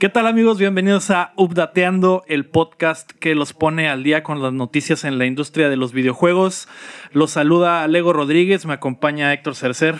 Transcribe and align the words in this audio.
¿Qué 0.00 0.08
tal 0.08 0.26
amigos? 0.26 0.58
Bienvenidos 0.58 1.10
a 1.10 1.34
Updateando, 1.36 2.24
el 2.26 2.46
podcast 2.46 3.12
que 3.12 3.34
los 3.34 3.52
pone 3.52 3.90
al 3.90 4.02
día 4.02 4.22
con 4.22 4.40
las 4.40 4.54
noticias 4.54 5.04
en 5.04 5.18
la 5.18 5.26
industria 5.26 5.68
de 5.68 5.76
los 5.76 5.92
videojuegos. 5.92 6.68
Los 7.12 7.32
saluda 7.32 7.86
Lego 7.86 8.14
Rodríguez, 8.14 8.64
me 8.64 8.72
acompaña 8.72 9.30
Héctor 9.34 9.56
Cercer. 9.56 9.96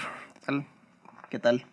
¿Qué 1.28 1.38
tal? 1.38 1.66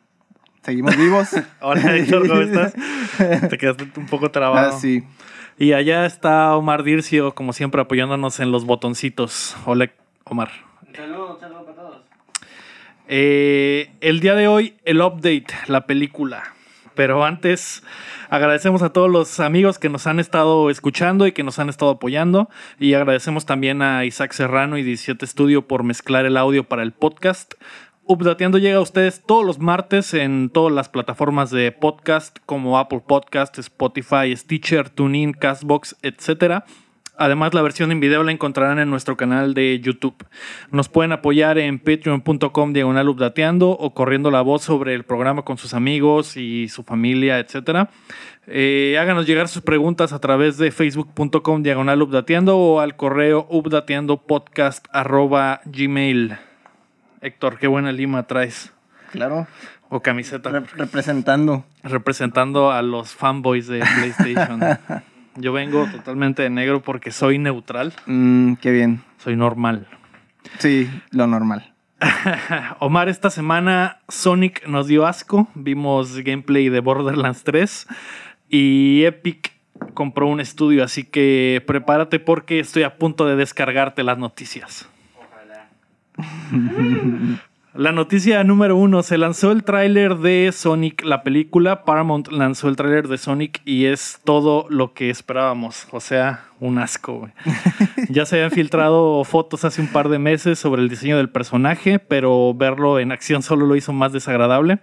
¿Seguimos 0.62 0.98
vivos? 0.98 1.30
Hola 1.62 1.96
Héctor, 1.96 2.28
¿cómo 2.28 2.42
estás? 2.42 2.74
Te 3.50 3.58
quedaste 3.58 3.88
un 3.96 4.08
poco 4.08 4.30
trabado. 4.30 4.76
Ah, 4.76 4.78
sí. 4.78 5.06
Y 5.58 5.72
allá 5.72 6.06
está 6.06 6.54
Omar 6.58 6.84
Dircio, 6.84 7.34
como 7.34 7.54
siempre, 7.54 7.80
apoyándonos 7.80 8.42
en 8.42 8.52
los 8.52 8.66
botoncitos. 8.66 9.56
Hola, 9.66 9.90
Omar. 10.26 10.52
Saludos, 10.94 11.40
saludos 11.40 11.64
para 11.64 11.78
todos. 11.78 12.02
Eh, 13.08 13.90
el 14.02 14.20
día 14.20 14.36
de 14.36 14.50
hoy, 14.50 14.76
el 14.84 15.00
update, 15.00 15.48
la 15.68 15.88
película. 15.88 16.57
Pero 16.98 17.24
antes, 17.24 17.84
agradecemos 18.30 18.82
a 18.82 18.92
todos 18.92 19.10
los 19.10 19.40
amigos 19.40 19.78
que 19.78 19.88
nos 19.88 20.08
han 20.08 20.20
estado 20.20 20.72
escuchando 20.72 21.28
y 21.28 21.32
que 21.32 21.44
nos 21.44 21.60
han 21.60 21.70
estado 21.70 21.92
apoyando. 21.92 22.50
Y 22.80 22.96
agradecemos 22.96 23.46
también 23.46 23.84
a 23.84 24.04
Isaac 24.04 24.34
Serrano 24.34 24.80
y 24.80 24.84
17 24.84 25.28
Studio 25.28 25.68
por 25.68 25.84
mezclar 25.84 26.26
el 26.26 26.36
audio 26.36 26.64
para 26.64 26.82
el 26.82 26.94
podcast. 26.94 27.54
Updateando 28.06 28.58
llega 28.58 28.78
a 28.78 28.82
ustedes 28.82 29.22
todos 29.24 29.46
los 29.46 29.60
martes 29.60 30.16
en 30.16 30.50
todas 30.50 30.74
las 30.74 30.90
plataformas 30.90 31.52
de 31.52 31.72
podcast 31.72 32.40
como 32.48 32.80
Apple 32.80 33.04
Podcast, 33.06 33.60
Spotify, 33.60 34.36
Stitcher, 34.36 34.90
TuneIn, 34.90 35.34
Castbox, 35.34 35.98
etc. 36.02 36.64
Además, 37.18 37.54
la 37.54 37.62
versión 37.64 37.92
en 37.92 38.00
video 38.00 38.24
la 38.24 38.32
encontrarán 38.32 38.78
en 38.80 38.90
nuestro 38.90 39.18
canal 39.18 39.54
de 39.54 39.80
YouTube. 39.80 40.16
Nos 40.72 40.88
pueden 40.88 41.12
apoyar 41.12 41.58
en 41.58 41.80
patreon.com 41.80 42.74
diagonal 42.74 43.10
updateando 43.10 43.72
o 43.72 43.94
corriendo 43.94 44.30
la 44.30 44.42
voz 44.42 44.62
sobre 44.64 44.94
el 44.94 45.04
programa 45.04 45.42
con 45.42 45.58
sus 45.58 45.74
amigos 45.74 46.38
y 46.38 46.68
su 46.70 46.84
familia, 46.84 47.40
etc. 47.40 47.90
Eh, 48.46 48.98
háganos 49.00 49.26
llegar 49.26 49.48
sus 49.48 49.64
preguntas 49.64 50.14
a 50.14 50.20
través 50.20 50.58
de 50.58 50.72
facebook.com 50.72 51.64
diagonal 51.64 52.02
updateando 52.04 52.58
o 52.58 52.80
al 52.80 52.96
correo 52.96 53.48
updateandopodcast 53.50 54.86
arroba 54.92 55.62
gmail. 55.66 56.38
Héctor, 57.22 57.58
qué 57.58 57.66
buena 57.68 57.92
lima 57.92 58.24
traes. 58.28 58.72
Claro. 59.12 59.48
O 59.90 60.02
camiseta. 60.02 60.50
Re- 60.52 60.64
representando. 60.76 61.66
representando 61.82 62.72
a 62.72 62.82
los 62.82 63.16
fanboys 63.16 63.68
de 63.68 63.80
PlayStation. 63.80 64.60
Yo 65.38 65.54
vengo 65.54 65.86
totalmente 65.92 66.42
de 66.44 66.50
negro 66.50 66.82
porque 66.82 67.12
soy 67.12 67.38
neutral, 67.38 67.94
Mm, 68.06 68.54
qué 68.56 68.72
bien. 68.72 69.02
soy 69.18 69.36
normal. 69.36 69.88
Sí, 70.60 70.90
lo 71.12 71.28
normal. 71.28 71.74
Omar, 72.80 73.10
esta 73.10 73.30
semana 73.30 74.00
Sonic 74.08 74.68
nos 74.68 74.88
dio 74.88 75.06
asco. 75.08 75.48
Vimos 75.56 76.18
gameplay 76.20 76.70
de 76.70 76.80
Borderlands 76.80 77.44
3 77.44 77.88
y 78.50 79.04
Epic 79.04 79.52
compró 79.94 80.28
un 80.28 80.40
estudio, 80.40 80.84
así 80.84 81.04
que 81.04 81.64
prepárate 81.68 82.20
porque 82.20 82.60
estoy 82.60 82.84
a 82.84 82.98
punto 82.98 83.26
de 83.26 83.36
descargarte 83.36 84.04
las 84.04 84.18
noticias. 84.18 84.88
Ojalá. 85.20 85.70
La 87.78 87.92
noticia 87.92 88.44
número 88.44 88.76
uno, 88.76 89.04
se 89.04 89.20
lanzó 89.20 89.52
el 89.52 89.64
tráiler 89.64 90.18
de 90.18 90.52
Sonic, 90.52 91.04
la 91.04 91.22
película. 91.22 91.86
Paramount 91.86 92.28
lanzó 92.30 92.70
el 92.70 92.76
tráiler 92.76 93.08
de 93.08 93.20
Sonic 93.20 93.62
y 93.66 93.86
es 93.86 94.20
todo 94.24 94.66
lo 94.72 94.96
que 94.96 95.12
esperábamos. 95.12 95.88
O 95.92 96.00
sea, 96.00 96.46
un 96.60 96.80
asco. 96.80 97.20
güey. 97.20 97.34
ya 98.10 98.26
se 98.26 98.38
habían 98.38 98.50
filtrado 98.50 99.24
fotos 99.26 99.64
hace 99.64 99.80
un 99.80 99.90
par 99.90 100.10
de 100.10 100.18
meses 100.18 100.58
sobre 100.58 100.82
el 100.82 100.90
diseño 100.90 101.18
del 101.18 101.30
personaje, 101.30 102.00
pero 102.00 102.52
verlo 102.56 102.98
en 102.98 103.12
acción 103.12 103.44
solo 103.44 103.68
lo 103.68 103.76
hizo 103.76 103.94
más 103.94 104.12
desagradable. 104.12 104.80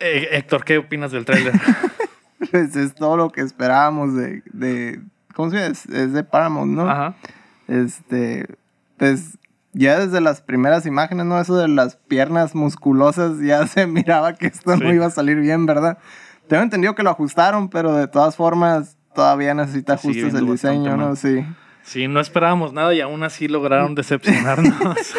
Eh, 0.00 0.26
Héctor, 0.32 0.64
¿qué 0.64 0.78
opinas 0.78 1.12
del 1.12 1.24
tráiler? 1.24 1.54
Pues 2.50 2.74
es 2.74 2.94
todo 2.94 3.16
lo 3.18 3.30
que 3.30 3.42
esperábamos 3.42 4.16
de. 4.16 4.42
de 4.46 5.00
¿Cómo 5.34 5.50
se 5.50 5.58
llama? 5.58 5.68
Es, 5.68 5.86
es 5.86 6.12
de 6.14 6.24
Paramount, 6.24 6.72
¿no? 6.72 6.90
Ajá. 6.90 7.14
Este. 7.68 8.46
Pues 8.96 9.38
ya 9.72 9.98
desde 9.98 10.20
las 10.20 10.40
primeras 10.42 10.86
imágenes, 10.86 11.26
¿no? 11.26 11.40
Eso 11.40 11.56
de 11.56 11.68
las 11.68 11.96
piernas 11.96 12.54
musculosas, 12.54 13.38
ya 13.40 13.66
se 13.68 13.86
miraba 13.86 14.34
que 14.34 14.46
esto 14.48 14.74
Sí. 14.76 14.80
no 14.82 14.92
iba 14.92 15.06
a 15.06 15.10
salir 15.10 15.38
bien, 15.38 15.66
¿verdad? 15.66 15.98
Tengo 16.48 16.62
entendido 16.62 16.94
que 16.94 17.02
lo 17.02 17.10
ajustaron, 17.10 17.68
pero 17.68 17.94
de 17.94 18.08
todas 18.08 18.34
formas 18.36 18.96
todavía 19.14 19.54
necesita 19.54 19.94
ajustes 19.94 20.34
el 20.34 20.46
diseño, 20.46 20.96
¿no? 20.96 21.06
mal. 21.08 21.16
Sí. 21.16 21.44
Sí, 21.82 22.08
no 22.08 22.20
esperábamos 22.20 22.72
nada 22.72 22.92
y 22.94 23.00
aún 23.00 23.22
así 23.22 23.48
lograron 23.48 23.94
decepcionarnos. 23.96 24.74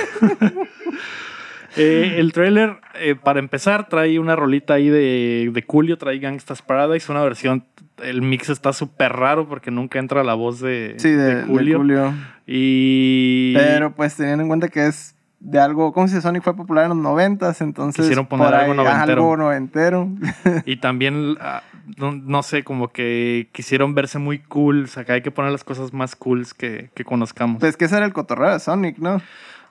Eh, 1.77 2.15
el 2.17 2.33
trailer, 2.33 2.77
eh, 2.95 3.15
para 3.15 3.39
empezar, 3.39 3.87
trae 3.87 4.19
una 4.19 4.35
rolita 4.35 4.73
ahí 4.75 4.89
de, 4.89 5.49
de 5.53 5.65
Julio, 5.67 5.97
trae 5.97 6.19
Gangsta's 6.19 6.61
Paradise, 6.61 7.11
una 7.11 7.21
versión, 7.23 7.65
el 8.03 8.21
mix 8.21 8.49
está 8.49 8.73
súper 8.73 9.13
raro 9.13 9.47
porque 9.47 9.71
nunca 9.71 9.99
entra 9.99 10.23
la 10.23 10.33
voz 10.33 10.59
de, 10.59 10.95
Sí, 10.97 11.09
de, 11.09 11.17
de 11.17 11.35
de 11.35 11.43
Julio. 11.43 12.13
Y 12.45 13.53
Pero 13.55 13.93
pues 13.93 14.15
teniendo 14.15 14.41
en 14.43 14.47
cuenta 14.49 14.67
que 14.67 14.87
es 14.87 15.15
de 15.39 15.59
algo, 15.59 15.91
¿cómo 15.93 16.07
se 16.07 16.15
dice? 16.15 16.27
Sonic 16.27 16.43
fue 16.43 16.55
popular 16.55 16.83
en 16.83 16.89
los 16.89 16.97
noventas, 16.97 17.61
entonces 17.61 18.01
Quisieron 18.03 18.27
poner 18.27 18.47
por 18.47 18.53
algo 18.55 18.71
ahí, 18.73 18.77
noventero. 18.77 19.13
algo 19.13 19.37
noventero. 19.37 20.09
Y 20.65 20.77
también, 20.77 21.37
ah, 21.39 21.63
no, 21.97 22.11
no 22.11 22.43
sé, 22.43 22.63
como 22.63 22.89
que 22.89 23.49
quisieron 23.51 23.95
verse 23.95 24.19
muy 24.19 24.39
cool. 24.39 24.83
O 24.83 24.87
sea, 24.87 25.03
que 25.03 25.13
hay 25.13 25.21
que 25.21 25.31
poner 25.31 25.51
las 25.51 25.63
cosas 25.63 25.93
más 25.93 26.15
cools 26.15 26.53
que, 26.53 26.91
que 26.93 27.03
conozcamos. 27.05 27.59
pues 27.59 27.75
que 27.77 27.85
ese 27.85 27.97
era 27.97 28.05
el 28.05 28.13
cotorreo 28.13 28.51
de 28.53 28.59
Sonic, 28.59 28.97
¿no? 28.99 29.21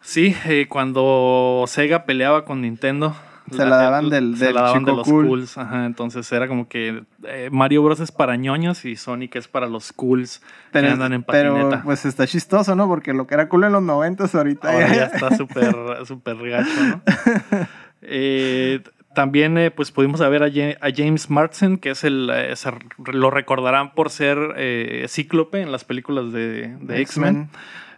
Sí, 0.01 0.35
eh, 0.47 0.67
cuando 0.69 1.65
Sega 1.67 2.05
peleaba 2.05 2.45
con 2.45 2.63
Nintendo. 2.63 3.15
Se 3.51 3.65
la 3.65 3.77
daban 3.79 4.11
del- 4.11 4.37
se 4.37 4.45
del 4.47 4.55
la 4.55 4.63
daban 4.63 4.85
de 4.85 4.93
los 4.93 5.09
cool. 5.09 5.27
cools. 5.27 5.59
Ajá, 5.59 5.85
entonces 5.85 6.31
era 6.31 6.47
como 6.47 6.69
que 6.69 7.03
eh, 7.25 7.49
Mario 7.51 7.83
Bros. 7.83 7.99
es 7.99 8.13
para 8.13 8.37
ñoños 8.37 8.85
y 8.85 8.95
Sonic 8.95 9.35
es 9.37 9.49
para 9.49 9.67
los 9.67 9.93
cools 9.93 10.41
Pero, 10.71 10.87
que 10.87 10.93
andan 10.93 11.13
en 11.15 11.23
pero 11.25 11.55
patineta. 11.55 11.83
pues 11.83 12.05
está 12.07 12.29
chistoso, 12.29 12.77
¿no? 12.77 12.87
Porque 12.87 13.13
lo 13.13 13.27
que 13.27 13.35
era 13.35 13.49
cool 13.49 13.65
en 13.65 13.73
los 13.73 13.83
noventas 13.83 14.35
ahorita 14.37 14.71
Ahora 14.73 14.89
ya- 14.89 14.95
ya 14.95 15.05
está 15.07 15.31
súper 15.37 15.75
súper 16.07 16.37
gacho, 16.49 16.71
¿no? 16.81 17.03
Eh, 18.03 18.83
también 19.15 19.59
eh, 19.59 19.71
pues 19.73 19.91
pudimos 19.91 20.21
ver 20.21 20.45
a, 20.45 20.51
Ja- 20.51 20.77
a 20.81 20.91
James 20.95 21.29
Marsden, 21.29 21.79
que 21.79 21.91
es 21.91 22.05
el, 22.05 22.31
eh, 22.33 22.55
se- 22.55 22.71
lo 23.13 23.31
recordarán 23.31 23.95
por 23.95 24.11
ser 24.11 24.39
eh, 24.57 25.07
Cíclope 25.09 25.61
en 25.61 25.73
las 25.73 25.83
películas 25.85 26.33
de, 26.33 26.77
de 26.81 27.01
X-Men. 27.03 27.49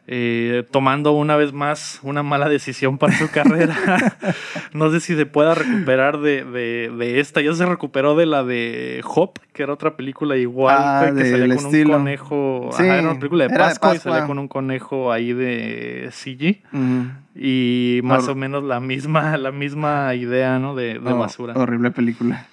Eh, 0.09 0.65
tomando 0.73 1.13
una 1.13 1.37
vez 1.37 1.53
más 1.53 2.01
una 2.03 2.23
mala 2.25 2.49
decisión 2.49 2.99
para 2.99 3.13
su 3.17 3.31
carrera. 3.31 3.77
no 4.73 4.91
sé 4.91 5.01
si 5.01 5.15
se 5.15 5.27
pueda 5.27 5.55
recuperar 5.55 6.19
de, 6.19 6.45
de- 6.45 6.91
de 6.97 7.21
esta. 7.21 7.41
Ya 7.41 7.53
se 7.55 7.65
recuperó 7.67 8.17
de 8.17 8.27
la 8.27 8.43
de 8.43 9.03
Hop, 9.15 9.39
que 9.53 9.63
era 9.63 9.73
otra 9.73 9.97
película 9.97 10.37
igual, 10.37 10.77
Ah, 10.79 11.13
que 11.17 11.31
salía 11.31 11.55
con 11.55 11.67
estilo. 11.67 11.91
un 11.97 12.03
conejo. 12.03 12.71
Sí, 12.73 12.83
Ajá, 12.83 12.99
era 12.99 13.11
una 13.11 13.19
película 13.21 13.47
de 13.47 13.57
Pascua, 13.57 13.95
y 13.95 13.99
salía 13.99 14.27
con 14.27 14.39
un 14.39 14.49
conejo 14.49 15.13
ahí 15.13 15.33
de 15.33 16.09
CG. 16.11 16.63
Y 17.35 18.01
más 18.03 18.25
Hor- 18.29 18.33
o 18.33 18.35
menos 18.35 18.63
la 18.65 18.81
misma, 18.81 19.37
la 19.39 19.53
misma 19.53 20.15
idea, 20.15 20.59
¿no? 20.59 20.75
De, 20.75 20.99
de 20.99 21.13
Oh, 21.13 21.19
basura. 21.19 21.55
Horrible 21.55 21.91
película. 21.91 22.47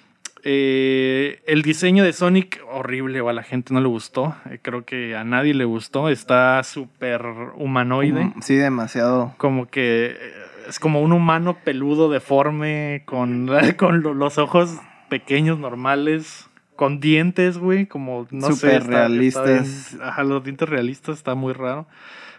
Eh, 0.44 1.42
el 1.46 1.62
diseño 1.62 2.02
de 2.04 2.12
Sonic, 2.12 2.62
horrible, 2.70 3.20
o 3.20 3.28
a 3.28 3.32
la 3.32 3.42
gente 3.42 3.74
no 3.74 3.80
le 3.80 3.88
gustó. 3.88 4.34
Eh, 4.50 4.58
creo 4.62 4.84
que 4.84 5.14
a 5.16 5.24
nadie 5.24 5.54
le 5.54 5.64
gustó. 5.64 6.08
Está 6.08 6.62
súper 6.62 7.22
humanoide. 7.56 8.32
Sí, 8.40 8.56
demasiado. 8.56 9.34
Como 9.36 9.66
que 9.66 10.16
eh, 10.18 10.32
es 10.68 10.78
como 10.78 11.00
un 11.02 11.12
humano 11.12 11.56
peludo, 11.64 12.10
deforme, 12.10 13.02
con, 13.04 13.48
con 13.76 14.02
lo- 14.02 14.14
los 14.14 14.38
ojos 14.38 14.76
pequeños, 15.08 15.58
normales, 15.58 16.48
con 16.76 17.00
dientes, 17.00 17.58
güey. 17.58 17.86
Como, 17.86 18.26
no 18.30 18.52
sé. 18.52 18.66
Está- 18.68 18.76
está 18.78 18.96
realistas. 19.08 19.96
ajá, 20.02 20.24
los 20.24 20.42
dientes 20.42 20.68
realistas, 20.68 21.18
está 21.18 21.34
muy 21.34 21.52
raro. 21.52 21.86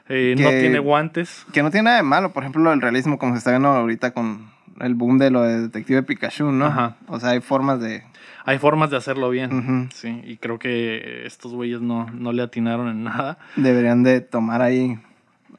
Eh, 0.09 0.33
Que- 0.35 0.43
No 0.43 0.49
tiene 0.49 0.79
guantes. 0.79 1.45
Que 1.53 1.61
no 1.63 1.69
tiene 1.69 1.85
nada 1.85 1.97
de 1.97 2.03
malo, 2.03 2.33
por 2.33 2.43
ejemplo, 2.43 2.73
el 2.73 2.81
realismo 2.81 3.17
como 3.19 3.33
se 3.33 3.37
está 3.37 3.51
viendo 3.51 3.69
ahorita 3.69 4.11
con 4.11 4.49
el 4.81 4.95
boom 4.95 5.17
de 5.17 5.31
lo 5.31 5.41
de 5.43 5.61
Detective 5.61 6.03
Pikachu, 6.03 6.51
¿no? 6.51 6.65
Ajá. 6.65 6.97
O 7.07 7.19
sea, 7.19 7.29
hay 7.31 7.41
formas 7.41 7.79
de... 7.79 8.03
Hay 8.45 8.57
formas 8.57 8.89
de 8.89 8.97
hacerlo 8.97 9.29
bien. 9.29 9.89
Sí, 9.93 10.21
y 10.25 10.37
creo 10.37 10.57
que 10.57 11.25
estos 11.27 11.53
güeyes 11.53 11.79
no, 11.81 12.07
no 12.11 12.31
le 12.33 12.41
atinaron 12.41 12.87
en 12.89 13.03
nada. 13.03 13.37
Deberían 13.55 14.01
de 14.03 14.19
tomar 14.21 14.61
ahí 14.63 14.97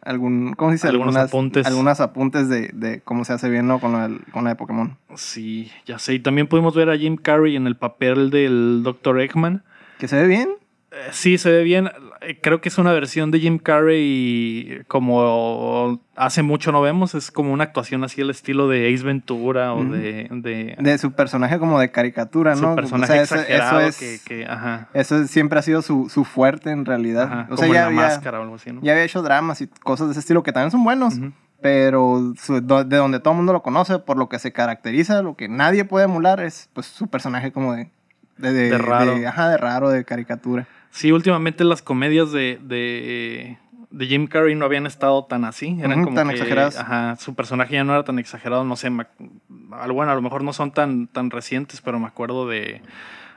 algún... 0.04 0.54
¿Cómo 0.54 0.70
se 0.70 0.74
dice? 0.74 0.88
Algunos 0.88 1.14
Algunas- 1.14 1.30
apuntes. 1.30 1.66
Algunos 1.66 2.00
apuntes 2.00 2.48
de, 2.48 2.70
de 2.72 3.00
cómo 3.00 3.24
se 3.24 3.32
hace 3.34 3.48
bien, 3.48 3.68
¿no? 3.68 3.78
Con, 3.78 3.94
el- 3.94 4.20
con 4.32 4.42
la 4.44 4.50
de 4.50 4.56
Pokémon. 4.56 4.96
Sí, 5.14 5.70
ya 5.86 5.98
sé. 6.00 6.14
Y 6.14 6.18
también 6.20 6.48
pudimos 6.48 6.74
ver 6.74 6.90
a 6.90 6.96
Jim 6.98 7.16
Carrey 7.16 7.54
en 7.54 7.66
el 7.68 7.76
papel 7.76 8.30
del 8.30 8.82
Dr. 8.82 9.20
Eggman. 9.20 9.62
Que 9.98 10.08
se 10.08 10.20
ve 10.20 10.26
bien. 10.26 10.48
Eh, 10.90 10.96
Sí, 11.12 11.38
se 11.38 11.50
ve 11.52 11.62
bien. 11.62 11.88
Eh, 12.26 12.38
Creo 12.42 12.60
que 12.60 12.68
es 12.68 12.78
una 12.78 12.92
versión 12.92 13.30
de 13.30 13.40
Jim 13.40 13.58
Carrey 13.58 14.82
como 14.88 16.00
hace 16.16 16.42
mucho 16.42 16.72
no 16.72 16.80
vemos. 16.80 17.14
Es 17.14 17.30
como 17.30 17.52
una 17.52 17.64
actuación 17.64 18.04
así 18.04 18.20
al 18.20 18.30
estilo 18.30 18.68
de 18.68 18.92
Ace 18.92 19.04
Ventura 19.04 19.74
o 19.74 19.84
de, 19.84 20.28
de 20.30 20.76
De 20.78 20.98
su 20.98 21.12
personaje 21.12 21.58
como 21.58 21.78
de 21.80 21.90
caricatura, 21.90 22.54
su 22.56 22.62
¿no? 22.62 22.74
personaje 22.74 23.12
O 23.12 23.14
sea, 23.14 23.22
eso- 23.22 23.34
exagerado 23.36 23.80
Eso, 23.80 23.88
es, 24.04 24.22
que, 24.22 24.36
que- 24.36 24.46
ajá, 24.46 24.88
eso 24.94 25.22
es- 25.22 25.30
siempre 25.30 25.58
ha 25.58 25.62
sido 25.62 25.82
su, 25.82 26.08
su 26.08 26.24
fuerte 26.24 26.70
en 26.70 26.84
realidad. 26.84 27.24
ajá, 27.24 27.46
o 27.50 27.56
sea, 27.56 27.68
ya 27.68 27.86
había, 27.86 28.00
máscara 28.02 28.38
o 28.40 28.42
algo 28.42 28.54
así, 28.56 28.72
¿no? 28.72 28.80
ya 28.82 28.92
había 28.92 29.04
hecho 29.04 29.22
dramas 29.22 29.60
y 29.60 29.66
cosas 29.68 30.08
de 30.08 30.12
ese 30.12 30.20
estilo 30.20 30.42
que 30.42 30.52
también 30.52 30.70
son 30.70 30.84
buenos. 30.84 31.14
Pero 31.60 32.34
su- 32.42 32.54
de 32.60 32.96
donde 32.96 33.20
todo 33.20 33.32
el 33.34 33.36
mundo 33.36 33.52
lo 33.52 33.62
conoce, 33.62 34.00
por 34.00 34.16
lo 34.18 34.28
que 34.28 34.40
se 34.40 34.52
caracteriza, 34.52 35.22
lo 35.22 35.36
que 35.36 35.48
nadie 35.48 35.84
puede 35.84 36.06
emular 36.06 36.40
es 36.40 36.68
pues 36.72 36.86
su 36.86 37.06
personaje 37.06 37.52
como 37.52 37.74
de, 37.74 37.88
De, 38.36 38.52
de, 38.52 38.70
De 38.70 38.78
raro. 38.78 39.14
de- 39.16 39.26
ajá, 39.28 39.48
de 39.48 39.56
raro, 39.58 39.90
de 39.90 40.04
caricatura. 40.04 40.66
Sí, 40.92 41.10
últimamente 41.10 41.64
las 41.64 41.80
comedias 41.82 42.32
de, 42.32 42.58
de, 42.62 43.58
de 43.90 44.06
Jim 44.06 44.26
Carrey 44.26 44.54
no 44.54 44.66
habían 44.66 44.86
estado 44.86 45.24
tan 45.24 45.44
así. 45.44 45.78
Eran 45.80 46.04
como 46.04 46.14
tan 46.16 46.28
que, 46.28 46.34
exageradas. 46.34 46.76
Ajá, 46.78 47.16
su 47.16 47.34
personaje 47.34 47.74
ya 47.74 47.82
no 47.84 47.94
era 47.94 48.04
tan 48.04 48.18
exagerado, 48.18 48.62
no 48.64 48.76
sé. 48.76 48.90
me 48.90 49.06
bueno, 49.48 50.12
a 50.12 50.14
lo 50.14 50.22
mejor 50.22 50.44
no 50.44 50.52
son 50.52 50.70
tan, 50.70 51.06
tan 51.08 51.30
recientes, 51.30 51.80
pero 51.80 51.98
me 51.98 52.06
acuerdo 52.06 52.46
de, 52.46 52.82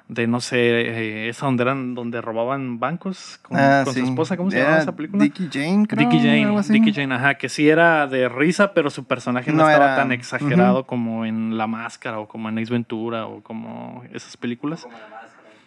de 0.10 0.28
no 0.28 0.42
sé, 0.42 0.58
eh, 0.60 1.30
esa 1.30 1.46
donde 1.46 1.64
eran, 1.64 1.96
donde 1.96 2.20
robaban 2.20 2.78
bancos 2.80 3.40
con, 3.42 3.58
Ah, 3.58 3.84
con 3.86 3.94
sí. 3.94 4.02
su 4.02 4.06
esposa. 4.08 4.36
¿Cómo 4.36 4.52
se 4.52 4.58
Era 4.58 4.66
llamaba 4.66 4.84
esa 4.84 4.96
película? 4.98 5.24
Dickie 5.24 5.50
Jane, 5.52 5.88
creo. 5.88 6.10
Dickie 6.10 6.20
Jane, 6.20 6.44
algo 6.44 6.60
así. 6.60 6.74
Dickie 6.74 6.94
Jane, 6.94 7.16
ajá, 7.16 7.36
que 7.36 7.48
sí 7.48 7.70
era 7.70 8.06
de 8.08 8.28
risa, 8.28 8.74
pero 8.74 8.90
su 8.90 9.06
personaje 9.06 9.52
no, 9.52 9.60
No 9.64 9.70
estaba 9.70 9.86
era- 9.86 9.96
tan 9.96 10.12
exagerado 10.12 10.86
como 10.86 11.26
en 11.26 11.58
La 11.58 11.68
Máscara 11.68 12.20
o 12.20 12.28
como 12.28 12.50
en 12.50 12.60
Ace 12.60 12.72
Ventura 12.74 13.28
o 13.28 13.42
como 13.42 14.04
esas 14.12 14.36
películas. 14.36 14.84
Como. 14.84 14.96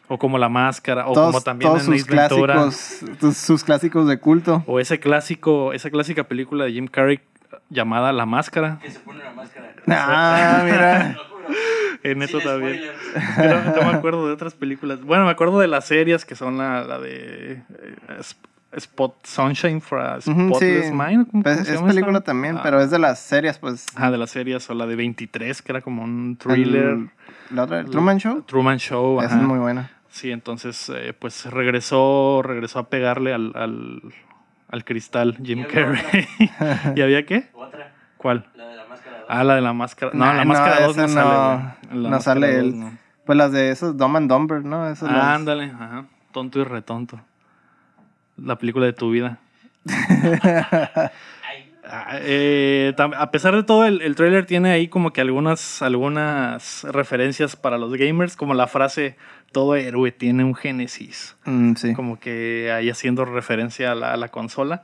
O 0.09 0.19
como 0.19 0.39
La 0.39 0.49
Máscara 0.49 1.07
o 1.07 1.13
Todos, 1.13 1.27
como 1.27 1.41
también 1.43 1.71
todos 1.71 1.87
en 1.87 1.99
sus 1.99 2.09
Ace 2.09 2.17
Ventura. 2.17 2.55
clásicos, 2.55 3.37
sus 3.37 3.65
clásicos 3.65 4.09
de 4.09 4.19
culto. 4.19 4.63
O 4.67 4.81
ese 4.81 4.99
clásico, 4.99 5.73
esa 5.73 5.91
clásica 5.91 6.25
película 6.25 6.65
de 6.65 6.73
Jim 6.73 6.87
Carrey 6.89 7.21
llamada 7.71 8.13
La 8.13 8.25
Máscara. 8.27 8.79
Que 8.83 8.91
se 8.91 9.01
pone 9.01 9.21
una 9.21 9.33
máscara. 9.33 9.73
Ah, 9.87 10.63
mira. 10.65 11.17
En 12.05 12.23
eso 12.23 12.39
también. 12.39 12.81
Pero 13.37 13.61
no 13.77 13.91
me 13.91 13.97
acuerdo 13.99 14.27
de 14.29 14.33
otras 14.33 14.55
películas. 14.55 15.03
Bueno, 15.03 15.25
me 15.25 15.31
acuerdo 15.31 15.59
de 15.59 15.67
las 15.67 15.85
series 15.87 16.25
que 16.25 16.37
son 16.37 16.57
la, 16.59 16.85
la 16.85 17.01
de 17.01 17.55
eh, 17.55 17.63
Sp- 18.23 18.47
Spot 18.73 19.17
Sunshine 19.27 19.81
for 19.81 19.99
a 19.99 20.21
Spotless 20.21 20.87
sí. 20.87 20.93
Mind. 20.93 21.29
¿cómo- 21.31 21.43
Pues 21.43 21.69
es 21.69 21.81
película 21.83 22.19
esa? 22.19 22.25
también, 22.25 22.59
Ah, 22.59 22.61
pero 22.63 22.81
es 22.81 22.91
de 22.93 22.99
las 23.01 23.19
series, 23.19 23.59
pues. 23.59 23.87
Ajá, 23.97 24.11
de 24.13 24.19
las 24.19 24.31
series 24.31 24.69
o 24.71 24.75
la 24.75 24.87
de 24.87 24.95
23, 24.95 25.61
que 25.63 25.73
era 25.73 25.81
como 25.81 26.05
un 26.05 26.37
thriller. 26.37 26.85
el- 26.85 27.11
la 27.51 27.65
otra, 27.65 27.81
el 27.81 27.91
Truman 27.91 28.19
Show. 28.19 28.43
Truman 28.43 28.79
Show. 28.79 29.19
Esa 29.21 29.31
ajá. 29.35 29.41
es 29.41 29.49
muy 29.49 29.59
buena. 29.59 29.91
Sí, 30.19 30.33
entonces 30.33 30.91
eh, 30.95 31.13
pues 31.17 31.45
regresó, 31.47 32.43
regresó 32.43 32.81
a 32.81 32.89
pegarle 32.89 33.33
al, 33.33 33.53
al, 33.55 34.03
al 34.69 34.85
cristal 34.85 35.39
Jim 35.45 35.65
Carrey. 35.65 36.01
¿Y 36.97 37.01
había 37.01 37.25
qué? 37.25 37.51
Otra, 37.53 37.93
¿Cuál? 38.17 38.47
la 38.57 38.67
de 38.69 38.77
la 38.77 38.85
máscara. 38.87 39.19
dos. 39.19 39.27
Ah, 39.29 39.45
la 39.45 39.55
de 39.55 39.61
la 39.61 39.73
máscara. 39.73 40.13
No, 40.15 40.25
Nah, 40.25 40.33
la 40.35 40.45
no, 40.45 40.49
máscara 40.49 40.81
2 40.87 40.97
no, 40.97 41.05
esa 41.05 41.15
sale. 41.15 41.97
no- 42.01 42.09
no 42.11 42.21
sale 42.21 42.47
2 42.57 42.65
él. 42.65 42.81
no. 42.81 42.99
Pues 43.25 43.39
las 43.39 43.53
de 43.53 43.71
esos 43.71 43.97
Dumb 43.97 44.17
and 44.17 44.29
Dumber, 44.29 44.65
¿no? 44.65 44.89
Esas 44.89 45.09
Ah, 45.09 45.13
las- 45.13 45.25
ándale, 45.37 45.65
ajá. 45.67 46.07
Tonto 46.33 46.59
y 46.59 46.65
retonto. 46.65 47.21
La 48.37 48.57
película 48.57 48.87
de 48.87 48.93
tu 48.95 49.11
vida. 49.13 49.39
Ah, 51.91 52.19
eh, 52.21 52.95
a 52.99 53.31
pesar 53.31 53.55
de 53.57 53.63
todo, 53.63 53.87
el, 53.87 54.03
el 54.03 54.15
trailer 54.15 54.45
tiene 54.45 54.71
ahí 54.71 54.89
como 54.89 55.11
que 55.15 55.23
algunas, 55.23 55.81
algunas 55.81 56.85
referencias 56.85 57.57
para 57.57 57.79
los 57.79 57.95
gamers, 57.95 58.37
como 58.37 58.53
la 58.53 58.67
frase, 58.67 59.17
todo 59.53 59.75
héroe 59.77 60.13
tiene 60.13 60.45
un 60.45 60.55
génesis. 60.55 61.37
Mm, 61.45 61.75
sí. 61.75 61.95
Como 61.95 62.19
que 62.21 62.71
ahí 62.73 62.91
haciendo 62.91 63.25
referencia 63.25 63.93
a 63.93 63.95
la, 63.95 64.13
a 64.13 64.17
la 64.17 64.29
consola. 64.29 64.83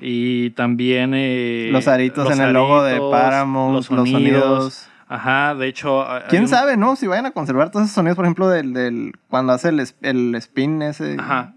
Y 0.00 0.50
también... 0.50 1.12
eh, 1.14 1.68
Los 1.72 1.88
aritos 1.88 2.24
los 2.28 2.38
en 2.38 2.44
el 2.44 2.52
logo 2.52 2.82
de 2.82 3.00
Paramount, 3.10 3.74
los 3.76 3.86
sonidos. 3.86 4.88
Ajá, 5.08 5.54
de 5.54 5.68
hecho... 5.68 6.04
¿Quién 6.28 6.42
un- 6.44 6.48
sabe, 6.48 6.76
no? 6.76 6.96
Si 6.96 7.06
vayan 7.06 7.26
a 7.26 7.30
conservar 7.32 7.70
todos 7.70 7.84
esos 7.86 7.94
sonidos, 7.94 8.16
por 8.16 8.24
ejemplo, 8.24 8.48
del, 8.48 8.72
del 8.72 9.12
cuando 9.28 9.52
hace 9.52 9.68
el, 9.68 10.34
spin 10.36 10.82
ese. 10.82 11.16
Ajá. 11.18 11.52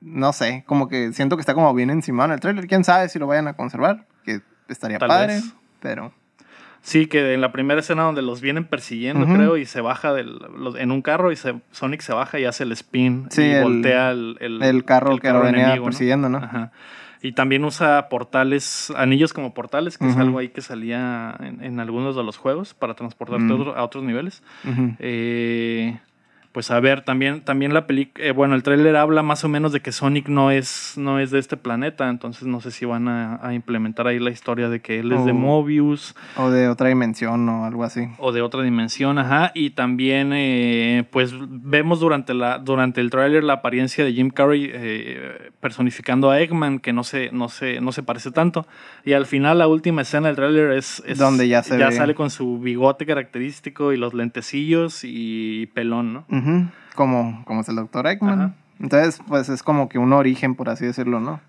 No 0.00 0.32
sé, 0.32 0.64
como 0.66 0.88
que 0.88 1.12
siento 1.12 1.36
que 1.36 1.40
está 1.40 1.54
como 1.54 1.72
bien 1.74 1.90
encima 1.90 2.24
en 2.24 2.32
el 2.32 2.40
trailer. 2.40 2.66
¿Quién 2.66 2.82
sabe 2.82 3.08
si 3.08 3.18
lo 3.18 3.26
vayan 3.26 3.46
a 3.48 3.52
conservar? 3.54 4.06
Que 4.24 4.40
estaría 4.68 4.98
Tal 4.98 5.08
padre, 5.08 5.34
vez. 5.34 5.54
pero... 5.80 6.12
Sí, 6.88 7.06
que 7.06 7.34
en 7.34 7.42
la 7.42 7.52
primera 7.52 7.80
escena 7.80 8.04
donde 8.04 8.22
los 8.22 8.40
vienen 8.40 8.64
persiguiendo, 8.64 9.26
creo, 9.26 9.58
y 9.58 9.66
se 9.66 9.82
baja 9.82 10.14
del, 10.14 10.38
los- 10.58 10.74
en 10.76 10.90
un 10.90 11.02
carro 11.02 11.30
y 11.32 11.36
se, 11.36 11.54
Sonic 11.70 12.00
se 12.00 12.14
baja 12.14 12.38
y 12.40 12.46
hace 12.46 12.64
el 12.64 12.72
spin 12.72 13.26
Sí, 13.30 13.42
y 13.42 13.50
el- 13.52 13.62
voltea 13.62 14.10
el, 14.10 14.38
el, 14.40 14.62
El 14.62 14.84
carro 14.86 15.18
que 15.18 15.30
lo 15.30 15.42
venía 15.42 15.64
enemigo, 15.66 15.84
persiguiendo, 15.84 16.30
¿no? 16.30 16.38
Ajá. 16.38 16.72
Y 17.20 17.32
también 17.32 17.64
usa 17.64 18.08
portales, 18.08 18.90
anillos 18.96 19.32
como 19.34 19.52
portales, 19.52 19.98
que 19.98 20.06
es 20.06 20.12
Ujú. 20.12 20.20
algo 20.22 20.38
ahí 20.38 20.48
que 20.48 20.62
salía 20.62 21.36
en, 21.40 21.62
en 21.62 21.78
algunos 21.80 22.16
de 22.16 22.22
los 22.24 22.36
juegos 22.38 22.72
para 22.74 22.94
transportarte 22.94 23.52
a 23.52 23.56
otro- 23.56 23.76
a 23.76 23.82
otros 23.84 24.04
niveles. 24.04 24.42
Eh, 24.98 25.98
pues 26.58 26.72
a 26.72 26.80
ver, 26.80 27.02
también, 27.02 27.42
también 27.42 27.72
la 27.72 27.86
película, 27.86 28.32
bueno, 28.32 28.56
el 28.56 28.64
tráiler 28.64 28.96
habla 28.96 29.22
más 29.22 29.44
o 29.44 29.48
menos 29.48 29.70
de 29.72 29.78
que 29.78 29.92
Sonic 29.92 30.26
no 30.26 30.50
es, 30.50 30.94
no 30.96 31.20
es 31.20 31.30
de 31.30 31.38
este 31.38 31.56
planeta, 31.56 32.08
entonces 32.08 32.48
no 32.48 32.60
sé 32.60 32.72
si 32.72 32.84
van 32.84 33.06
a, 33.06 33.38
a 33.46 33.54
implementar 33.54 34.08
ahí 34.08 34.18
la 34.18 34.30
historia 34.30 34.68
de 34.68 34.80
que 34.80 34.98
él 34.98 35.12
es 35.12 35.24
de. 35.24 35.32
Mobius 35.32 36.16
O 36.36 36.50
de 36.50 36.66
otra 36.68 36.88
dimensión 36.88 37.48
o 37.48 37.64
algo 37.64 37.84
así. 37.84 38.08
o 38.18 38.32
de 38.32 38.42
otra 38.42 38.62
dimensión, 38.64 39.20
ajá, 39.20 39.52
y 39.54 39.70
también 39.70 40.32
eh, 40.34 41.04
pues 41.12 41.32
vemos 41.38 42.00
durante, 42.00 42.34
la, 42.34 42.58
durante 42.58 43.00
el 43.00 43.10
tráiler 43.10 43.44
la 43.44 43.52
apariencia 43.52 44.04
de 44.04 44.12
Jim 44.12 44.30
Carrey 44.30 44.68
eh, 44.74 45.52
personificando 45.60 46.28
a 46.32 46.40
Eggman, 46.40 46.80
que 46.80 46.92
no 46.92 47.04
se, 47.04 47.30
no, 47.30 47.48
se, 47.48 47.80
no 47.80 47.92
se 47.92 48.02
parece 48.02 48.32
tanto, 48.32 48.66
y 49.04 49.12
al 49.12 49.26
final 49.26 49.58
la 49.58 49.68
última 49.68 50.02
escena 50.02 50.26
del 50.26 50.34
tráiler 50.34 50.72
es, 50.72 51.04
es- 51.06 51.18
Donde 51.18 51.46
ya 51.46 51.62
se 51.62 51.76
ve. 51.76 51.92
sale 51.92 52.16
con 52.16 52.30
su 52.30 52.58
bigote 52.58 53.06
característico 53.06 53.92
y 53.92 53.96
los 53.96 54.12
lentecillos 54.12 55.02
y 55.04 55.66
pelón, 55.72 56.12
¿no? 56.14 56.24
Como, 56.94 57.44
como 57.44 57.60
es 57.60 57.68
el 57.68 57.76
Dr. 57.76 58.06
Eggman. 58.06 58.40
Ajá. 58.40 58.52
Entonces, 58.80 59.20
pues 59.26 59.48
es 59.48 59.62
como 59.62 59.88
que 59.88 59.98
un 59.98 60.12
origen, 60.12 60.54
por 60.54 60.68
así 60.68 60.84
decirlo, 60.86 61.20
¿no? 61.20 61.40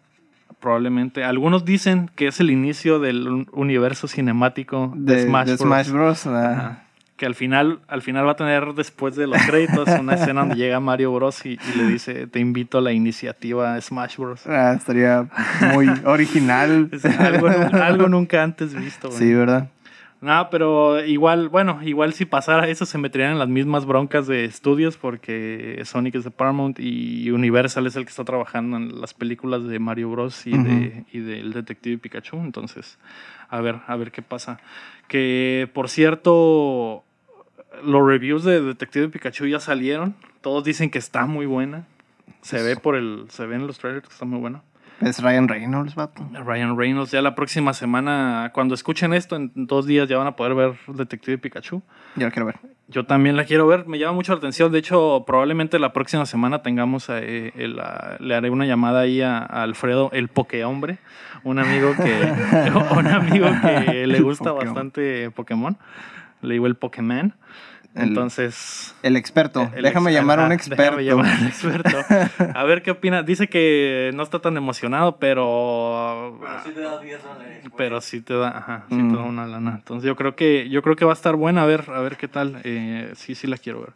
Probablemente. 0.60 1.24
Algunos 1.24 1.64
dicen 1.64 2.10
que 2.16 2.28
es 2.28 2.40
el 2.40 2.50
inicio 2.52 3.00
del 3.00 3.28
un- 3.28 3.48
universo 3.54 4.08
cinemático 4.08 4.92
de, 4.96 5.16
De, 5.16 5.22
Smash, 5.28 5.46
de 5.48 5.54
Bros. 5.56 5.62
Smash 5.68 5.90
Bros. 5.92 6.28
Ajá. 6.28 6.84
Que 7.16 7.26
al 7.26 7.36
final, 7.36 7.80
al 7.88 8.02
final 8.02 8.26
va 8.26 8.32
a 8.32 8.36
tener 8.36 8.74
después 8.76 9.16
de 9.16 9.28
los 9.28 9.42
créditos 9.44 9.88
una 10.00 10.16
escena 10.16 10.42
donde 10.42 10.56
llega 10.56 10.80
Mario 10.80 11.14
Bros. 11.14 11.46
Y, 11.46 11.52
y 11.74 11.78
le 11.78 11.84
dice, 11.86 12.28
te 12.28 12.40
invito 12.40 12.80
a 12.80 12.82
la 12.82 12.92
iniciativa 12.94 13.80
Smash 13.80 14.18
Bros. 14.18 14.46
Ah, 14.48 14.74
estaría 14.76 15.28
muy 15.74 15.88
original. 16.06 16.90
Es 16.92 17.06
algo, 17.06 17.50
nu- 17.50 17.78
algo 17.82 18.10
nunca 18.10 18.44
antes 18.44 18.74
visto. 18.74 19.12
Sí, 19.12 19.34
¿verdad? 19.34 19.70
No, 20.22 20.50
pero 20.50 21.06
igual, 21.06 21.48
bueno, 21.48 21.80
igual 21.82 22.12
si 22.14 22.26
pasara 22.26 22.68
eso 22.68 22.86
se 22.86 22.98
meterían 22.98 23.32
en 23.32 23.40
las 23.40 23.48
mismas 23.48 23.86
broncas 23.86 24.28
de 24.28 24.44
estudios 24.44 24.98
porque 24.98 25.82
Sonic 25.86 26.16
es 26.16 26.26
de 26.26 26.32
Paramount 26.32 26.78
y 26.78 27.32
Universal 27.32 27.88
es 27.88 27.96
el 27.96 28.04
que 28.04 28.10
está 28.10 28.26
trabajando 28.26 28.76
en 28.76 29.00
las 29.00 29.14
películas 29.14 29.64
de 29.64 29.80
Mario 29.80 30.10
Bros. 30.12 30.46
y, 30.46 30.52
de, 30.52 31.06
y 31.14 31.20
del 31.20 31.54
Detective 31.54 31.98
Pikachu. 32.00 32.36
Entonces, 32.38 33.00
a 33.48 33.62
ver, 33.62 33.78
a 33.88 33.96
ver 33.96 34.12
qué 34.12 34.22
pasa. 34.22 34.60
Que, 35.08 35.70
por 35.74 35.88
cierto, 35.88 37.06
los 37.84 38.06
reviews 38.06 38.44
de 38.44 38.62
Detective 38.62 39.08
Pikachu 39.08 39.46
ya 39.46 39.62
salieron. 39.62 40.16
Todos 40.42 40.66
dicen 40.66 40.90
que 40.90 41.00
está 41.00 41.28
muy 41.28 41.46
buena. 41.46 41.88
Se 42.42 42.62
ve 42.62 42.76
por 42.76 42.96
el, 42.96 43.26
se 43.30 43.46
ve 43.46 43.56
en 43.56 43.68
los 43.68 43.80
trailers 43.80 44.06
que 44.06 44.14
está 44.14 44.26
muy 44.26 44.40
buena. 44.40 44.64
Es 45.02 45.22
Ryan 45.22 45.48
Reynolds, 45.48 45.96
vato. 45.96 46.28
Ryan 46.34 46.78
Reynolds. 46.78 47.12
Ya 47.12 47.22
la 47.22 47.36
próxima 47.36 47.74
semana, 47.74 48.52
cuando 48.54 48.76
escuchen 48.76 49.14
esto, 49.14 49.36
en 49.36 49.52
dos 49.56 49.86
días 49.86 50.10
ya 50.10 50.18
van 50.18 50.28
a 50.28 50.36
poder 50.36 50.56
ver 50.56 50.74
Detective 50.88 51.38
Pikachu. 51.38 51.82
Yo 52.16 52.26
lo 52.26 52.32
quiero 52.32 52.46
ver. 52.46 52.58
Yo 52.90 53.06
también 53.06 53.38
la 53.38 53.46
quiero 53.46 53.68
ver, 53.68 53.88
me 53.88 54.00
llama 54.00 54.14
mucho 54.14 54.32
la 54.34 54.40
atención. 54.40 54.72
De 54.72 54.80
hecho, 54.80 55.24
probablemente 55.26 55.78
la 55.78 55.94
próxima 55.94 56.26
semana 56.26 56.64
tengamos, 56.64 57.08
eh, 57.10 57.54
el, 57.56 57.80
ah, 57.80 58.18
le 58.20 58.36
haré 58.36 58.50
una 58.50 58.66
llamada 58.66 59.02
ahí 59.02 59.22
a, 59.22 59.38
a 59.38 59.62
Alfredo, 59.62 60.10
el 60.12 60.28
Pokehombre, 60.28 60.98
un 61.44 61.60
amigo 61.60 61.94
que, 61.96 62.34
un 62.98 63.08
amigo 63.08 63.48
que 63.62 64.08
le 64.08 64.20
gusta 64.22 64.52
Pokémon. 64.52 64.66
bastante 64.66 65.30
Pokémon. 65.32 65.78
Le 66.42 66.54
digo 66.54 66.68
el 66.68 66.76
Pokémon. 66.76 67.36
El- 67.96 68.10
Entonces, 68.10 68.96
El 69.02 69.16
experto. 69.18 69.70
el 69.76 69.82
déjame 69.84 70.12
ex- 70.12 70.20
llamar 70.20 70.40
a 70.40 70.44
un 70.44 70.52
ajá, 70.52 70.56
experto. 70.56 70.84
déjame 70.84 71.06
llamar 71.06 71.26
a 71.26 71.40
un 71.42 71.48
experto. 71.48 71.98
A 72.56 72.64
ver 72.64 72.82
qué 72.84 72.92
opina. 72.92 73.24
Dice 73.24 73.48
que 73.48 74.12
no 74.14 74.24
está 74.24 74.40
tan 74.40 74.56
emocionado, 74.58 75.18
pero. 75.18 76.38
Pero 76.40 76.54
sí 76.64 76.72
te 76.72 76.82
da 76.82 77.00
10 77.00 77.24
dólares. 77.24 77.64
Pero 77.76 78.02
sí 78.02 78.22
te 78.22 78.34
da, 78.36 78.50
ajá, 78.50 78.86
sí 78.90 78.96
Mm. 78.96 79.10
te 79.12 79.16
da 79.18 79.24
una 79.24 79.48
lana. 79.48 79.72
Entonces 79.78 80.08
yo 80.08 80.16
creo 80.16 80.36
que, 80.36 80.70
yo 80.70 80.82
creo 80.84 80.96
que 80.96 81.04
va 81.06 81.12
a 81.12 81.16
estar 81.16 81.36
buena, 81.36 81.64
a 81.64 81.66
ver, 81.66 81.86
a 81.90 82.00
ver 82.02 82.16
qué 82.18 82.28
tal. 82.28 82.62
Eh, 82.64 83.12
sí, 83.16 83.34
sí 83.36 83.48
la 83.48 83.58
quiero 83.58 83.80
ver. 83.82 83.94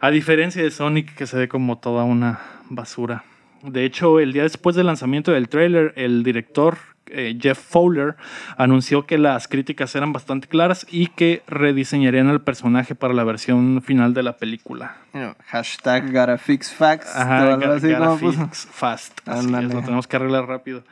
A 0.00 0.10
diferencia 0.10 0.62
de 0.62 0.70
Sonic, 0.70 1.14
que 1.14 1.26
se 1.26 1.36
ve 1.36 1.48
como 1.48 1.78
toda 1.78 2.04
una 2.04 2.38
basura. 2.70 3.24
De 3.62 3.84
hecho, 3.84 4.20
el 4.20 4.32
día 4.32 4.44
después 4.44 4.76
del 4.76 4.86
lanzamiento 4.86 5.32
del 5.32 5.48
tráiler, 5.48 5.92
el 5.96 6.22
director 6.22 6.76
eh, 7.10 7.36
Jeff 7.40 7.58
Fowler 7.58 8.16
anunció 8.56 9.06
que 9.06 9.18
las 9.18 9.48
críticas 9.48 9.94
eran 9.94 10.12
bastante 10.12 10.48
claras 10.48 10.86
y 10.90 11.08
que 11.08 11.42
rediseñarían 11.46 12.28
el 12.28 12.40
personaje 12.40 12.94
para 12.94 13.14
la 13.14 13.24
versión 13.24 13.82
final 13.82 14.14
de 14.14 14.22
la 14.22 14.36
película. 14.36 14.96
You 15.14 15.20
know, 15.20 15.34
hashtag 15.46 16.12
gotta 16.12 16.38
fix 16.38 16.72
facts. 16.72 17.14
Ajá, 17.14 17.56
gotta- 17.56 17.74
así 17.74 17.88
gotta 17.92 17.98
como 18.06 18.18
puso. 18.18 18.44
fix 18.44 18.68
fast. 18.70 19.20
Así 19.28 19.46
Ándale. 19.46 19.68
es, 19.68 19.74
lo 19.74 19.80
tenemos 19.82 20.06
que 20.06 20.16
arreglar 20.16 20.46
rápido. 20.46 20.82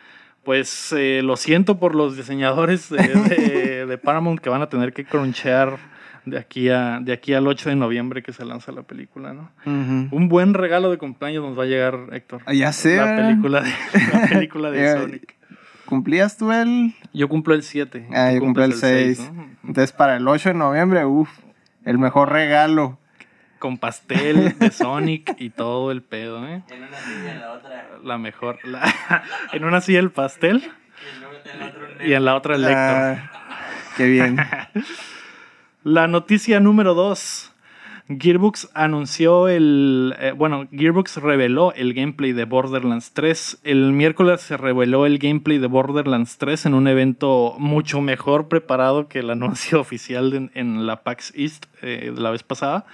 Pues 0.45 0.93
eh, 0.97 1.23
lo 1.25 1.37
siento 1.37 1.79
por 1.79 1.95
los 1.95 2.17
diseñadores 2.17 2.91
de, 2.91 2.99
de- 2.99 3.87
de 3.89 3.99
Paramount 3.99 4.41
que 4.41 4.51
van 4.51 4.61
a 4.63 4.69
tener 4.69 4.93
que 4.93 5.05
crunchear 5.05 5.79
de 6.27 6.39
aquí, 6.39 6.71
a, 6.71 7.01
de 7.03 7.13
aquí 7.13 7.35
al 7.35 7.47
8 7.47 7.69
de 7.71 7.77
noviembre 7.77 8.23
que 8.23 8.33
se 8.33 8.45
lanza 8.47 8.73
la 8.73 8.83
película, 8.83 9.33
¿no? 9.35 9.51
Un 9.67 10.29
buen 10.31 10.55
regalo 10.55 10.91
de 10.91 10.97
cumpleaños 10.99 11.45
nos 11.45 11.59
va 11.59 11.65
a 11.65 11.67
llegar, 11.67 11.99
Héctor. 12.13 12.41
Ah, 12.47 12.55
Ya 12.55 12.73
sé. 12.73 12.97
La 12.97 13.15
película 13.17 13.61
de, 13.63 13.71
la 14.13 14.27
película 14.29 14.71
de 14.71 14.93
Sonic. 15.01 15.35
¿Cumplías 15.87 16.37
tú 16.37 16.51
el...? 16.53 16.95
Yo 17.13 17.29
cumplo 17.29 17.55
el 17.55 17.63
7. 17.63 18.09
Ah, 18.13 18.33
yo 18.33 18.41
cumplo 18.41 18.65
el 18.65 18.73
cumples 18.73 19.17
6. 19.19 19.31
¿no? 19.33 19.47
Entonces, 19.65 19.93
para 19.93 20.17
el 20.17 20.27
8 20.27 20.51
de 20.51 20.55
noviembre, 20.55 21.05
uff, 21.05 21.31
el 21.85 21.99
mejor 21.99 22.31
regalo. 22.33 22.99
con 23.59 23.79
pastel 23.79 24.59
de 24.59 24.71
Sonic 24.71 25.37
y 25.39 25.51
todo 25.51 25.91
el 25.91 26.03
pedo, 26.03 26.47
¿eh? 26.47 26.63
En 26.71 26.83
una 26.83 26.97
silla, 26.99 27.33
en 27.33 27.41
la 27.41 27.53
otra. 27.53 27.89
La 28.03 28.19
mejor. 28.19 28.59
la- 28.65 28.93
en 29.53 29.65
una 29.65 29.81
silla 29.81 30.01
el 30.01 30.11
pastel 30.11 30.57
Y 30.59 30.63
en, 31.15 31.21
luego- 31.21 31.35
en 31.53 31.61
la 31.61 31.67
otra 31.67 31.81
un 32.03 32.07
y 32.09 32.13
en 32.15 32.25
la 32.25 32.35
otra 32.35 32.55
el 32.57 32.63
Lector. 32.63 32.79
Ah, 32.79 33.31
qué 33.97 34.07
bien. 34.07 34.37
La 35.85 36.09
noticia 36.09 36.61
número 36.61 36.95
2. 36.95 37.54
Gearbox 38.09 38.69
anunció 38.75 39.49
el. 39.49 40.15
eh, 40.19 40.33
bueno, 40.37 40.69
Gearbox 40.71 41.17
reveló 41.17 41.73
el 41.73 41.95
gameplay 41.95 42.33
de 42.33 42.45
Borderlands 42.45 43.13
3. 43.13 43.61
El 43.65 43.93
miércoles 43.93 44.43
se 44.43 44.59
reveló 44.59 45.07
el 45.07 45.19
gameplay 45.19 45.57
de 45.59 45.67
Borderlands 45.69 46.37
3 46.37 46.67
en 46.67 46.75
un 46.75 46.87
evento 46.87 47.55
mucho 47.59 48.03
mejor 48.03 48.49
preparado 48.49 49.09
que 49.09 49.21
el 49.21 49.31
anuncio 49.31 49.81
oficial 49.81 50.35
en, 50.35 50.51
en 50.55 50.87
la 50.87 51.03
PAX 51.03 51.33
East 51.35 51.65
eh, 51.81 52.13
de 52.15 52.21
la 52.21 52.31
vez 52.31 52.43
pasada. 52.43 52.85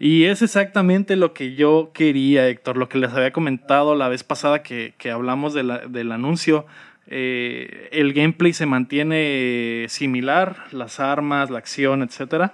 Y 0.00 0.24
es 0.24 0.40
exactamente 0.42 1.16
lo 1.16 1.34
que 1.34 1.54
yo 1.54 1.90
quería, 1.92 2.48
Héctor, 2.48 2.76
lo 2.78 2.88
que 2.88 2.98
les 2.98 3.12
había 3.12 3.32
comentado 3.32 3.96
la 3.96 4.08
vez 4.08 4.22
pasada 4.24 4.62
que, 4.62 4.94
que 4.96 5.10
hablamos 5.10 5.52
de 5.52 5.64
la- 5.64 5.78
del 5.86 6.10
anuncio. 6.12 6.64
Eh, 7.10 7.88
el 7.92 8.12
gameplay 8.14 8.52
se 8.54 8.64
mantiene 8.66 9.86
similar, 9.88 10.56
las 10.72 11.00
armas, 11.00 11.50
la 11.50 11.58
acción, 11.58 12.02
etcétera, 12.02 12.52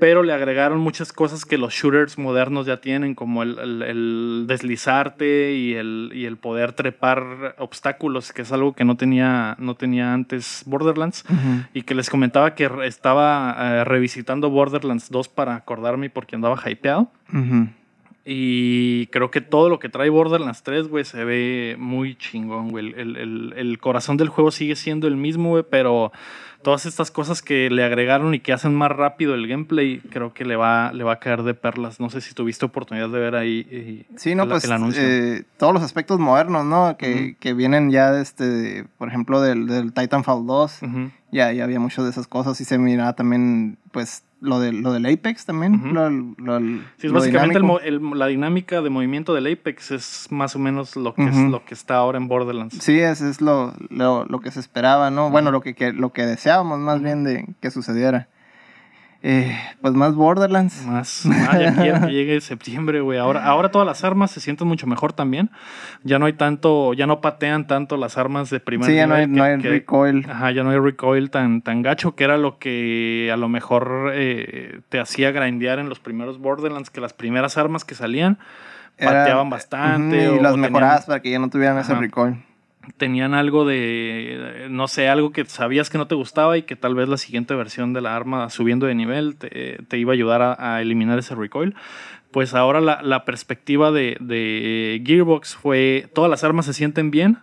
pero 0.00 0.22
le 0.22 0.32
agregaron 0.32 0.78
muchas 0.80 1.12
cosas 1.12 1.44
que 1.44 1.56
los 1.58 1.72
shooters 1.74 2.18
modernos 2.18 2.66
ya 2.66 2.80
tienen, 2.80 3.14
como 3.14 3.42
el, 3.42 3.58
el- 3.58 3.82
el 3.82 4.44
deslizarte 4.48 5.52
y 5.54 5.74
el, 5.74 6.10
y 6.14 6.24
el 6.26 6.36
poder 6.36 6.72
trepar 6.72 7.54
obstáculos, 7.58 8.32
que 8.32 8.42
es 8.42 8.52
algo 8.52 8.72
que 8.74 8.84
no 8.84 8.96
tenía, 8.96 9.56
no 9.58 9.74
tenía 9.76 10.12
antes 10.12 10.62
Borderlands. 10.66 11.24
Y 11.72 11.82
que 11.82 11.94
les 11.94 12.10
comentaba 12.10 12.54
que 12.54 12.68
estaba 12.84 13.56
eh, 13.58 13.84
revisitando 13.84 14.50
Borderlands 14.50 15.10
2 15.10 15.28
para 15.28 15.54
acordarme 15.56 16.10
porque 16.10 16.36
andaba 16.36 16.58
hypeado. 16.68 17.10
Ujú. 17.32 17.68
Y 18.24 19.06
creo 19.08 19.30
que 19.30 19.40
todo 19.42 19.68
lo 19.68 19.78
que 19.78 19.88
trae 19.90 20.08
Borderlands 20.08 20.62
3, 20.62 20.88
güey, 20.88 21.04
se 21.04 21.24
ve 21.24 21.76
muy 21.78 22.16
chingón, 22.16 22.70
güey. 22.70 22.92
El, 22.96 23.16
el- 23.54 23.78
corazón 23.78 24.16
del 24.16 24.28
juego 24.28 24.50
sigue 24.50 24.76
siendo 24.76 25.06
el 25.06 25.16
mismo, 25.16 25.50
güey, 25.50 25.64
pero 25.68 26.10
todas 26.62 26.86
estas 26.86 27.10
cosas 27.10 27.42
que 27.42 27.68
le 27.68 27.84
agregaron 27.84 28.32
y 28.32 28.40
que 28.40 28.54
hacen 28.54 28.74
más 28.74 28.90
rápido 28.90 29.34
el 29.34 29.46
gameplay, 29.46 29.98
creo 30.10 30.32
que 30.32 30.46
le 30.46 30.56
va, 30.56 30.90
le 30.94 31.04
va 31.04 31.12
a 31.14 31.18
caer 31.18 31.42
de 31.42 31.52
perlas. 31.52 32.00
No 32.00 32.08
sé 32.08 32.22
si 32.22 32.32
tuviste 32.32 32.64
oportunidad 32.64 33.10
de 33.10 33.18
ver 33.18 33.34
ahí 33.34 33.66
eh, 33.70 34.04
Sí, 34.16 34.34
no, 34.34 34.44
el, 34.44 34.48
pues 34.48 34.64
el 34.64 34.72
anuncio. 34.72 35.02
eh, 35.04 35.44
todos 35.58 35.74
los 35.74 35.82
aspectos 35.82 36.18
modernos, 36.18 36.64
¿no? 36.64 36.96
Que, 36.96 37.36
que 37.38 37.52
vienen 37.52 37.90
ya, 37.90 38.10
de 38.12 38.22
este, 38.22 38.86
por 38.96 39.08
ejemplo, 39.08 39.42
del, 39.42 39.66
del 39.66 39.92
Titanfall 39.92 40.46
2. 40.46 40.82
Ujú. 40.82 41.10
Ya, 41.30 41.52
ya 41.52 41.64
había 41.64 41.80
muchas 41.80 42.04
de 42.04 42.10
esas 42.10 42.26
cosas 42.26 42.58
y 42.62 42.64
se 42.64 42.78
miraba 42.78 43.12
también, 43.12 43.76
pues, 43.92 44.24
lo, 44.44 44.60
de, 44.60 44.72
lo 44.72 44.92
del 44.92 45.06
Apex 45.06 45.44
también. 45.46 45.92
Lo, 45.94 46.08
lo- 46.10 46.58
Sí, 46.98 47.06
es 47.06 47.12
básicamente 47.12 47.58
el 47.58 47.94
el- 47.94 48.18
la 48.18 48.26
dinámica 48.26 48.80
de 48.82 48.90
movimiento 48.90 49.34
del 49.34 49.52
Apex 49.52 49.90
es 49.90 50.26
más 50.30 50.54
o 50.54 50.58
menos 50.58 50.94
lo 50.96 51.14
que, 51.14 51.24
es, 51.24 51.36
lo 51.36 51.64
que 51.64 51.74
está 51.74 51.96
ahora 51.96 52.18
en 52.18 52.28
Borderlands. 52.28 52.76
Sí, 52.80 52.98
es 52.98 53.40
lo, 53.40 53.74
lo, 53.90 54.24
lo 54.26 54.40
que 54.40 54.50
se 54.50 54.60
esperaba, 54.60 55.10
¿no? 55.10 55.30
Bueno, 55.30 55.50
lo 55.50 55.60
que, 55.60 55.74
que- 55.74 55.92
lo 55.92 56.12
que 56.12 56.26
deseábamos 56.26 56.78
más 56.78 57.02
bien 57.02 57.24
de 57.24 57.46
que 57.60 57.70
sucediera. 57.70 58.28
Eh, 59.26 59.58
pues 59.80 59.94
más 59.94 60.14
Borderlands. 60.14 60.84
Más, 60.84 61.22
ya 61.58 61.74
quiero 61.74 62.06
que 62.06 62.12
llegue 62.12 62.40
septiembre, 62.42 63.00
güey. 63.00 63.18
Ahora, 63.18 63.42
ahora 63.46 63.70
todas 63.70 63.86
las 63.86 64.04
armas 64.04 64.30
se 64.30 64.38
sienten 64.38 64.68
mucho 64.68 64.86
mejor 64.86 65.14
también. 65.14 65.50
Ya 66.02 66.18
no 66.18 66.26
hay 66.26 66.34
tanto, 66.34 66.92
ya 66.92 67.06
no 67.06 67.22
patean 67.22 67.66
tanto 67.66 67.96
las 67.96 68.18
armas 68.18 68.50
de 68.50 68.60
primer 68.60 68.86
Sí, 68.90 68.96
ya 68.96 69.06
no 69.06 69.14
hay, 69.14 69.26
nivel 69.26 69.38
no 69.38 69.44
que- 69.44 69.50
hay 69.50 69.62
que- 69.62 69.68
recoil. 69.70 70.26
Ajá, 70.28 70.50
ya 70.50 70.62
no 70.62 70.70
hay 70.70 70.78
recoil 70.78 71.30
tan, 71.30 71.62
tan 71.62 71.80
gacho, 71.80 72.14
que 72.14 72.24
era 72.24 72.36
lo 72.36 72.58
que 72.58 73.30
a 73.32 73.38
lo 73.38 73.48
mejor 73.48 74.10
eh, 74.12 74.80
te 74.90 75.00
hacía 75.00 75.30
grindear 75.32 75.78
en 75.78 75.88
los 75.88 76.00
primeros 76.00 76.38
Borderlands, 76.38 76.90
que 76.90 77.00
las 77.00 77.14
primeras 77.14 77.56
armas 77.56 77.86
que 77.86 77.94
salían 77.94 78.38
Era- 78.98 79.20
pateaban 79.22 79.48
bastante. 79.48 80.34
Y 80.36 80.38
las 80.38 80.54
mejoradas 80.58 81.06
para 81.06 81.20
que 81.22 81.30
ya 81.30 81.38
no 81.38 81.48
tuvieran 81.48 81.78
ese 81.78 81.94
recoil. 81.94 82.44
Tenían 82.96 83.34
algo 83.34 83.64
de, 83.64 84.66
no 84.70 84.88
sé, 84.88 85.08
algo 85.08 85.32
que 85.32 85.44
sabías 85.46 85.90
que 85.90 85.98
no 85.98 86.06
te 86.06 86.14
gustaba 86.14 86.56
y 86.58 86.62
que 86.62 86.76
tal 86.76 86.94
vez 86.94 87.08
la 87.08 87.16
siguiente 87.16 87.54
versión 87.54 87.92
de 87.92 88.00
la 88.00 88.14
arma 88.16 88.50
subiendo 88.50 88.86
de 88.86 88.94
nivel 88.94 89.36
te, 89.36 89.78
te 89.88 89.98
iba 89.98 90.12
a 90.12 90.14
ayudar 90.14 90.42
a, 90.42 90.74
a 90.76 90.82
eliminar 90.82 91.18
ese 91.18 91.34
recoil. 91.34 91.74
Pues 92.30 92.54
ahora 92.54 92.80
la, 92.80 93.00
la 93.02 93.24
perspectiva 93.24 93.92
de, 93.92 94.16
de 94.20 95.02
Gearbox 95.06 95.54
fue, 95.54 96.08
todas 96.14 96.30
las 96.30 96.42
armas 96.42 96.66
se 96.66 96.72
sienten 96.74 97.10
bien, 97.12 97.38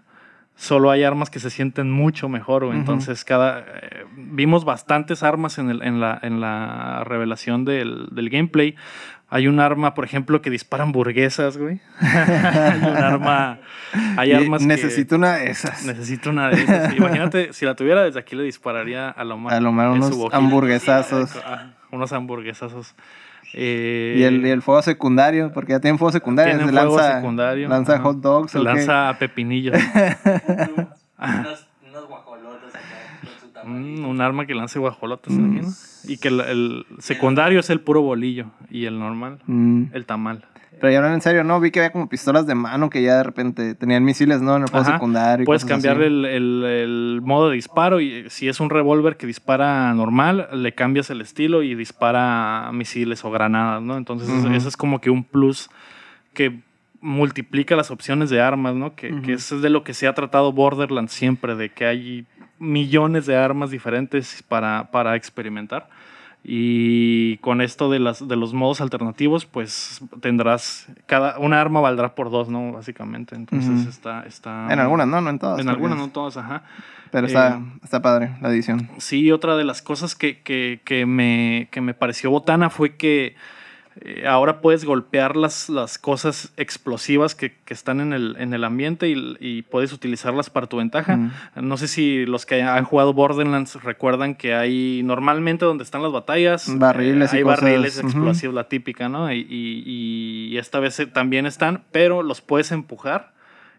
solo 0.57 0.91
hay 0.91 1.03
armas 1.03 1.29
que 1.29 1.39
se 1.39 1.50
sienten 1.50 1.89
mucho 1.89 2.27
mejor. 2.29 2.65
Ujú. 2.65 2.74
Entonces, 2.74 3.24
cada, 3.24 3.60
eh, 3.62 4.03
vimos 4.17 4.65
bastantes 4.65 5.24
armas 5.24 5.57
en, 5.60 5.69
el- 5.69 5.81
en, 5.81 6.00
la, 6.01 6.19
en 6.21 6.41
la 6.41 7.03
revelación 7.05 7.63
del, 7.65 8.10
del 8.12 8.29
gameplay. 8.29 8.75
Hay 9.33 9.47
un 9.47 9.61
arma, 9.61 9.93
por 9.93 10.03
ejemplo, 10.03 10.41
que 10.41 10.50
dispara 10.50 10.83
hamburguesas, 10.83 11.57
güey. 11.57 11.79
hay 12.01 12.79
un 12.79 12.97
arma... 12.97 13.59
Hay 14.17 14.31
Y 14.31 14.33
armas 14.33 14.59
que- 14.61 14.67
necesito 14.67 15.15
una 15.15 15.38
de 15.38 15.50
esas. 15.50 15.85
Necesito 15.85 16.29
una 16.29 16.50
de 16.50 16.61
esas. 16.61 16.93
Imagínate, 16.97 17.53
si 17.53 17.65
la 17.65 17.75
tuviera 17.75 18.03
desde 18.03 18.19
aquí 18.19 18.35
le 18.35 18.43
dispararía 18.43 19.09
a 19.09 19.23
lo 19.23 19.38
más. 19.38 19.53
A 19.53 19.59
lo 19.61 19.69
en 19.69 20.03
su 20.03 20.19
unos 20.23 20.33
hamburguesazos. 20.33 21.31
Ah, 21.45 21.71
unos 21.91 22.11
hamburguesazos. 22.13 22.93
Eh, 23.53 24.15
Y 24.17 24.23
el, 24.23 24.45
y 24.45 24.50
el 24.50 24.61
fuego 24.61 24.81
secundario, 24.81 25.51
porque 25.53 25.71
ya 25.73 25.79
tienen 25.79 25.97
fuego 25.97 26.11
secundario. 26.11 26.53
Tienen 26.57 26.67
se 26.73 26.79
fuego 26.79 26.97
lanza, 26.97 27.15
secundario. 27.15 27.69
Lanza 27.69 28.00
hot 28.00 28.17
dogs. 28.21 28.51
se 28.51 28.59
¿o 28.59 28.61
qué? 28.61 28.65
lanza 28.65 29.15
pepinillos. 29.19 29.75
unos, 31.17 31.67
unos 31.89 32.07
guajolotes 32.07 32.75
acá 32.75 32.81
con 33.21 33.29
su 33.41 33.50
Mm, 33.65 34.05
un 34.05 34.21
arma 34.21 34.45
que 34.45 34.55
lance 34.55 34.79
guajolotes, 34.79 35.33
Mm. 35.33 35.55
¿no? 35.61 35.67
Y 36.05 36.17
que 36.17 36.27
el, 36.29 36.39
el 36.41 36.85
secundario 36.99 37.59
es 37.59 37.69
el 37.69 37.79
puro 37.79 38.01
bolillo. 38.01 38.45
Y 38.69 38.85
el 38.85 38.97
normal, 38.99 39.39
Mm. 39.47 39.85
el 39.93 40.05
tamal. 40.05 40.45
Pero 40.79 40.91
ya 40.93 40.97
hablan 40.97 41.13
en 41.13 41.21
serio, 41.21 41.43
¿no? 41.43 41.59
Vi 41.59 41.69
que 41.69 41.79
había 41.79 41.91
como 41.91 42.09
pistolas 42.09 42.47
de 42.47 42.55
mano 42.55 42.89
que 42.89 43.03
ya 43.03 43.17
de 43.17 43.23
repente 43.23 43.75
tenían 43.75 44.03
misiles, 44.03 44.41
¿no? 44.41 44.55
En 44.55 44.63
el 44.63 44.67
fuego 44.67 44.83
Ajá. 44.87 44.93
secundario. 44.95 45.43
y 45.43 45.45
Puedes 45.45 45.63
cambiar 45.63 46.01
el, 46.01 46.25
el- 46.25 46.63
el 46.63 47.21
modo 47.23 47.49
de 47.49 47.55
disparo 47.55 48.01
y 48.01 48.27
si 48.31 48.47
es 48.47 48.59
un 48.59 48.71
revólver 48.71 49.15
que 49.15 49.27
dispara 49.27 49.93
normal, 49.93 50.47
le 50.53 50.73
cambias 50.73 51.11
el 51.11 51.21
estilo 51.21 51.61
y 51.61 51.75
dispara 51.75 52.71
misiles 52.73 53.23
o 53.23 53.29
granadas, 53.29 53.83
¿no? 53.83 53.95
Entonces 53.95 54.27
eso- 54.29 54.47
Ujú. 54.47 54.55
eso 54.55 54.67
es 54.69 54.75
como 54.75 54.99
que 55.01 55.11
un 55.11 55.23
plus 55.23 55.69
que 56.33 56.61
multiplica 56.99 57.75
las 57.75 57.91
opciones 57.91 58.29
de 58.31 58.41
armas, 58.41 58.73
¿no? 58.75 58.95
Que, 58.95 59.21
que 59.21 59.33
eso 59.33 59.57
es 59.57 59.61
de 59.61 59.69
lo 59.69 59.83
que 59.83 59.93
se 59.93 60.07
ha 60.07 60.13
tratado 60.13 60.51
Borderlands 60.51 61.11
siempre, 61.11 61.55
de 61.55 61.69
que 61.69 61.85
hay 61.85 62.25
millones 62.61 63.25
de 63.25 63.35
armas 63.35 63.71
diferentes 63.71 64.43
para, 64.47 64.91
para 64.91 65.15
experimentar. 65.15 65.89
Y 66.43 67.37
con 67.37 67.61
esto 67.61 67.91
de, 67.91 67.99
las, 67.99 68.27
de 68.27 68.35
los 68.35 68.53
modos 68.53 68.81
alternativos, 68.81 69.45
pues 69.45 70.01
tendrás, 70.21 70.87
cada, 71.05 71.37
una 71.37 71.61
arma 71.61 71.81
valdrá 71.81 72.15
por 72.15 72.31
dos, 72.31 72.49
¿no? 72.49 72.71
Básicamente. 72.71 73.35
Entonces 73.35 73.81
Ujú. 73.81 73.89
está, 73.89 74.23
está... 74.23 74.71
En 74.71 74.79
algunas, 74.79 75.07
¿no? 75.07 75.21
No 75.21 75.29
en 75.29 75.37
todas. 75.37 75.59
En 75.59 75.69
algunas, 75.69 75.99
no 75.99 76.09
todas, 76.09 76.37
ajá. 76.37 76.63
Pero 77.11 77.27
está, 77.27 77.57
Eh, 77.57 77.79
está 77.83 78.01
padre 78.01 78.31
la 78.41 78.49
edición. 78.49 78.89
Sí, 78.97 79.31
otra 79.31 79.55
de 79.55 79.65
las 79.65 79.81
cosas 79.81 80.15
que, 80.15 80.41
que, 80.41 80.81
que 80.83 81.05
me, 81.05 81.67
que 81.71 81.81
me 81.81 81.93
pareció 81.93 82.31
botana 82.31 82.69
fue 82.69 82.95
que 82.95 83.35
eh, 84.00 84.25
ahora 84.25 84.62
puedes 84.62 84.86
golpear 84.86 85.36
las, 85.36 85.67
las 85.69 85.98
cosas 85.98 86.53
explosivas 86.55 87.36
que, 87.36 87.57
que 87.65 87.74
están 87.74 88.00
en 88.00 88.13
el, 88.13 88.36
en 88.39 88.53
el 88.53 88.63
ambiente 88.63 89.10
y, 89.10 89.36
y 89.39 89.63
puedes 89.63 89.91
utilizarlas 89.91 90.50
para 90.50 90.67
tu 90.67 90.77
ventaja. 90.77 91.19
No 91.55 91.75
sé 91.77 91.88
si 91.89 92.25
los 92.25 92.45
que 92.45 92.62
han 92.62 92.86
jugado 92.86 93.13
Borderlands 93.13 93.83
recuerdan 93.83 94.36
que 94.36 94.53
hay 94.53 95.01
normalmente 95.03 95.65
donde 95.65 95.83
están 95.83 96.01
las 96.03 96.12
batallas. 96.12 96.69
eh, 96.69 96.75
Barriles 96.77 97.33
y 97.33 97.38
hay 97.38 97.43
cosas, 97.43 97.62
barriles 97.62 97.98
explosivos, 98.00 98.55
la 98.55 98.63
típica, 98.69 99.10
¿no? 99.10 99.31
Y, 99.33 99.45
y- 99.50 100.48
y 100.51 100.57
esta 100.57 100.79
vez 100.79 101.01
también 101.13 101.45
están, 101.45 101.83
pero 101.91 102.24
los 102.24 102.41
puedes 102.41 102.71
empujar 102.71 103.33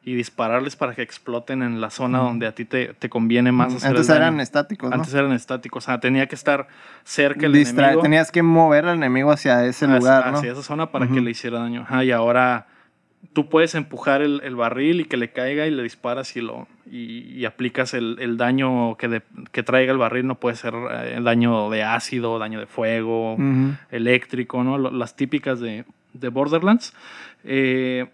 y 0.04 0.14
dispararles 0.16 0.74
para 0.74 0.94
que 0.94 1.02
exploten 1.02 1.62
en 1.62 1.80
la 1.80 1.88
zona 1.90 2.18
Ujú. 2.18 2.28
donde 2.28 2.46
a 2.48 2.54
ti 2.54 2.64
te, 2.64 2.92
te 2.94 3.08
conviene 3.08 3.52
más 3.52 3.74
hacer 3.74 3.90
Antes 3.90 4.02
el 4.08 4.14
daño. 4.14 4.22
eran 4.22 4.40
estáticos, 4.40 4.90
¿no? 4.90 4.96
Antes 4.96 5.14
eran 5.14 5.32
estáticos, 5.32 5.84
o 5.84 5.86
sea, 5.86 6.00
tenía 6.00 6.26
que 6.26 6.34
estar 6.34 6.66
cerca 7.04 7.46
el 7.46 7.52
Distra- 7.52 7.84
enemigo. 7.84 8.02
Tenías 8.02 8.32
que 8.32 8.42
mover 8.42 8.86
al 8.86 8.96
enemigo 8.96 9.30
hacia 9.30 9.64
ese 9.64 9.84
hacia- 9.84 9.98
lugar, 9.98 10.32
¿no? 10.32 10.38
hacia 10.38 10.52
esa 10.52 10.62
zona 10.62 10.90
para 10.90 11.06
que 11.06 11.20
le 11.20 11.30
hiciera 11.30 11.60
daño. 11.60 11.82
Ajá, 11.82 12.02
y 12.04 12.10
ahora 12.10 12.66
tú 13.32 13.48
puedes 13.48 13.76
empujar 13.76 14.20
el, 14.22 14.40
el 14.42 14.56
barril 14.56 15.02
y 15.02 15.04
que 15.04 15.16
le 15.16 15.30
caiga 15.30 15.66
y 15.68 15.70
le 15.70 15.84
disparas 15.84 16.34
y 16.36 16.40
lo 16.40 16.66
y, 16.90 17.20
y 17.38 17.44
aplicas 17.44 17.94
el, 17.94 18.16
el 18.18 18.36
daño 18.36 18.96
que, 18.96 19.06
de- 19.06 19.22
que 19.52 19.62
traiga 19.62 19.92
el 19.92 19.98
barril. 19.98 20.26
No 20.26 20.34
puede 20.34 20.56
ser 20.56 20.74
eh, 20.90 21.20
daño 21.22 21.70
de 21.70 21.84
ácido, 21.84 22.40
daño 22.40 22.58
de 22.58 22.66
fuego, 22.66 23.36
eléctrico, 23.90 24.64
¿no? 24.64 24.78
Las 24.78 25.14
típicas 25.16 25.60
de, 25.60 25.84
de 26.12 26.28
Borderlands. 26.28 26.92
Eh, 27.44 28.06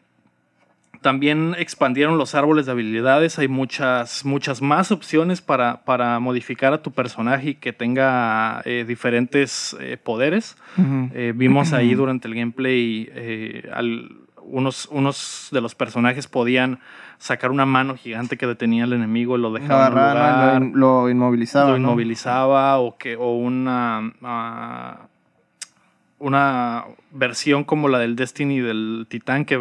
también 1.01 1.55
expandieron 1.59 2.19
los 2.19 2.35
árboles 2.35 2.67
de 2.67 2.73
habilidades. 2.73 3.39
Hay 3.39 3.49
muchas, 3.49 4.25
muchas 4.25 4.63
más 4.63 4.91
opciones 4.93 5.41
para, 5.41 5.85
para 5.85 6.19
modificar 6.21 6.73
a 6.73 6.83
tu 6.83 6.93
personaje 6.93 7.51
y 7.51 7.55
que 7.55 7.73
tenga 7.73 8.63
eh, 8.65 8.85
diferentes 8.87 9.77
eh, 9.81 9.97
poderes. 9.97 10.57
Ujú. 10.77 11.11
Eh, 11.15 11.33
vimos 11.35 11.73
ahí 11.73 11.95
durante 11.95 12.29
el 12.29 12.35
gameplay 12.35 13.09
eh, 13.15 13.69
al- 13.73 14.09
unos, 14.51 14.89
unos 14.91 15.49
de 15.53 15.61
los 15.61 15.75
personajes 15.75 16.27
podían 16.27 16.79
sacar 17.19 17.51
una 17.51 17.67
mano 17.67 17.97
gigante 17.97 18.39
que 18.39 18.47
detenía 18.47 18.85
al 18.85 18.95
enemigo 18.95 19.37
y 19.37 19.41
lo 19.43 19.49
Lo 19.51 19.55
dejaba 19.59 19.89
en 19.89 19.93
un 19.93 19.99
agarraban, 19.99 20.39
lugar, 20.41 20.61
lo, 20.63 20.67
in- 20.67 20.73
lo 20.81 21.11
inmovilizaba, 21.11 21.71
lo 21.73 21.79
¿no? 21.79 21.89
inmovilizaba 21.89 22.79
o 22.79 22.97
que 22.97 23.17
o 23.17 23.37
una 23.37 24.11
ah, 24.23 25.09
una 26.21 26.85
versión 27.13 27.63
como 27.65 27.89
la 27.89 27.99
del 28.01 28.17
Destiny 28.17 28.59
del 28.61 29.07
Titán 29.09 29.45
que 29.45 29.59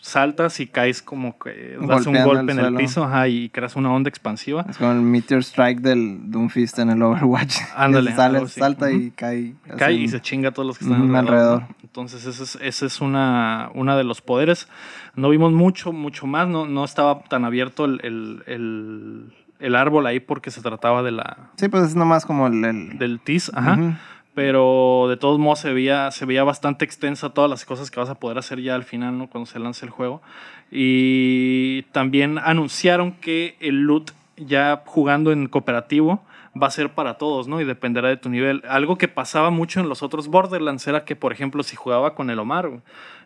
saltas 0.00 0.58
y 0.60 0.66
caes 0.66 1.02
como 1.02 1.38
que 1.38 1.76
das 1.80 2.06
un 2.06 2.14
Golpeando 2.14 2.24
golpe 2.24 2.52
el 2.52 2.58
en 2.58 2.64
el 2.64 2.74
piso 2.74 3.04
ajá, 3.04 3.28
y 3.28 3.48
creas 3.50 3.76
una 3.76 3.92
onda 3.92 4.08
expansiva. 4.08 4.66
Es 4.68 4.76
como 4.76 4.92
el 4.92 5.00
Meteor 5.00 5.40
Strike 5.42 5.80
del 5.80 6.30
Doomfist 6.30 6.78
en 6.80 6.90
el 6.90 7.02
Overwatch. 7.02 7.56
Ándale, 7.76 8.12
sale, 8.14 8.46
salta 8.48 8.90
y 8.90 9.10
cae. 9.12 9.54
Cae 9.78 9.94
y 9.94 10.08
se 10.08 10.20
chinga 10.20 10.48
a 10.48 10.52
todos 10.52 10.66
los 10.66 10.78
que 10.78 10.84
están 10.84 11.00
alrededor. 11.14 11.28
alrededor. 11.28 11.62
Entonces, 11.82 12.26
ese 12.26 12.42
es, 12.42 12.58
ese 12.60 12.86
es 12.86 13.00
una, 13.00 13.70
una 13.74 13.96
de 13.96 14.02
los 14.04 14.20
poderes. 14.20 14.68
No 15.14 15.28
vimos 15.28 15.52
mucho, 15.52 15.92
mucho 15.92 16.26
más. 16.26 16.48
No, 16.48 16.66
no 16.66 16.84
estaba 16.84 17.22
tan 17.22 17.44
abierto 17.44 17.84
el, 17.84 18.00
el, 18.02 18.42
el- 18.46 19.32
el 19.60 19.76
árbol 19.76 20.04
ahí 20.06 20.18
porque 20.20 20.50
se 20.50 20.60
trataba 20.60 21.02
de 21.04 21.12
la, 21.12 21.36
Sí, 21.56 21.68
pues 21.68 21.84
es 21.84 21.94
nomás 21.96 22.26
como 22.26 22.48
el. 22.48 22.62
el- 22.64 22.98
del 22.98 23.20
TIS. 23.20 23.52
Ajá. 23.54 23.74
Ujú. 23.74 23.94
Pero 24.34 25.06
de 25.08 25.16
todos 25.16 25.38
modos 25.38 25.60
se 25.60 25.72
veía, 25.72 26.10
se 26.10 26.24
veía 26.26 26.42
bastante 26.42 26.84
extensa 26.84 27.30
todas 27.30 27.48
las 27.48 27.64
cosas 27.64 27.90
que 27.90 28.00
vas 28.00 28.10
a 28.10 28.16
poder 28.16 28.36
hacer 28.38 28.60
ya 28.60 28.74
al 28.74 28.82
final, 28.84 29.16
¿no? 29.16 29.28
Cuando 29.28 29.46
se 29.46 29.58
lance 29.60 29.86
el 29.86 29.90
juego. 29.90 30.22
Y 30.70 31.82
también 31.92 32.38
anunciaron 32.38 33.12
que 33.12 33.56
el 33.60 33.82
loot 33.82 34.10
ya 34.36 34.82
jugando 34.86 35.30
en 35.30 35.46
cooperativo 35.46 36.20
va 36.60 36.66
a 36.66 36.70
ser 36.70 36.90
para 36.90 37.14
todos, 37.18 37.46
¿no? 37.48 37.60
Y 37.60 37.64
dependerá 37.64 38.08
de 38.08 38.16
tu 38.16 38.28
nivel. 38.28 38.62
Algo 38.68 38.98
que 38.98 39.06
pasaba 39.08 39.50
mucho 39.50 39.78
en 39.80 39.88
los 39.88 40.02
otros 40.02 40.26
Borderlands 40.28 40.86
era 40.88 41.04
que, 41.04 41.14
por 41.16 41.32
ejemplo, 41.32 41.62
si 41.62 41.76
jugaba 41.76 42.14
con 42.16 42.28
el 42.30 42.38
Omar 42.40 42.70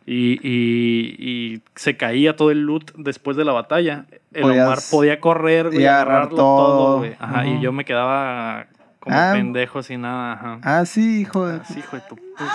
y, 0.07 0.39
y- 0.47 1.17
y 1.19 1.63
se 1.75 1.97
caía 1.97 2.37
todo 2.37 2.51
el 2.51 2.61
loot 2.63 2.93
después 2.97 3.37
de 3.37 3.45
la 3.47 3.53
batalla, 3.53 4.05
el 4.33 4.43
Podías- 4.43 4.67
Omar 4.67 4.79
podía 4.91 5.21
correr 5.21 5.71
y 5.73 5.85
agarrar 5.87 6.07
agarrarlo 6.17 6.37
todo. 6.37 6.99
güey. 6.99 7.13
Ajá. 7.19 7.47
Y 7.47 7.61
yo 7.61 7.73
me 7.73 7.85
quedaba 7.85 8.67
como 9.09 9.21
Ah. 9.21 9.33
pendejo 9.35 9.83
sin 9.83 10.03
nada. 10.03 10.33
Ajá. 10.35 10.59
Ah, 10.63 10.85
sí, 10.87 11.21
hijo 11.23 11.47
de. 11.47 11.61
Así, 11.61 11.81
hijo 11.81 11.97
de 11.97 12.03
tu 12.09 12.17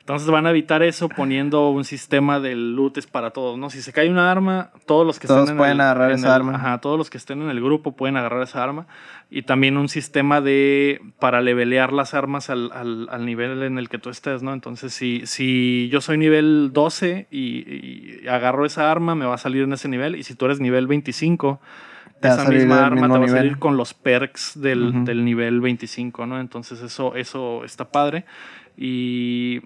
Entonces 0.00 0.30
van 0.30 0.46
a 0.46 0.50
evitar 0.50 0.82
eso 0.82 1.08
poniendo 1.08 1.68
un 1.70 1.84
sistema 1.84 2.40
de 2.40 2.54
lootes 2.54 3.06
para 3.06 3.30
todos, 3.30 3.58
¿no? 3.58 3.70
Si 3.70 3.82
se 3.82 3.92
cae 3.92 4.08
una 4.10 4.30
arma, 4.30 4.70
todos 4.86 5.06
los 5.06 5.18
que 5.18 5.26
Todos 5.26 5.40
estén 5.42 5.54
en 5.54 5.58
pueden 5.58 5.74
el, 5.76 5.80
agarrar 5.82 6.10
en 6.10 6.16
esa 6.18 6.26
el- 6.28 6.32
arma. 6.32 6.54
Ajá, 6.56 6.78
todos 6.78 6.98
los 6.98 7.10
que 7.10 7.18
estén 7.18 7.42
en 7.42 7.50
el 7.50 7.60
grupo 7.62 7.92
pueden 7.96 8.16
agarrar 8.16 8.42
esa 8.42 8.62
arma. 8.62 8.86
Y 9.30 9.42
también 9.42 9.76
un 9.76 9.88
sistema 9.88 10.40
de 10.40 11.00
para 11.18 11.40
levelear 11.42 11.92
las 11.92 12.14
armas 12.14 12.50
al, 12.50 12.70
al- 12.72 13.08
al 13.10 13.26
nivel 13.26 13.62
en 13.62 13.78
el 13.78 13.88
que 13.88 13.98
tú 13.98 14.10
estés, 14.10 14.42
¿no? 14.42 14.52
Entonces, 14.54 14.92
si, 14.94 15.26
si 15.26 15.88
yo 15.90 16.00
soy 16.00 16.18
nivel 16.18 16.70
12 16.72 17.26
y, 17.30 18.20
y 18.22 18.28
agarro 18.28 18.64
esa 18.66 18.90
arma, 18.90 19.14
me 19.14 19.26
va 19.26 19.34
a 19.34 19.38
salir 19.38 19.64
en 19.64 19.72
ese 19.72 19.88
nivel. 19.88 20.16
Y 20.16 20.22
si 20.24 20.34
tú 20.34 20.46
eres 20.46 20.60
nivel 20.60 20.86
25, 20.86 21.58
Te 21.58 21.58
va 21.58 21.60
a 21.60 21.97
esa 22.22 22.44
misma 22.48 22.86
arma 22.86 23.02
te 23.02 23.08
va 23.08 23.16
a 23.16 23.18
nivel. 23.20 23.30
salir 23.36 23.58
con 23.58 23.76
los 23.76 23.94
perks 23.94 24.60
del, 24.60 25.04
del 25.04 25.24
nivel 25.24 25.60
25, 25.60 26.26
¿no? 26.26 26.40
Entonces 26.40 26.80
eso, 26.82 27.14
eso 27.16 27.64
está 27.64 27.90
padre. 27.90 28.24
Y 28.76 29.62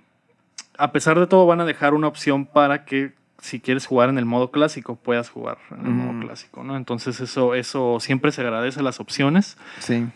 a 0.79 0.93
pesar 0.93 1.19
de 1.19 1.27
todo 1.27 1.47
van 1.47 1.61
a 1.61 1.65
dejar 1.65 1.95
una 1.95 2.09
opción 2.09 2.47
para 2.47 2.85
que 2.85 3.13
si 3.39 3.61
quieres 3.61 3.87
jugar 3.87 4.09
en 4.09 4.19
el 4.19 4.25
modo 4.25 4.51
clásico, 4.51 4.97
puedas 4.97 5.29
jugar 5.29 5.59
en 5.73 5.85
el 5.85 5.93
modo 5.93 6.11
Ujú. 6.19 6.21
clásico, 6.27 6.63
¿no? 6.63 6.77
Entonces 6.77 7.21
eso, 7.21 7.55
eso 7.55 7.99
siempre 8.01 8.31
se 8.31 8.41
agradece 8.41 8.83
las 8.83 9.01
opciones. 9.01 9.59
Sí. 9.81 10.07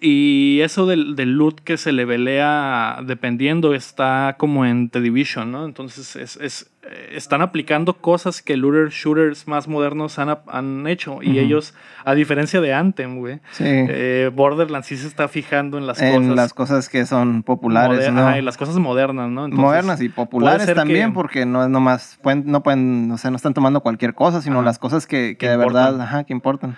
Y 0.00 0.60
eso 0.60 0.86
del, 0.86 1.16
del 1.16 1.32
loot 1.36 1.60
que 1.60 1.76
se 1.76 1.90
le 1.92 2.04
velea 2.04 2.98
dependiendo 3.04 3.74
está 3.74 4.36
como 4.38 4.66
en 4.66 4.90
The 4.90 5.00
Division, 5.00 5.52
¿no? 5.52 5.64
Entonces 5.64 6.16
es, 6.16 6.36
es, 6.36 6.70
eh, 6.82 7.12
están 7.14 7.40
aplicando 7.40 7.94
cosas 7.94 8.42
que 8.42 8.56
looter 8.56 8.90
shooters 8.90 9.48
más 9.48 9.68
modernos 9.68 10.18
han, 10.18 10.36
han 10.48 10.86
hecho. 10.86 11.22
Y 11.22 11.30
Ujú. 11.30 11.38
ellos, 11.38 11.74
a 12.04 12.14
diferencia 12.14 12.60
de 12.60 12.74
Anthem, 12.74 13.16
güey, 13.18 13.40
Sí. 13.52 13.64
eh, 13.66 14.30
Borderlands 14.34 14.86
sí 14.86 14.96
se 14.98 15.06
está 15.06 15.28
fijando 15.28 15.78
en 15.78 15.86
las 15.86 16.00
en 16.02 16.14
cosas. 16.14 16.36
las 16.36 16.52
cosas 16.54 16.88
que 16.90 17.06
son 17.06 17.42
populares, 17.42 18.12
¿no? 18.12 18.20
ajá, 18.20 18.38
y 18.38 18.42
las 18.42 18.56
cosas 18.58 18.76
modernas, 18.76 19.30
¿no? 19.30 19.46
Entonces, 19.46 19.58
Modernas 19.64 20.00
y 20.02 20.08
populares 20.10 20.72
también, 20.74 21.10
que- 21.10 21.14
porque 21.14 21.46
no 21.46 21.62
es 21.64 21.70
nomás, 21.70 22.18
pueden, 22.22 22.44
no 22.46 22.62
pueden, 22.62 23.10
o 23.12 23.18
sea, 23.18 23.30
no 23.30 23.36
están 23.36 23.54
tomando 23.54 23.80
cualquier 23.80 24.14
cosa, 24.14 24.42
sino 24.42 24.56
Ajá. 24.56 24.64
las 24.66 24.78
cosas 24.78 25.06
que, 25.06 25.30
que 25.30 25.36
Que 25.38 25.48
de 25.48 25.54
importan. 25.54 25.84
verdad, 25.84 26.00
ajá, 26.02 26.24
que 26.24 26.32
importan. 26.34 26.76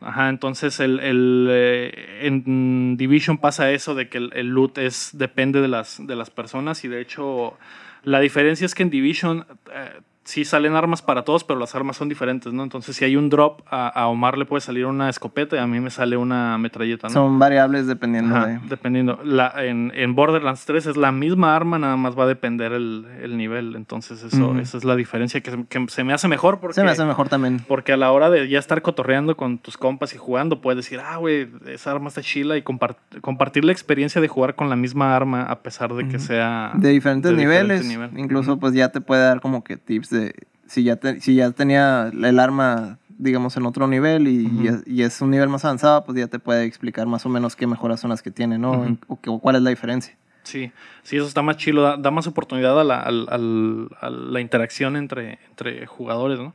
Ajá, 0.00 0.30
entonces 0.30 0.80
el, 0.80 0.98
el, 1.00 1.46
eh, 1.50 2.20
en 2.22 2.96
Division 2.96 3.36
pasa 3.36 3.70
eso 3.70 3.94
de 3.94 4.08
que 4.08 4.16
el, 4.16 4.30
el 4.34 4.48
loot 4.48 4.78
es, 4.78 5.10
depende 5.12 5.60
de 5.60 5.68
las, 5.68 6.04
de 6.06 6.16
las 6.16 6.30
personas 6.30 6.84
y 6.84 6.88
de 6.88 7.02
hecho 7.02 7.58
la 8.02 8.20
diferencia 8.20 8.64
es 8.64 8.74
que 8.74 8.82
en 8.82 8.90
Division 8.90 9.46
eh, 9.72 10.00
sí 10.30 10.44
salen 10.44 10.74
armas 10.74 11.02
para 11.02 11.22
todos, 11.24 11.44
pero 11.44 11.58
las 11.58 11.74
armas 11.74 11.96
son 11.96 12.08
diferentes, 12.08 12.52
¿no? 12.52 12.62
Entonces 12.62 12.96
si 12.96 13.04
hay 13.04 13.16
un 13.16 13.28
drop, 13.30 13.60
a, 13.70 13.88
a 13.88 14.06
Omar 14.08 14.38
le 14.38 14.44
puede 14.44 14.60
salir 14.60 14.86
una 14.86 15.08
escopeta 15.08 15.56
y 15.56 15.58
a 15.58 15.66
mí 15.66 15.80
me 15.80 15.90
sale 15.90 16.16
una 16.16 16.56
metralleta, 16.58 17.08
¿no? 17.08 17.12
Son 17.14 17.38
variables 17.38 17.86
dependiendo 17.86 18.36
Ajá, 18.36 18.46
de... 18.46 18.60
dependiendo. 18.68 19.18
La, 19.24 19.52
en, 19.64 19.92
en 19.94 20.14
Borderlands 20.14 20.64
3 20.66 20.86
es 20.86 20.96
la 20.96 21.12
misma 21.12 21.54
arma, 21.56 21.78
nada 21.78 21.96
más 21.96 22.18
va 22.18 22.24
a 22.24 22.26
depender 22.26 22.72
el, 22.72 23.06
el 23.22 23.36
nivel. 23.36 23.74
Entonces, 23.76 24.22
eso, 24.22 24.58
esa 24.58 24.76
es 24.78 24.84
la 24.84 24.96
diferencia 24.96 25.40
que, 25.40 25.50
se- 25.50 25.64
que 25.68 25.84
se 25.88 26.04
me 26.04 26.12
hace 26.12 26.28
mejor 26.28 26.60
porque, 26.60 26.74
Se 26.74 26.82
me 26.84 26.90
hace 26.90 27.04
mejor 27.04 27.28
también. 27.28 27.60
porque 27.66 27.92
a 27.92 27.96
la 27.96 28.12
hora 28.12 28.30
de 28.30 28.48
ya 28.48 28.58
estar 28.58 28.82
cotorreando 28.82 29.36
con 29.36 29.58
tus 29.58 29.76
compas 29.76 30.14
y 30.14 30.18
jugando, 30.18 30.60
puedes 30.60 30.76
decir, 30.84 31.00
ah, 31.04 31.16
güey, 31.16 31.48
esa 31.66 31.90
arma 31.92 32.08
está 32.08 32.22
chila 32.22 32.56
y 32.56 32.62
compart- 32.62 32.96
compartir 33.20 33.64
la 33.64 33.72
experiencia 33.72 34.20
de 34.20 34.28
jugar 34.28 34.54
con 34.54 34.68
la 34.70 34.76
misma 34.76 35.16
arma 35.16 35.42
a 35.42 35.60
pesar 35.62 35.92
de 35.94 36.06
que 36.08 36.18
sea 36.18 36.72
De 36.76 36.90
diferentes 36.90 37.30
de 37.30 37.36
niveles. 37.36 37.84
nivel. 37.86 38.10
Incluso 38.16 38.58
pues 38.58 38.74
ya 38.74 38.90
te 38.90 39.00
puede 39.00 39.22
dar 39.22 39.40
como 39.40 39.64
que 39.64 39.76
tips 39.76 40.10
de 40.10 40.19
si 40.66 40.82
ya, 40.84 40.96
te- 40.96 41.20
si 41.20 41.34
ya 41.34 41.50
tenía 41.50 42.10
el 42.12 42.38
arma, 42.38 42.98
digamos, 43.18 43.56
en 43.56 43.66
otro 43.66 43.86
nivel 43.86 44.28
y, 44.28 44.68
es, 44.68 44.82
y 44.86 45.02
es 45.02 45.20
un 45.20 45.30
nivel 45.30 45.48
más 45.48 45.64
avanzado, 45.64 46.04
pues 46.04 46.16
ya 46.18 46.26
te 46.26 46.38
puede 46.38 46.64
explicar 46.64 47.06
más 47.06 47.26
o 47.26 47.28
menos 47.28 47.56
qué 47.56 47.66
mejoras 47.66 48.00
son 48.00 48.10
las 48.10 48.22
que 48.22 48.30
tiene, 48.30 48.58
¿no? 48.58 48.96
O, 49.08 49.18
o 49.26 49.38
cuál 49.40 49.56
es 49.56 49.62
la 49.62 49.70
diferencia. 49.70 50.16
Sí, 50.42 50.72
sí, 51.02 51.16
eso 51.18 51.26
está 51.26 51.42
más 51.42 51.58
chilo, 51.58 51.82
da, 51.82 51.96
da 51.98 52.10
más 52.10 52.26
oportunidad 52.26 52.80
a 52.80 52.84
la, 52.84 53.00
a 53.00 54.08
la 54.10 54.40
interacción 54.40 54.96
entre, 54.96 55.38
entre 55.48 55.86
jugadores, 55.86 56.38
¿no? 56.38 56.54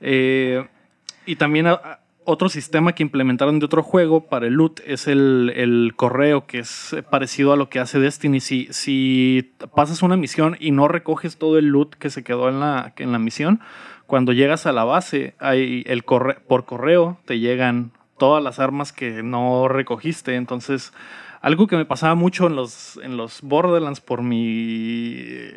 Eh, 0.00 0.66
y 1.26 1.36
también 1.36 1.66
otro 2.30 2.48
sistema 2.48 2.94
que 2.94 3.02
implementaron 3.02 3.58
de 3.58 3.66
otro 3.66 3.82
juego 3.82 4.26
para 4.28 4.46
el 4.46 4.54
loot 4.54 4.80
es 4.86 5.06
el, 5.08 5.52
el 5.56 5.92
correo, 5.96 6.46
que 6.46 6.60
es 6.60 6.96
parecido 7.10 7.52
a 7.52 7.56
lo 7.56 7.68
que 7.68 7.80
hace 7.80 7.98
Destiny. 7.98 8.40
Si, 8.40 8.68
si 8.70 9.52
pasas 9.74 10.02
una 10.02 10.16
misión 10.16 10.56
y 10.60 10.70
no 10.70 10.88
recoges 10.88 11.36
todo 11.36 11.58
el 11.58 11.66
loot 11.66 11.94
que 11.96 12.10
se 12.10 12.24
quedó 12.24 12.48
en 12.48 12.60
la, 12.60 12.94
en 12.96 13.12
la 13.12 13.18
misión, 13.18 13.60
cuando 14.06 14.32
llegas 14.32 14.66
a 14.66 14.72
la 14.72 14.84
base, 14.84 15.34
hay 15.38 15.84
el 15.86 16.04
corre 16.04 16.34
por 16.34 16.64
correo 16.64 17.18
te 17.26 17.38
llegan 17.38 17.92
todas 18.18 18.42
las 18.42 18.58
armas 18.58 18.92
que 18.92 19.22
no 19.22 19.68
recogiste. 19.68 20.36
Entonces, 20.36 20.92
algo 21.40 21.66
que 21.66 21.76
me 21.76 21.84
pasaba 21.84 22.14
mucho 22.14 22.46
en 22.46 22.56
los, 22.56 22.98
en 23.02 23.16
los 23.16 23.40
Borderlands 23.42 24.00
por 24.00 24.22
mi 24.22 25.52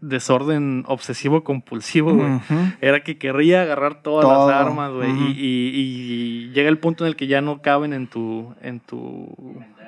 desorden 0.00 0.84
obsesivo 0.86 1.44
compulsivo, 1.44 2.14
güey. 2.14 2.40
Era 2.80 3.02
que 3.02 3.18
querría 3.18 3.62
agarrar 3.62 4.02
todas 4.02 4.24
Todo. 4.26 4.48
las 4.50 4.60
armas, 4.66 4.92
güey. 4.92 5.10
Y, 5.10 5.30
y- 5.36 5.70
y 5.74 6.50
llega 6.52 6.68
el 6.68 6.78
punto 6.78 7.04
en 7.04 7.08
el 7.08 7.16
que 7.16 7.26
ya 7.26 7.40
no 7.40 7.60
caben 7.62 7.92
en 7.92 8.06
tu, 8.06 8.54
en 8.62 8.80
tu, 8.80 9.34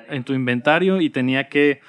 en 0.09 0.23
tu 0.23 0.33
inventario 0.33 1.01
y 1.01 1.09
tenía 1.09 1.49
que 1.49 1.81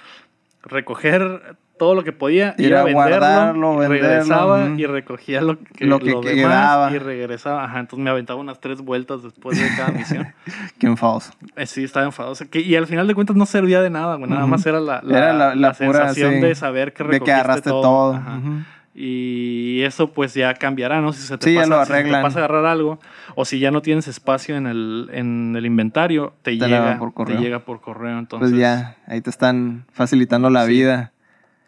recoger 0.63 1.57
todo 1.85 1.94
lo 1.94 2.03
que 2.03 2.12
podía, 2.12 2.55
Ir 2.57 2.66
ir 2.66 2.75
a, 2.77 2.81
a 2.81 2.85
venderlo, 2.85 3.09
guardarlo, 3.18 3.77
venderlo, 3.77 3.88
regresaba 4.09 4.68
y 4.77 4.87
recogía 4.87 5.42
lo 5.42 5.59
que, 5.59 5.85
Lo 5.85 5.99
que 5.99 6.07
demás 6.11 6.33
quedaba. 6.35 6.90
y 6.92 6.99
regresaba. 6.99 7.64
Ajá, 7.64 7.81
entonces 7.81 8.03
me 8.03 8.09
aventaba 8.11 8.40
unas 8.40 8.59
tres 8.59 8.81
vueltas 8.81 9.23
después 9.23 9.61
de 9.61 9.68
cada 9.77 9.90
misión. 9.92 10.29
Qué 10.79 10.87
enfadoso. 10.87 11.33
Eh, 11.57 11.66
Sí, 11.66 11.85
estaba 11.85 12.07
enfadoso. 12.07 12.49
Que, 12.49 12.61
y 12.61 12.75
al 12.75 12.87
final 12.87 13.07
de 13.07 13.14
cuentas 13.14 13.37
no 13.37 13.44
servía 13.44 13.83
de 13.83 13.90
nada, 13.90 14.14
güey. 14.16 14.31
Nada 14.31 14.47
más 14.47 14.64
era 14.64 14.81
la, 14.81 15.03
la, 15.03 15.18
Era 15.18 15.33
la- 15.35 15.49
la 15.49 15.55
la 15.55 15.73
pura, 15.75 15.92
sensación 15.92 16.35
sí, 16.35 16.40
de 16.40 16.55
saber 16.55 16.92
que 16.94 17.03
De 17.05 17.09
recogiste 17.11 17.25
que 17.27 17.33
agarraste 17.33 17.68
todo. 17.70 17.83
todo. 17.83 18.12
Ajá. 18.14 18.38
Ujú. 18.38 18.51
Y 18.97 19.83
eso 19.83 20.12
pues 20.12 20.35
ya 20.35 20.55
cambiará, 20.55 21.01
¿no? 21.01 21.12
Si 21.12 21.20
se 21.23 21.37
te, 21.37 21.51
Sí, 21.51 21.57
pasa, 21.57 21.66
lo 21.68 21.85
si 21.85 21.92
se 21.92 22.03
te 22.05 22.11
pasa 22.23 22.38
a 22.40 22.44
agarrar 22.44 22.64
algo 22.66 23.01
o 23.35 23.44
si 23.44 23.59
ya 23.59 23.73
no 23.73 23.83
tienes 23.83 24.07
espacio 24.07 24.57
en 24.57 24.68
el, 24.68 25.11
en 25.12 25.55
el 25.57 25.66
inventario, 25.66 26.33
te, 26.42 26.53
Te 26.53 26.59
llega 26.59 26.97
por 26.99 27.09
te 27.11 27.14
correo. 27.14 27.40
llega 27.40 27.59
por 27.59 27.81
correo. 27.81 28.18
Entonces, 28.18 28.51
Pues 28.51 28.61
ya, 28.61 28.97
ahí 29.09 29.20
te 29.20 29.31
están 29.31 29.85
facilitando 29.92 30.49
la 30.49 30.64
Sí. 30.66 30.70
vida. 30.73 31.11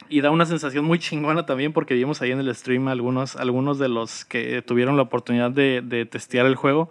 Y 0.08 0.20
da 0.20 0.30
una 0.30 0.46
sensación 0.46 0.84
muy 0.84 0.98
chingona 0.98 1.46
también 1.46 1.72
porque 1.72 1.94
vimos 1.94 2.22
ahí 2.22 2.30
en 2.32 2.38
el 2.40 2.54
stream 2.54 2.88
algunos, 2.88 3.36
algunos 3.36 3.78
de 3.78 3.88
los 3.88 4.24
que 4.24 4.62
tuvieron 4.62 4.96
la 4.96 5.02
oportunidad 5.02 5.50
de, 5.50 5.82
de 5.84 6.06
testear 6.06 6.46
el 6.46 6.54
juego 6.54 6.90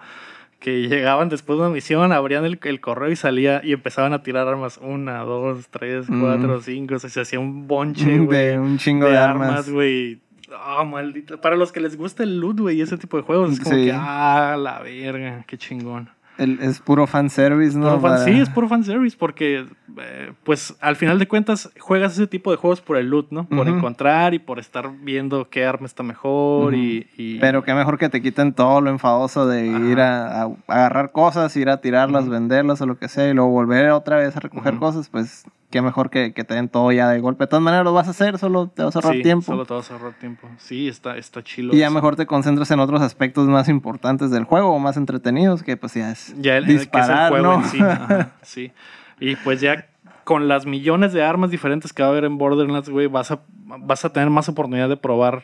que 0.60 0.88
llegaban 0.88 1.30
después 1.30 1.60
de 1.60 1.66
una 1.66 1.74
misión, 1.74 2.12
abrían 2.12 2.44
el, 2.44 2.60
el 2.64 2.82
correo 2.82 3.12
y 3.12 3.16
salía 3.16 3.62
y 3.64 3.74
empezaban 3.74 4.14
a 4.14 4.24
tirar 4.24 4.48
armas. 4.48 4.80
Una, 4.82 5.20
dos, 5.20 5.68
tres, 5.70 6.10
Mm. 6.10 6.22
cuatro, 6.22 6.62
cinco. 6.62 6.96
O 6.96 7.00
sea, 7.00 7.10
se 7.10 7.22
hacía 7.22 7.40
un 7.40 7.68
bonche, 7.68 8.18
güey. 8.18 8.48
de 8.48 8.60
un 8.60 8.78
chingo 8.80 9.06
de, 9.06 9.12
de, 9.12 9.18
armas, 9.20 9.70
güey. 9.70 10.20
Ah, 10.58 10.84
maldito. 10.84 11.40
Para 11.40 11.56
los 11.56 11.72
que 11.72 11.82
les 11.82 11.96
gusta 11.98 12.24
el 12.24 12.40
loot, 12.40 12.60
güey, 12.62 12.78
y 12.78 12.82
ese 12.82 12.98
tipo 12.98 13.18
de 13.18 13.24
juegos, 13.24 13.52
es 13.54 13.60
como 13.60 13.76
Sí. 13.76 13.86
que, 13.86 13.92
ah, 13.94 14.56
la 14.60 14.80
verga, 14.82 15.44
qué 15.46 15.58
chingón. 15.58 16.10
El- 16.38 16.60
es 16.62 16.80
puro 16.80 17.08
fanservice, 17.08 17.78
¿no? 17.78 17.86
Puro 17.88 18.02
fan- 18.02 18.12
Para- 18.12 18.26
Sí, 18.26 18.32
es 18.40 18.50
puro 18.50 18.68
fanservice 18.68 19.16
porque, 19.18 19.66
eh, 19.98 20.32
pues, 20.44 20.76
al 20.82 20.96
final 20.96 21.18
de 21.20 21.28
cuentas, 21.28 21.70
juegas 21.80 22.14
ese 22.14 22.28
tipo 22.28 22.52
de 22.52 22.58
juegos 22.58 22.82
por 22.82 22.98
el 22.98 23.10
loot, 23.10 23.28
¿no? 23.32 23.48
Por 23.48 23.68
encontrar 23.70 24.34
y 24.34 24.40
por 24.40 24.60
estar 24.60 24.92
viendo 25.02 25.50
qué 25.50 25.66
arma 25.66 25.86
está 25.86 26.04
mejor 26.04 26.74
y, 26.76 27.08
y- 27.18 27.40
Pero 27.40 27.64
qué 27.64 27.74
mejor 27.74 27.98
que 27.98 28.10
te 28.10 28.22
quiten 28.22 28.54
todo 28.54 28.82
lo 28.82 28.90
enfadoso 28.90 29.48
de 29.48 29.70
Ajá. 29.70 29.86
ir 29.86 30.00
a, 30.00 30.42
a 30.44 30.50
agarrar 30.68 31.12
cosas, 31.12 31.56
ir 31.56 31.70
a 31.70 31.82
tirarlas, 31.82 32.28
venderlas 32.28 32.82
o 32.82 32.86
lo 32.86 32.98
que 32.98 33.08
sea, 33.08 33.30
y 33.30 33.34
luego 33.34 33.50
volver 33.52 33.90
otra 33.92 34.18
vez 34.18 34.36
a 34.36 34.40
recoger 34.42 34.76
cosas, 34.78 35.10
pues 35.10 35.46
qué 35.76 35.82
mejor 35.82 36.10
que, 36.10 36.32
que 36.34 36.46
te 36.46 36.54
den 36.54 36.70
todo 36.70 36.90
ya 36.94 37.10
de 37.10 37.20
golpe. 37.20 37.44
De 37.44 37.48
todas 37.50 37.62
maneras 37.62 37.84
lo 37.84 37.92
vas 37.92 38.08
a 38.08 38.12
hacer, 38.12 38.38
solo 38.38 38.70
te 38.70 38.82
vas 38.82 38.96
a 38.96 39.00
ahorrar 39.00 39.16
Sí, 39.16 39.24
tiempo. 39.24 39.46
Solo 39.46 39.66
te 39.66 39.74
vas 39.74 39.92
a 39.92 39.96
ahorrar 39.96 40.14
tiempo. 40.14 40.48
Sí, 40.58 40.88
está, 40.88 41.18
está 41.18 41.44
chilo. 41.44 41.76
Y 41.76 41.80
ya 41.80 41.88
eso. 41.88 41.94
mejor 41.96 42.16
te 42.16 42.26
concentras 42.26 42.72
en 42.72 42.80
otros 42.80 43.02
aspectos 43.02 43.46
más 43.50 43.68
importantes 43.68 44.32
del 44.32 44.46
juego 44.46 44.70
o 44.74 44.80
más 44.80 44.96
entretenidos, 44.96 45.64
que 45.64 45.76
pues 45.76 45.94
ya 45.96 46.12
es 46.12 46.34
Ya 46.40 46.56
el, 46.56 46.64
el 46.64 46.68
que 46.70 46.74
es 46.76 46.80
el 46.80 46.80
disparar, 46.86 47.30
juego 47.30 47.46
¿no? 47.46 47.54
en 47.56 47.64
sí. 47.66 47.82
ajá, 47.82 48.32
sí. 48.42 48.72
Y 49.20 49.36
pues 49.36 49.60
ya 49.60 49.86
con 50.24 50.48
las 50.48 50.66
millones 50.66 51.12
de 51.12 51.24
armas 51.26 51.52
diferentes 51.52 51.92
que 51.92 52.04
va 52.04 52.08
a 52.08 52.12
haber 52.14 52.24
en 52.24 52.38
Borderlands, 52.38 52.88
güey, 52.90 53.08
vas 53.08 53.32
a, 53.32 53.42
vas 53.66 54.06
a 54.06 54.14
tener 54.14 54.30
más 54.30 54.48
oportunidad 54.48 54.88
de 54.88 54.96
probar 54.96 55.44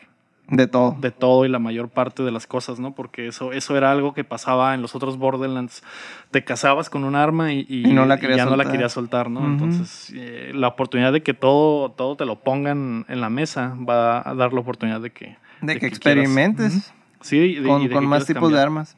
de 0.52 0.66
todo. 0.68 0.96
de 1.00 1.10
todo 1.10 1.44
y 1.44 1.48
la 1.48 1.58
mayor 1.58 1.88
parte 1.88 2.22
de 2.22 2.30
las 2.30 2.46
cosas, 2.46 2.78
¿no? 2.78 2.94
Porque 2.94 3.26
eso, 3.26 3.52
eso 3.52 3.76
era 3.76 3.90
algo 3.90 4.14
que 4.14 4.22
pasaba 4.22 4.74
en 4.74 4.82
los 4.82 4.94
otros 4.94 5.16
Borderlands. 5.18 5.82
Te 6.30 6.44
casabas 6.44 6.88
con 6.90 7.02
un 7.04 7.16
arma 7.16 7.52
y, 7.52 7.66
y- 7.68 7.88
Y 7.88 7.92
no 7.92 8.06
la 8.06 8.16
y 8.22 8.36
ya 8.36 8.44
no 8.44 8.54
la 8.56 8.70
querías 8.70 8.92
soltar, 8.92 9.30
¿no? 9.30 9.44
Entonces, 9.44 10.12
eh, 10.14 10.52
la 10.54 10.68
oportunidad 10.68 11.12
de 11.12 11.22
que 11.22 11.34
todo, 11.34 11.90
todo 11.90 12.16
te 12.16 12.24
lo 12.26 12.36
pongan 12.40 13.04
en 13.08 13.20
la 13.20 13.30
mesa 13.30 13.74
va 13.88 14.22
a 14.28 14.34
dar 14.34 14.52
la 14.52 14.60
oportunidad 14.60 15.00
de 15.00 15.10
que... 15.10 15.36
de 15.62 15.72
que 15.74 15.78
quieras- 15.80 15.88
experimentes. 15.88 16.94
Sí, 17.22 17.54
de- 17.56 17.68
con, 17.68 17.82
de 17.88 17.90
con 17.90 18.04
que 18.04 18.08
más 18.08 18.26
tipos 18.26 18.52
de 18.52 18.60
armas. 18.60 18.96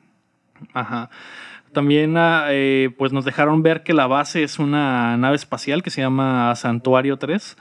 Ajá. 0.73 1.09
También 1.73 2.17
ah, 2.17 2.47
eh, 2.51 2.91
pues 2.97 3.13
nos 3.13 3.25
dejaron 3.25 3.63
ver 3.65 3.83
que 3.83 3.95
la 3.95 4.07
base 4.07 4.45
es 4.45 4.59
una 4.61 5.17
nave 5.17 5.35
espacial 5.35 5.83
que 5.83 5.91
se 5.91 6.01
llama 6.01 6.55
Santuario 6.55 7.17
3, 7.17 7.57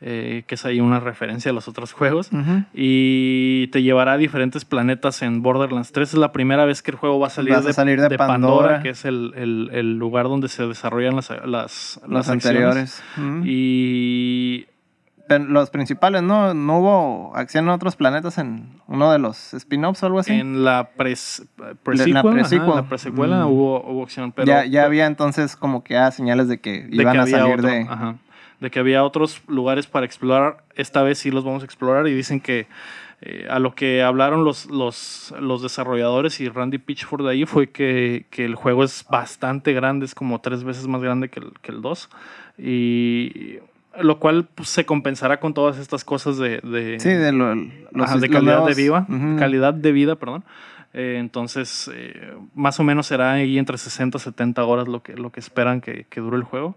eh, 0.00 0.44
que 0.46 0.54
es 0.54 0.64
ahí 0.64 0.80
una 0.80 1.00
referencia 1.00 1.50
a 1.50 1.54
los 1.54 1.66
otros 1.68 1.92
juegos. 1.92 2.30
Y 2.72 3.66
te 3.68 3.82
llevará 3.82 4.12
a 4.12 4.16
diferentes 4.16 4.64
planetas 4.64 5.22
en 5.22 5.42
Borderlands 5.42 5.90
3. 5.92 6.08
Es 6.12 6.18
la 6.18 6.30
primera 6.32 6.64
vez 6.64 6.82
que 6.82 6.92
el 6.92 6.96
juego 6.96 7.18
va 7.18 7.26
a 7.26 7.30
salir, 7.30 7.54
a 7.54 7.60
de, 7.60 7.72
salir 7.72 8.00
de 8.00 8.16
Pandora, 8.16 8.28
Pandora. 8.68 8.82
que 8.82 8.90
es 8.90 9.04
el, 9.04 9.32
el- 9.36 9.70
el 9.72 9.98
lugar 9.98 10.24
donde 10.26 10.48
se 10.48 10.66
desarrollan 10.66 11.16
las, 11.16 12.00
las, 12.06 12.28
anteriores. 12.28 13.02
Y 13.44 14.66
Pero 15.26 15.44
los 15.44 15.68
principales, 15.70 16.22
¿no? 16.22 16.54
No 16.54 16.78
hubo 16.78 17.36
acción 17.36 17.64
en 17.66 17.70
otros 17.70 17.96
planetas 17.96 18.38
en 18.38 18.80
uno 18.86 19.10
de 19.12 19.18
los 19.18 19.52
spin-offs 19.52 20.02
o 20.02 20.06
algo 20.06 20.20
así. 20.20 20.32
en 20.32 20.64
la 20.64 20.90
pre-sequel, 20.90 21.44
Mm. 23.30 23.46
hubo, 23.46 23.82
hubo 23.90 24.02
acción. 24.04 24.32
Pero, 24.32 24.46
ya, 24.46 24.64
ya 24.64 24.84
había 24.84 25.06
entonces 25.06 25.56
como 25.56 25.82
que 25.84 25.96
ah, 25.96 26.10
señales 26.10 26.48
de 26.48 26.60
que 26.60 26.82
de 26.84 26.96
iban 26.96 27.14
que 27.14 27.18
a 27.20 27.26
salir 27.26 27.54
otro, 27.54 27.68
de... 27.68 27.80
ajá, 27.82 28.14
de 28.60 28.70
que 28.70 28.78
había 28.78 29.04
otros 29.04 29.42
lugares 29.48 29.86
para 29.86 30.06
explorar. 30.06 30.64
Esta 30.74 31.02
vez 31.02 31.18
sí 31.18 31.30
los 31.30 31.44
vamos 31.44 31.62
a 31.62 31.64
explorar 31.66 32.06
y 32.08 32.14
dicen 32.14 32.40
que 32.40 32.66
eh, 33.20 33.46
a 33.50 33.58
lo 33.58 33.74
que 33.74 34.02
hablaron 34.02 34.44
los, 34.44 34.66
los, 34.66 35.34
los 35.40 35.62
desarrolladores 35.62 36.40
y 36.40 36.48
Randy 36.48 36.78
Pitchford 36.78 37.24
de 37.24 37.30
ahí 37.32 37.46
fue 37.46 37.70
que, 37.70 38.26
que 38.30 38.44
el 38.44 38.54
juego 38.54 38.84
es 38.84 39.04
bastante 39.10 39.72
grande, 39.72 40.06
es 40.06 40.14
como 40.14 40.40
tres 40.40 40.62
veces 40.64 40.86
más 40.86 41.02
grande 41.02 41.28
que 41.28 41.40
el, 41.40 41.52
que 41.62 41.72
el 41.72 41.82
2. 41.82 42.08
Y 42.58 43.58
lo 44.00 44.18
cual 44.20 44.46
pues, 44.54 44.68
se 44.68 44.84
compensará 44.86 45.40
con 45.40 45.54
todas 45.54 45.78
estas 45.78 46.04
cosas 46.04 46.38
de, 46.38 46.60
de, 46.60 47.00
Sí, 47.00 47.08
de 47.08 47.32
lo- 47.32 47.54
los, 47.54 48.08
Ajá, 48.08 48.18
de 48.18 48.28
calidad 48.28 48.64
de 48.64 48.74
vida, 48.74 49.06
calidad 49.38 49.74
de 49.74 49.92
vida, 49.92 50.14
perdón. 50.16 50.44
Eh, 50.94 51.16
entonces, 51.18 51.90
eh, 51.92 52.34
más 52.54 52.78
o 52.80 52.84
menos 52.84 53.06
será 53.06 53.32
ahí 53.32 53.58
entre 53.58 53.76
60 53.78 54.18
y 54.18 54.20
70 54.20 54.64
horas 54.64 54.86
lo 54.88 55.02
que, 55.02 55.14
lo 55.14 55.30
que 55.30 55.40
esperan 55.40 55.80
que, 55.80 56.06
que 56.08 56.20
dure 56.20 56.36
el 56.36 56.44
juego. 56.44 56.76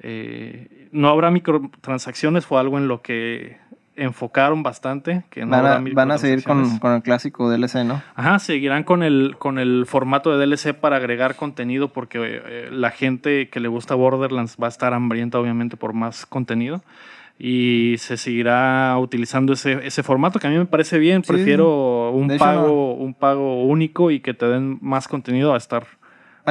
Eh, 0.00 0.88
no 0.92 1.08
habrá 1.08 1.30
microtransacciones, 1.30 2.46
fue 2.46 2.58
algo 2.58 2.78
en 2.78 2.88
lo 2.88 3.02
que 3.02 3.58
enfocaron 3.96 4.62
bastante. 4.62 5.24
Que 5.30 5.44
no 5.44 5.50
Van 5.50 5.66
a, 5.66 5.74
habrá 5.76 5.94
van 5.94 6.10
a 6.10 6.18
seguir 6.18 6.42
con, 6.42 6.80
el 6.82 7.02
clásico 7.02 7.50
DLC, 7.50 7.84
¿no? 7.84 8.02
Ajá, 8.14 8.38
seguirán 8.38 8.82
con 8.82 9.02
el, 9.02 9.36
con 9.38 9.58
el 9.58 9.84
formato 9.86 10.36
de 10.36 10.44
DLC 10.46 10.74
para 10.74 10.96
agregar 10.96 11.36
contenido 11.36 11.92
porque 11.92 12.18
eh, 12.22 12.68
la 12.72 12.90
gente 12.90 13.48
que 13.48 13.60
le 13.60 13.68
gusta 13.68 13.94
Borderlands 13.94 14.56
va 14.60 14.66
a 14.66 14.70
estar 14.70 14.94
hambrienta 14.94 15.38
obviamente 15.38 15.76
por 15.76 15.92
más 15.92 16.26
contenido 16.26 16.82
y 17.38 17.94
se 17.96 18.18
seguirá 18.18 18.96
utilizando 18.98 19.54
ese, 19.54 19.86
ese 19.86 20.02
formato 20.02 20.38
que 20.38 20.46
a 20.46 20.50
mí 20.50 20.58
me 20.58 20.66
parece 20.66 20.98
bien. 20.98 21.24
Sí. 21.24 21.32
Prefiero 21.32 22.10
un 22.10 22.30
hecho, 22.30 22.38
pago, 22.38 22.94
un 22.94 23.14
pago 23.14 23.64
único 23.64 24.10
y 24.10 24.20
que 24.20 24.34
te 24.34 24.46
den 24.46 24.78
más 24.82 25.08
contenido 25.08 25.54
a 25.54 25.56
estar. 25.56 25.86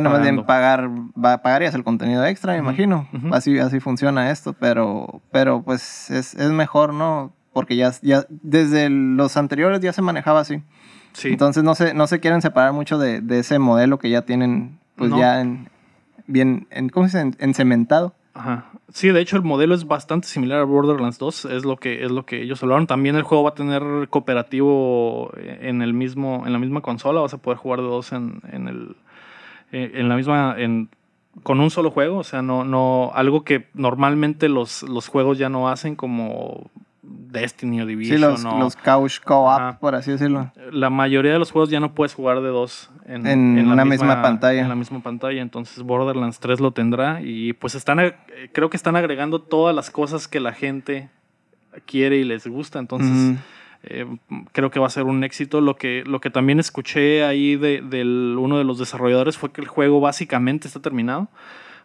Bueno, 0.02 0.10
más 0.18 0.22
bien 0.22 0.46
pagar, 0.46 0.90
va, 0.90 1.42
pagarías 1.42 1.74
el 1.76 1.84
contenido 1.84 2.26
extra, 2.26 2.54
me 2.54 2.60
imagino. 2.60 3.08
Así, 3.32 3.58
así 3.60 3.80
funciona 3.80 4.32
esto, 4.32 4.54
pero, 4.54 5.22
pero 5.32 5.62
pues 5.64 6.10
es, 6.10 6.34
es 6.36 6.52
mejor, 6.52 6.94
¿no? 6.94 7.34
Porque 7.54 7.76
ya, 7.76 7.92
ya 8.02 8.26
desde 8.30 8.90
los 8.90 9.36
anteriores 9.38 9.80
ya 9.82 9.94
se 9.94 10.02
manejaba 10.02 10.40
así. 10.42 10.64
Sí. 11.14 11.30
Entonces 11.30 11.64
no 11.64 11.76
se, 11.76 11.94
no 11.94 12.08
se 12.08 12.20
quieren 12.20 12.42
separar 12.42 12.74
mucho 12.74 12.98
de, 12.98 13.22
de 13.22 13.40
ese 13.40 13.60
modelo 13.60 13.98
que 14.00 14.10
ya 14.10 14.22
tienen, 14.24 14.80
pues 14.96 15.10
No. 15.10 15.20
ya 15.20 15.42
en, 15.42 15.68
bien, 16.28 16.68
en, 16.70 16.90
¿cómo 16.90 17.08
se 17.10 17.18
dice? 17.24 17.36
En, 17.40 17.50
encementado. 17.50 18.14
Ajá. 18.36 18.66
Sí, 18.94 19.10
de 19.10 19.20
hecho 19.20 19.36
el 19.36 19.44
modelo 19.44 19.76
es 19.76 19.86
bastante 19.86 20.28
similar 20.28 20.60
a 20.60 20.64
Borderlands 20.64 21.18
2, 21.20 21.46
es 21.46 21.66
lo 21.66 21.78
que 21.78 22.06
es 22.06 22.12
lo 22.12 22.26
que 22.26 22.42
ellos 22.42 22.62
hablaron. 22.64 22.88
También 22.88 23.16
el 23.16 23.24
juego 23.24 23.44
va 23.44 23.50
a 23.52 23.54
tener 23.54 24.08
cooperativo 24.10 25.32
en 25.38 25.82
el 25.82 25.94
mismo 25.94 26.44
en 26.46 26.54
la 26.54 26.60
misma 26.60 26.82
consola, 26.82 27.22
vas 27.22 27.34
a 27.34 27.38
poder 27.38 27.58
jugar 27.58 27.82
de 27.82 27.88
dos 27.88 28.12
en, 28.14 28.42
en 28.52 28.68
el 28.68 28.96
eh, 29.72 29.92
en 29.96 30.10
la 30.10 30.16
misma 30.16 30.56
en 30.58 30.90
con 31.44 31.60
un 31.62 31.70
solo 31.70 31.92
juego, 31.92 32.18
o 32.18 32.24
sea, 32.24 32.42
no 32.42 32.64
no 32.64 33.12
algo 33.14 33.44
que 33.44 33.68
normalmente 33.74 34.50
los, 34.50 34.84
los 34.84 35.08
juegos 35.08 35.38
ya 35.38 35.48
no 35.50 35.70
hacen 35.70 35.96
como 35.96 36.70
Destiny 37.02 37.82
o 37.82 37.84
Sí, 37.86 37.88
Division 37.90 38.22
los, 38.22 38.44
o- 38.46 38.60
los 38.60 38.76
couch 38.76 39.20
co-op, 39.24 39.78
por 39.80 39.96
así 39.96 40.12
decirlo. 40.12 40.52
la 40.72 40.90
mayoría 40.90 41.32
de 41.32 41.40
los 41.40 41.52
juegos 41.52 41.70
ya 41.70 41.80
no 41.80 41.94
puedes 41.94 42.14
jugar 42.14 42.42
de 42.42 42.50
dos 42.50 42.90
en, 43.06 43.26
En 43.26 43.72
una 43.72 43.86
misma 43.86 44.22
pantalla. 44.22 44.62
En 44.62 44.70
la 44.70 44.76
misma 44.76 45.00
pantalla. 45.02 45.42
Entonces 45.42 45.82
Borderlands 45.84 46.40
3 46.40 46.60
lo 46.60 46.72
tendrá. 46.72 47.22
Y 47.22 47.54
pues 47.54 47.74
están 47.76 48.00
eh, 48.00 48.16
creo 48.52 48.70
que 48.70 48.78
están 48.78 48.96
agregando 48.96 49.40
todas 49.42 49.76
las 49.76 49.90
cosas 49.92 50.28
que 50.28 50.40
la 50.40 50.52
gente 50.54 51.10
quiere 51.86 52.18
y 52.18 52.24
les 52.24 52.46
gusta. 52.48 52.80
Entonces. 52.80 53.38
Eh, 53.84 54.06
creo 54.52 54.72
que 54.72 54.80
va 54.80 54.88
a 54.88 54.90
ser 54.92 55.04
un 55.06 55.24
éxito. 55.24 55.62
Lo 55.62 55.76
que, 55.76 56.04
lo 56.06 56.20
que 56.22 56.30
también 56.30 56.60
escuché 56.60 57.24
ahí 57.24 57.56
de 57.56 57.82
del, 57.82 58.36
uno 58.40 58.58
de 58.58 58.64
los 58.64 58.78
desarrolladores 58.80 59.38
fue 59.38 59.52
que 59.52 59.62
el 59.62 59.68
juego 59.68 60.00
básicamente 60.02 60.68
está 60.68 60.80
terminado. 60.82 61.28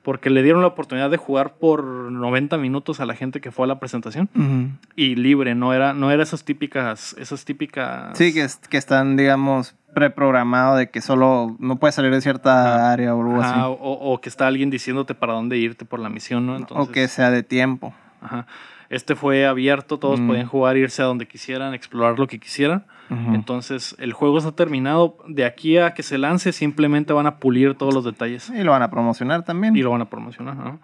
Porque 0.02 0.28
le 0.28 0.42
dieron 0.42 0.60
la 0.60 0.66
oportunidad 0.68 1.08
de 1.08 1.16
jugar 1.16 1.54
por 1.54 1.82
90 1.82 2.58
minutos 2.58 3.00
a 3.00 3.06
la 3.06 3.14
gente 3.14 3.40
que 3.40 3.50
fue 3.50 3.64
a 3.64 3.68
la 3.68 3.80
presentación. 3.80 4.28
Ujú. 4.34 4.68
Y 4.96 5.14
libre, 5.14 5.54
no 5.54 5.72
era, 5.72 5.94
no 5.94 6.10
era 6.10 6.22
esas 6.22 6.44
típicas, 6.44 7.16
esas 7.18 7.46
típicas. 7.46 8.16
Sí, 8.18 8.34
que, 8.34 8.42
es- 8.44 8.56
que 8.68 8.76
están, 8.76 9.16
digamos, 9.16 9.74
preprogramado 9.94 10.76
de 10.76 10.90
que 10.90 11.00
solo 11.00 11.56
no 11.58 11.76
puedes 11.76 11.94
salir 11.94 12.10
de 12.12 12.20
cierta 12.20 12.74
Ajá. 12.76 12.92
área 12.92 13.14
o 13.14 13.22
algo 13.22 13.40
Ajá, 13.40 13.62
así. 13.62 13.76
o, 13.80 13.92
o 14.12 14.20
que 14.20 14.28
está 14.28 14.46
alguien 14.46 14.68
diciéndote 14.68 15.14
para 15.14 15.32
dónde 15.32 15.56
irte 15.56 15.86
por 15.86 16.00
la 16.00 16.10
misión, 16.10 16.44
¿no? 16.46 16.56
Entonces, 16.56 16.86
o 16.86 16.92
que 16.92 17.08
sea 17.08 17.30
de 17.30 17.42
tiempo. 17.42 17.94
ajá. 18.20 18.46
Este 18.94 19.16
fue 19.16 19.46
abierto, 19.46 19.98
todos 19.98 20.20
Mm. 20.20 20.26
podían 20.28 20.46
jugar, 20.46 20.76
irse 20.76 21.02
a 21.02 21.06
donde 21.06 21.26
quisieran, 21.26 21.74
explorar 21.74 22.18
lo 22.18 22.26
que 22.26 22.38
quisieran. 22.38 22.84
Entonces, 23.32 23.94
el 23.98 24.12
juego 24.12 24.38
está 24.38 24.52
terminado. 24.52 25.18
De 25.28 25.44
aquí 25.44 25.78
a 25.78 25.94
que 25.94 26.02
se 26.02 26.18
lance, 26.18 26.52
simplemente 26.52 27.12
van 27.12 27.26
a 27.26 27.38
pulir 27.38 27.74
todos 27.74 27.92
los 27.94 28.04
detalles 28.04 28.50
Y 28.50 28.62
lo 28.62 28.72
van 28.72 28.82
a 28.82 28.90
promocionar 28.90 29.44
también. 29.44 29.76
y 29.76 29.82
lo 29.82 29.90
van 29.90 30.00
a 30.02 30.06
promocionar. 30.10 30.56
¿no? 30.56 30.80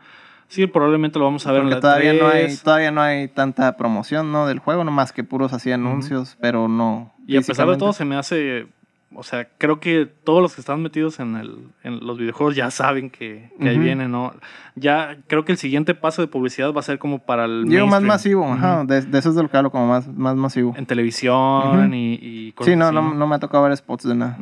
Sí, 0.49 0.67
probablemente 0.67 1.19
lo 1.19 1.25
vamos 1.25 1.47
a 1.47 1.53
ver 1.53 1.63
Porque 1.63 1.75
en 1.75 1.77
la 1.77 1.81
todavía 1.81 2.13
no, 2.13 2.27
hay, 2.29 2.45
3. 2.45 2.63
todavía 2.63 2.91
no 2.91 3.01
hay 3.01 3.29
tanta 3.29 3.77
promoción 3.77 4.33
¿no? 4.33 4.47
del 4.47 4.59
juego, 4.59 4.85
nomás 4.85 5.13
que 5.13 5.25
puros 5.25 5.53
así 5.53 5.71
anuncios, 5.73 6.37
pero 6.41 6.69
no. 6.69 7.13
Y 7.27 7.37
a 7.37 7.41
pesar 7.41 7.69
de 7.69 7.77
todo, 7.77 7.93
se 7.93 8.05
me 8.05 8.17
hace. 8.17 8.67
O 9.13 9.25
sea, 9.25 9.49
creo 9.59 9.81
que 9.81 10.07
todos 10.07 10.41
los 10.41 10.55
que 10.55 10.61
están 10.61 10.83
metidos 10.83 11.19
en, 11.19 11.35
el, 11.35 11.59
en 11.83 12.07
los 12.07 12.17
videojuegos 12.17 12.55
ya 12.55 12.71
saben 12.71 13.11
que, 13.11 13.51
que 13.61 13.69
ahí 13.69 13.79
viene, 13.79 14.07
¿no? 14.07 14.33
Ya 14.77 15.19
creo 15.27 15.45
que 15.45 15.51
el 15.51 15.59
siguiente 15.59 15.97
paso 15.97 16.23
de 16.23 16.29
publicidad 16.29 16.73
va 16.73 16.79
a 16.79 16.85
ser 16.85 17.01
como 17.01 17.19
para 17.19 17.45
el. 17.45 17.65
Digo 17.65 17.89
más 17.89 18.03
masivo, 18.03 18.53
ajá, 18.53 18.85
de, 18.85 19.03
de 19.03 19.19
eso 19.19 19.31
es 19.31 19.35
de 19.35 19.43
lo 19.43 19.51
que 19.51 19.57
hablo, 19.57 19.73
como 19.73 19.89
más, 19.89 20.07
más 20.07 20.37
masivo. 20.37 20.75
En 20.77 20.87
televisión 20.87 21.93
y, 21.93 22.19
y 22.23 22.53
cosas 22.53 22.73
Sí, 22.73 22.77
no, 22.77 22.87
así, 22.87 22.95
no, 22.95 23.15
no 23.15 23.27
me 23.27 23.35
ha 23.35 23.39
tocado 23.41 23.65
ver 23.65 23.77
spots 23.77 24.07
de 24.07 24.15
nada. 24.15 24.39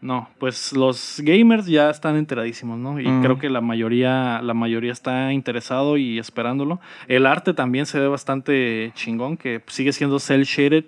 No, 0.00 0.28
pues 0.38 0.74
los 0.74 1.20
gamers 1.24 1.66
ya 1.66 1.90
están 1.90 2.16
enteradísimos, 2.16 2.78
¿no? 2.78 3.00
Y 3.00 3.04
creo 3.20 3.38
que 3.38 3.50
la 3.50 3.60
mayoría, 3.60 4.40
la 4.42 4.54
mayoría 4.54 4.92
está 4.92 5.32
interesado 5.32 5.96
y 5.96 6.18
esperándolo. 6.18 6.78
El 7.08 7.26
arte 7.26 7.52
también 7.52 7.86
se 7.86 7.98
ve 7.98 8.06
bastante 8.06 8.92
chingón, 8.94 9.36
que 9.36 9.62
sigue 9.66 9.92
siendo 9.92 10.20
cel 10.20 10.44
shaded. 10.44 10.84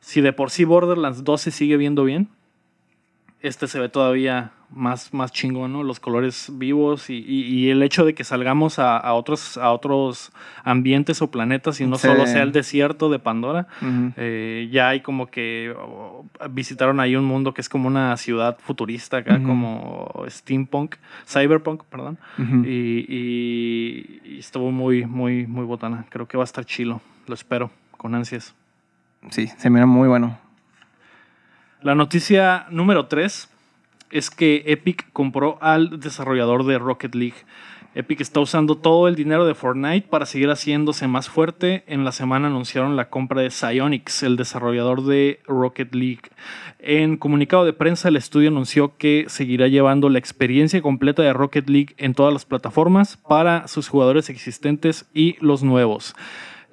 Si 0.00 0.20
de 0.20 0.32
por 0.32 0.50
sí 0.50 0.64
Borderlands 0.64 1.24
2 1.24 1.40
se 1.40 1.50
sigue 1.50 1.76
viendo 1.78 2.04
bien, 2.04 2.28
este 3.42 3.66
se 3.68 3.78
ve 3.80 3.88
todavía 3.88 4.52
más, 4.72 5.12
más 5.12 5.32
chingón, 5.32 5.72
¿no? 5.72 5.82
Los 5.82 5.98
colores 5.98 6.48
vivos 6.52 7.10
y, 7.10 7.14
y- 7.26 7.42
y 7.42 7.70
el 7.70 7.82
hecho 7.82 8.04
de 8.04 8.14
que 8.14 8.22
salgamos 8.22 8.78
a, 8.78 8.96
a 8.98 9.14
otros, 9.14 9.56
a 9.56 9.72
otros 9.72 10.30
ambientes 10.62 11.22
o 11.22 11.30
planetas 11.30 11.80
y 11.80 11.86
no 11.86 11.96
Sí. 11.96 12.06
solo 12.06 12.26
sea 12.26 12.42
el 12.44 12.52
desierto 12.52 13.08
de 13.10 13.18
Pandora. 13.18 13.66
Eh, 14.16 14.68
ya 14.70 14.90
hay 14.90 15.00
como 15.00 15.26
que 15.26 15.74
oh, 15.76 16.24
visitaron 16.50 17.00
ahí 17.00 17.16
un 17.16 17.24
mundo 17.24 17.52
que 17.52 17.60
es 17.62 17.68
como 17.68 17.88
una 17.88 18.16
ciudad 18.16 18.58
futurista 18.60 19.16
acá, 19.18 19.42
como 19.42 20.12
steampunk, 20.28 20.96
cyberpunk, 21.26 21.82
perdón. 21.84 22.18
Y- 22.64 23.04
y 23.08 24.38
estuvo 24.38 24.70
muy, 24.70 25.04
muy, 25.06 25.46
muy 25.46 25.64
botana. 25.64 26.06
Creo 26.10 26.28
que 26.28 26.36
va 26.36 26.44
a 26.44 26.44
estar 26.44 26.64
chilo. 26.64 27.00
Lo 27.26 27.34
espero 27.34 27.70
con 27.96 28.14
ansias. 28.14 28.54
Sí, 29.30 29.48
se 29.48 29.68
mira 29.70 29.86
muy 29.86 30.08
bueno. 30.08 30.38
La 31.82 31.94
noticia 31.94 32.66
número 32.68 33.06
3 33.06 33.48
es 34.10 34.28
que 34.28 34.64
Epic 34.66 35.10
compró 35.14 35.56
al 35.62 35.98
desarrollador 35.98 36.66
de 36.66 36.78
Rocket 36.78 37.14
League. 37.14 37.36
Epic 37.94 38.20
está 38.20 38.38
usando 38.40 38.76
todo 38.76 39.08
el 39.08 39.14
dinero 39.14 39.46
de 39.46 39.54
Fortnite 39.54 40.06
para 40.06 40.26
seguir 40.26 40.50
haciéndose 40.50 41.08
más 41.08 41.30
fuerte. 41.30 41.82
En 41.86 42.04
la 42.04 42.12
semana 42.12 42.48
anunciaron 42.48 42.96
la 42.96 43.08
compra 43.08 43.40
de 43.40 43.48
Psyonix, 43.48 44.22
el 44.22 44.36
desarrollador 44.36 45.06
de 45.06 45.40
Rocket 45.46 45.94
League. 45.94 46.20
En 46.80 47.16
comunicado 47.16 47.64
de 47.64 47.72
prensa, 47.72 48.08
el 48.08 48.16
estudio 48.16 48.50
anunció 48.50 48.98
que 48.98 49.24
seguirá 49.28 49.66
llevando 49.66 50.10
la 50.10 50.18
experiencia 50.18 50.82
completa 50.82 51.22
de 51.22 51.32
Rocket 51.32 51.70
League 51.70 51.94
en 51.96 52.12
todas 52.12 52.34
las 52.34 52.44
plataformas 52.44 53.16
para 53.16 53.68
sus 53.68 53.88
jugadores 53.88 54.28
existentes 54.28 55.08
y 55.14 55.36
los 55.40 55.62
nuevos. 55.62 56.14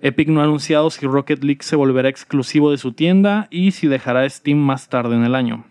Epic 0.01 0.29
no 0.29 0.41
ha 0.41 0.43
anunciado 0.43 0.89
si 0.89 1.05
Rocket 1.05 1.43
League 1.43 1.63
se 1.63 1.75
volverá 1.75 2.10
exclusivo 2.10 2.71
de 2.71 2.77
su 2.77 2.93
tienda 2.93 3.47
y 3.49 3.71
si 3.71 3.88
dejará 3.88 4.29
Steam 4.29 4.57
más 4.57 4.89
tarde 4.89 5.15
en 5.15 5.23
el 5.23 5.36
año. 5.36 5.65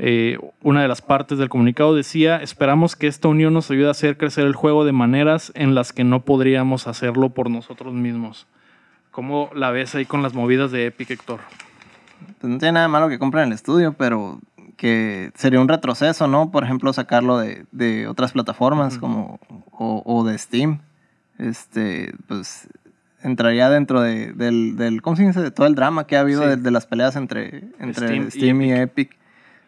Eh, 0.00 0.38
una 0.62 0.82
de 0.82 0.88
las 0.88 1.02
partes 1.02 1.38
del 1.38 1.48
comunicado 1.48 1.94
decía, 1.94 2.36
esperamos 2.36 2.94
que 2.94 3.08
esta 3.08 3.26
unión 3.26 3.52
nos 3.52 3.70
ayude 3.70 3.88
a 3.88 3.92
hacer 3.92 4.16
crecer 4.16 4.46
el 4.46 4.54
juego 4.54 4.84
de 4.84 4.92
maneras 4.92 5.50
en 5.56 5.74
las 5.74 5.92
que 5.92 6.04
no 6.04 6.24
podríamos 6.24 6.86
hacerlo 6.86 7.30
por 7.30 7.50
nosotros 7.50 7.92
mismos. 7.94 8.46
¿Cómo 9.10 9.50
la 9.54 9.70
ves 9.70 9.96
ahí 9.96 10.04
con 10.04 10.22
las 10.22 10.34
movidas 10.34 10.70
de 10.70 10.86
Epic, 10.86 11.10
Héctor? 11.10 11.40
Pues 12.40 12.52
no 12.52 12.58
tiene 12.58 12.72
nada 12.72 12.88
malo 12.88 13.08
que 13.08 13.18
compren 13.18 13.48
el 13.48 13.52
estudio, 13.52 13.94
pero 13.94 14.40
que 14.76 15.32
sería 15.34 15.60
un 15.60 15.66
retroceso, 15.66 16.28
¿no? 16.28 16.52
Por 16.52 16.62
ejemplo, 16.62 16.92
sacarlo 16.92 17.38
de, 17.38 17.66
de 17.72 18.06
otras 18.06 18.30
plataformas 18.30 18.98
como 18.98 19.40
o, 19.72 20.02
o, 20.06 20.24
de 20.24 20.38
Steam. 20.38 20.80
Este, 21.38 22.14
pues 22.28 22.68
entraría 23.22 23.68
dentro 23.68 24.00
de, 24.00 24.32
del, 24.32 24.76
del, 24.76 25.02
¿cómo 25.02 25.16
se 25.16 25.26
dice? 25.26 25.40
De 25.40 25.50
todo 25.50 25.66
el 25.66 25.74
drama 25.74 26.06
que 26.06 26.16
ha 26.16 26.20
habido 26.20 26.42
sí. 26.42 26.48
de, 26.50 26.56
de, 26.56 26.70
las 26.70 26.86
peleas 26.86 27.16
entre, 27.16 27.64
entre 27.78 28.06
Steam, 28.08 28.30
Steam 28.30 28.62
y, 28.62 28.72
Epic. 28.72 28.78
y 28.78 28.80
Epic. 28.80 29.18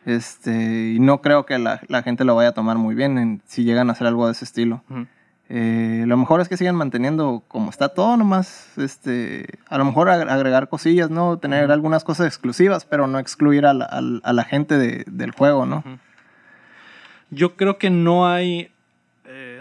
Este, 0.06 0.92
y 0.96 1.00
no 1.00 1.20
creo 1.20 1.44
que 1.44 1.58
la, 1.58 1.80
la, 1.88 2.02
gente 2.02 2.24
lo 2.24 2.34
vaya 2.34 2.50
a 2.50 2.52
tomar 2.52 2.78
muy 2.78 2.94
bien 2.94 3.18
en, 3.18 3.42
si 3.46 3.64
llegan 3.64 3.90
a 3.90 3.92
hacer 3.92 4.06
algo 4.06 4.26
de 4.26 4.32
ese 4.32 4.44
estilo. 4.44 4.82
Uh 4.88 4.94
-huh. 4.94 5.06
eh, 5.50 6.04
lo 6.06 6.16
mejor 6.16 6.40
es 6.40 6.48
que 6.48 6.56
sigan 6.56 6.74
manteniendo 6.74 7.42
como 7.48 7.70
está 7.70 7.90
todo, 7.90 8.16
nomás, 8.16 8.78
este, 8.78 9.58
a 9.68 9.76
lo 9.76 9.84
mejor 9.84 10.08
agregar 10.08 10.68
cosillas, 10.68 11.10
¿no? 11.10 11.38
Tener 11.38 11.64
uh 11.64 11.68
-huh. 11.68 11.72
algunas 11.74 12.02
cosas 12.02 12.26
exclusivas, 12.26 12.86
pero 12.86 13.06
no 13.08 13.18
excluir 13.18 13.66
a 13.66 13.74
la, 13.74 13.84
a, 13.84 13.98
a 13.98 14.32
la 14.32 14.44
gente 14.44 14.78
de, 14.78 15.04
del 15.06 15.32
juego, 15.32 15.66
¿no? 15.66 15.82
Uh 15.84 15.90
-huh. 15.90 15.98
Yo 17.30 17.56
creo 17.56 17.78
que 17.78 17.90
no 17.90 18.26
hay 18.26 18.70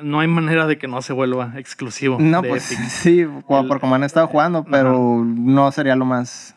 no 0.03 0.19
hay 0.19 0.27
manera 0.27 0.67
de 0.67 0.77
que 0.77 0.87
no 0.87 1.01
se 1.01 1.13
vuelva 1.13 1.53
exclusivo. 1.57 2.17
No, 2.19 2.41
pues 2.43 2.71
Epic. 2.71 2.85
sí, 2.87 3.25
por, 3.47 3.67
por 3.67 3.79
como 3.79 3.95
han 3.95 4.03
estado 4.03 4.27
jugando, 4.27 4.63
pero 4.63 5.23
no 5.23 5.71
sería 5.71 5.95
lo 5.95 6.05
más 6.05 6.55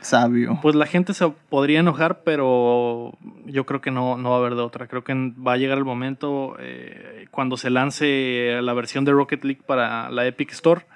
sabio. 0.00 0.58
Pues 0.62 0.74
la 0.74 0.86
gente 0.86 1.14
se 1.14 1.28
podría 1.48 1.80
enojar, 1.80 2.22
pero 2.22 3.12
yo 3.46 3.66
creo 3.66 3.80
que 3.80 3.90
no, 3.90 4.16
no 4.16 4.30
va 4.30 4.36
a 4.36 4.38
haber 4.38 4.54
de 4.54 4.62
otra. 4.62 4.86
Creo 4.86 5.04
que 5.04 5.14
va 5.14 5.54
a 5.54 5.56
llegar 5.56 5.78
el 5.78 5.84
momento 5.84 6.56
eh, 6.58 7.26
cuando 7.30 7.56
se 7.56 7.70
lance 7.70 8.58
la 8.62 8.72
versión 8.74 9.04
de 9.04 9.12
Rocket 9.12 9.44
League 9.44 9.62
para 9.66 10.10
la 10.10 10.26
Epic 10.26 10.52
Store 10.52 10.86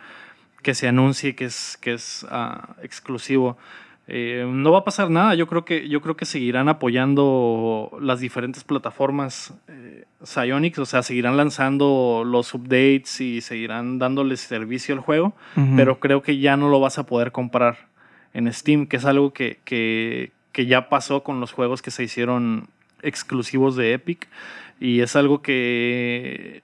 que 0.62 0.74
se 0.74 0.88
anuncie 0.88 1.34
que 1.34 1.44
es, 1.44 1.76
que 1.80 1.94
es 1.94 2.24
uh, 2.30 2.80
exclusivo. 2.82 3.58
Eh, 4.08 4.44
no 4.48 4.72
va 4.72 4.80
a 4.80 4.84
pasar 4.84 5.10
nada. 5.10 5.34
Yo 5.34 5.46
creo 5.46 5.64
que, 5.64 5.88
yo 5.88 6.00
creo 6.00 6.16
que 6.16 6.24
seguirán 6.24 6.68
apoyando 6.68 7.96
las 8.00 8.20
diferentes 8.20 8.64
plataformas 8.64 9.54
eh, 9.68 10.04
Psyonix, 10.22 10.78
o 10.78 10.86
sea, 10.86 11.02
seguirán 11.02 11.36
lanzando 11.36 12.22
los 12.26 12.52
updates 12.54 13.20
y 13.20 13.40
seguirán 13.40 13.98
dándoles 13.98 14.40
servicio 14.40 14.94
al 14.94 15.00
juego, 15.00 15.34
uh 15.56 15.60
-huh. 15.60 15.76
pero 15.76 16.00
creo 16.00 16.22
que 16.22 16.38
ya 16.38 16.56
no 16.56 16.68
lo 16.68 16.80
vas 16.80 16.98
a 16.98 17.06
poder 17.06 17.32
comprar 17.32 17.88
en 18.34 18.52
Steam, 18.52 18.86
que 18.86 18.96
es 18.96 19.04
algo 19.04 19.32
que, 19.32 19.58
que, 19.64 20.32
que, 20.52 20.66
ya 20.66 20.88
pasó 20.88 21.22
con 21.22 21.40
los 21.40 21.52
juegos 21.52 21.82
que 21.82 21.90
se 21.90 22.02
hicieron 22.02 22.68
exclusivos 23.02 23.76
de 23.76 23.92
Epic. 23.92 24.28
Y 24.80 25.00
es 25.00 25.14
algo 25.14 25.42
que 25.42 26.62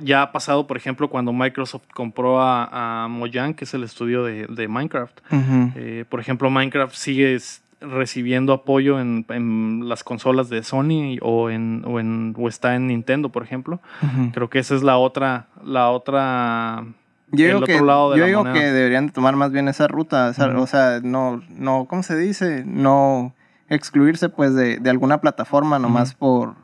ya 0.00 0.22
ha 0.22 0.32
pasado, 0.32 0.66
por 0.66 0.76
ejemplo, 0.76 1.08
cuando 1.08 1.32
Microsoft 1.32 1.84
compró 1.92 2.40
a, 2.40 3.04
a 3.04 3.08
Mojang, 3.08 3.54
que 3.54 3.64
es 3.64 3.74
el 3.74 3.84
estudio 3.84 4.24
de, 4.24 4.46
de 4.46 4.68
Minecraft. 4.68 5.20
Uh 5.30 5.36
-huh. 5.36 5.72
eh, 5.76 6.04
por 6.08 6.20
ejemplo, 6.20 6.50
Minecraft 6.50 6.94
sigue 6.94 7.38
recibiendo 7.80 8.52
apoyo 8.52 8.98
en, 9.00 9.24
en, 9.28 9.88
las 9.88 10.02
consolas 10.02 10.48
de 10.48 10.62
Sony 10.62 11.18
o, 11.22 11.50
en, 11.50 11.84
o, 11.86 12.00
en, 12.00 12.34
o 12.36 12.48
está 12.48 12.74
en 12.74 12.88
Nintendo, 12.88 13.28
por 13.28 13.42
ejemplo. 13.42 13.80
Uh 14.02 14.06
-huh. 14.06 14.32
Creo 14.32 14.50
que 14.50 14.58
esa 14.58 14.74
es 14.74 14.82
la 14.82 14.98
otra, 14.98 15.46
la 15.64 15.90
otra 15.90 16.84
yo 17.30 17.46
digo, 17.46 17.60
que, 17.60 17.76
yo 17.76 18.24
digo 18.26 18.44
que, 18.44 18.60
deberían 18.72 19.08
de 19.08 19.12
tomar 19.12 19.36
más 19.36 19.52
bien 19.52 19.68
esa 19.68 19.86
ruta, 19.86 20.28
o 20.28 20.32
sea, 20.32 20.46
uh 20.46 20.52
-huh. 20.52 20.62
o 20.62 20.66
sea, 20.66 21.00
no, 21.02 21.42
no, 21.50 21.84
¿cómo 21.84 22.02
se 22.02 22.16
dice? 22.16 22.64
No 22.64 23.34
excluirse 23.68 24.30
pues 24.30 24.54
de, 24.54 24.78
de 24.78 24.90
alguna 24.90 25.20
plataforma 25.20 25.78
nomás 25.78 26.10
uh 26.10 26.14
-huh. 26.14 26.18
por, 26.18 26.54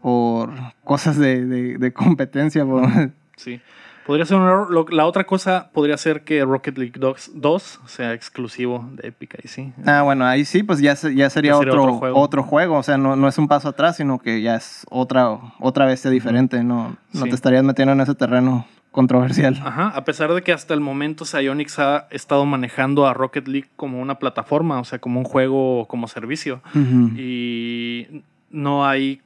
por 0.00 0.50
cosas 0.84 1.18
de, 1.18 1.44
de, 1.44 1.78
de 1.78 1.92
competencia. 1.92 2.64
Por... 2.64 2.88
Sí. 3.36 3.60
Podría 4.06 4.26
ser 4.26 4.36
un 4.36 4.44
error. 4.44 4.92
La 4.92 5.06
otra 5.06 5.24
cosa 5.24 5.70
podría 5.72 5.96
ser 5.96 6.24
que 6.24 6.44
Rocket 6.44 6.76
League 6.76 6.92
2, 6.96 7.32
2 7.34 7.80
sea 7.86 8.12
exclusivo 8.12 8.88
de 8.92 9.08
Epic, 9.08 9.34
ahí 9.36 9.48
sí. 9.48 9.72
Ah, 9.86 10.02
bueno, 10.02 10.26
ahí 10.26 10.44
sí, 10.44 10.62
pues 10.62 10.78
ya, 10.80 10.92
ya 10.92 10.96
sería, 10.96 11.16
ya 11.16 11.30
sería 11.30 11.56
otro, 11.56 11.82
otro, 11.82 11.94
juego. 11.94 12.20
otro, 12.20 12.42
juego. 12.42 12.76
O 12.76 12.82
sea, 12.82 12.98
no, 12.98 13.16
no, 13.16 13.28
es 13.28 13.38
un 13.38 13.48
paso 13.48 13.68
atrás, 13.68 13.96
sino 13.96 14.18
que 14.18 14.42
ya 14.42 14.56
es 14.56 14.84
otra, 14.90 15.38
otra 15.58 15.86
bestia 15.86 16.10
diferente. 16.10 16.62
No, 16.62 16.96
no 17.12 17.24
te 17.24 17.30
estarías 17.30 17.64
metiendo 17.64 17.92
en 17.92 18.00
ese 18.02 18.14
terreno 18.14 18.66
controversial. 18.90 19.60
Ajá, 19.64 19.88
a 19.88 20.04
pesar 20.04 20.32
de 20.34 20.42
que 20.42 20.52
hasta 20.52 20.74
el 20.74 20.80
momento 20.80 21.24
Psyonix 21.24 21.78
ha 21.78 22.06
estado 22.10 22.44
manejando 22.44 23.06
a 23.06 23.14
Rocket 23.14 23.48
League 23.48 23.70
como 23.74 24.00
una 24.00 24.18
plataforma, 24.18 24.78
o 24.80 24.84
sea, 24.84 24.98
como 24.98 25.18
un 25.18 25.24
juego 25.24 25.86
como 25.88 26.08
servicio. 26.08 26.60
Uh 26.74 26.78
-huh. 26.78 27.18
Y 27.18 28.22
no 28.50 28.86
hay 28.86 29.20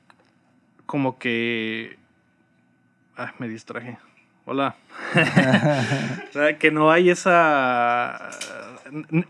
como 0.88 1.18
que... 1.18 1.98
Ah, 3.14 3.34
me 3.38 3.46
distraje. 3.46 3.98
Hola. 4.46 4.76
o 6.30 6.32
sea, 6.32 6.56
que 6.58 6.70
no 6.70 6.90
hay 6.90 7.10
esa. 7.10 8.30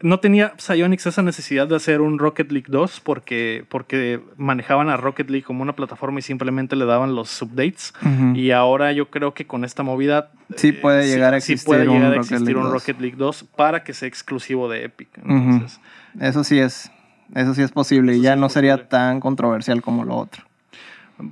No 0.01 0.21
tenía 0.21 0.53
Psyonix 0.57 1.07
esa 1.07 1.23
necesidad 1.23 1.67
de 1.67 1.75
hacer 1.75 2.01
un 2.01 2.21
Rocket 2.21 2.53
League 2.53 2.69
2 2.69 3.01
porque, 3.01 3.65
porque 3.69 4.21
manejaban 4.37 4.89
a 4.89 4.97
Rocket 4.97 5.29
League 5.29 5.43
como 5.43 5.63
una 5.63 5.75
plataforma 5.75 6.21
y 6.21 6.23
simplemente 6.23 6.77
le 6.77 6.85
daban 6.85 7.17
los 7.17 7.43
updates. 7.43 7.93
Uh 8.03 8.07
-huh. 8.07 8.37
Y 8.37 8.53
ahora 8.53 8.93
yo 8.93 9.11
creo 9.11 9.35
que 9.35 9.45
con 9.45 9.65
esta 9.65 9.83
movida. 9.83 10.31
Sí 10.55 10.71
puede 10.71 11.07
eh, 11.07 11.09
llegar 11.09 11.35
a 11.35 11.39
existir, 11.39 11.59
sí 11.59 11.67
puede 11.67 11.87
llegar 11.87 12.13
a 12.13 12.17
existir 12.19 12.57
un, 12.57 12.63
Rocket, 12.63 12.67
un 12.67 12.73
Rocket 12.73 13.01
League 13.01 13.17
2 13.17 13.45
para 13.57 13.83
que 13.83 13.95
sea 13.95 14.07
exclusivo 14.07 14.69
de 14.69 14.85
Epic. 14.85 15.09
Entonces, 15.17 15.81
uh 15.81 16.21
-huh. 16.21 16.29
Eso 16.29 16.45
sí 16.45 16.61
es. 16.61 16.93
Eso 17.35 17.55
sí 17.55 17.63
es 17.63 17.73
posible. 17.73 18.15
y 18.15 18.21
ya 18.21 18.37
no 18.37 18.49
sería 18.49 18.89
tan 18.89 19.19
controversial 19.19 19.83
como 19.83 20.05
lo 20.05 20.15
otro. 20.15 20.48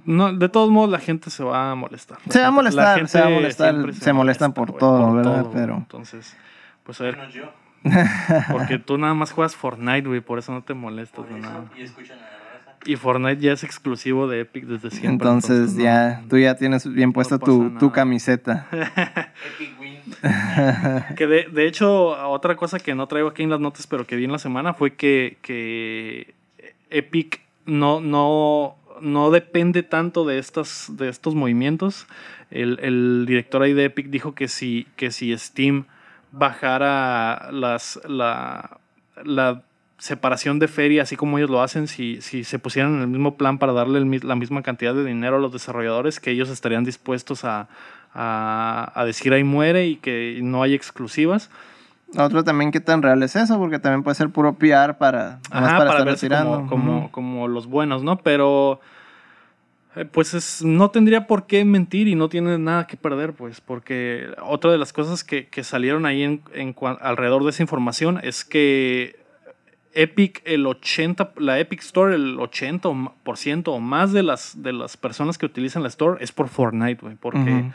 No, 0.05 0.33
de 0.33 0.49
todos 0.49 0.71
modos 0.71 0.91
la 0.91 0.99
gente 0.99 1.31
se 1.31 1.45
va 1.45 1.71
a 1.71 1.75
molestar. 1.75 2.19
Se 2.29 2.41
va 2.41 2.49
a 2.49 2.51
molestar, 2.51 3.09
se 3.09 3.21
va 3.21 3.27
a 3.27 3.31
molestar, 3.31 3.95
se, 3.95 4.01
se 4.01 4.13
molestan 4.13 4.53
por, 4.53 4.73
por 4.73 4.79
todo, 4.79 5.07
por 5.07 5.17
¿verdad? 5.17 5.43
Todo. 5.43 5.53
Pero... 5.53 5.77
Entonces, 5.77 6.37
pues 6.83 7.01
a 7.01 7.05
ver. 7.05 7.19
No, 7.19 7.29
yo. 7.29 7.53
Porque 8.53 8.79
tú 8.79 8.99
nada 8.99 9.15
más 9.15 9.31
juegas 9.31 9.55
Fortnite, 9.55 10.09
güey, 10.09 10.21
por 10.21 10.41
eso 10.41 10.51
no 10.53 10.63
te 10.63 10.75
molestas 10.75 11.29
de 11.29 11.39
nada. 11.39 11.65
Y 11.77 11.83
escuchan 11.83 12.19
a 12.19 12.37
y 12.87 12.97
Fortnite 12.97 13.41
ya 13.41 13.53
es 13.53 13.65
exclusivo 13.65 14.29
de 14.29 14.41
Epic 14.41 14.65
desde 14.65 14.91
siempre. 14.91 15.13
Entonces, 15.13 15.51
entonces 15.51 15.83
ya, 15.83 16.21
no, 16.23 16.29
tú 16.29 16.39
ya 16.39 16.55
tienes 16.55 16.87
bien 16.93 17.13
puesta 17.13 17.37
no 17.37 17.45
tu, 17.45 17.71
tu, 17.79 17.93
camiseta. 17.93 18.67
Epic 18.73 19.81
Win. 19.81 19.97
que 21.17 21.27
de, 21.27 21.49
de, 21.51 21.67
hecho, 21.67 22.11
otra 22.31 22.57
cosa 22.57 22.79
que 22.79 22.95
no 22.95 23.07
traigo 23.07 23.29
aquí 23.29 23.43
en 23.43 23.51
las 23.51 23.61
notas, 23.61 23.87
pero 23.87 24.07
que 24.07 24.17
vi 24.17 24.25
en 24.25 24.33
la 24.33 24.39
semana 24.39 24.75
fue 24.75 24.95
que, 24.95 25.37
que 25.43 26.35
Epic 26.91 27.41
no, 27.67 28.01
no 28.01 28.77
no 29.01 29.31
depende 29.31 29.83
tanto 29.83 30.25
de, 30.25 30.39
estas, 30.39 30.93
de 30.97 31.09
estos 31.09 31.35
movimientos. 31.35 32.07
El, 32.51 32.79
el, 32.83 33.25
director 33.27 33.63
ahí 33.63 33.73
de 33.73 33.87
Epic 33.87 34.09
dijo 34.09 34.35
que 34.35 34.49
si, 34.49 34.87
que 34.97 35.11
si 35.11 35.37
Steam 35.37 35.87
bajara 36.33 37.51
las, 37.53 38.01
la, 38.09 38.79
la 39.25 39.63
separación 39.99 40.59
de 40.59 40.69
feria, 40.69 41.03
así 41.03 41.17
como 41.17 41.39
ellos 41.39 41.51
lo 41.51 41.63
hacen, 41.63 41.89
si, 41.89 42.21
si 42.21 42.45
se 42.45 42.59
pusieran 42.59 42.97
en 42.97 43.03
el 43.03 43.09
mismo 43.09 43.37
plan 43.37 43.59
para 43.59 43.73
darle 43.73 43.99
el, 43.99 44.21
la 44.23 44.37
misma 44.37 44.63
cantidad 44.63 44.95
de 44.95 45.05
dinero 45.05 45.37
a 45.37 45.41
los 45.41 45.53
desarrolladores, 45.53 46.21
que 46.21 46.31
ellos 46.31 46.51
estarían 46.51 46.85
dispuestos 46.85 47.45
a, 47.45 47.69
a, 48.13 48.93
a 48.95 49.05
decir 49.05 49.33
ahí 49.33 49.45
muere 49.45 49.87
y 49.87 49.97
que 49.97 50.39
no 50.43 50.63
hay 50.63 50.75
exclusivas. 50.75 51.51
Otro 52.15 52.45
también, 52.45 52.71
¿qué 52.71 52.81
tan 52.81 53.03
real 53.03 53.23
es 53.23 53.35
eso? 53.35 53.59
Porque 53.59 53.79
también 53.79 54.03
puede 54.03 54.15
ser 54.15 54.31
puro 54.31 54.55
PR 54.55 54.95
para, 54.97 55.41
Ajá, 55.51 55.77
para, 55.77 55.79
para 55.79 55.91
estar 55.91 56.07
retirando. 56.07 56.67
Como, 56.67 56.69
como, 56.69 56.99
uh 56.99 57.05
-huh. 57.05 57.11
como, 57.11 57.49
los 57.49 57.67
buenos, 57.67 58.05
¿no? 58.05 58.19
Pero 58.19 58.81
eh, 59.97 60.05
pues 60.05 60.33
es, 60.33 60.65
no 60.65 60.91
tendría 60.91 61.27
por 61.27 61.47
qué 61.47 61.65
mentir 61.65 62.07
y 62.07 62.15
no 62.15 62.29
tiene 62.29 62.59
nada 62.59 62.87
que 62.87 62.97
perder, 62.97 63.33
pues, 63.33 63.61
porque 63.61 64.29
otra 64.43 64.71
de 64.71 64.79
las 64.79 64.93
cosas 64.93 65.25
que, 65.25 65.49
que 65.49 65.65
salieron 65.65 66.07
ahí 66.07 66.23
en, 66.23 66.43
en, 66.55 66.75
alrededor 67.01 67.43
de 67.43 67.51
esa 67.51 67.63
información 67.63 68.21
es 68.23 68.45
que 68.45 69.17
Epic, 69.93 70.43
el 70.45 70.67
80, 70.67 71.33
la 71.39 71.59
Epic 71.59 71.81
Store, 71.81 72.15
el 72.15 72.37
80% 72.39 73.69
o 73.69 73.81
más 73.81 74.13
de 74.13 74.23
las, 74.23 74.63
de 74.63 74.73
las 74.73 74.97
personas 74.97 75.39
que 75.39 75.47
utilizan 75.47 75.83
la 75.83 75.89
Store 75.89 76.23
es 76.23 76.31
por 76.31 76.49
Fortnite, 76.49 77.03
güey, 77.03 77.17
porque... 77.17 77.39
Uh 77.39 77.45
-huh 77.45 77.73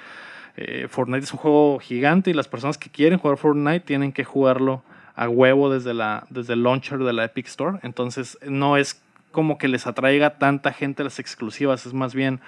eh, 0.57 0.87
Fortnite 0.89 1.23
es 1.23 1.33
un 1.33 1.39
juego 1.39 1.79
gigante 1.79 2.31
y 2.31 2.33
las 2.33 2.47
personas 2.47 2.77
que 2.77 2.89
quieren 2.89 3.19
jugar 3.19 3.37
Fortnite 3.37 3.81
tienen 3.81 4.11
que 4.11 4.23
jugarlo 4.23 4.83
a 5.15 5.27
huevo 5.29 5.69
desde, 5.69 5.93
la, 5.93 6.25
desde 6.29 6.53
el 6.53 6.63
launcher 6.63 6.99
de 6.99 7.13
la 7.13 7.25
Epic 7.25 7.47
Store. 7.47 7.79
Entonces 7.83 8.37
no 8.47 8.77
es 8.77 9.01
como 9.31 9.57
que 9.57 9.67
les 9.67 9.87
atraiga 9.87 10.37
tanta 10.37 10.73
gente 10.73 11.03
las 11.03 11.19
exclusivas, 11.19 11.85
es 11.85 11.93
más 11.93 12.13
bien 12.13 12.41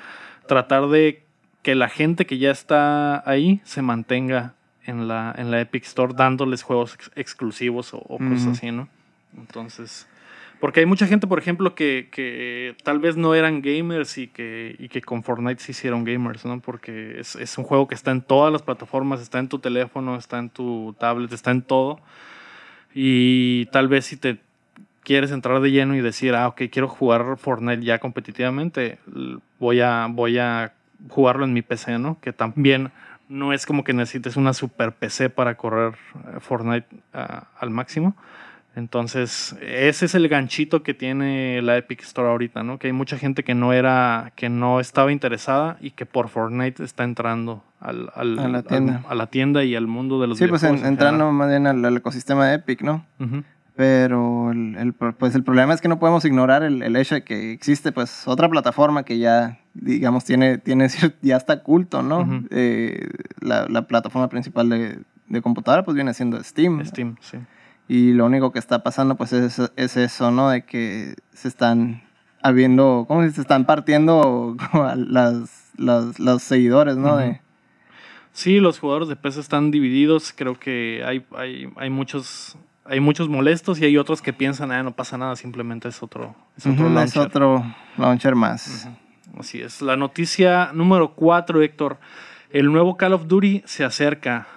tratar 0.48 0.88
de 0.90 1.24
que 1.62 1.76
la 1.76 1.88
gente 1.88 2.26
que 2.26 2.38
ya 2.38 2.52
está 2.52 3.24
ahí 3.30 3.62
se 3.64 3.82
mantenga 3.82 4.54
en 4.86 5.08
la, 5.08 5.34
en 5.38 5.50
la 5.50 5.62
Epic 5.62 5.84
Store 5.86 6.14
dándoles 6.14 6.62
juegos 6.62 6.96
ex- 6.96 7.12
exclusivos 7.16 7.94
o, 7.94 8.00
o 8.00 8.18
cosas 8.18 8.48
así, 8.48 8.72
¿no? 8.72 8.90
Entonces, 9.38 10.08
porque 10.64 10.80
hay 10.80 10.86
mucha 10.86 11.08
gente, 11.08 11.28
por 11.28 11.40
ejemplo, 11.40 11.76
que, 11.76 12.08
que 12.10 12.78
tal 12.84 13.00
vez 13.00 13.18
no 13.18 13.36
eran 13.36 13.62
gamers 13.62 14.18
y 14.18 14.28
que, 14.30 14.78
y 14.80 14.88
que 14.88 15.02
con 15.02 15.22
Fortnite 15.22 15.62
se 15.62 15.74
hicieron 15.74 16.06
gamers, 16.06 16.46
¿no? 16.46 16.62
Porque 16.62 17.20
es, 17.20 17.36
es 17.36 17.58
un 17.58 17.66
juego 17.66 17.86
que 17.86 17.96
está 17.96 18.12
en 18.12 18.22
todas 18.22 18.50
las 18.50 18.62
plataformas, 18.62 19.20
está 19.20 19.40
en 19.40 19.50
tu 19.50 19.60
teléfono, 19.60 20.16
está 20.16 20.40
en 20.40 20.50
tu 20.50 20.96
tablet, 20.98 21.34
está 21.34 21.52
en 21.52 21.64
todo. 21.64 22.00
Y 22.94 23.66
tal 23.74 23.90
vez 23.90 24.06
si 24.06 24.16
te 24.16 24.38
quieres 25.04 25.32
entrar 25.32 25.60
de 25.60 25.70
lleno 25.70 25.98
y 25.98 26.00
decir, 26.00 26.34
ah, 26.34 26.48
ok, 26.48 26.62
quiero 26.72 26.88
jugar 26.88 27.36
Fortnite 27.38 27.84
ya 27.84 28.00
competitivamente, 28.00 29.00
voy 29.60 29.82
a, 29.82 30.08
voy 30.10 30.38
a 30.38 30.72
jugarlo 31.10 31.44
en 31.44 31.52
mi 31.52 31.62
PC, 31.62 32.00
¿no? 32.00 32.22
Que 32.22 32.32
también 32.32 32.94
no 33.28 33.52
es 33.52 33.66
como 33.66 33.84
que 33.84 33.92
necesites 33.92 34.38
una 34.38 34.54
super 34.54 34.94
PC 34.94 35.30
para 35.30 35.58
correr 35.58 35.96
eh, 36.16 36.40
Fortnite 36.40 36.88
ah, 37.14 37.48
al 37.60 37.70
máximo. 37.70 38.16
Entonces, 38.76 39.56
ese 39.62 40.06
es 40.06 40.16
el 40.16 40.28
ganchito 40.28 40.82
que 40.82 40.94
tiene 40.96 41.62
la 41.62 41.78
Epic 41.78 42.02
Store 42.02 42.30
ahorita, 42.30 42.64
¿no? 42.64 42.80
Que 42.80 42.88
hay 42.88 42.94
mucha 42.94 43.18
gente 43.18 43.44
que 43.44 43.54
no 43.54 43.72
era, 43.72 44.34
que 44.36 44.50
no 44.50 44.80
estaba 44.80 45.12
interesada 45.12 45.78
y 45.80 45.92
que 45.92 46.06
por 46.08 46.28
Fortnite 46.30 46.84
está 46.84 47.04
entrando 47.04 47.64
al, 47.80 48.10
al- 48.16 48.40
A 48.40 48.48
la 48.48 48.58
al- 48.60 48.64
tienda. 48.64 49.04
a 49.08 49.14
la 49.16 49.28
tienda 49.28 49.64
y 49.64 49.76
al 49.76 49.86
mundo 49.88 50.20
de 50.20 50.28
los 50.28 50.38
Sí, 50.40 50.48
pues 50.48 50.64
en- 50.64 50.70
videojuegos 50.72 50.88
en 50.88 50.94
entrando 50.94 51.32
más 51.32 51.50
bien 51.50 51.68
al, 51.68 51.98
ecosistema 51.98 52.48
de 52.48 52.56
Epic, 52.56 52.82
¿no? 52.82 53.06
Pero 53.76 54.52
el, 54.52 54.94
pues 55.18 55.34
el 55.34 55.44
problema 55.44 55.74
es 55.74 55.82
que 55.82 55.88
no 55.88 55.98
podemos 55.98 56.24
ignorar 56.26 56.62
el, 56.64 56.84
el 56.84 56.96
hecho 56.96 57.16
de 57.16 57.24
que 57.24 57.52
existe 57.52 57.92
pues 57.92 58.28
otra 58.28 58.48
plataforma 58.48 59.04
que 59.04 59.18
ya, 59.18 59.60
digamos, 59.74 60.26
tiene, 60.26 60.60
tiene 60.60 60.88
ya 61.22 61.38
está 61.38 61.64
culto, 61.64 62.04
¿no? 62.04 62.44
Eh, 62.52 63.08
la, 63.40 63.68
la 63.68 63.84
plataforma 63.88 64.30
principal 64.30 64.70
de, 64.70 65.00
de 65.28 65.42
computadora 65.42 65.84
pues 65.84 65.96
viene 65.96 66.14
siendo 66.14 66.44
Steam. 66.44 66.86
Steam, 66.86 67.16
sí. 67.20 67.38
Y 67.88 68.14
lo 68.14 68.26
único 68.26 68.52
que 68.52 68.60
está 68.60 68.82
pasando 68.84 69.16
pues 69.16 69.34
es, 69.34 69.60
es 69.76 69.98
eso, 69.98 70.32
¿no? 70.32 70.50
De 70.50 70.64
que 70.66 71.16
se 71.34 71.48
están 71.48 72.02
habiendo, 72.42 73.06
¿cómo 73.08 73.28
se 73.30 73.42
están 73.42 73.66
partiendo 73.66 74.56
las, 74.96 75.72
las- 75.78 76.20
los 76.20 76.44
seguidores, 76.44 76.98
¿no? 76.98 77.18
De, 77.18 77.42
Sí, 78.36 78.60
los 78.60 78.80
jugadores 78.80 79.10
de 79.10 79.16
PC 79.16 79.40
están 79.42 79.70
divididos. 79.70 80.34
Creo 80.36 80.58
que 80.60 81.04
hay, 81.06 81.24
hay, 81.38 81.70
hay 81.76 81.90
muchos 81.92 82.58
hay 82.86 83.00
muchos 83.00 83.30
molestos 83.30 83.80
y 83.80 83.86
hay 83.86 83.96
otros 83.98 84.22
que 84.22 84.34
piensan, 84.34 84.72
ah, 84.74 84.84
no 84.84 84.92
pasa 84.92 85.18
nada, 85.18 85.36
simplemente 85.38 85.88
es 85.88 86.04
otro, 86.04 86.36
es 86.58 86.66
otro 86.66 86.86
Ujú, 86.88 86.88
es 86.88 86.94
launcher". 87.16 87.22
otro 87.28 87.64
launcher 87.98 88.36
más. 88.36 88.90
Así 89.40 89.62
es. 89.62 89.82
La 89.82 89.96
noticia 89.96 90.72
número 90.74 91.14
4, 91.14 91.62
Héctor. 91.62 91.98
El 92.50 92.72
nuevo 92.74 92.98
Call 92.98 93.14
of 93.14 93.28
Duty 93.28 93.62
se 93.66 93.86
acerca. 93.86 94.48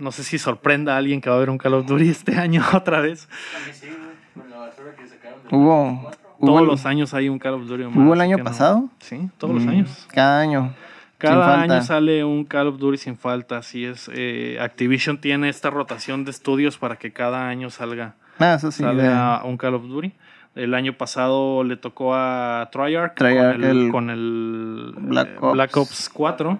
No 0.00 0.12
sé 0.12 0.24
si 0.24 0.38
sorprenda 0.38 0.94
a 0.94 0.96
alguien 0.98 1.20
que 1.20 1.30
va 1.30 1.36
a 1.36 1.38
ver 1.38 1.50
un 1.50 1.58
Call 1.58 1.74
of 1.74 1.86
Duty 1.86 2.08
este 2.08 2.36
año 2.36 2.62
otra 2.74 3.00
vez. 3.00 3.28
A 3.54 3.66
mí 3.66 3.72
sí, 3.72 3.86
güey. 3.86 4.00
Con 4.34 4.50
la 4.50 4.56
basura 4.66 4.94
que 4.96 5.06
sacaron 5.06 5.38
Hubo, 5.50 5.90
hubo 6.38 6.46
Todos 6.46 6.60
el- 6.62 6.66
los 6.66 6.86
años 6.86 7.14
hay 7.14 7.28
un 7.28 7.38
Call 7.38 7.54
of 7.54 7.66
Duty. 7.66 7.84
¿Hubo 7.84 7.90
más, 8.00 8.14
el 8.14 8.20
año 8.22 8.38
no. 8.38 8.44
pasado? 8.44 8.88
Sí, 9.00 9.28
todos 9.38 9.54
los 9.54 9.64
Mm, 9.64 9.68
años. 9.68 10.08
Cada 10.12 10.40
año. 10.40 10.74
Cada 11.18 11.44
falta. 11.58 11.74
año 11.74 11.82
sale 11.82 12.24
un 12.24 12.44
Call 12.44 12.68
of 12.68 12.78
Duty 12.78 12.96
sin 12.96 13.18
falta, 13.18 13.58
así 13.58 13.84
es. 13.84 14.10
Eh, 14.14 14.56
Activision 14.58 15.18
tiene 15.20 15.50
esta 15.50 15.68
rotación 15.68 16.24
de 16.24 16.30
estudios 16.30 16.78
para 16.78 16.96
que 16.96 17.12
cada 17.12 17.46
año 17.48 17.68
salga, 17.68 18.14
Ah, 18.38 18.54
eso 18.54 18.70
sí. 18.70 18.82
salga 18.82 19.42
un 19.44 19.58
Call 19.58 19.74
of 19.74 19.82
Duty. 19.86 20.12
El 20.54 20.72
año 20.74 20.94
pasado 20.94 21.62
le 21.62 21.76
tocó 21.76 22.14
a 22.14 22.70
Treyarch, 22.72 23.14
Treyarch, 23.16 23.56
con 23.56 23.64
el, 23.64 23.76
el 23.84 23.90
con 23.90 24.10
el, 24.10 24.94
Black 24.96 25.28
eh, 25.28 25.36
Ops. 25.40 25.52
Black 25.52 25.76
Ops 25.76 26.08
4, 26.08 26.58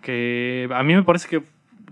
que 0.00 0.68
a 0.74 0.82
mí 0.82 0.94
me 0.94 1.02
parece 1.02 1.28
que, 1.28 1.42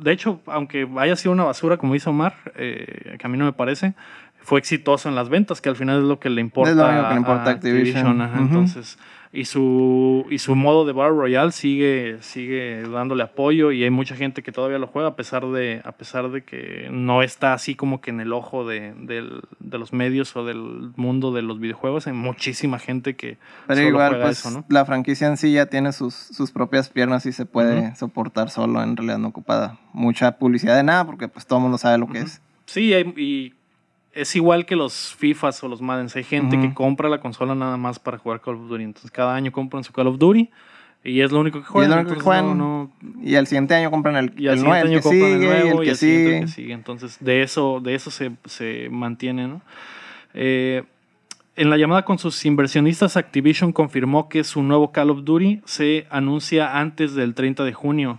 de 0.01 0.13
hecho, 0.13 0.41
aunque 0.47 0.89
haya 0.99 1.17
sido 1.17 1.33
una 1.33 1.45
basura, 1.45 1.77
como 1.77 1.95
dice 1.95 2.09
Omar, 2.09 2.35
eh, 2.57 3.17
que 3.19 3.27
a 3.27 3.29
mí 3.29 3.37
no 3.37 3.45
me 3.45 3.53
parece, 3.53 3.95
fue 4.43 4.59
exitoso 4.59 5.09
en 5.09 5.15
las 5.15 5.29
ventas, 5.29 5.61
que 5.61 5.69
al 5.69 5.77
final 5.77 5.99
es 5.99 6.05
lo 6.05 6.19
que 6.19 6.31
le 6.31 6.41
importa, 6.41 6.71
Es 6.71 6.77
lo 6.77 6.89
único 6.89 7.09
que 7.09 7.15
le 7.15 7.21
importa 7.21 7.51
a 7.51 7.53
Activision. 7.53 8.23
ajá. 8.23 8.39
Entonces, 8.39 8.99
y 9.33 9.45
su, 9.45 10.27
y 10.29 10.38
su 10.38 10.57
modo 10.57 10.85
de 10.85 10.93
Battle 10.93 11.16
Royale 11.16 11.53
sigue, 11.53 12.16
sigue 12.21 12.83
dándole 12.83 13.23
apoyo 13.23 13.71
y 13.71 13.85
hay 13.85 13.90
mucha 13.90 14.16
gente 14.16 14.43
que 14.43 14.51
todavía 14.51 14.79
lo 14.79 14.88
juega 14.88 15.11
a 15.11 15.14
pesar 15.14 15.47
de, 15.47 15.81
a 15.85 15.93
pesar 15.93 16.31
de 16.31 16.43
que 16.43 16.88
no 16.90 17.23
está 17.23 17.53
así 17.53 17.77
como 17.77 18.01
que 18.01 18.11
en 18.11 18.19
el 18.21 18.33
ojo 18.33 18.66
de, 18.66 18.93
del- 18.97 19.43
de 19.61 19.79
los 19.79 19.93
medios 19.93 20.35
o 20.35 20.45
del 20.45 20.90
mundo 20.97 21.33
de 21.33 21.43
los 21.43 21.61
videojuegos. 21.61 22.09
Hay 22.09 22.12
muchísima 22.12 22.81
gente 22.81 23.14
que 23.14 23.38
Pero 23.69 23.77
solo 23.79 23.88
igual, 23.88 24.09
juega 24.11 24.25
pues 24.25 24.38
eso, 24.40 24.51
¿no? 24.51 24.64
la 24.69 24.85
franquicia 24.85 25.29
en 25.29 25.37
sí 25.37 25.53
ya 25.53 25.66
tiene 25.66 25.93
sus, 25.93 26.12
sus 26.14 26.51
propias 26.51 26.88
piernas 26.88 27.25
y 27.27 27.33
se 27.33 27.47
puede 27.47 27.95
soportar 27.95 28.51
solo. 28.51 28.83
En 28.83 28.97
realidad 28.97 29.19
no 29.19 29.29
ocupa 29.29 29.79
mucha 29.93 30.38
publicidad 30.38 30.77
de 30.77 30.83
nada 30.83 31.05
porque 31.05 31.29
pues 31.29 31.47
todo 31.47 31.61
el 31.61 31.62
mundo 31.62 31.79
sabe 31.79 31.99
lo 31.99 32.09
que 32.09 32.19
es. 32.19 32.43
Sí, 32.66 32.93
y 33.16 33.55
es 34.12 34.35
igual 34.37 34.66
que 34.66 34.77
los 34.77 35.14
FIFAs 35.18 35.62
o 35.64 35.68
los 35.68 35.81
Maddens. 35.81 36.16
Hay 36.16 36.25
gente 36.25 36.61
que 36.61 36.75
compra 36.75 37.09
la 37.09 37.20
consola 37.20 37.55
nada 37.55 37.77
más 37.77 37.99
para 37.99 38.18
jugar 38.18 38.40
Call 38.40 38.57
of 38.57 38.68
Duty. 38.68 38.85
Entonces 38.85 39.11
cada 39.11 39.35
año 39.35 39.53
compran 39.53 39.85
su 39.85 39.92
Call 39.92 40.09
of 40.09 40.18
Duty 40.18 40.51
y 41.05 41.20
es 41.20 41.33
lo 41.33 41.40
único 41.40 41.61
que 41.61 41.66
juegan. 41.66 41.90
lo 41.92 42.01
único 42.03 42.14
que 42.16 42.20
juegan. 42.20 42.59
no- 42.59 42.90
Y 43.23 43.37
al 43.37 43.46
siguiente 43.46 43.75
año 43.75 43.90
compran 43.90 44.16
el, 44.16 44.33
y 44.37 44.49
al 44.49 44.55
el, 44.55 44.61
siguiente 44.61 44.64
nueve, 44.64 44.81
el 44.81 44.88
año 44.88 44.96
que 45.03 45.09
sigue 45.09 45.33
el 45.35 45.42
y 45.42 45.46
nuevo 45.46 45.68
el 45.81 45.83
y 45.83 45.85
que 45.85 45.90
al 45.90 45.96
siguiente 45.96 46.25
el 46.27 46.33
sigue. 46.33 46.40
que 46.40 46.49
sigue. 46.49 46.73
Entonces 46.75 47.16
de 47.20 47.42
eso, 47.42 47.81
de 47.81 47.94
eso 47.94 48.11
se, 48.11 48.33
se 48.46 48.88
mantiene, 48.90 49.46
¿no? 49.49 49.62
Eh, 50.35 50.83
en 51.57 51.68
la 51.68 51.77
llamada 51.77 52.05
con 52.05 52.18
sus 52.18 52.44
inversionistas, 52.46 53.16
Activision 53.16 53.73
confirmó 53.73 54.29
que 54.29 54.44
su 54.44 54.62
nuevo 54.62 54.92
Call 54.92 55.11
of 55.11 55.25
Duty 55.25 55.61
se 55.66 56.07
anuncia 56.11 56.79
antes 56.79 57.14
del 57.14 57.35
30 57.35 57.64
de 57.64 57.73
junio. 57.75 58.18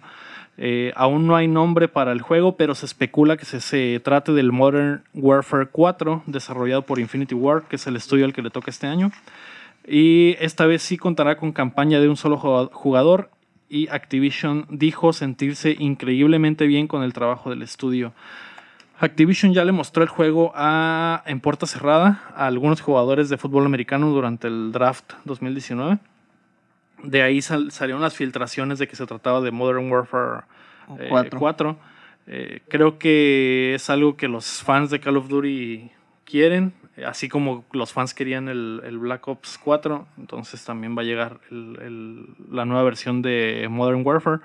Eh, 0.64 0.94
aún 0.96 1.26
no 1.26 1.36
hay 1.36 1.48
nombre 1.48 1.88
para 1.88 2.12
el 2.12 2.22
juego, 2.22 2.56
pero 2.56 2.76
se 2.76 2.86
especula 2.86 3.36
que 3.36 3.46
se, 3.46 3.60
se 3.62 4.00
trate 4.04 4.32
del 4.32 4.52
Modern 4.52 5.02
Warfare 5.16 5.66
4, 5.72 6.22
desarrollado 6.28 6.84
por 6.84 7.00
Infinity 7.00 7.34
Ward, 7.34 7.64
que 7.64 7.78
es 7.78 7.88
el 7.88 7.96
estudio 7.96 8.26
al 8.26 8.34
que 8.34 8.44
le 8.44 8.52
toca 8.52 8.70
este 8.70 8.86
año. 8.86 9.12
Y 9.88 10.36
esta 10.40 10.68
vez 10.68 10.84
sí 10.84 10.98
contará 10.98 11.36
con 11.38 11.52
campaña 11.52 12.00
de 12.00 12.08
un 12.10 12.16
solo 12.16 12.38
jugado- 12.38 12.70
jugador. 12.74 13.32
Y 13.70 13.88
Activision 13.88 14.68
dijo 14.70 15.14
sentirse 15.14 15.76
increíblemente 15.80 16.68
bien 16.68 16.88
con 16.88 17.02
el 17.02 17.14
trabajo 17.14 17.50
del 17.50 17.64
estudio. 17.64 18.14
Activision 19.00 19.54
ya 19.54 19.66
le 19.66 19.72
mostró 19.72 20.04
el 20.04 20.10
juego 20.10 20.52
a, 20.54 21.24
en 21.26 21.40
puerta 21.40 21.66
cerrada 21.66 22.22
a 22.36 22.46
algunos 22.46 22.82
jugadores 22.82 23.30
de 23.30 23.38
fútbol 23.38 23.66
americano 23.66 24.12
durante 24.12 24.48
el 24.48 24.72
draft 24.72 25.14
2019. 25.26 25.98
De 27.04 27.22
ahí 27.22 27.42
sal- 27.42 27.72
salieron 27.72 28.02
las 28.02 28.16
filtraciones 28.16 28.80
de 28.80 28.88
que 28.88 28.96
se 28.96 29.06
trataba 29.06 29.42
de 29.42 29.52
Modern 29.52 29.92
Warfare 29.92 30.42
eh, 31.00 31.08
Cuatro. 31.10 31.40
4. 31.40 31.78
Eh, 32.28 32.62
creo 32.70 32.98
que 33.00 33.74
es 33.76 33.90
algo 33.90 34.16
que 34.18 34.28
los 34.28 34.62
fans 34.64 34.90
de 34.90 35.00
Call 35.00 35.18
of 35.18 35.28
Duty 35.28 35.90
quieren, 36.26 36.74
eh, 36.98 37.06
así 37.06 37.28
como 37.30 37.66
los 37.74 37.92
fans 37.94 38.14
querían 38.14 38.48
el, 38.48 38.82
el 38.86 38.98
Black 39.00 39.28
Ops 39.28 39.58
4. 39.64 40.08
Entonces 40.18 40.64
también 40.64 40.96
va 40.98 41.02
a 41.02 41.06
llegar 41.06 41.40
el- 41.50 41.78
el- 41.82 42.26
la 42.56 42.66
nueva 42.66 42.84
versión 42.84 43.22
de 43.22 43.68
Modern 43.70 44.06
Warfare. 44.06 44.40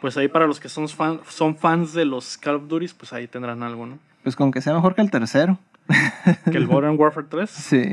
Pues 0.00 0.16
ahí 0.16 0.28
para 0.28 0.46
los 0.46 0.58
que 0.60 0.68
son, 0.68 0.88
fan- 0.88 1.20
son 1.28 1.56
fans 1.56 1.92
de 1.92 2.04
los 2.06 2.36
Call 2.38 2.56
of 2.56 2.68
Duty, 2.68 2.86
pues 2.98 3.12
ahí 3.12 3.26
tendrán 3.28 3.62
algo, 3.62 3.86
¿no? 3.86 3.98
Pues 4.22 4.34
con 4.36 4.50
que 4.50 4.60
sea 4.60 4.74
mejor 4.74 4.94
que 4.94 5.02
el 5.02 5.10
tercero. 5.10 5.58
Que 6.50 6.56
el 6.58 6.66
Modern 6.68 6.98
Warfare 6.98 7.26
3, 7.28 7.50
Sí. 7.50 7.92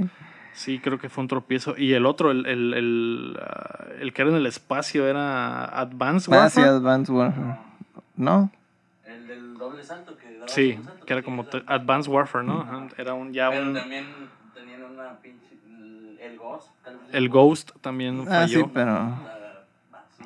Sí, 0.57 0.79
creo 0.79 0.97
que 0.99 1.07
fue 1.09 1.21
un 1.21 1.27
tropiezo. 1.27 1.75
Y 1.77 1.93
el 1.93 2.05
otro, 2.05 2.31
el, 2.31 2.45
el, 2.45 2.73
el, 2.73 3.39
ah, 3.41 3.85
el 3.99 4.11
que 4.13 4.21
era 4.23 4.31
en 4.31 4.37
el 4.37 4.45
espacio, 4.45 5.07
era 5.07 5.65
Advanced 5.65 6.33
Ah, 6.33 6.49
sí, 6.49 6.59
Warfare. 6.59 6.77
Advanced 6.77 7.13
Warfare. 7.13 7.55
¿No? 8.15 8.51
El 9.05 9.27
del 9.27 9.57
doble 9.57 9.83
salto 9.83 10.17
que 10.17 10.33
daba 10.33 10.47
Sí, 10.47 10.73
salto, 10.73 11.05
que 11.05 11.13
era 11.13 11.21
como 11.23 11.47
Advanced 11.67 12.11
Warfare, 12.11 12.43
¿no? 12.45 12.61
Ajá, 12.61 12.87
Era 12.97 13.13
un, 13.13 13.31
ya 13.33 13.49
Pero 13.51 13.61
un... 13.61 13.75
también 13.75 14.05
tenían 14.55 14.83
una 14.83 15.17
pinche. 15.21 15.45
El, 16.19 16.37
Ghost. 16.39 16.69
El 17.11 17.29
Ghost 17.29 17.71
también 17.81 18.21
Ah, 18.29 18.47
sí, 18.47 18.55
falló. 18.55 18.71
pero 18.73 18.93
basura. 18.93 19.36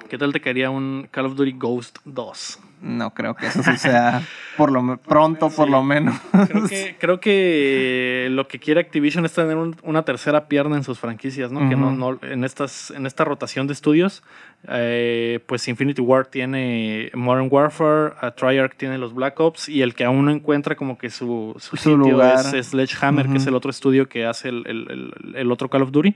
¿Qué 0.10 0.18
tal 0.18 0.34
te 0.34 0.42
quería 0.42 0.70
un 0.70 1.08
Call 1.10 1.26
of 1.28 1.36
Duty 1.36 1.54
Ghost 1.54 2.00
2? 2.06 2.60
no 2.84 3.14
creo 3.14 3.36
que 3.36 3.46
eso 3.46 3.62
suceda 3.62 4.24
por 4.58 4.72
lo 4.72 4.98
pronto, 4.98 5.52
por 5.52 5.68
Sí. 5.68 5.72
lo 5.72 5.84
menos. 5.84 6.20
Creo 6.48 6.68
que, 6.68 6.96
creo 7.00 7.20
que 7.20 8.28
lo 8.32 8.48
que 8.48 8.58
quiere 8.58 8.80
Activision 8.82 9.24
es 9.24 9.34
tener 9.34 9.56
un- 9.56 9.76
una 9.84 10.02
tercera 10.02 10.48
pierna 10.48 10.78
en 10.78 10.84
sus 10.84 10.98
franquicias, 10.98 11.52
¿no? 11.52 11.70
Que 11.70 11.76
no, 11.76 11.92
no- 11.92 12.18
en, 12.24 12.44
estas, 12.44 12.90
en 12.90 13.06
esta 13.06 13.24
rotación 13.24 13.68
de 13.68 13.74
estudios, 13.74 14.24
eh, 14.68 15.42
pues 15.46 15.68
Infinity 15.68 16.02
Ward 16.02 16.30
tiene 16.30 17.12
Modern 17.14 17.50
Warfare, 17.52 18.14
uh, 18.24 18.32
Treyarch 18.36 18.76
tiene 18.76 18.98
los 18.98 19.14
Black 19.14 19.40
Ops 19.40 19.70
y 19.70 19.84
el 19.84 19.94
que 19.94 20.04
aún 20.04 20.26
no 20.26 20.32
encuentra 20.32 20.76
como 20.76 20.98
que 20.98 21.12
su, 21.12 21.54
su, 21.60 21.78
Su 21.78 21.78
sitio 21.78 21.98
lugar. 21.98 22.40
es 22.56 22.66
Sledgehammer, 22.70 23.28
que 23.30 23.38
es 23.38 23.46
el 23.46 23.54
otro 23.54 23.70
estudio 23.70 24.10
que 24.10 24.26
hace 24.26 24.50
el, 24.50 24.64
el- 24.66 24.88
el- 24.90 25.36
el 25.36 25.52
otro 25.52 25.70
Call 25.70 25.84
of 25.84 25.92
Duty. 25.92 26.16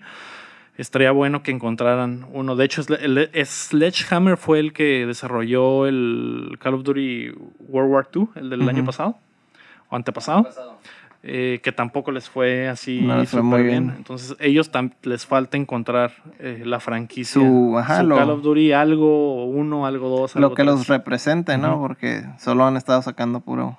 Estaría 0.77 1.11
bueno 1.11 1.41
que 1.41 1.51
encontraran 1.51 2.25
uno. 2.33 2.55
De 2.57 2.65
hecho, 2.65 2.81
Sledgehammer 2.83 4.37
fue 4.37 4.59
el 4.59 4.73
que 4.73 5.05
desarrolló 5.05 5.85
el 5.87 6.57
Call 6.59 6.73
of 6.75 6.83
Duty 6.83 7.31
World 7.69 7.91
War 7.91 8.07
II, 8.13 8.27
el 8.35 8.49
del 8.49 8.67
año 8.67 8.83
pasado, 8.85 9.17
o 9.89 9.95
antepasado. 9.95 10.43
Pasado. 10.43 10.77
eh, 11.27 11.59
que 11.63 11.71
tampoco 11.71 12.11
les 12.11 12.29
fue 12.29 12.67
así 12.67 13.01
No 13.01 13.15
muy 13.41 13.63
bien. 13.63 13.85
bien. 13.87 13.97
Entonces, 13.97 14.35
ellos 14.39 14.69
les 15.01 15.25
falta 15.25 15.57
encontrar 15.57 16.11
eh, 16.37 16.61
la 16.65 16.79
franquicia. 16.79 17.41
Su- 17.41 17.75
ajá, 17.79 18.03
lo- 18.03 18.15
Call 18.15 18.29
of 18.29 18.43
Duty, 18.43 18.73
algo 18.73 19.45
uno, 19.45 19.87
algo 19.87 20.07
dos. 20.09 20.35
Lo 20.35 20.39
algo 20.47 20.55
que 20.55 20.63
los 20.63 20.87
represente, 20.87 21.57
¿no? 21.57 21.79
Porque 21.79 22.23
solo 22.37 22.65
han 22.65 22.77
estado 22.77 23.01
sacando 23.01 23.39
puro 23.39 23.77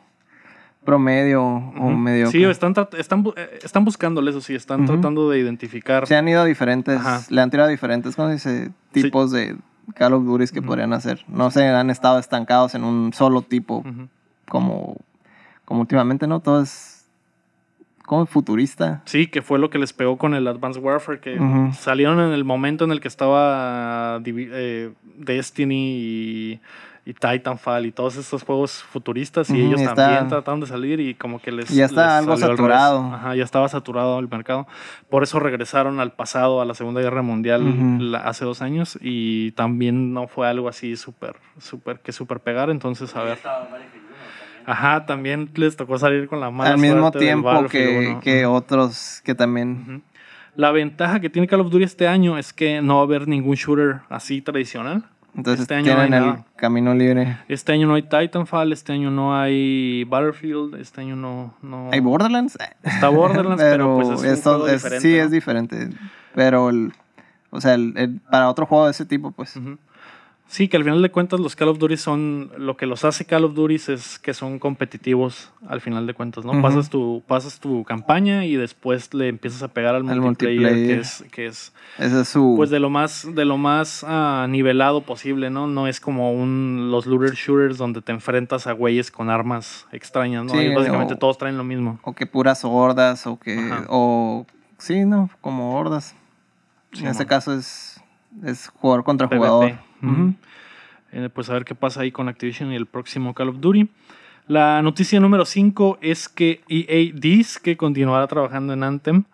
promedio 0.87 1.45
o 1.45 1.91
medio. 1.91 2.30
Sí, 2.30 2.43
están, 2.45 2.74
están, 2.97 3.24
eh, 3.37 3.59
están 3.62 3.84
buscándole 3.84 4.30
eso, 4.30 4.41
sí, 4.41 4.55
están 4.55 4.87
tratando 4.87 5.28
de 5.28 5.39
identificar. 5.39 6.07
Se 6.07 6.16
han 6.16 6.26
ido 6.26 6.41
a 6.41 6.45
diferentes, 6.47 6.99
Ajá. 6.99 7.20
le 7.28 7.43
han 7.43 7.51
tirado 7.51 7.68
a 7.68 7.70
diferentes, 7.70 8.16
¿cómo 8.16 8.30
dice? 8.30 8.70
Tipos 8.93 9.30
de 9.30 9.57
Call 9.95 10.14
of 10.14 10.24
Duty 10.24 10.47
que 10.49 10.62
podrían 10.62 10.95
hacer. 10.95 11.24
No 11.28 11.51
se 11.51 11.66
han 11.66 11.91
estado 11.91 12.18
estancados 12.18 12.74
en 12.74 12.84
un 12.84 13.12
solo 13.12 13.43
tipo, 13.43 13.84
como, 14.49 14.97
como 15.66 15.82
últimamente, 15.82 16.26
¿no? 16.26 16.41
Todo 16.41 16.62
es 16.62 16.97
como 18.07 18.24
futurista. 18.24 19.03
Sí, 19.05 19.26
que 19.26 19.43
fue 19.43 19.59
lo 19.59 19.68
que 19.68 19.78
les 19.78 19.93
pegó 19.93 20.16
con 20.16 20.34
el 20.34 20.47
Advanced 20.47 20.80
Warfare, 20.80 21.20
que 21.20 21.39
salieron 21.76 22.20
en 22.20 22.32
el 22.32 22.45
momento 22.45 22.84
en 22.84 22.93
el 22.93 23.01
que 23.01 23.09
estaba 23.09 24.22
eh, 24.24 24.93
Destiny 25.18 25.99
y, 25.99 26.61
y 27.09 27.14
Titanfall 27.14 27.86
y 27.86 27.92
todos 27.92 28.16
estos 28.16 28.42
juegos 28.42 28.82
futuristas 28.82 29.48
y 29.50 29.52
Ujú, 29.52 29.62
ellos 29.68 29.80
y 29.80 29.84
está- 29.84 29.94
también 29.94 30.26
trataron 30.28 30.59
de 30.59 30.66
salir 30.66 30.98
y 30.98 31.14
como 31.14 31.40
que 31.40 31.52
les... 31.52 31.68
Ya 31.70 31.84
está 31.84 32.02
les 32.20 32.28
algo 32.28 32.36
saturado. 32.36 33.14
Ajá, 33.14 33.36
ya 33.36 33.44
estaba 33.44 33.68
saturado 33.68 34.18
el 34.18 34.28
mercado. 34.28 34.66
Por 35.09 35.22
eso 35.22 35.38
regresaron 35.38 36.00
al 36.00 36.12
pasado, 36.12 36.61
a 36.61 36.64
la 36.64 36.74
Segunda 36.74 37.00
Guerra 37.00 37.22
Mundial 37.22 37.62
Ujú. 37.62 38.02
la- 38.02 38.18
hace 38.18 38.44
dos 38.44 38.61
años 38.61 38.98
y 39.00 39.52
también 39.52 40.12
no 40.12 40.26
fue 40.26 40.48
algo 40.48 40.68
así 40.68 40.96
súper, 40.96 41.36
súper, 41.59 42.00
que 42.00 42.11
súper 42.11 42.40
pegar. 42.40 42.70
Entonces, 42.70 43.14
a 43.14 43.22
ver. 43.22 43.34
estaba 43.34 43.61
Battlefield 43.61 44.04
1 44.04 44.16
también. 44.16 44.62
Ajá, 44.68 45.07
también 45.07 45.50
les 45.54 45.76
tocó 45.76 45.96
salir 45.98 46.26
con 46.26 46.40
la 46.40 46.50
mala 46.50 46.70
Al 46.72 46.78
mismo 46.78 47.12
tiempo 47.12 47.66
que, 47.70 48.09
1. 48.11 48.20
que 48.20 48.46
otros 48.46 49.22
que 49.24 49.36
también... 49.36 49.84
Ujú. 49.88 50.02
La 50.57 50.72
ventaja 50.72 51.20
que 51.20 51.28
tiene 51.30 51.46
Call 51.46 51.61
of 51.61 51.70
Duty 51.70 51.84
este 51.84 52.09
año 52.09 52.36
es 52.38 52.52
que 52.52 52.80
no 52.82 52.94
va 52.96 53.00
a 53.02 53.04
haber 53.04 53.28
ningún 53.28 53.54
shooter 53.54 54.00
así 54.09 54.40
tradicional. 54.42 55.04
Entonces 55.37 55.61
Este 55.62 55.74
año 55.74 55.84
tienen 55.84 56.05
el 56.14 56.20
nada. 56.26 56.45
camino 56.57 56.95
libre. 56.95 57.37
Este 57.49 57.72
año 57.72 57.87
no 57.87 57.95
hay 57.95 58.03
Titanfall, 58.03 58.72
este 58.72 58.93
año 58.95 59.11
no 59.11 59.37
hay 59.39 60.05
Battlefield, 60.05 60.76
este 60.76 61.03
año 61.03 61.14
no... 61.16 61.55
no 61.62 61.91
¿Hay 61.93 62.01
Borderlands? 62.01 62.57
Está 62.82 63.09
Borderlands, 63.11 63.62
pero, 63.62 63.97
pues 63.97 64.09
es 64.09 64.20
un 64.20 64.26
esto 64.26 64.51
juego 64.51 64.66
es- 64.68 64.82
diferente. 64.82 65.09
sí 65.09 65.16
¿no? 65.16 65.22
es 65.24 65.30
diferente. 65.30 65.89
Pero, 66.34 66.70
el, 66.70 66.93
o 67.51 67.61
sea, 67.61 67.74
el- 67.74 67.93
el- 67.97 68.20
para 68.30 68.49
otro 68.49 68.64
juego 68.66 68.87
de 68.87 68.93
ese 68.93 69.05
tipo, 69.05 69.30
pues... 69.32 69.59
Sí, 70.49 70.68
que 70.68 70.76
al 70.76 70.84
final 70.84 71.03
de 71.03 71.11
cuentas 71.11 71.40
los 71.40 71.57
Call 71.57 71.68
of 71.68 71.78
Duty 71.78 71.97
son... 71.97 72.53
Lo 72.57 72.76
que 72.76 72.86
los 72.86 73.05
hace 73.05 73.24
Call 73.24 73.44
of 73.44 73.55
Duty 73.55 73.74
es 73.88 74.20
que 74.20 74.32
son 74.32 74.61
competitivos 74.61 75.51
al 75.68 75.80
final 75.80 76.07
de 76.07 76.14
cuentas, 76.14 76.44
¿no? 76.44 76.53
Ujú. 76.53 76.62
pasas, 76.62 76.88
tu, 76.88 77.24
pasas 77.26 77.59
tu 77.59 77.82
campaña 77.82 78.44
y 78.44 78.55
después 78.55 79.12
le 79.12 79.26
empiezas 79.28 79.64
a 79.64 79.68
pegar 79.68 79.97
al 79.97 80.05
multiplayer, 80.05 80.70
multiplayer. 80.70 80.86
que 80.86 81.01
es... 81.01 81.24
Que 81.32 81.47
es 81.47 81.72
Ese 81.99 82.20
es 82.20 82.28
su... 82.28 82.55
Pues 82.57 82.70
de 82.70 82.78
lo 82.78 82.90
más, 82.90 83.26
de 83.34 83.44
lo 83.44 83.57
más 83.59 84.05
ah, 84.07 84.47
nivelado 84.49 85.01
posible, 85.03 85.51
¿no? 85.51 85.66
No 85.66 85.88
es 85.88 85.99
como 85.99 86.32
un, 86.32 86.90
los 86.92 87.07
looter 87.07 87.34
shooters 87.34 87.76
donde 87.76 88.01
te 88.01 88.12
enfrentas 88.12 88.68
a 88.68 88.72
güeyes 88.72 89.11
con 89.11 89.30
armas 89.30 89.88
extrañas, 89.90 90.44
¿no? 90.44 90.53
Sí, 90.53 90.59
Ahí 90.59 90.74
básicamente 90.74 91.14
o- 91.14 91.18
todos 91.18 91.38
traen 91.38 91.59
lo 91.59 91.64
mismo. 91.64 91.99
O 92.05 92.12
que 92.14 92.26
puras 92.26 92.64
hordas, 92.64 93.26
o 93.26 93.36
que... 93.38 93.59
Ajá. 93.59 93.86
O... 93.88 94.47
Sí, 94.78 95.05
¿no? 95.05 95.28
Como 95.40 95.76
hordas. 95.76 96.14
Sí, 96.92 97.01
en 97.03 97.09
este 97.09 97.24
mon. 97.24 97.28
caso 97.28 97.53
es... 97.53 98.01
Es 98.44 98.68
jugador 98.68 99.03
contra 99.03 99.28
PvP. 99.28 99.38
jugador. 99.38 99.78
Eh, 101.12 101.28
pues 101.32 101.48
a 101.48 101.54
ver 101.54 101.64
qué 101.64 101.74
pasa 101.74 102.02
ahí 102.02 102.12
con 102.12 102.28
Activision 102.28 102.72
y 102.72 102.76
el 102.76 102.86
próximo 102.86 103.34
Call 103.34 103.48
of 103.48 103.61
Duty. 103.61 103.88
La 104.48 104.80
noticia 104.82 105.18
número 105.18 105.44
5 105.44 105.98
es 106.02 106.28
que 106.28 106.61
EA 106.68 107.12
dice 107.14 107.59
que 107.62 107.76
continuará 107.76 108.26
trabajando 108.26 108.72
en 108.72 108.82
Anthem. 108.82 109.24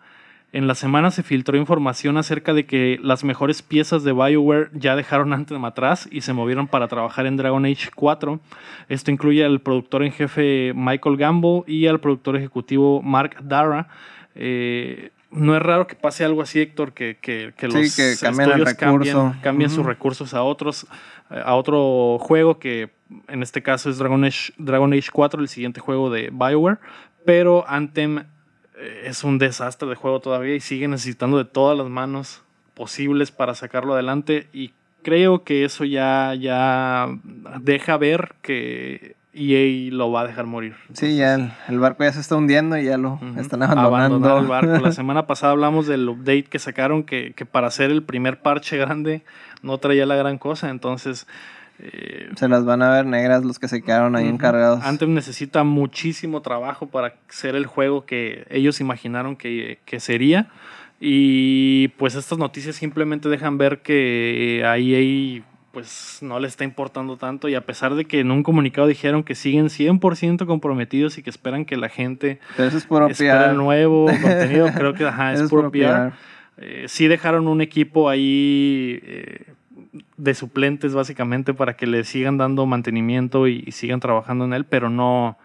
En 0.53 0.67
la 0.67 0.75
semana 0.75 1.09
se 1.09 1.23
filtró 1.23 1.57
información 1.57 2.15
acerca 2.17 2.53
de 2.53 2.67
que 2.67 2.99
las 3.01 3.23
mejores 3.23 3.63
piezas 3.63 4.03
de 4.03 4.13
BioWare 4.13 4.69
ya 4.73 4.95
dejaron 4.95 5.33
Anthem 5.33 5.65
atrás 5.65 6.07
y 6.11 6.21
se 6.21 6.33
movieron 6.33 6.67
para 6.67 6.87
trabajar 6.87 7.25
en 7.25 7.37
Dragon 7.37 7.65
Age 7.65 7.89
4. 7.95 8.39
Esto 8.87 9.09
incluye 9.11 9.43
al 9.43 9.61
productor 9.61 10.03
en 10.03 10.11
jefe 10.11 10.73
Michael 10.75 11.17
Gamble 11.17 11.63
y 11.65 11.87
al 11.87 11.99
productor 11.99 12.35
ejecutivo 12.35 13.01
Mark 13.01 13.37
Dara. 13.41 13.87
Eh, 14.35 15.09
no 15.33 15.55
es 15.55 15.61
raro 15.61 15.87
que 15.87 15.95
pase 15.95 16.23
algo 16.23 16.41
así, 16.41 16.61
Héctor, 16.61 16.93
que, 16.93 17.17
que, 17.19 17.53
que 17.57 17.69
Sí, 17.69 17.77
los 17.81 17.95
que 17.95 18.15
cambien 18.19 18.51
el 18.51 18.67
estudios 18.67 19.35
cambien 19.41 19.69
sus 19.69 19.85
recursos 19.85 20.33
a 20.33 20.43
otros, 20.43 20.87
a 21.29 21.55
otro 21.55 22.17
juego 22.19 22.59
que 22.59 22.91
en 23.27 23.43
este 23.43 23.61
caso 23.61 23.89
es 23.89 23.97
Dragon 23.97 24.23
Age, 24.23 24.53
Dragon 24.57 24.93
Age 24.93 25.09
4, 25.11 25.41
el 25.41 25.47
siguiente 25.47 25.79
juego 25.79 26.09
de 26.09 26.29
BioWare, 26.31 26.79
pero 27.25 27.65
Anthem 27.67 28.25
eh, 28.75 29.03
es 29.05 29.23
un 29.23 29.37
desastre 29.37 29.87
de 29.89 29.95
juego 29.95 30.19
todavía 30.19 30.55
y 30.55 30.59
sigue 30.59 30.87
necesitando 30.87 31.37
de 31.37 31.45
todas 31.45 31.77
las 31.77 31.87
manos 31.87 32.41
posibles 32.73 33.31
para 33.31 33.55
sacarlo 33.55 33.93
adelante. 33.93 34.47
Y 34.53 34.71
creo 35.03 35.43
que 35.43 35.65
eso 35.65 35.83
ya, 35.83 36.33
ya 36.35 37.07
deja 37.61 37.97
ver 37.97 38.35
que 38.41 39.15
EA 39.33 39.91
lo 39.91 40.11
va 40.11 40.21
a 40.21 40.27
dejar 40.27 40.45
morir. 40.45 40.75
Sí, 40.93 41.17
ya 41.17 41.35
el, 41.35 41.51
el 41.67 41.79
barco 41.79 42.03
ya 42.03 42.13
se 42.13 42.19
está 42.19 42.35
hundiendo 42.35 42.77
y 42.77 42.85
ya 42.85 42.97
lo 42.97 43.19
están 43.37 43.63
abandonando. 43.63 44.29
Abandonar 44.29 44.37
el 44.37 44.47
barco. 44.47 44.85
La 44.85 44.91
semana 44.93 45.25
pasada 45.25 45.53
hablamos 45.53 45.87
del 45.87 46.07
update 46.07 46.43
que 46.43 46.59
sacaron 46.59 47.03
que, 47.03 47.33
que 47.33 47.45
para 47.45 47.67
hacer 47.67 47.89
el 47.91 48.03
primer 48.03 48.41
parche 48.41 48.77
grande 48.77 49.23
no 49.61 49.77
traía 49.79 50.05
la 50.05 50.15
gran 50.15 50.37
cosa. 50.37 50.69
Entonces, 50.69 51.25
eh, 51.79 52.29
se 52.35 52.47
las 52.47 52.63
van 52.63 52.83
a 52.83 52.91
ver 52.91 53.05
negras 53.05 53.43
los 53.43 53.57
que 53.57 53.67
se 53.67 53.81
quedaron 53.81 54.15
ahí 54.15 54.27
encargados. 54.27 54.83
Anthem 54.83 55.13
necesita 55.13 55.63
muchísimo 55.63 56.41
trabajo 56.41 56.87
para 56.87 57.15
ser 57.29 57.55
el 57.55 57.65
juego 57.65 58.05
que 58.05 58.45
ellos 58.49 58.79
imaginaron 58.79 59.35
que, 59.35 59.79
que 59.85 59.99
sería. 59.99 60.49
Y 60.99 61.89
pues 61.97 62.15
estas 62.15 62.37
noticias 62.37 62.75
simplemente 62.75 63.27
dejan 63.29 63.57
ver 63.57 63.81
que 63.81 64.63
a 64.65 64.77
EA 64.77 65.43
pues 65.73 66.19
no 66.21 66.39
le 66.39 66.47
está 66.47 66.63
importando 66.63 67.17
tanto. 67.17 67.49
Y 67.49 67.55
a 67.55 67.61
pesar 67.65 67.95
de 67.95 68.05
que 68.05 68.19
en 68.19 68.29
un 68.29 68.43
comunicado 68.43 68.87
dijeron 68.87 69.23
que 69.23 69.33
siguen 69.33 69.65
100% 69.65 70.45
comprometidos 70.45 71.17
y 71.17 71.23
que 71.23 71.31
esperan 71.31 71.65
que 71.65 71.77
la 71.77 71.89
gente 71.89 72.39
Pero 72.55 72.69
es 72.69 72.85
puro 72.85 73.07
espera 73.07 73.53
nuevo 73.53 74.05
contenido, 74.21 74.67
creo 74.71 74.93
que 74.93 75.05
ajá, 75.05 75.33
es, 75.33 75.49
puro 75.49 75.71
PR. 75.71 76.13
Eh, 76.57 76.85
sí 76.87 77.07
dejaron 77.07 77.47
un 77.47 77.61
equipo 77.61 78.07
ahí 78.07 78.99
eh, 79.01 79.53
de 80.15 80.33
suplentes 80.35 80.93
básicamente 80.93 81.55
para 81.55 81.75
que 81.75 81.87
le 81.87 82.03
sigan 82.03 82.37
dando 82.37 82.67
mantenimiento 82.67 83.47
y, 83.47 83.63
y 83.65 83.71
sigan 83.71 83.99
trabajando 83.99 84.45
en 84.45 84.53
él, 84.53 84.65
pero 84.65 84.91
no, 84.91 85.39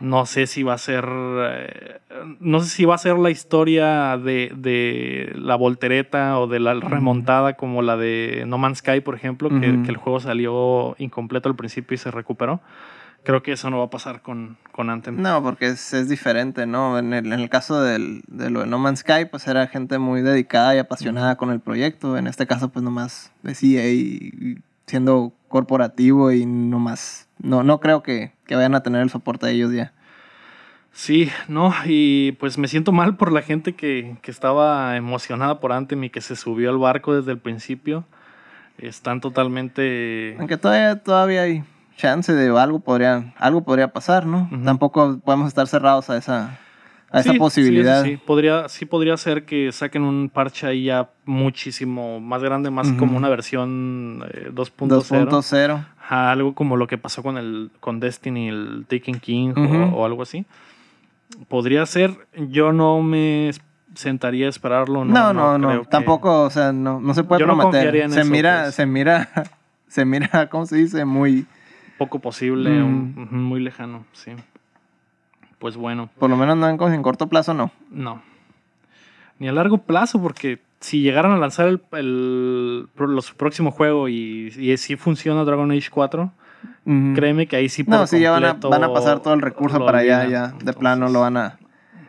no 0.00 0.26
sé 0.26 0.46
si 0.46 0.62
va 0.62 0.74
a 0.74 0.78
ser, 0.78 1.06
eh, 1.08 2.00
no 2.40 2.60
sé 2.60 2.68
si 2.68 2.84
va 2.84 2.94
a 2.94 2.98
ser 2.98 3.18
la 3.18 3.30
historia 3.30 4.16
de, 4.18 4.52
de 4.56 5.32
la 5.36 5.56
voltereta 5.56 6.38
o 6.38 6.46
de 6.46 6.60
la 6.60 6.74
remontada 6.74 7.54
como 7.54 7.82
la 7.82 7.96
de 7.96 8.44
No 8.46 8.58
Man's 8.58 8.78
Sky, 8.78 9.00
por 9.00 9.14
ejemplo, 9.14 9.48
que, 9.48 9.66
el 9.66 9.96
juego 9.96 10.20
salió 10.20 10.94
incompleto 10.98 11.48
al 11.48 11.56
principio 11.56 11.94
y 11.94 11.98
se 11.98 12.10
recuperó. 12.10 12.60
Creo 13.22 13.42
que 13.42 13.52
eso 13.52 13.70
no 13.70 13.78
va 13.78 13.84
a 13.84 13.90
pasar 13.90 14.20
con, 14.20 14.58
con 14.70 14.90
Anthem. 14.90 15.20
No, 15.22 15.42
porque 15.42 15.68
es, 15.68 15.94
es 15.94 16.10
diferente, 16.10 16.66
¿no? 16.66 16.98
En 16.98 17.14
el, 17.14 17.32
en 17.32 17.40
el 17.40 17.48
caso 17.48 17.80
del, 17.80 18.22
de 18.26 18.50
lo 18.50 18.60
de 18.60 18.66
No 18.66 18.78
Man's 18.78 19.00
Sky, 19.00 19.24
pues 19.30 19.46
era 19.46 19.66
gente 19.66 19.98
muy 19.98 20.20
dedicada 20.20 20.74
y 20.74 20.78
apasionada 20.78 21.36
con 21.36 21.50
el 21.50 21.60
proyecto. 21.60 22.18
En 22.18 22.26
este 22.26 22.46
caso, 22.46 22.68
pues 22.68 22.82
nomás 22.82 23.32
decía 23.42 23.90
y 23.90 24.58
siendo 24.86 25.32
corporativo 25.48 26.32
y 26.32 26.46
nomás. 26.46 27.23
No, 27.38 27.62
no 27.62 27.80
creo 27.80 28.02
que, 28.02 28.32
que 28.46 28.56
vayan 28.56 28.74
a 28.74 28.82
tener 28.82 29.02
el 29.02 29.10
soporte 29.10 29.46
de 29.46 29.52
ellos 29.52 29.72
ya. 29.72 29.92
Sí, 30.92 31.28
no, 31.48 31.74
y 31.86 32.32
pues 32.32 32.56
me 32.56 32.68
siento 32.68 32.92
mal 32.92 33.16
por 33.16 33.32
la 33.32 33.42
gente 33.42 33.74
que, 33.74 34.16
que 34.22 34.30
estaba 34.30 34.96
emocionada 34.96 35.58
por 35.58 35.72
Anthem 35.72 36.04
y 36.04 36.10
que 36.10 36.20
se 36.20 36.36
subió 36.36 36.70
al 36.70 36.78
barco 36.78 37.16
desde 37.16 37.32
el 37.32 37.38
principio. 37.38 38.04
Están 38.78 39.20
totalmente... 39.20 40.36
Aunque 40.38 40.56
todavía, 40.56 41.02
todavía 41.02 41.42
hay 41.42 41.64
chance 41.96 42.32
de 42.32 42.58
algo 42.58 42.80
podría, 42.80 43.34
algo 43.38 43.62
podría 43.64 43.92
pasar, 43.92 44.26
¿no? 44.26 44.48
Tampoco 44.64 45.18
podemos 45.24 45.48
estar 45.48 45.66
cerrados 45.66 46.10
a 46.10 46.16
esa, 46.16 46.58
a 47.10 47.20
esa 47.20 47.34
posibilidad. 47.34 48.02
Sí, 48.02 48.10
sí, 48.10 48.16
sí. 48.16 48.22
Podría, 48.24 48.68
sí 48.68 48.84
podría 48.84 49.16
ser 49.16 49.44
que 49.44 49.72
saquen 49.72 50.02
un 50.02 50.28
parche 50.28 50.66
ahí 50.66 50.84
ya 50.84 51.10
muchísimo 51.24 52.20
más 52.20 52.42
grande, 52.42 52.70
más 52.70 52.90
como 52.92 53.16
una 53.16 53.28
versión 53.28 54.24
eh, 54.32 54.50
2.0. 54.52 55.28
2.0. 55.28 55.84
Algo 56.08 56.54
como 56.54 56.76
lo 56.76 56.86
que 56.86 56.98
pasó 56.98 57.22
con 57.22 57.38
el 57.38 57.70
con 57.80 57.98
Destiny, 58.00 58.48
el 58.48 58.84
Taken 58.88 59.20
King 59.20 59.52
o- 59.94 60.04
algo 60.04 60.22
así. 60.22 60.44
Podría 61.48 61.84
ser, 61.86 62.14
yo 62.48 62.72
no 62.72 63.00
me 63.02 63.50
sentaría 63.94 64.46
a 64.46 64.50
esperarlo. 64.50 65.04
No, 65.04 65.32
no, 65.32 65.56
no. 65.58 65.68
creo 65.68 65.82
que- 65.82 65.88
Tampoco, 65.88 66.42
o 66.42 66.50
sea, 66.50 66.72
no, 66.72 67.00
no 67.00 67.14
se 67.14 67.24
puede 67.24 67.40
Yo 67.40 67.46
no 67.46 67.56
prometer. 67.56 67.96
en 67.96 68.10
se 68.12 68.20
eso, 68.20 68.30
mira, 68.30 68.62
pues. 68.64 68.74
se 68.74 68.86
mira, 68.86 69.28
se 69.88 70.04
mira, 70.04 70.28
¿cómo 70.50 70.66
se 70.66 70.76
dice? 70.76 71.04
Muy, 71.04 71.46
poco 71.98 72.18
posible, 72.18 72.70
Mm. 72.70 72.84
un- 73.16 73.44
muy 73.44 73.60
lejano, 73.60 74.04
sí. 74.12 74.32
Pues 75.58 75.76
bueno, 75.76 76.10
por 76.18 76.28
lo 76.28 76.36
menos 76.36 76.56
no 76.56 76.68
en, 76.68 76.80
en 76.94 77.02
corto 77.02 77.28
plazo, 77.28 77.54
no. 77.54 77.70
no. 77.90 78.20
Ni 79.38 79.48
a 79.48 79.52
largo 79.52 79.78
plazo, 79.78 80.20
porque 80.20 80.60
si 80.84 81.00
llegaran 81.00 81.32
a 81.32 81.38
lanzar 81.38 81.80
el, 81.92 82.88
los 82.98 83.30
próximo 83.32 83.70
juego 83.70 84.08
y, 84.08 84.52
y 84.58 84.76
si 84.76 84.96
funciona 84.96 85.42
Dragon 85.44 85.70
Age 85.72 85.88
4, 85.90 86.32
Ujú. 86.86 87.12
créeme 87.14 87.46
que 87.46 87.56
ahí 87.56 87.68
sí 87.70 87.84
No, 87.86 88.06
sí, 88.06 88.20
ya 88.20 88.30
van 88.32 88.44
a, 88.44 88.48
completo 88.52 88.68
van 88.70 88.84
a 88.84 88.92
pasar 88.92 89.20
todo 89.20 89.32
el 89.32 89.40
recurso 89.40 89.78
para 89.84 89.98
allá, 89.98 90.26
ya. 90.26 90.42
De 90.48 90.52
Entonces, 90.52 90.76
plano 90.76 91.08
lo 91.08 91.20
van 91.20 91.36
a. 91.38 91.58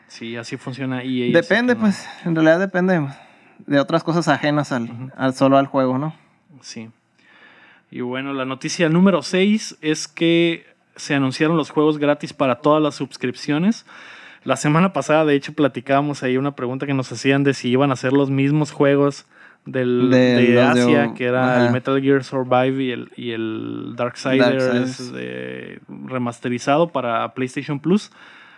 Sí, 0.07 0.35
así 0.35 0.57
funciona 0.57 0.97
EA. 1.03 1.05
así 1.27 1.31
Depende, 1.31 1.75
no- 1.75 1.81
pues, 1.81 2.05
en 2.25 2.35
realidad 2.35 2.59
depende 2.59 3.07
de 3.65 3.79
otras 3.79 4.03
cosas 4.03 4.27
ajenas 4.27 4.71
al, 4.73 5.13
al 5.15 5.33
solo 5.33 5.57
al 5.57 5.67
juego, 5.67 5.97
¿no? 5.97 6.13
Sí. 6.61 6.89
Y 7.91 8.01
bueno, 8.01 8.33
la 8.33 8.43
noticia 8.45 8.89
número 8.89 9.21
6 9.21 9.77
es 9.81 10.07
que 10.09 10.65
se 10.97 11.15
anunciaron 11.15 11.55
los 11.55 11.69
juegos 11.69 11.97
gratis 11.97 12.33
para 12.33 12.55
todas 12.55 12.81
las 12.83 12.95
suscripciones. 12.95 13.85
La 14.45 14.55
semana 14.55 14.93
pasada, 14.93 15.25
de 15.25 15.35
hecho, 15.35 15.53
platicábamos 15.53 16.23
ahí 16.23 16.37
una 16.37 16.55
pregunta 16.55 16.85
que 16.85 16.93
nos 16.93 17.11
hacían 17.11 17.43
de 17.43 17.53
si 17.53 17.69
iban 17.69 17.91
a 17.91 17.95
ser 17.97 18.13
los 18.13 18.29
mismos 18.29 18.71
juegos 18.71 19.25
del, 19.65 20.09
De 20.11 20.17
de, 20.17 20.53
los 20.53 20.75
de- 20.75 20.81
Asia, 20.83 21.13
que 21.15 21.25
era 21.25 21.55
ajá. 21.55 21.65
el 21.65 21.71
Metal 21.73 21.99
Gear 22.01 22.23
Survive 22.23 22.83
y 22.83 22.91
el, 22.91 23.09
y 23.17 23.31
el 23.31 23.95
Darksiders, 23.97 25.11
remasterizado 26.05 26.89
para 26.89 27.33
PlayStation 27.33 27.79
Plus. 27.79 28.11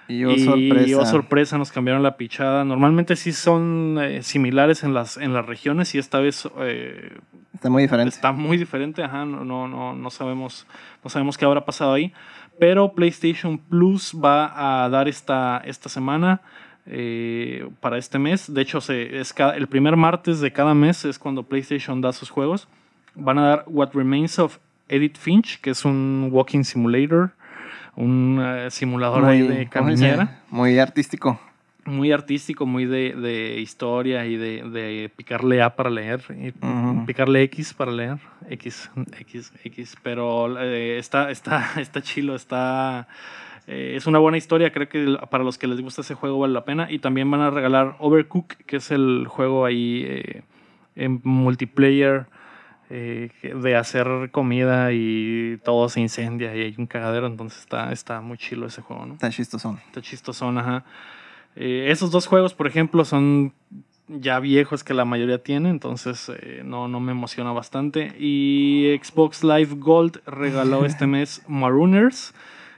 Y 0.10 0.24
sorpresa. 0.40 0.98
oh, 1.00 1.06
sorpresa, 1.06 1.58
nos 1.58 1.72
cambiaron 1.72 2.02
la 2.02 2.16
pichada. 2.16 2.64
Normalmente 2.64 3.18
sí 3.18 3.34
son 3.34 3.98
eh, 4.02 4.24
similares 4.24 4.84
en 4.84 4.94
las, 4.94 5.18
en 5.18 5.34
las 5.34 5.46
regiones 5.46 5.94
y 5.96 5.98
esta 5.98 6.20
vez 6.20 6.48
eh, 6.62 7.18
Está 7.54 7.70
muy 7.70 7.84
diferente. 7.84 8.16
Está 8.16 8.32
muy 8.32 8.56
diferente, 8.56 9.04
ajá, 9.04 9.26
no, 9.26 9.44
no, 9.44 9.68
no, 9.68 9.94
no 9.94 10.10
sabemos, 10.10 10.66
no 11.04 11.10
sabemos 11.10 11.38
qué 11.38 11.44
habrá 11.44 11.66
pasado 11.66 11.92
ahí. 11.94 12.14
Pero 12.60 12.94
PlayStation 12.94 13.58
Plus 13.58 14.14
va 14.14 14.84
a 14.86 14.90
dar 14.90 15.08
esta, 15.08 15.62
esta 15.66 15.90
semana 15.90 16.42
eh, 16.86 17.68
para 17.82 17.98
este 17.98 18.18
mes. 18.20 18.52
De 18.54 18.62
hecho, 18.62 18.82
se, 18.82 19.20
es 19.20 19.34
cada- 19.34 19.56
el 19.56 19.68
primer 19.68 19.96
martes 19.96 20.40
de 20.40 20.52
cada 20.52 20.74
mes 20.74 21.06
es 21.06 21.20
cuando 21.20 21.44
PlayStation 21.44 22.02
da 22.02 22.14
sus 22.14 22.30
juegos. 22.30 22.68
Van 23.16 23.38
a 23.38 23.48
dar 23.48 23.64
What 23.68 23.90
Remains 23.94 24.40
of 24.40 24.58
Edith 24.90 25.18
Finch, 25.18 25.60
que 25.62 25.72
es 25.72 25.86
un 25.86 26.30
walking 26.32 26.64
simulator, 26.64 27.32
un 27.96 28.40
eh, 28.42 28.70
simulador 28.72 29.26
ahí 29.26 29.42
de 29.42 29.68
caminera 29.70 30.42
Muy 30.50 30.80
artístico. 30.80 31.40
Muy 31.88 32.12
artístico, 32.12 32.66
muy 32.66 32.86
de, 32.86 33.14
de 33.14 33.60
historia 33.60 34.26
y 34.26 34.36
de, 34.36 34.62
de 34.70 35.10
picarle 35.16 35.62
A 35.62 35.76
para 35.76 35.90
leer, 35.90 36.22
y 36.30 36.52
picarle 37.06 37.42
X 37.44 37.74
para 37.74 37.92
leer, 37.92 38.18
X, 38.50 38.92
X, 39.20 39.54
X, 39.64 39.96
pero 40.04 40.62
eh, 40.62 41.00
está, 41.00 41.32
está, 41.32 41.72
está 41.82 42.02
chilo, 42.02 42.36
está... 42.36 43.08
eh, 43.68 43.94
es 43.96 44.06
una 44.06 44.20
buena 44.20 44.38
historia, 44.38 44.72
creo 44.72 44.88
que 44.90 45.18
para 45.30 45.44
los 45.44 45.58
que 45.58 45.68
les 45.68 45.82
gusta 45.82 46.02
ese 46.02 46.14
juego 46.14 46.40
vale 46.40 46.54
la 46.54 46.66
pena. 46.66 46.88
Y 46.90 47.00
también 47.00 47.30
van 47.32 47.42
a 47.42 47.50
regalar 47.50 47.96
Overcook, 48.00 48.56
que 48.66 48.78
es 48.78 48.92
el 48.92 49.26
juego 49.28 49.66
ahí 49.66 50.04
eh, 50.08 50.42
en 50.96 51.20
multiplayer 51.24 52.28
eh, 52.90 53.30
de 53.42 53.76
hacer 53.76 54.30
comida 54.32 54.94
y 54.94 55.60
todo 55.66 55.90
se 55.90 56.00
incendia 56.00 56.56
y 56.56 56.62
hay 56.62 56.76
un 56.78 56.88
cagadero. 56.88 57.28
Entonces 57.28 57.60
está, 57.60 57.92
está 57.92 58.22
muy 58.22 58.38
chilo 58.38 58.68
ese 58.68 58.82
juego, 58.82 59.06
¿no? 59.06 59.14
Está 59.14 59.30
chistosón. 59.30 59.80
Está 59.88 60.02
chistosón, 60.02 60.58
ajá. 60.58 60.86
Eh, 61.60 61.88
esos 61.90 62.12
dos 62.12 62.28
juegos, 62.28 62.54
por 62.54 62.68
ejemplo, 62.68 63.04
son 63.04 63.54
ya 64.08 64.40
viejos 64.40 64.84
que 64.84 64.94
la 64.94 65.06
mayoría 65.06 65.44
tiene, 65.44 65.70
entonces 65.70 66.32
eh, 66.42 66.62
no, 66.64 66.88
no 66.88 67.00
me 67.00 67.12
emociona 67.12 67.52
bastante. 67.52 68.14
Y 68.20 68.98
Xbox 69.02 69.44
Live 69.44 69.76
Gold 69.78 70.22
regaló 70.26 70.86
este 70.86 71.08
mes 71.08 71.44
Marooners, 71.48 72.34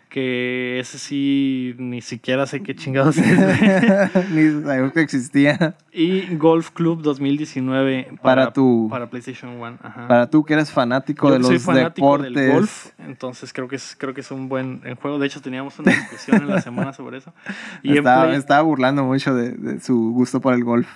que 0.10 0.80
ese 0.80 0.97
sí 0.97 1.76
ni 1.78 2.01
siquiera 2.01 2.47
sé 2.47 2.62
qué 2.64 2.76
chingados 2.76 3.18
es. 3.20 3.28
Ni 4.32 4.64
sabía 4.64 4.91
que 4.91 5.01
existía. 5.01 5.76
y 5.93 6.36
Golf 6.36 6.72
Club 6.72 7.01
2019 7.03 8.07
para, 8.22 8.22
Para 8.22 8.53
tu- 8.53 8.88
para 8.89 9.10
PlayStation 9.10 9.51
1. 9.51 9.78
Ajá. 9.84 10.07
Para 10.07 10.30
tú 10.30 10.43
que 10.43 10.53
eres 10.55 10.72
fanático 10.72 11.30
Yo 11.30 11.38
de 11.38 11.43
soy 11.43 11.53
los 11.53 11.64
fanático 11.64 12.18
deportes. 12.18 12.34
del 12.34 12.51
golf, 12.51 12.88
entonces 13.07 13.53
creo 13.53 13.68
que 13.68 13.76
es, 13.76 13.95
creo 13.97 14.14
que 14.16 14.22
es 14.22 14.32
un 14.32 14.49
buen 14.49 14.82
juego. 15.01 15.20
De 15.20 15.28
hecho, 15.28 15.41
teníamos 15.41 15.78
una 15.80 15.91
discusión 15.91 16.38
en 16.41 16.47
la 16.49 16.62
semana 16.62 16.91
sobre 16.93 17.20
eso. 17.20 17.34
Y 17.84 17.97
estaba, 17.97 18.26
Play- 18.26 18.38
estaba 18.38 18.62
burlando 18.64 19.03
mucho 19.03 19.36
de, 19.36 19.51
de 19.51 19.80
su 19.80 20.12
gusto 20.12 20.41
por 20.41 20.53
el 20.55 20.64
golf. 20.64 20.88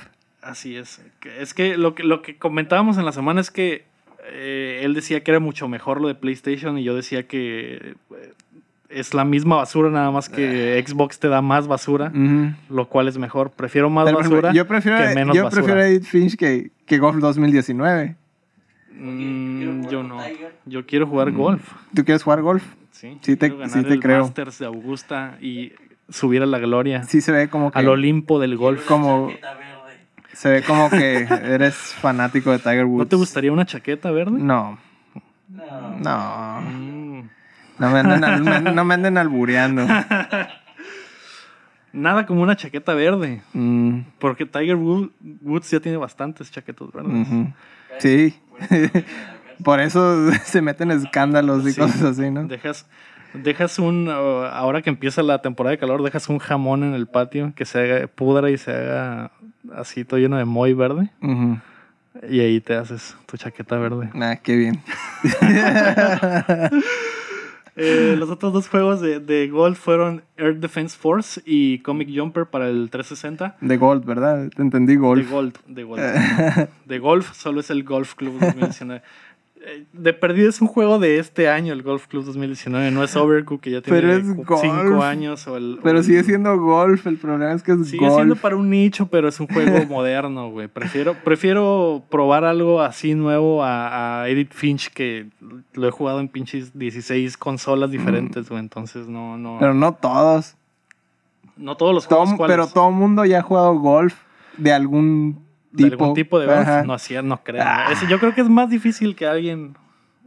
Así 0.41 0.75
es. 0.75 1.01
Es 1.39 1.53
que 1.53 1.77
lo 1.77 1.93
que, 1.95 2.03
lo 2.03 2.21
que 2.21 2.37
comentábamos 2.37 2.97
en 2.97 3.05
la 3.05 3.11
semana 3.11 3.39
es 3.41 3.51
que 3.51 3.85
eh, 4.25 4.81
él 4.83 4.93
decía 4.93 5.23
que 5.23 5.31
era 5.31 5.39
mucho 5.39 5.67
mejor 5.67 6.01
lo 6.01 6.07
de 6.07 6.15
PlayStation 6.15 6.77
y 6.77 6.83
yo 6.83 6.95
decía 6.95 7.27
que 7.27 7.75
eh, 7.75 8.33
es 8.93 9.13
la 9.13 9.25
misma 9.25 9.55
basura, 9.57 9.89
nada 9.89 10.11
más 10.11 10.29
que 10.29 10.83
Xbox 10.85 11.19
te 11.19 11.27
da 11.27 11.41
más 11.41 11.67
basura, 11.67 12.11
lo 12.69 12.87
cual 12.87 13.07
es 13.07 13.17
mejor. 13.17 13.51
Prefiero 13.51 13.89
más 13.89 14.05
Pero, 14.05 14.17
basura 14.19 14.53
yo 14.53 14.67
prefiero, 14.67 14.97
que 14.97 15.15
menos 15.15 15.35
yo 15.35 15.43
basura. 15.45 15.63
prefiero 15.63 15.81
Edith 15.87 16.03
Finch 16.05 16.35
que, 16.37 16.71
que 16.85 16.97
Golf 16.97 17.17
2019. 17.19 18.15
Mm, 18.95 19.87
yo 19.89 20.03
no. 20.03 20.19
Yo 20.65 20.85
quiero 20.85 21.07
jugar 21.07 21.31
Mm. 21.31 21.37
golf. 21.37 21.71
¿Tú 21.93 22.03
quieres 22.05 22.23
jugar 22.23 22.41
golf? 22.41 22.63
Sí, 22.91 23.17
Sí 23.21 23.35
te- 23.35 23.47
quiero 23.49 23.57
ganar 23.57 23.71
sí 23.77 23.83
te 23.83 23.93
el 23.95 23.99
creo. 23.99 24.21
Masters 24.23 24.59
de 24.59 24.65
Augusta 24.67 25.37
y 25.41 25.73
subir 26.09 26.41
a 26.43 26.45
la 26.45 26.59
gloria, 26.59 27.03
Sí 27.03 27.21
se 27.21 27.31
ve 27.31 27.49
como 27.49 27.71
que, 27.71 27.79
al 27.79 27.87
Olimpo 27.87 28.39
del 28.39 28.55
golf. 28.55 28.85
como 28.85 29.31
se 30.33 30.49
ve 30.49 30.61
como 30.63 30.89
que 30.89 31.27
eres 31.43 31.75
fanático 31.75 32.51
de 32.51 32.59
Tiger 32.59 32.85
Woods. 32.85 32.99
¿No 32.99 33.07
te 33.07 33.15
gustaría 33.15 33.51
una 33.51 33.65
chaqueta 33.65 34.11
verde? 34.11 34.37
No, 34.39 34.77
No. 35.49 35.99
no. 35.99 36.61
No 37.79 37.89
me 37.89 37.99
anden, 37.99 38.43
me- 38.43 38.71
no 38.71 38.85
me 38.85 38.93
anden 38.93 39.17
albureando. 39.17 39.85
Nada 41.93 42.25
como 42.25 42.41
una 42.41 42.55
chaqueta 42.55 42.93
verde. 42.95 43.41
Mm, 43.53 43.99
Porque 44.19 44.45
Tiger 44.45 44.75
Wood- 44.77 45.11
Woods 45.41 45.69
ya 45.69 45.79
tiene 45.79 45.97
bastantes 45.97 46.51
chaquetas 46.51 46.91
verdes. 46.91 47.27
Sí. 47.99 48.35
Por 49.63 49.79
eso 49.79 50.31
se 50.43 50.61
meten 50.61 50.89
escándalos 50.91 51.65
y 51.67 51.71
Sí. 51.73 51.79
cosas 51.79 52.01
así, 52.01 52.31
¿no? 52.31 52.45
Dejas, 52.47 52.87
dejas 53.35 53.77
un. 53.77 54.07
uh, 54.07 54.45
ahora 54.51 54.81
que 54.81 54.89
empieza 54.89 55.21
la 55.21 55.41
temporada 55.41 55.71
de 55.71 55.77
calor, 55.77 56.01
dejas 56.03 56.27
un 56.29 56.39
jamón 56.39 56.83
en 56.83 56.95
el 56.95 57.05
patio 57.07 57.53
que 57.55 57.65
se 57.65 57.79
haga 57.79 58.07
pudra 58.07 58.49
y 58.49 58.57
se 58.57 58.71
haga 58.71 59.31
así 59.75 60.03
todo 60.05 60.19
lleno 60.19 60.37
de 60.37 60.45
moy 60.45 60.73
verde. 60.73 61.11
Y 62.29 62.39
ahí 62.39 62.59
te 62.61 62.75
haces 62.75 63.15
tu 63.27 63.37
chaqueta 63.37 63.77
verde. 63.77 64.09
Ah, 64.15 64.37
qué 64.41 64.55
bien. 64.55 64.81
Eh, 67.75 68.15
los 68.17 68.29
otros 68.29 68.53
dos 68.53 68.67
juegos 68.67 69.01
de, 69.01 69.19
de 69.19 69.47
golf 69.47 69.79
fueron 69.79 70.23
Air 70.37 70.59
Defense 70.59 70.95
Force 70.97 71.41
y 71.45 71.79
Comic 71.79 72.09
Jumper 72.15 72.45
para 72.45 72.69
el 72.69 72.89
360. 72.91 73.57
De 73.61 73.77
Gold, 73.77 74.05
¿verdad? 74.05 74.49
Te 74.55 74.61
entendí 74.61 74.95
Golf. 74.95 75.25
De 75.25 75.31
Gold, 75.31 75.57
de 75.67 75.83
Gold. 75.83 76.01
de 76.85 76.99
Golf, 76.99 77.33
solo 77.33 77.61
es 77.61 77.69
el 77.71 77.83
Golf 77.83 78.13
Club 78.13 78.39
2019. 78.39 79.01
De 79.93 80.11
perdida 80.13 80.49
es 80.49 80.59
un 80.61 80.67
juego 80.67 80.99
de 80.99 81.19
este 81.19 81.47
año, 81.47 81.71
el 81.71 81.83
Golf 81.83 82.07
Club 82.07 82.25
2019. 82.25 82.91
No 82.91 83.01
es 83.03 83.15
Overcook, 83.15 83.61
que 83.61 83.71
ya 83.71 83.81
tiene 83.81 83.99
Pero 84.01 84.13
es 84.13 84.23
cu- 84.35 84.43
golf. 84.43 84.61
cinco 84.61 85.01
años. 85.03 85.47
O 85.47 85.55
el, 85.55 85.77
o 85.79 85.81
Pero 85.81 85.99
el- 85.99 86.03
sigue 86.03 86.23
siendo 86.23 86.57
Golf. 86.59 87.07
El 87.07 87.17
problema 87.17 87.53
es 87.53 87.63
que 87.63 87.71
es 87.71 87.87
Sigue 87.87 87.99
Golf. 88.05 88.15
siendo 88.15 88.35
para 88.35 88.57
un 88.57 88.69
nicho, 88.69 89.05
pero 89.07 89.29
es 89.29 89.39
un 89.39 89.47
juego 89.47 89.85
moderno, 89.89 90.49
güey. 90.51 90.67
Prefiero, 90.67 91.15
prefiero 91.23 92.03
probar 92.09 92.43
algo 92.43 92.81
así 92.81 93.15
nuevo 93.15 93.63
a, 93.63 94.23
a 94.23 94.29
Edith 94.29 94.51
Finch, 94.53 94.89
que 94.91 95.27
lo 95.73 95.87
he 95.87 95.91
jugado 95.91 96.19
en 96.19 96.27
pinches 96.27 96.77
16 96.77 97.37
consolas 97.37 97.89
diferentes, 97.89 98.49
güey. 98.49 98.59
Entonces, 98.59 99.07
no, 99.07 99.37
no. 99.37 99.57
Pero 99.61 99.73
no 99.73 99.93
todos. 99.93 100.55
no 101.55 101.77
todos 101.77 101.93
los 101.93 102.05
juegos. 102.05 102.33
¿cuáles? 102.33 102.53
pero 102.57 102.67
todo 102.67 102.89
el 102.89 102.95
mundo 102.95 103.23
ya 103.23 103.39
ha 103.39 103.43
jugado 103.43 103.73
Golf 103.79 104.15
de 104.57 104.73
algún 104.73 105.39
de 105.73 105.89
tipo. 105.89 106.03
algún 106.05 106.15
tipo 106.15 106.39
de 106.39 106.45
golf. 106.47 106.67
No, 106.85 106.97
sí, 106.97 107.15
no 107.23 107.43
creo. 107.43 107.61
Ah. 107.65 107.93
Yo 108.09 108.19
creo 108.19 108.33
que 108.33 108.41
es 108.41 108.49
más 108.49 108.69
difícil 108.69 109.15
que 109.15 109.25
alguien 109.27 109.75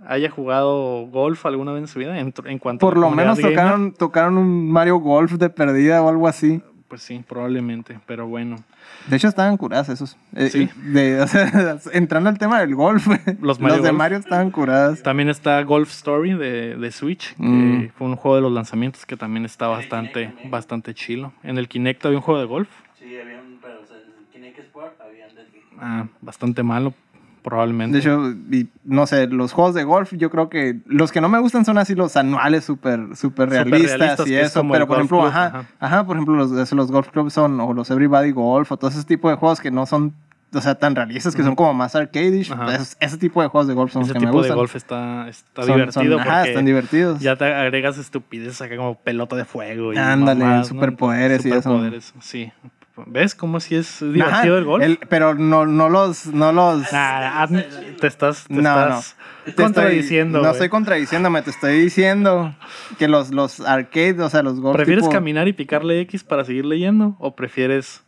haya 0.06 0.30
jugado 0.30 1.06
golf 1.06 1.46
alguna 1.46 1.72
vez 1.72 1.82
en 1.82 1.88
su 1.88 1.98
vida. 1.98 2.18
En, 2.18 2.32
en 2.44 2.58
cuanto 2.58 2.86
a 2.86 2.90
Por 2.90 2.98
lo 2.98 3.10
menos 3.10 3.38
gamer, 3.38 3.54
tocaron, 3.56 3.92
tocaron 3.92 4.38
un 4.38 4.70
Mario 4.70 4.98
Golf 4.98 5.32
de 5.32 5.48
perdida 5.50 6.02
o 6.02 6.08
algo 6.08 6.28
así. 6.28 6.60
Pues 6.88 7.02
sí, 7.02 7.24
probablemente. 7.26 7.98
Pero 8.06 8.28
bueno. 8.28 8.56
De 9.08 9.16
hecho, 9.16 9.26
estaban 9.26 9.56
curadas 9.56 9.88
esos. 9.88 10.16
Eh, 10.36 10.48
Sí. 10.50 10.68
de- 10.84 11.20
o 11.22 11.26
sea, 11.26 11.78
entrando 11.92 12.28
al 12.30 12.38
tema 12.38 12.60
del 12.60 12.76
golf, 12.76 13.08
Los 13.40 13.58
Mario 13.58 13.78
de 13.82 13.88
Golf. 13.88 13.98
Mario 13.98 14.18
estaban 14.18 14.52
curadas. 14.52 15.02
También 15.02 15.28
está 15.28 15.60
Golf 15.64 15.90
Story 15.90 16.34
de, 16.34 16.76
de 16.76 16.90
Switch, 16.92 17.34
que 17.34 17.42
Mm. 17.42 17.88
fue 17.96 18.06
un 18.06 18.14
juego 18.14 18.36
de 18.36 18.42
los 18.42 18.52
lanzamientos 18.52 19.04
que 19.04 19.16
también 19.16 19.44
está 19.44 19.66
bastante, 19.66 20.32
bastante 20.48 20.94
chilo. 20.94 21.32
En 21.42 21.58
el 21.58 21.66
Kinect 21.68 22.04
había 22.06 22.18
un 22.18 22.22
juego 22.22 22.38
de 22.40 22.46
golf, 22.46 22.68
Sí, 22.96 23.06
había 23.20 23.40
un. 23.40 23.58
Pero, 23.60 23.80
o 23.82 23.86
sea, 23.86 23.96
el 24.60 24.66
Kinect 24.66 24.68
Sport 24.68 25.00
habían 25.00 25.34
de. 25.34 25.46
ah, 25.80 26.06
bastante 26.20 26.62
malo, 26.62 26.94
probablemente. 27.42 27.92
De 27.94 28.00
hecho, 28.00 28.30
y, 28.50 28.68
no 28.84 29.06
sé, 29.06 29.26
los 29.28 29.52
juegos 29.52 29.74
de 29.74 29.84
golf, 29.84 30.12
yo 30.14 30.30
creo 30.30 30.48
que 30.48 30.80
los 30.86 31.12
que 31.12 31.20
no 31.20 31.28
me 31.28 31.38
gustan 31.38 31.64
son 31.64 31.78
así 31.78 31.94
los 31.94 32.16
anuales 32.16 32.64
súper 32.64 33.14
super 33.16 33.48
realistas 33.48 33.98
realistas, 33.98 34.26
y 34.28 34.34
es 34.34 34.46
eso. 34.48 34.60
como 34.60 34.72
Pero 34.72 34.86
por 34.86 34.96
ejemplo, 34.96 35.18
Club, 35.18 35.28
ajá, 35.28 35.46
ajá. 35.46 35.64
ajá, 35.80 36.06
por 36.06 36.16
ejemplo, 36.16 36.34
los, 36.34 36.72
los 36.72 36.90
golf 36.92 37.08
clubs 37.10 37.32
son, 37.32 37.58
o 37.60 37.72
los 37.72 37.90
Everybody 37.90 38.32
Golf, 38.32 38.72
o 38.72 38.76
todo 38.76 38.90
ese 38.90 39.04
tipo 39.04 39.30
de 39.30 39.36
juegos 39.36 39.60
que 39.60 39.70
no 39.70 39.86
son, 39.86 40.12
o 40.54 40.60
sea, 40.60 40.74
tan 40.76 40.94
realistas, 40.96 41.36
que 41.36 41.42
son 41.42 41.54
como 41.54 41.74
más 41.74 41.94
arcadish. 41.94 42.50
Ajá. 42.52 42.74
Ese, 42.76 42.96
ese 43.00 43.18
tipo 43.18 43.42
de 43.42 43.48
juegos 43.48 43.68
de 43.68 43.74
golf 43.74 43.92
son 43.92 44.02
Ese 44.02 44.14
los 44.14 44.14
que 44.14 44.20
me 44.20 44.26
tipo 44.30 44.38
de 44.42 44.48
gustan. 44.48 44.56
golf 44.56 44.74
está, 44.76 45.28
está 45.28 45.62
Son- 45.62 45.74
divertido 45.74 46.18
son- 46.18 46.20
ajá, 46.20 46.36
porque 46.38 46.48
están 46.50 46.64
divertidos. 46.64 47.20
ya 47.20 47.36
te 47.36 47.44
agregas 47.44 47.98
estupideces 47.98 48.60
acá 48.62 48.76
como 48.76 48.94
pelota 48.96 49.36
de 49.36 49.44
fuego 49.44 49.92
y 49.92 49.98
Ándale, 49.98 50.40
mamadas, 50.44 50.72
¿no? 50.72 50.80
superpoderes 50.80 51.44
y 51.44 51.50
eso. 51.50 51.60
Superpoderes, 51.62 52.14
sí. 52.20 52.52
¿Ves 53.04 53.34
cómo 53.34 53.60
si 53.60 53.76
es 53.76 54.00
Ajá, 54.02 54.10
divertido 54.10 54.56
el 54.58 54.64
golf? 54.64 54.82
el- 54.84 54.98
pero 55.08 55.34
no, 55.34 55.66
no 55.66 55.88
los, 55.90 56.26
no 56.28 56.52
los, 56.52 56.90
Nah, 56.92 57.46
admi- 57.46 57.96
te 58.00 58.06
estás, 58.06 58.44
te 58.48 58.54
No, 58.54 58.60
estás 58.60 59.16
Te 59.44 59.50
estoy- 59.50 59.64
contradiciendo. 59.66 60.40
no 60.42 60.50
estoy 60.50 60.68
contradiciéndome, 60.70 61.42
te 61.42 61.50
estoy 61.50 61.78
diciendo 61.78 62.54
que 62.98 63.06
los, 63.08 63.32
los 63.32 63.60
arcades, 63.60 64.18
o 64.20 64.30
sea, 64.30 64.42
los 64.42 64.60
golf 64.60 64.76
¿Prefieres 64.76 65.04
tipo- 65.04 65.12
caminar 65.12 65.46
y 65.46 65.52
picarle 65.52 66.00
X 66.00 66.24
para 66.24 66.44
seguir 66.44 66.64
leyendo? 66.64 67.16
¿O 67.18 67.36
prefieres 67.36 68.02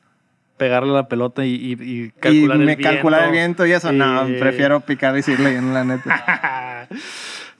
pegarle 0.56 0.92
la 0.92 1.06
pelota 1.06 1.44
y, 1.44 1.50
y- 1.54 1.72
y 1.80 2.02
y 2.06 2.10
calcular 2.10 2.56
me 2.58 2.62
el 2.72 2.76
viento? 2.78 2.94
calcular 2.94 3.24
el 3.26 3.30
viento 3.32 3.66
y 3.66 3.72
eso? 3.72 3.92
No, 3.92 4.28
Y- 4.28 4.38
prefiero 4.40 4.80
picar 4.80 5.16
y 5.18 5.22
seguir 5.22 5.40
leyendo, 5.40 5.72
la 5.72 5.84
neta. 5.84 6.88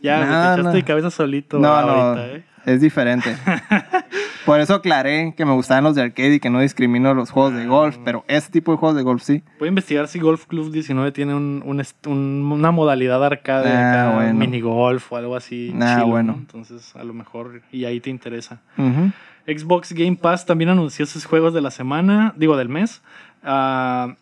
ya, 0.01 0.16
No, 0.18 0.24
te 0.24 0.33
echaste 0.33 0.62
no. 0.62 0.72
de 0.72 0.83
cabeza 0.85 1.11
solito 1.11 1.59
No, 1.59 1.68
ahorita, 1.68 2.14
no, 2.26 2.35
¿eh? 2.37 2.45
Es 2.75 2.81
diferente. 2.81 3.35
Por 4.47 4.61
eso 4.61 4.75
aclaré 4.75 5.35
que 5.37 5.45
me 5.45 5.53
gustaban 5.53 5.85
los 5.85 5.95
de 5.95 6.03
arcade 6.03 6.35
y 6.35 6.41
que 6.41 6.49
no 6.51 6.61
discrimino 6.61 7.12
los 7.14 7.31
juegos 7.31 7.55
de 7.55 7.66
golf, 7.66 7.97
Ah. 7.99 8.03
pero 8.05 8.25
este 8.29 8.51
tipo 8.53 8.73
de 8.73 8.79
juegos 8.79 8.97
de 8.97 9.03
golf 9.03 9.23
sí. 9.23 9.43
Voy 9.59 9.66
a 9.66 9.71
investigar 9.71 10.09
si 10.09 10.19
Golf 10.21 10.47
Club 10.47 10.71
19 10.73 11.12
tiene 11.12 11.35
un, 11.35 11.62
un 11.66 11.81
est- 11.81 12.07
un- 12.07 12.49
una 12.51 12.71
modalidad 12.71 13.23
arcade, 13.25 13.69
Ah, 13.71 13.91
acá, 14.09 14.14
bueno. 14.16 14.35
minigolf 14.35 15.12
o 15.12 15.16
algo 15.16 15.37
así. 15.37 15.75
Ah, 15.81 15.97
chilo, 15.97 16.07
bueno. 16.09 16.33
¿no? 16.33 16.39
Entonces, 16.39 16.97
a 16.97 17.05
lo 17.05 17.12
mejor, 17.12 17.62
y 17.73 17.85
ahí 17.85 18.01
te 18.01 18.11
interesa. 18.11 18.61
Xbox 19.47 19.93
Game 19.93 20.16
Pass 20.16 20.45
también 20.47 20.71
anunció 20.71 21.05
sus 21.07 21.25
juegos 21.25 21.53
de 21.55 21.61
la 21.61 21.71
semana, 21.71 22.33
digo 22.37 22.57
del 22.57 22.69
mes. 22.69 23.03
Ah, 23.43 24.14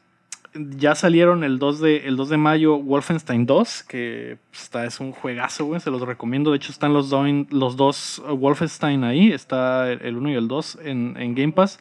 ya 0.76 0.94
salieron 0.94 1.44
el 1.44 1.58
2, 1.58 1.80
de, 1.80 1.96
el 2.08 2.16
2 2.16 2.28
de 2.30 2.36
mayo 2.36 2.78
Wolfenstein 2.78 3.46
2, 3.46 3.82
que 3.84 4.38
pues, 4.50 4.62
está, 4.64 4.84
es 4.84 5.00
un 5.00 5.12
juegazo, 5.12 5.64
güey, 5.66 5.80
se 5.80 5.90
los 5.90 6.00
recomiendo. 6.02 6.50
De 6.50 6.56
hecho, 6.56 6.72
están 6.72 6.92
los, 6.92 7.10
do- 7.10 7.24
los 7.50 7.76
dos 7.76 8.22
uh, 8.28 8.34
Wolfenstein 8.36 9.04
ahí, 9.04 9.32
está 9.32 9.90
el 9.92 10.16
1 10.16 10.30
y 10.30 10.34
el 10.34 10.48
2 10.48 10.78
en, 10.84 11.16
en 11.18 11.34
Game 11.34 11.52
Pass. 11.52 11.78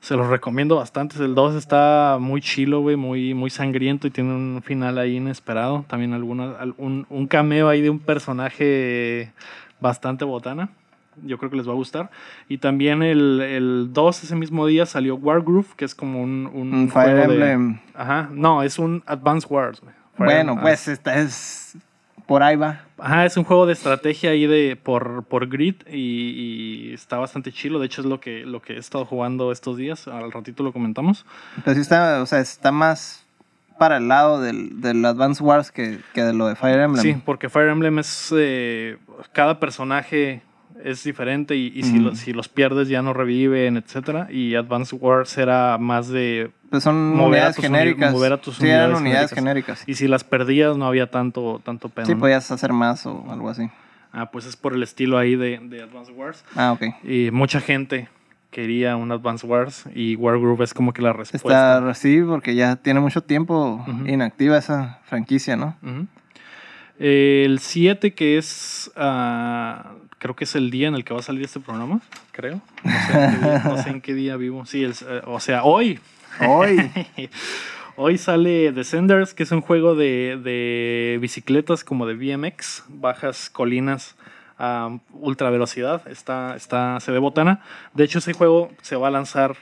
Se 0.00 0.16
los 0.16 0.26
recomiendo 0.26 0.76
bastante. 0.76 1.22
El 1.22 1.34
2 1.36 1.54
está 1.54 2.18
muy 2.20 2.40
chilo, 2.40 2.80
güey, 2.80 2.96
muy, 2.96 3.34
muy 3.34 3.50
sangriento 3.50 4.08
y 4.08 4.10
tiene 4.10 4.34
un 4.34 4.60
final 4.64 4.98
ahí 4.98 5.16
inesperado. 5.18 5.84
También 5.88 6.12
alguna, 6.12 6.52
al- 6.58 6.74
un, 6.76 7.06
un 7.08 7.26
cameo 7.28 7.68
ahí 7.68 7.80
de 7.82 7.90
un 7.90 8.00
personaje 8.00 9.32
bastante 9.80 10.24
botana. 10.24 10.70
Yo 11.24 11.38
creo 11.38 11.50
que 11.50 11.56
les 11.56 11.68
va 11.68 11.72
a 11.72 11.76
gustar. 11.76 12.10
Y 12.48 12.58
también 12.58 13.02
el, 13.02 13.40
el 13.40 13.88
2, 13.92 14.24
ese 14.24 14.34
mismo 14.36 14.66
día, 14.66 14.86
salió 14.86 15.16
Wargroove, 15.16 15.66
que 15.76 15.84
es 15.84 15.94
como 15.94 16.22
un, 16.22 16.50
un, 16.52 16.74
Un 16.74 16.88
Fire 16.90 17.16
juego 17.18 17.32
de- 17.32 17.52
Emblem. 17.52 17.80
Ajá, 17.94 18.28
no, 18.32 18.62
es 18.62 18.78
un 18.78 19.02
Advance 19.06 19.46
Wars. 19.48 19.80
Fire 19.80 19.94
Bueno, 20.16 20.40
Emblem, 20.52 20.58
pues 20.60 20.88
esta 20.88 21.18
es. 21.18 21.76
Por 22.26 22.42
ahí 22.42 22.56
va. 22.56 22.82
Ajá, 22.98 23.26
es 23.26 23.36
un 23.36 23.44
juego 23.44 23.66
de 23.66 23.72
estrategia 23.72 24.30
ahí 24.30 24.46
de 24.46 24.76
por, 24.80 25.24
por 25.24 25.48
grid 25.48 25.74
y, 25.90 26.88
y 26.90 26.94
está 26.94 27.18
bastante 27.18 27.50
chilo. 27.52 27.78
De 27.80 27.86
hecho, 27.86 28.00
es 28.00 28.06
lo 28.06 28.20
que, 28.20 28.46
lo 28.46 28.62
que 28.62 28.74
he 28.74 28.78
estado 28.78 29.04
jugando 29.04 29.50
estos 29.52 29.76
días. 29.76 30.06
Al 30.08 30.30
ratito 30.32 30.62
lo 30.62 30.72
comentamos. 30.72 31.26
Pero 31.64 31.74
sí 31.74 31.80
está, 31.80 32.22
o 32.22 32.26
sea, 32.26 32.38
está 32.38 32.70
más 32.72 33.26
para 33.78 33.96
el 33.96 34.06
lado 34.06 34.40
del, 34.40 34.80
del 34.80 35.04
Advance 35.04 35.42
Wars 35.42 35.72
que, 35.72 35.98
que 36.14 36.22
de 36.22 36.32
lo 36.32 36.46
de 36.46 36.54
Fire 36.54 36.78
Emblem. 36.78 37.02
Sí, 37.02 37.20
porque 37.24 37.48
Fire 37.50 37.68
Emblem 37.68 37.98
es. 37.98 38.32
eh, 38.34 38.96
cada 39.32 39.58
personaje 39.58 40.42
es 40.84 41.02
diferente 41.04 41.56
y, 41.56 41.72
y 41.74 41.82
si, 41.82 41.98
los, 41.98 42.18
si 42.18 42.32
los 42.32 42.48
pierdes 42.48 42.88
ya 42.88 43.02
no 43.02 43.12
reviven, 43.12 43.76
etcétera. 43.76 44.28
Y 44.30 44.54
Advance 44.54 44.94
Wars 44.96 45.36
era 45.38 45.78
más 45.78 46.08
de. 46.08 46.50
Pues 46.70 46.82
son 46.84 47.10
Mover 47.10 47.22
a 47.22 47.26
unidades 47.26 47.56
genéricas. 47.56 48.12
mover 48.12 48.32
a 48.32 48.36
tus 48.40 48.56
sí, 48.56 48.66
eran 48.66 48.90
unidades 48.90 49.00
unidades 49.00 49.30
genéricas. 49.32 49.78
genéricas. 49.80 49.88
Y 49.88 49.94
si 49.94 50.08
las 50.08 50.24
perdías 50.24 50.76
no 50.76 50.86
había 50.86 51.10
tanto, 51.10 51.60
tanto 51.64 51.88
pedo. 51.88 52.06
Sí, 52.06 52.14
¿no? 52.14 52.20
podías 52.20 52.50
hacer 52.50 52.72
más 52.72 53.04
o 53.06 53.24
algo 53.30 53.50
así. 53.50 53.68
Ah, 54.12 54.30
pues 54.30 54.44
es 54.46 54.56
por 54.56 54.74
el 54.74 54.82
estilo 54.82 55.18
ahí 55.18 55.36
de, 55.36 55.58
de 55.62 55.82
Advance 55.82 56.12
Wars. 56.12 56.44
Ah, 56.54 56.72
ok. 56.72 56.82
Y 57.04 57.30
mucha 57.30 57.60
gente 57.60 58.08
quería 58.50 58.96
un 58.96 59.10
Advance 59.10 59.46
Wars 59.46 59.84
y 59.94 60.16
Wargroove 60.16 60.62
es 60.64 60.74
como 60.74 60.92
que 60.92 61.00
la 61.00 61.12
respuesta. 61.14 61.78
Está, 61.78 61.94
sí, 61.94 62.20
porque 62.20 62.54
ya 62.54 62.76
tiene 62.76 63.00
mucho 63.00 63.22
tiempo 63.22 63.84
inactiva 64.06 64.58
esa 64.58 65.00
franquicia, 65.04 65.56
¿no? 65.56 65.76
El 66.98 67.58
7, 67.58 68.14
que 68.14 68.38
es. 68.38 68.90
ah, 68.96 69.92
creo 70.22 70.36
que 70.36 70.44
es 70.44 70.54
el 70.54 70.70
día 70.70 70.86
en 70.86 70.94
el 70.94 71.04
que 71.04 71.12
va 71.12 71.18
a 71.18 71.22
salir 71.24 71.42
este 71.42 71.58
programa, 71.58 72.00
creo. 72.30 72.60
No 72.84 72.92
sé 73.02 73.10
en 73.10 73.10
qué 73.32 73.40
día, 73.44 73.62
no 73.64 73.76
sé 73.82 73.90
en 73.90 74.00
qué 74.00 74.14
día 74.14 74.36
vivo. 74.36 74.64
Sí, 74.66 74.84
el- 74.84 74.92
eh, 74.92 75.20
o 75.26 75.40
sea, 75.40 75.64
hoy. 75.64 75.98
Hoy. 76.48 76.90
Hoy 77.96 78.16
sale 78.16 78.72
Descenders, 78.72 79.34
que 79.34 79.42
es 79.42 79.50
un 79.52 79.60
juego 79.60 79.94
de, 79.94 80.40
de 80.42 81.18
bicicletas 81.20 81.84
como 81.84 82.06
de 82.06 82.14
BMX, 82.14 82.84
bajas 82.88 83.50
colinas 83.50 84.16
a 84.58 84.96
ultra 85.12 85.50
velocidad. 85.50 86.06
Está, 86.08 86.56
está, 86.56 87.00
se 87.00 87.12
ve 87.12 87.18
botana. 87.18 87.60
De 87.92 88.04
hecho, 88.04 88.20
ese 88.20 88.32
juego 88.32 88.70
se 88.80 88.96
va 88.96 89.08
a 89.08 89.10
lanzar 89.10 89.56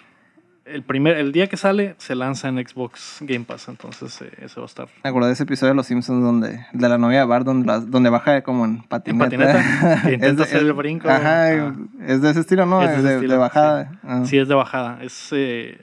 el 0.72 0.82
primer, 0.82 1.16
el 1.16 1.32
día 1.32 1.46
que 1.48 1.56
sale, 1.56 1.94
se 1.98 2.14
lanza 2.14 2.48
en 2.48 2.56
Xbox 2.66 3.18
Game 3.20 3.44
Pass. 3.44 3.68
Entonces, 3.68 4.20
eh, 4.22 4.30
ese 4.42 4.60
va 4.60 4.64
a 4.64 4.66
estar 4.66 4.88
Me 5.04 5.10
acordé 5.10 5.28
de 5.28 5.32
ese 5.34 5.42
episodio 5.42 5.72
de 5.72 5.76
Los 5.76 5.86
Simpsons 5.86 6.22
donde, 6.22 6.64
de 6.72 6.88
la 6.88 6.98
novia 6.98 7.20
de 7.20 7.24
Bart, 7.26 7.44
donde, 7.44 7.66
la- 7.66 7.80
donde 7.80 8.10
baja 8.10 8.42
como 8.42 8.64
en 8.64 8.82
patineta. 8.82 9.24
patineta? 9.24 10.02
Que 10.04 10.14
intenta 10.14 10.26
Es 10.28 10.36
de- 10.36 10.42
hacer 10.44 10.62
el 10.62 10.72
brinco. 10.72 11.08
Ajá, 11.08 11.44
Ah. 11.48 11.74
es 12.06 12.22
de 12.22 12.30
ese 12.30 12.40
estilo, 12.40 12.66
¿no? 12.66 12.82
Es 12.82 13.02
de 13.02 13.14
estilo, 13.14 13.32
de 13.34 13.38
bajada. 13.38 13.92
Ah. 14.02 14.22
Sí, 14.24 14.38
es 14.38 14.48
de 14.48 14.54
bajada. 14.54 14.98
Es, 15.02 15.28
eh, 15.32 15.80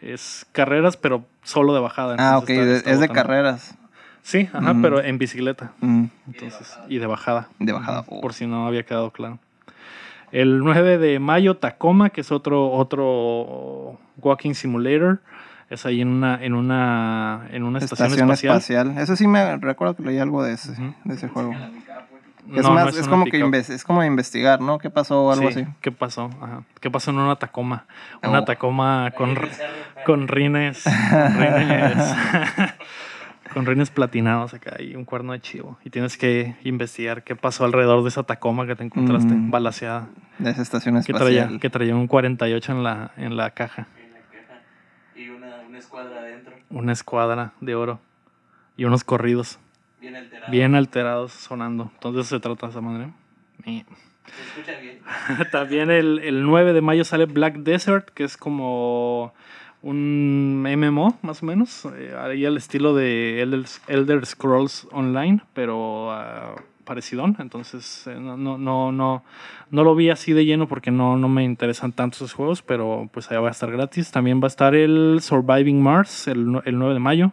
es 0.00 0.46
carreras, 0.52 0.96
pero 0.96 1.24
solo 1.42 1.74
de 1.74 1.80
bajada. 1.80 2.16
Ah, 2.18 2.38
ok, 2.38 2.50
está- 2.50 2.76
está 2.76 2.90
es 2.92 3.00
de 3.00 3.08
carreras. 3.08 3.74
Sí, 4.22 4.48
ajá, 4.52 4.74
Mm. 4.74 4.82
pero 4.82 5.02
en 5.04 5.18
bicicleta. 5.18 5.70
Mm, 5.80 6.06
Entonces, 6.26 6.76
y 6.88 6.98
de 6.98 7.06
bajada. 7.06 7.48
de 7.60 7.72
bajada. 7.72 8.04
Oh. 8.08 8.20
Por 8.20 8.34
si 8.34 8.46
no 8.46 8.66
había 8.66 8.82
quedado 8.84 9.12
claro. 9.12 9.38
El 10.32 10.58
9 10.58 10.98
de 10.98 11.18
mayo, 11.18 11.56
Tacoma, 11.56 12.10
que 12.10 12.20
es 12.20 12.32
otro, 12.32 12.70
otro 12.72 13.98
Walking 14.18 14.54
Simulator. 14.54 15.20
Es 15.68 15.84
ahí 15.84 16.00
en 16.00 16.08
una, 16.08 16.42
en 16.44 16.54
una, 16.54 17.48
en 17.50 17.64
una 17.64 17.80
estación, 17.80 18.06
Estación 18.06 18.30
espacial. 18.30 18.56
espacial. 18.88 19.02
Eso 19.02 19.16
sí 19.16 19.26
me 19.26 19.56
recuerdo 19.56 19.96
que 19.96 20.04
leí 20.04 20.18
algo 20.18 20.44
de 20.44 20.52
ese, 20.54 20.72
de 21.04 21.14
ese 21.14 21.28
juego. 21.28 21.52
Es 22.54 22.62
no 22.62 22.70
más, 22.70 22.96
es, 22.96 23.08
como 23.08 23.24
que 23.24 23.40
es 23.68 23.84
como 23.84 24.04
investigar, 24.04 24.60
¿no? 24.60 24.78
¿Qué 24.78 24.90
pasó 24.90 25.24
o 25.24 25.32
algo 25.32 25.50
Sí, 25.50 25.62
así? 25.62 25.70
¿Qué 25.80 25.90
pasó? 25.90 26.30
Ajá. 26.40 26.62
¿Qué 26.80 26.88
pasó 26.92 27.10
en 27.10 27.18
una 27.18 27.34
Tacoma? 27.34 27.86
Una 28.22 28.40
Oh. 28.40 28.44
Tacoma 28.44 29.12
con 29.16 29.34
rines. 29.34 29.60
Con 30.04 30.28
rines, 30.28 30.84
con 33.56 33.64
rines 33.64 33.88
platinados 33.90 34.52
acá 34.52 34.82
y 34.82 34.94
un 34.96 35.06
cuerno 35.06 35.32
de 35.32 35.40
chivo. 35.40 35.78
Y 35.82 35.88
tienes 35.88 36.18
que 36.18 36.56
investigar 36.62 37.24
qué 37.24 37.34
pasó 37.36 37.64
alrededor 37.64 38.02
de 38.02 38.10
esa 38.10 38.22
Tacoma 38.22 38.66
que 38.66 38.76
te 38.76 38.84
encontraste 38.84 39.32
Mm. 39.32 39.50
balaseada. 39.50 40.08
De 40.38 40.50
esa 40.50 40.60
estación 40.60 41.02
Que 41.02 41.14
traía, 41.14 41.40
espacial. 41.44 41.60
que 41.60 41.70
traía 41.70 41.96
un 41.96 42.06
48 42.06 42.72
en 42.72 42.82
la, 42.84 43.12
en 43.16 43.34
la 43.38 43.52
caja. 43.52 43.86
en 43.98 44.12
la 44.12 44.18
caja. 44.30 44.60
Y 45.16 45.30
una, 45.30 45.60
una 45.66 45.78
escuadra 45.78 46.20
adentro, 46.20 46.54
Una 46.68 46.92
escuadra 46.92 47.52
de 47.62 47.74
oro. 47.74 47.98
Y 48.76 48.84
unos 48.84 49.04
corridos 49.04 49.58
bien 50.02 50.16
alterada. 50.16 50.50
bien 50.50 50.74
alterados 50.74 51.32
sonando. 51.32 51.90
Entonces 51.94 52.26
se 52.26 52.38
trata 52.40 52.66
de 52.66 52.70
esa 52.72 52.82
manera. 52.82 53.10
Y- 53.64 53.86
Se 54.26 54.42
escucha 54.60 54.78
bien. 54.80 54.98
También 55.50 55.90
el, 55.90 56.18
el 56.18 56.42
9 56.42 56.74
de 56.74 56.82
mayo 56.82 57.04
sale 57.04 57.24
Black 57.24 57.54
Desert, 57.54 58.10
que 58.10 58.24
es 58.24 58.36
como 58.36 59.32
un 59.86 60.62
MMO, 60.62 61.16
más 61.22 61.42
o 61.42 61.46
menos. 61.46 61.84
eh, 61.96 62.14
ahí 62.18 62.44
al 62.44 62.56
estilo 62.56 62.94
de 62.94 63.40
Elder, 63.42 63.64
Elder 63.86 64.26
Scrolls 64.26 64.88
Online, 64.90 65.40
pero 65.54 66.10
ah, 66.12 66.56
parecidón. 66.84 67.36
Entonces 67.38 68.06
eh, 68.06 68.16
no, 68.18 68.36
no, 68.36 68.58
no, 68.58 68.90
no, 68.90 69.22
no 69.70 69.84
lo 69.84 69.94
vi 69.94 70.10
así 70.10 70.32
de 70.32 70.44
lleno 70.44 70.66
porque 70.66 70.90
no, 70.90 71.16
no 71.16 71.28
me 71.28 71.44
interesan 71.44 71.92
tanto 71.92 72.16
esos 72.16 72.32
juegos, 72.32 72.62
pero 72.62 73.08
pues 73.12 73.30
allá 73.30 73.40
va 73.40 73.48
a 73.48 73.52
estar 73.52 73.70
gratis. 73.70 74.10
También 74.10 74.40
va 74.40 74.46
a 74.46 74.48
estar 74.48 74.74
el 74.74 75.20
Surviving 75.22 75.80
Mars 75.80 76.26
el, 76.26 76.60
el 76.64 76.78
9 76.78 76.94
de 76.94 77.00
mayo. 77.00 77.32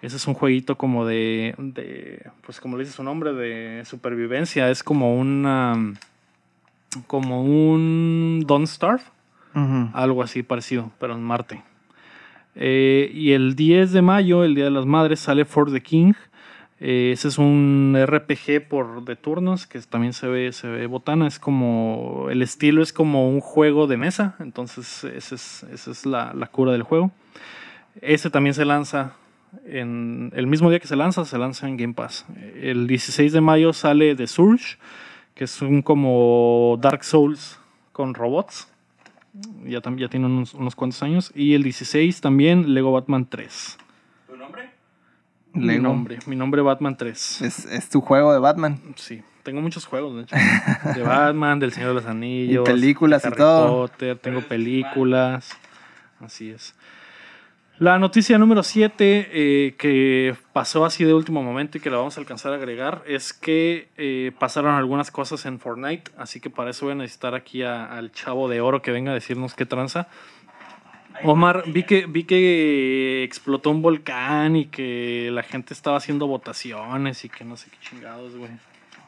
Ese 0.00 0.16
es 0.16 0.26
un 0.26 0.32
jueguito 0.32 0.76
como 0.76 1.04
de, 1.04 1.54
de, 1.58 2.30
pues 2.40 2.58
como 2.60 2.78
le 2.78 2.84
dice 2.84 2.96
su 2.96 3.02
nombre, 3.02 3.34
de 3.34 3.84
supervivencia. 3.84 4.70
Es 4.70 4.82
como 4.82 5.14
una 5.14 5.92
como 7.06 7.44
un 7.44 8.42
Don't 8.46 8.66
Starve, 8.66 9.02
algo 9.92 10.22
así 10.22 10.42
parecido, 10.42 10.90
pero 10.98 11.14
en 11.14 11.22
Marte. 11.22 11.62
Eh, 12.56 13.10
y 13.14 13.32
el 13.32 13.54
10 13.56 13.92
de 13.92 14.02
mayo, 14.02 14.44
el 14.44 14.54
Día 14.54 14.64
de 14.64 14.70
las 14.70 14.86
Madres, 14.86 15.20
sale 15.20 15.44
For 15.44 15.70
the 15.72 15.80
King. 15.82 16.12
Eh, 16.80 17.10
ese 17.12 17.28
es 17.28 17.38
un 17.38 17.94
RPG 17.98 18.68
por 18.68 19.04
de 19.04 19.14
turnos 19.16 19.66
que 19.66 19.78
también 19.80 20.12
se 20.14 20.26
ve, 20.28 20.52
se 20.52 20.66
ve 20.68 20.86
botana. 20.86 21.26
Es 21.26 21.38
como. 21.38 22.28
El 22.30 22.42
estilo 22.42 22.82
es 22.82 22.92
como 22.92 23.28
un 23.28 23.40
juego 23.40 23.86
de 23.86 23.96
mesa. 23.98 24.36
Entonces, 24.40 25.04
ese 25.04 25.34
es- 25.34 25.64
esa 25.72 25.90
es 25.90 26.06
la, 26.06 26.32
la 26.34 26.46
cura 26.46 26.72
del 26.72 26.82
juego. 26.82 27.10
Ese 28.00 28.30
también 28.30 28.54
se 28.54 28.64
lanza. 28.64 29.14
En, 29.66 30.32
el 30.36 30.46
mismo 30.46 30.70
día 30.70 30.78
que 30.78 30.86
se 30.86 30.96
lanza, 30.96 31.24
se 31.24 31.36
lanza 31.38 31.68
en 31.68 31.76
Game 31.76 31.94
Pass. 31.94 32.24
El 32.62 32.86
16 32.86 33.32
de 33.32 33.40
mayo 33.40 33.72
sale 33.72 34.14
The 34.14 34.26
Surge, 34.28 34.78
que 35.34 35.44
es 35.44 35.60
un 35.60 35.82
como 35.82 36.78
Dark 36.80 37.04
Souls 37.04 37.58
con 37.92 38.14
robots. 38.14 38.69
Ya, 39.64 39.80
tam- 39.80 39.96
ya 39.98 40.08
tiene 40.08 40.26
unos, 40.26 40.54
unos 40.54 40.74
cuantos 40.74 41.02
años. 41.02 41.30
Y 41.34 41.54
el 41.54 41.62
16 41.62 42.20
también 42.20 42.74
Lego 42.74 42.92
Batman 42.92 43.26
3. 43.28 43.78
¿Tu 44.26 44.36
nombre? 44.36 44.70
Mi 45.52 45.66
Lego. 45.66 45.82
nombre, 45.82 46.18
mi 46.26 46.36
nombre 46.36 46.62
Batman 46.62 46.96
3. 46.96 47.42
Es, 47.42 47.64
es 47.66 47.88
tu 47.88 48.00
juego 48.00 48.32
de 48.32 48.38
Batman. 48.38 48.80
Sí, 48.96 49.22
tengo 49.42 49.60
muchos 49.60 49.84
juegos, 49.86 50.16
de 50.16 50.22
hecho. 50.22 50.36
De 50.94 51.02
Batman, 51.02 51.58
del 51.60 51.72
Señor 51.72 51.90
de 51.90 51.94
los 51.94 52.06
Anillos. 52.06 52.68
Y 52.68 52.70
películas 52.72 53.22
de 53.22 53.28
y 53.28 53.32
Harry 53.32 53.38
todo. 53.38 53.68
Potter, 53.88 54.18
tengo 54.18 54.40
películas. 54.42 55.56
Así 56.20 56.50
es. 56.50 56.74
La 57.80 57.98
noticia 57.98 58.36
número 58.36 58.62
7 58.62 59.74
que 59.78 60.36
pasó 60.52 60.84
así 60.84 61.02
de 61.04 61.14
último 61.14 61.42
momento 61.42 61.78
y 61.78 61.80
que 61.80 61.88
la 61.88 61.96
vamos 61.96 62.14
a 62.18 62.20
alcanzar 62.20 62.52
a 62.52 62.56
agregar 62.56 63.02
es 63.06 63.32
que 63.32 63.88
eh, 63.96 64.32
pasaron 64.38 64.74
algunas 64.74 65.10
cosas 65.10 65.46
en 65.46 65.58
Fortnite, 65.58 66.10
así 66.18 66.40
que 66.40 66.50
para 66.50 66.70
eso 66.72 66.84
voy 66.84 66.92
a 66.92 66.96
necesitar 66.96 67.34
aquí 67.34 67.62
a- 67.62 67.86
al 67.86 68.12
chavo 68.12 68.50
de 68.50 68.60
oro 68.60 68.82
que 68.82 68.90
venga 68.90 69.12
a 69.12 69.14
decirnos 69.14 69.54
qué 69.54 69.64
tranza. 69.64 70.08
Omar, 71.24 71.64
vi 71.68 71.84
que, 71.84 72.04
vi 72.06 72.24
que 72.24 73.22
explotó 73.24 73.70
un 73.70 73.80
volcán 73.80 74.56
y 74.56 74.66
que 74.66 75.30
la 75.32 75.42
gente 75.42 75.72
estaba 75.72 75.96
haciendo 75.96 76.26
votaciones 76.26 77.24
y 77.24 77.30
que 77.30 77.44
no 77.46 77.56
sé 77.56 77.70
qué 77.70 77.76
chingados, 77.80 78.36
güey. 78.36 78.50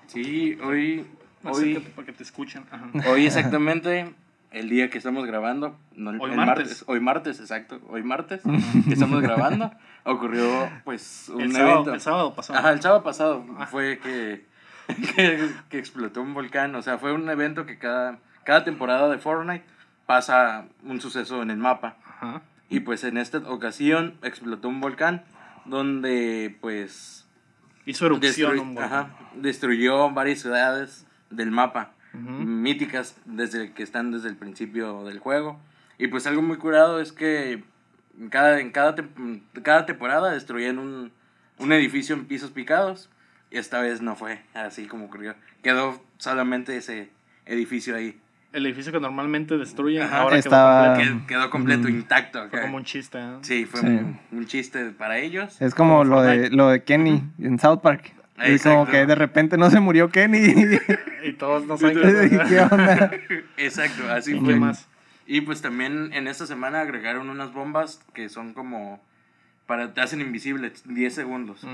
Sí, 0.07 0.57
hoy, 0.65 1.05
Acércate 1.45 1.77
hoy, 1.89 1.93
para 1.95 2.07
que 2.07 2.13
te 2.13 2.23
escuchen. 2.23 2.65
Ajá. 2.71 2.91
hoy 3.11 3.27
exactamente, 3.27 4.13
el 4.53 4.69
día 4.69 4.91
que 4.91 4.99
estamos 4.99 5.27
grabando, 5.27 5.79
no, 5.95 6.11
Hoy 6.11 6.31
el 6.31 6.37
martes. 6.37 6.85
hoy 6.87 7.01
martes, 7.01 7.41
exacto, 7.41 7.81
hoy 7.89 8.03
martes, 8.03 8.43
que 8.87 8.93
estamos 8.95 9.21
grabando, 9.23 9.73
ocurrió 10.05 10.69
pues 10.85 11.31
un 11.35 11.41
El 11.43 11.53
sábado, 11.53 11.73
evento. 11.75 11.95
el 11.95 12.01
sábado 12.01 12.35
pasado. 12.35 12.59
Ajá, 12.59 12.73
el 12.73 12.81
sábado 12.83 13.03
pasado 13.03 13.45
Ah. 13.59 13.67
fue 13.67 13.99
que, 13.99 14.47
que, 15.17 15.51
que 15.69 15.79
explotó 15.79 16.23
un 16.23 16.35
volcán. 16.35 16.75
O 16.75 16.83
sea, 16.83 16.99
fue 16.99 17.13
un 17.13 17.29
evento 17.31 17.67
que 17.67 17.79
cada, 17.79 18.19
cada 18.45 18.65
temporada 18.65 19.09
de 19.09 19.19
Fortnite 19.19 19.65
pasa 20.07 20.67
un 20.85 21.01
suceso 21.01 21.43
en 21.43 21.51
el 21.51 21.59
mapa. 21.59 21.97
Ajá. 22.07 22.43
Y 22.69 22.81
pues 22.81 23.05
en 23.05 23.17
esta 23.19 23.39
ocasión 23.39 24.15
explotó 24.23 24.69
un 24.69 24.81
volcán 24.81 25.25
donde 25.65 26.57
pues 26.61 27.27
Hizo 27.87 28.07
erupción. 28.07 28.53
destru- 28.57 28.61
un 28.61 28.75
volcán. 28.75 28.93
ajá, 28.93 29.11
destruyó 29.37 30.11
varias 30.11 30.41
ciudades 30.41 31.07
del 31.31 31.51
mapa. 31.51 31.93
Míticas 32.15 33.17
desde 33.25 33.73
que 33.73 33.83
están 33.83 34.11
desde 34.13 34.29
el 34.29 34.37
principio 34.37 35.05
del 35.05 35.19
juego. 35.19 35.59
Y 35.99 36.09
pues 36.09 36.27
algo 36.27 36.43
muy 36.43 36.57
curado 36.57 37.01
es 37.01 37.13
que 37.13 37.63
en 38.19 38.29
cada, 38.29 38.61
en 38.61 38.71
cada, 38.71 38.95
cada 39.63 39.87
temporada 39.87 40.33
destruían 40.33 40.79
un, 40.79 41.13
un 41.59 41.73
edificio 41.73 42.15
en 42.15 42.27
pisos 42.27 42.51
picados. 42.51 43.09
Y 43.51 43.59
esta 43.59 43.81
vez 43.81 44.01
no 44.01 44.17
fue 44.17 44.41
así 44.55 44.87
como 44.87 45.07
ocurrió. 45.07 45.35
Quedó 45.63 46.03
solamente 46.19 46.77
ese 46.77 47.11
edificio 47.47 47.95
ahí. 47.97 48.19
El 48.53 48.67
edificio 48.67 48.93
que 48.93 49.01
normalmente 49.01 49.57
destruyen, 49.57 50.03
Ajá. 50.03 50.21
ahora 50.23 50.37
Estaba- 50.37 50.95
quedó 50.97 51.05
completo. 51.07 51.27
Quedó 51.27 51.51
completo, 51.51 51.89
intacto. 51.89 52.49
Fue 52.51 52.61
como 52.63 52.77
un 52.77 52.85
chiste. 52.85 53.19
Sí, 53.43 53.65
fue 53.65 53.81
Sí. 53.81 53.87
Un, 53.87 54.19
un 54.33 54.47
chiste 54.47 54.91
para 54.91 55.19
ellos. 55.19 55.61
Es 55.61 55.75
como 55.75 55.99
Como 55.99 56.05
lo 56.05 56.23
de, 56.23 56.51
lo 56.51 56.69
de 56.69 56.83
Kenny 56.83 57.23
en 57.39 57.59
South 57.59 57.81
Park. 57.83 58.13
Es 58.45 58.63
como 58.63 58.87
que 58.87 59.07
de 59.07 59.15
repente 59.15 59.57
no 59.57 59.71
se 59.71 59.81
murió 59.81 60.09
Kenny. 60.11 60.55
Y 61.25 61.35
todos 61.35 61.67
no 61.67 61.77
saben 61.79 62.01
¿Qué 62.01 62.41
qué 62.49 62.61
onda? 62.61 63.11
Exacto, 63.57 64.11
así 64.11 64.35
¿Y 64.35 64.41
fue. 64.41 64.55
qué 64.55 64.61
más? 64.61 64.89
Y 65.27 65.43
pues 65.43 65.63
también 65.63 66.13
en 66.13 66.27
esta 66.27 66.47
semana 66.47 66.81
agregaron 66.81 67.31
unas 67.31 67.53
bombas 67.53 68.01
que 68.13 68.29
son 68.29 68.55
como 68.55 69.01
para 69.67 69.95
te 69.95 70.01
hacen 70.01 70.21
invisible 70.21 70.73
10 70.85 71.15
segundos. 71.15 71.65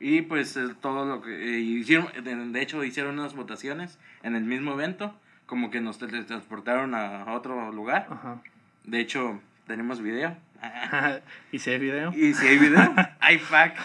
Y 0.00 0.22
pues 0.22 0.58
todo 0.80 1.04
lo 1.04 1.20
que 1.20 1.56
eh, 1.56 1.60
hicieron, 1.60 2.08
de 2.22 2.34
de 2.34 2.62
hecho 2.62 2.82
hicieron 2.84 3.18
unas 3.18 3.34
votaciones 3.34 3.98
en 4.22 4.36
el 4.36 4.44
mismo 4.44 4.72
evento, 4.72 5.14
como 5.44 5.70
que 5.70 5.80
nos 5.80 5.98
teletransportaron 5.98 6.94
a 6.94 7.30
otro 7.32 7.72
lugar. 7.72 8.06
Ajá. 8.10 8.40
De 8.84 9.00
hecho, 9.00 9.40
tenemos 9.68 10.02
video. 10.02 10.36
¿Y 11.52 11.60
si 11.60 11.70
hay 11.70 11.78
video? 11.78 12.12
Y 12.12 12.34
si 12.34 12.46
hay 12.48 12.58
video, 12.58 12.92
hay 13.20 13.38
pack. 13.38 13.76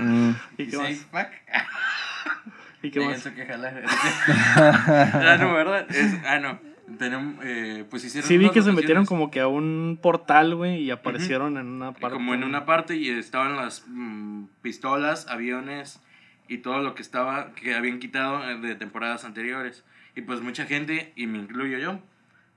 Mm. 0.00 0.30
¿Y 0.58 0.62
Y 0.62 0.66
qué 0.66 0.70
si 0.72 0.76
hay 0.82 0.94
más? 0.94 1.04
pack. 1.04 1.32
¿Y 2.82 2.90
qué 2.90 3.00
más? 3.00 3.20
sé 3.20 3.32
que 3.34 3.46
jalar. 3.46 3.82
ah, 3.86 5.36
no, 5.38 5.52
¿verdad? 5.54 5.86
Es- 5.90 6.16
ah, 6.26 6.38
no. 6.40 6.58
Tenemos, 6.98 7.44
eh, 7.44 7.84
pues 7.90 8.04
hicieron 8.04 8.28
Sí 8.28 8.38
vi 8.38 8.48
que 8.50 8.62
se 8.62 8.70
metieron 8.70 9.06
como 9.06 9.28
que 9.30 9.40
a 9.40 9.48
un 9.48 9.98
portal, 10.00 10.54
güey, 10.54 10.82
y 10.82 10.90
aparecieron 10.92 11.56
en 11.58 11.66
una 11.66 11.90
Y 11.90 12.00
parte. 12.00 12.10
como 12.16 12.32
en 12.32 12.44
una 12.44 12.64
parte 12.64 12.94
y 12.96 13.08
estaban 13.10 13.56
las 13.56 13.84
mm, 13.88 14.44
pistolas, 14.62 15.26
aviones 15.28 16.00
y 16.48 16.58
todo 16.58 16.78
lo 16.80 16.94
que 16.94 17.02
estaba 17.02 17.52
que 17.56 17.74
habían 17.74 17.98
quitado 17.98 18.48
eh, 18.48 18.58
de 18.60 18.76
temporadas 18.76 19.24
anteriores. 19.24 19.84
Y 20.14 20.22
pues 20.22 20.40
mucha 20.42 20.64
gente, 20.64 21.12
y 21.16 21.26
me 21.26 21.38
incluyo 21.38 21.76
yo, 21.78 21.98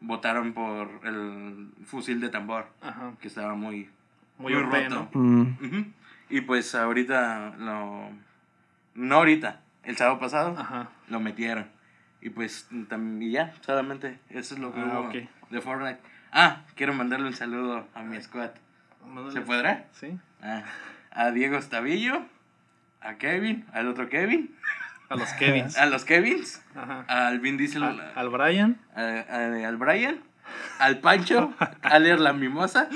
votaron 0.02 0.54
por 0.54 0.89
el 1.04 1.70
fusil 1.86 2.20
de 2.22 2.30
tambor, 2.30 2.68
Ajá. 2.82 3.14
que 3.22 3.28
estaba 3.28 3.56
muy, 3.56 3.89
Muy, 4.38 4.54
roto. 4.54 5.10
¿no? 5.14 5.22
Mm. 5.22 5.93
Y 6.30 6.41
pues 6.41 6.74
ahorita 6.76 7.56
lo... 7.58 8.10
No 8.95 9.16
ahorita, 9.16 9.62
el 9.84 9.97
sábado 9.97 10.20
pasado 10.20 10.56
Ajá. 10.58 10.89
lo 11.10 11.20
metieron. 11.20 11.68
Y 12.22 12.30
pues 12.32 12.68
también 12.89 13.32
ya, 13.32 13.54
solamente 13.62 14.20
eso 14.30 14.54
es 14.56 14.60
lo 14.60 14.74
que 14.74 14.82
Ah, 14.82 15.00
hubo 15.00 15.12
de 15.50 15.62
Fortnite. 15.62 16.00
Ah, 16.32 16.64
quiero 16.76 16.93
mandarle 16.93 17.28
un 17.28 17.34
saludo 17.34 17.88
a 17.93 18.04
mi 18.04 18.22
squad. 18.22 18.52
¿Se 19.32 19.41
podrá? 19.41 19.86
Sí. 19.93 20.18
Ah, 20.41 20.64
a 21.12 21.32
Diego 21.32 21.58
Estavillo, 21.58 22.22
a 23.02 23.16
Kevin, 23.16 23.66
al 23.74 23.88
otro 23.88 24.10
Kevin, 24.10 24.54
A 25.10 25.16
los 25.16 25.34
Kevins. 25.34 25.76
a 25.78 25.86
los 25.88 26.05
Kevins, 26.05 26.62
Ajá. 26.76 27.03
al 27.07 27.39
Vin 27.39 27.57
Diesel, 27.57 27.84
Al, 27.84 27.99
a- 27.99 28.12
al 28.16 28.30
Brian. 28.30 28.78
a- 28.95 29.01
a- 29.01 29.68
al 29.68 29.78
Brian, 29.78 30.20
al 30.80 30.99
Pancho, 30.99 31.53
a 31.82 31.99
leer 31.99 32.20
la 32.20 32.32
mimosa 32.34 32.89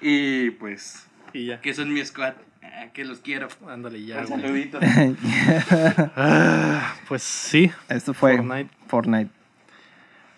y 0.00 0.50
pues 0.50 1.06
Y 1.32 1.46
ya. 1.46 1.60
que 1.60 1.72
son 1.74 1.92
mi 1.92 2.04
squad, 2.04 2.34
ah, 2.62 2.86
que 2.92 3.04
los 3.04 3.20
quiero. 3.20 3.48
Ándale, 3.68 4.04
ya, 4.04 4.20
Un 4.20 4.26
saludito. 4.28 4.80
Ah, 6.16 6.94
pues 7.08 7.22
sí. 7.22 7.70
Esto 7.88 8.14
fue 8.14 8.36
Fortnite. 8.36 8.70
Fortnite. 8.88 9.30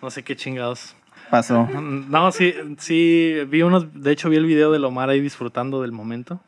No 0.01 0.09
sé 0.11 0.23
qué 0.23 0.35
chingados. 0.35 0.95
Pasó. 1.29 1.67
No, 1.67 2.31
sí, 2.31 2.53
sí, 2.77 3.35
vi 3.49 3.61
unos, 3.61 3.93
de 4.01 4.11
hecho 4.11 4.29
vi 4.29 4.37
el 4.37 4.45
video 4.45 4.71
de 4.71 4.79
Lomar 4.79 5.09
ahí 5.09 5.19
disfrutando 5.19 5.81
del 5.81 5.91
momento 5.91 6.39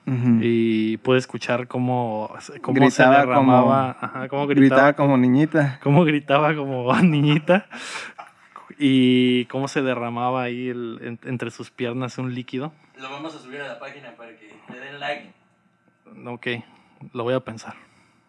y 0.41 0.97
pude 0.97 1.17
escuchar 1.17 1.67
cómo, 1.67 2.29
cómo 2.61 2.75
se 2.89 3.03
Gritaba 3.03 3.17
derramaba, 3.19 3.97
ajá, 3.99 4.27
cómo 4.29 4.47
Gritaba 4.47 4.81
gritaba, 4.87 4.93
como 4.93 5.17
niñita. 5.17 5.79
cómo 5.83 6.05
gritaba 6.05 6.55
como 6.55 6.93
niñita 7.01 7.67
y 8.77 9.45
cómo 9.45 9.67
se 9.67 9.81
derramaba 9.81 10.43
ahí 10.43 10.69
el- 10.69 10.99
en- 11.01 11.19
entre 11.29 11.51
sus 11.51 11.71
piernas 11.71 12.17
un 12.17 12.33
líquido. 12.33 12.71
Lo 13.01 13.09
vamos 13.09 13.35
a 13.35 13.39
subir 13.39 13.59
a 13.61 13.67
la 13.67 13.79
página 13.79 14.11
para 14.15 14.31
que 14.37 14.49
le 14.71 14.79
den 14.79 14.99
like. 14.99 15.33
Ok, 16.25 16.47
lo 17.13 17.23
voy 17.23 17.33
a 17.33 17.39
pensar. 17.41 17.73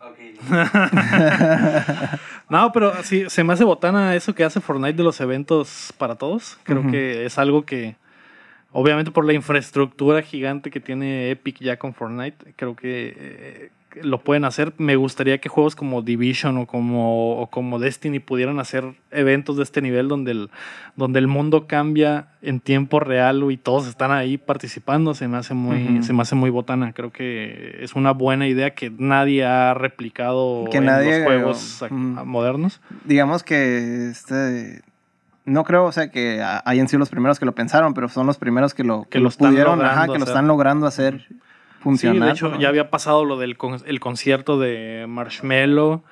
Ok. 0.00 0.18
No, 2.50 2.72
pero 2.72 3.04
sí, 3.04 3.26
se 3.28 3.44
me 3.44 3.52
hace 3.52 3.62
botana 3.62 4.16
eso 4.16 4.34
que 4.34 4.42
hace 4.42 4.60
Fortnite 4.60 4.94
de 4.94 5.04
los 5.04 5.20
eventos 5.20 5.94
para 5.98 6.16
todos. 6.16 6.58
Creo 6.64 6.90
que 6.90 7.24
es 7.24 7.38
algo 7.38 7.64
que, 7.64 7.94
obviamente 8.72 9.12
por 9.12 9.24
la 9.24 9.34
infraestructura 9.34 10.20
gigante 10.22 10.72
que 10.72 10.80
tiene 10.80 11.30
Epic 11.30 11.60
ya 11.60 11.78
con 11.78 11.94
Fortnite, 11.94 12.54
creo 12.56 12.74
que 12.74 13.14
eh, 13.16 13.70
lo 14.02 14.20
pueden 14.22 14.44
hacer. 14.44 14.72
Me 14.78 14.96
gustaría 14.96 15.38
que 15.38 15.48
juegos 15.48 15.74
como 15.76 16.02
Division 16.02 16.56
o 16.58 16.66
como, 16.66 17.40
o 17.40 17.46
como 17.48 17.78
Destiny 17.78 18.18
pudieran 18.20 18.60
hacer 18.60 18.84
eventos 19.10 19.56
de 19.56 19.62
este 19.62 19.82
nivel 19.82 20.08
donde 20.08 20.32
el, 20.32 20.50
donde 20.96 21.18
el 21.18 21.26
mundo 21.26 21.66
cambia 21.66 22.28
en 22.42 22.60
tiempo 22.60 23.00
real 23.00 23.44
y 23.50 23.56
todos 23.56 23.86
están 23.88 24.12
ahí 24.12 24.38
participando. 24.38 25.14
Se 25.14 25.28
me 25.28 25.36
hace 25.38 25.54
muy, 25.54 26.02
se 26.02 26.12
me 26.12 26.22
hace 26.22 26.34
muy 26.34 26.50
botana. 26.50 26.92
Creo 26.92 27.10
que 27.12 27.78
es 27.80 27.94
una 27.94 28.12
buena 28.12 28.46
idea 28.46 28.70
que 28.74 28.92
nadie 28.96 29.44
ha 29.44 29.74
replicado 29.74 30.64
Que 30.70 30.78
en 30.78 30.84
nadie- 30.86 31.18
los 31.18 31.24
juegos 31.26 31.84
modernos. 31.90 32.80
Digamos 33.04 33.42
que 33.42 34.08
este. 34.10 34.82
No 35.46 35.64
creo, 35.64 35.86
o 35.86 35.92
sea, 35.92 36.10
que 36.10 36.44
hayan 36.64 36.86
sido 36.86 36.98
los 37.00 37.08
primeros 37.08 37.38
que 37.40 37.46
lo 37.46 37.54
pensaron, 37.54 37.94
pero 37.94 38.08
son 38.08 38.26
los 38.26 38.36
primeros 38.38 38.74
que 38.74 38.84
lo, 38.84 39.06
Que 39.08 39.18
lo 39.18 39.30
están 39.30 39.48
pudieron, 39.50 39.82
ajá, 39.84 40.06
que 40.06 40.18
lo 40.18 40.24
están 40.24 40.46
logrando 40.46 40.86
hacer 40.86 41.26
funcionar. 41.80 42.16
Sí, 42.20 42.24
de 42.26 42.30
hecho, 42.32 42.48
¿no? 42.50 42.60
ya 42.60 42.68
había 42.68 42.90
pasado 42.90 43.24
lo 43.24 43.36
del 43.38 43.56
con- 43.56 43.80
el 43.84 44.00
concierto 44.00 44.58
de 44.58 45.06
Marshmello 45.08 46.02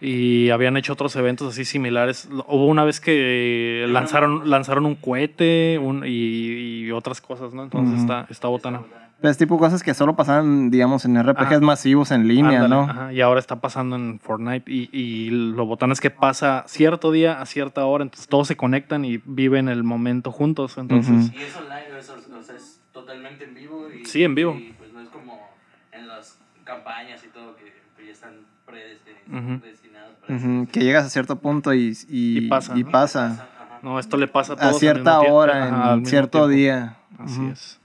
y 0.00 0.50
habían 0.50 0.76
hecho 0.76 0.92
otros 0.92 1.14
eventos 1.16 1.52
así 1.52 1.64
similares. 1.64 2.28
Hubo 2.46 2.66
una 2.66 2.84
vez 2.84 3.00
que 3.00 3.84
lanzaron, 3.88 4.48
lanzaron 4.48 4.86
un 4.86 4.94
cohete 4.94 5.78
un- 5.78 6.04
y, 6.06 6.84
y 6.86 6.90
otras 6.92 7.20
cosas, 7.20 7.52
¿no? 7.54 7.62
Entonces 7.64 8.00
está, 8.00 8.26
está 8.30 8.48
botana. 8.48 8.82
Pues 9.20 9.36
tipo 9.36 9.58
cosas 9.58 9.82
que 9.82 9.94
solo 9.94 10.14
pasaban, 10.14 10.70
digamos, 10.70 11.04
en 11.04 11.16
RPGs 11.16 11.40
Ajá. 11.56 11.60
masivos 11.60 12.12
en 12.12 12.28
línea, 12.28 12.62
Ándale, 12.62 12.68
¿no? 12.68 12.82
ajá, 12.82 13.12
y 13.12 13.20
ahora 13.20 13.40
está 13.40 13.56
pasando 13.60 13.96
en 13.96 14.20
Fortnite 14.20 14.70
y, 14.70 14.88
y 14.92 15.30
lo 15.30 15.66
botana 15.66 15.92
es 15.92 16.00
que 16.00 16.10
pasa 16.10 16.62
cierto 16.68 17.10
día 17.10 17.40
a 17.40 17.46
cierta 17.46 17.84
hora, 17.84 18.04
entonces 18.04 18.28
todos 18.28 18.46
se 18.46 18.56
conectan 18.56 19.04
y 19.04 19.20
viven 19.24 19.68
el 19.68 19.82
momento 19.82 20.30
juntos. 20.30 20.78
Entonces. 20.78 21.32
Y 21.36 21.42
es 21.42 21.56
online, 21.56 21.98
es, 21.98 22.08
o 22.10 22.42
sea, 22.44 22.54
es 22.54 22.80
totalmente 22.92 23.42
en 23.42 23.54
vivo. 23.56 23.88
Y, 23.92 24.06
Sí, 24.06 24.22
en 24.22 24.36
vivo. 24.36 24.62
Y 24.64 24.72
pues 24.74 24.92
no 24.92 25.00
es 25.00 25.08
como 25.08 25.50
en 25.90 26.06
las 26.06 26.38
campañas 26.68 27.24
y 27.24 27.28
todo 27.28 27.56
que, 27.56 27.72
ya 28.04 28.12
están 28.12 28.34
para 28.66 28.78
Ujú, 28.78 29.60
eso. 30.64 30.70
Que 30.72 30.80
llegas 30.80 31.06
a 31.06 31.08
cierto 31.10 31.36
punto 31.36 31.72
y, 31.72 31.96
y, 32.08 32.38
Y 32.38 32.48
pasa, 32.48 32.76
y 32.76 32.84
¿no? 32.84 32.90
pasa. 32.90 33.48
No, 33.82 33.98
esto 33.98 34.16
le 34.18 34.28
pasa 34.28 34.52
a 34.52 34.56
a 34.56 34.58
todos. 34.58 34.74
al 34.74 34.80
cierta 34.80 35.20
hora, 35.20 35.64
Ajá, 35.64 35.86
al 35.86 35.92
en 35.94 35.98
mismo 36.00 36.10
cierto 36.10 36.38
tiempo. 36.48 36.48
día. 36.48 36.96
Así 37.18 37.40
Ujú. 37.40 37.50
es. 37.52 37.80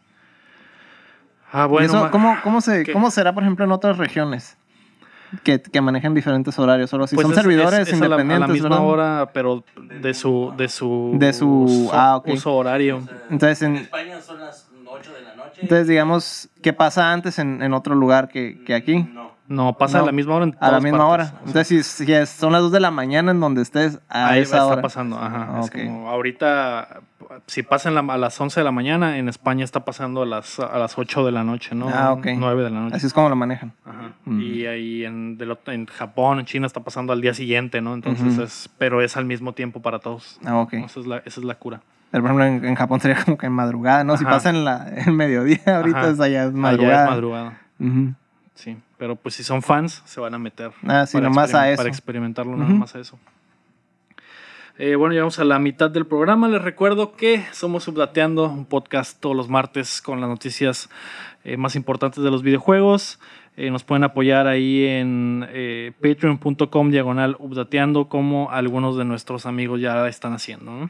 Ah, 1.51 1.65
¿Y 1.65 1.69
bueno. 1.69 1.85
eso, 1.87 2.11
¿cómo, 2.11 2.37
cómo, 2.43 2.61
se. 2.61 2.91
¿Cómo 2.91 3.09
será, 3.11 3.33
por 3.33 3.43
ejemplo, 3.43 3.63
en 3.65 3.71
otras 3.71 3.97
regiones? 3.97 4.57
Que, 5.43 5.61
que 5.61 5.81
manejan 5.81 6.13
diferentes 6.13 6.57
horarios. 6.59 6.89
Solo 6.89 7.07
si 7.07 7.15
Pues 7.15 7.25
son 7.25 7.31
es- 7.33 7.41
servidores 7.41 7.79
es- 7.79 7.87
es 7.89 7.93
a 7.93 7.97
la- 7.99 8.05
independientes. 8.05 8.43
A 8.43 8.47
la, 8.47 8.53
misma 8.53 8.69
¿verdad? 8.69 8.87
hora, 8.87 9.31
pero 9.33 9.63
de 9.77 10.13
su, 10.13 10.53
de 10.55 10.67
su, 10.69 11.11
De 11.19 11.33
su- 11.33 11.63
uso- 11.63 11.91
ah, 11.93 12.17
ok. 12.17 12.27
uso 12.29 12.53
horario. 12.55 12.97
O 12.97 13.31
Entonces, 13.31 13.61
en- 13.63 13.75
España 13.77 14.19
son 14.21 14.39
las 14.41 14.69
8 14.85 15.13
de 15.13 15.21
la 15.21 15.33
noche 15.35 15.42
Entonces, 15.61 15.87
digamos, 15.87 16.49
¿qué 16.61 16.73
pasa 16.73 17.11
antes 17.13 17.39
en, 17.39 17.61
en 17.61 17.73
otro 17.73 17.95
lugar 17.95 18.27
que, 18.29 18.61
que 18.65 18.73
aquí? 18.75 19.03
No. 19.03 19.33
No, 19.45 19.77
pasa 19.77 19.97
No, 19.97 20.03
a 20.03 20.07
la 20.07 20.11
misma 20.13 20.35
hora 20.35 20.45
en 20.45 20.51
A 20.59 20.65
la 20.65 20.67
todas 20.69 20.83
misma 20.83 20.99
partes. 21.07 21.27
hora. 21.33 21.39
Entonces, 21.45 21.85
si, 21.85 22.05
si 22.05 22.25
son 22.25 22.53
las 22.53 22.61
2 22.61 22.71
de 22.71 22.79
la 22.79 22.91
mañana 22.91 23.31
en 23.31 23.41
donde 23.41 23.61
estés, 23.61 23.99
a 24.07 24.29
Ahí 24.29 24.41
esa 24.41 24.57
está 24.57 24.65
hora. 24.67 24.81
pasando, 24.81 25.17
ajá. 25.19 25.47
Ah, 25.51 25.61
Es 25.63 25.69
como 25.69 26.09
ahorita, 26.09 27.01
si 27.47 27.61
pasa 27.61 27.89
en 27.89 27.95
la- 27.95 28.13
a 28.13 28.17
las 28.17 28.39
11 28.39 28.61
de 28.61 28.63
la 28.63 28.71
mañana, 28.71 29.17
en 29.17 29.27
España 29.27 29.65
está 29.65 29.83
pasando 29.83 30.21
a 30.23 30.25
las, 30.25 30.59
a 30.61 30.77
las 30.79 30.97
8 30.97 31.25
de 31.25 31.33
la 31.33 31.43
noche, 31.43 31.75
¿no? 31.75 31.89
Ah, 31.89 32.13
ok. 32.13 32.27
9 32.37 32.63
de 32.63 32.69
la 32.69 32.79
noche. 32.79 32.95
Así 32.95 33.05
es 33.05 33.13
como 33.13 33.27
lo 33.27 33.35
manejan. 33.35 33.73
Ajá. 33.85 34.13
Mm. 34.23 34.41
Y 34.41 34.65
ahí 34.65 35.03
en, 35.05 35.37
del 35.37 35.55
en 35.67 35.85
Japón, 35.87 36.39
en 36.39 36.45
China 36.45 36.65
está 36.65 36.79
pasando 36.79 37.11
al 37.11 37.19
día 37.19 37.33
siguiente, 37.33 37.81
¿no? 37.81 37.93
Entonces 37.95 38.33
Ujú. 38.35 38.43
es, 38.43 38.69
pero 38.77 39.01
es 39.01 39.17
al 39.17 39.25
mismo 39.25 39.51
tiempo 39.53 39.81
para 39.81 39.99
todos. 39.99 40.39
Ah, 40.45 40.57
ok. 40.61 40.73
Esa 40.75 41.01
es 41.01 41.05
la, 41.05 41.17
esa 41.17 41.41
es 41.41 41.45
la 41.45 41.55
cura. 41.55 41.81
Pero, 42.13 42.21
por 42.21 42.29
ejemplo, 42.31 42.45
en, 42.45 42.65
en 42.65 42.75
Japón 42.75 42.99
sería 43.01 43.17
como 43.25 43.39
que 43.39 43.47
en 43.47 43.53
madrugada, 43.53 44.03
¿no? 44.03 44.17
Si 44.17 44.23
pasa 44.23 44.51
en, 44.51 44.63
la, 44.63 44.87
en 44.95 45.15
mediodía, 45.15 45.59
ahorita 45.65 45.99
Ajá. 45.99 46.09
es 46.11 46.19
allá 46.19 46.43
es 46.43 46.49
Allá 46.49 46.57
madrugada. 46.57 47.03
es 47.05 47.09
madrugada. 47.09 47.61
Sí, 48.53 48.77
pero 48.99 49.15
pues 49.15 49.33
si 49.33 49.43
son 49.43 49.63
fans, 49.63 50.03
se 50.05 50.19
van 50.21 50.35
a 50.35 50.37
meter. 50.37 50.71
Ah, 50.87 51.07
sí, 51.07 51.19
nomás 51.19 51.55
a 51.55 51.69
eso. 51.71 51.77
Para 51.77 51.89
experimentarlo, 51.89 52.51
Ujú. 52.53 52.61
nada 52.61 52.73
más 52.75 52.95
a 52.95 52.99
eso. 52.99 53.17
Eh, 54.77 54.95
bueno, 54.95 55.13
llegamos 55.13 55.39
a 55.39 55.43
la 55.43 55.57
mitad 55.57 55.89
del 55.89 56.05
programa. 56.05 56.47
Les 56.47 56.61
recuerdo 56.61 57.15
que 57.15 57.43
somos 57.51 57.83
Subdateando, 57.85 58.45
un 58.47 58.65
podcast 58.65 59.19
todos 59.19 59.35
los 59.35 59.49
martes 59.49 59.99
con 60.03 60.21
las 60.21 60.29
noticias 60.29 60.89
eh, 61.43 61.57
más 61.57 61.75
importantes 61.75 62.23
de 62.23 62.29
los 62.29 62.43
videojuegos. 62.43 63.19
Eh, 63.57 63.71
nos 63.71 63.83
pueden 63.83 64.03
apoyar 64.03 64.45
ahí 64.45 64.85
en 64.85 65.47
eh, 65.49 65.91
patreon.com 66.01 66.91
diagonal 66.91 67.35
updateando 67.39 68.07
como 68.07 68.51
algunos 68.51 68.97
de 68.97 69.05
nuestros 69.05 69.47
amigos 69.47 69.81
ya 69.81 70.07
están 70.07 70.33
haciendo. 70.33 70.71
¿no? 70.71 70.89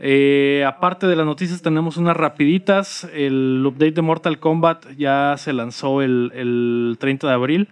Eh, 0.00 0.64
aparte 0.66 1.06
de 1.06 1.16
las 1.16 1.26
noticias, 1.26 1.62
tenemos 1.62 1.96
unas 1.96 2.16
rapiditas. 2.16 3.08
El 3.12 3.62
update 3.66 3.92
de 3.92 4.02
Mortal 4.02 4.38
Kombat 4.38 4.90
ya 4.96 5.34
se 5.38 5.52
lanzó 5.52 6.02
el, 6.02 6.32
el 6.34 6.96
30 6.98 7.26
de 7.26 7.32
abril. 7.32 7.68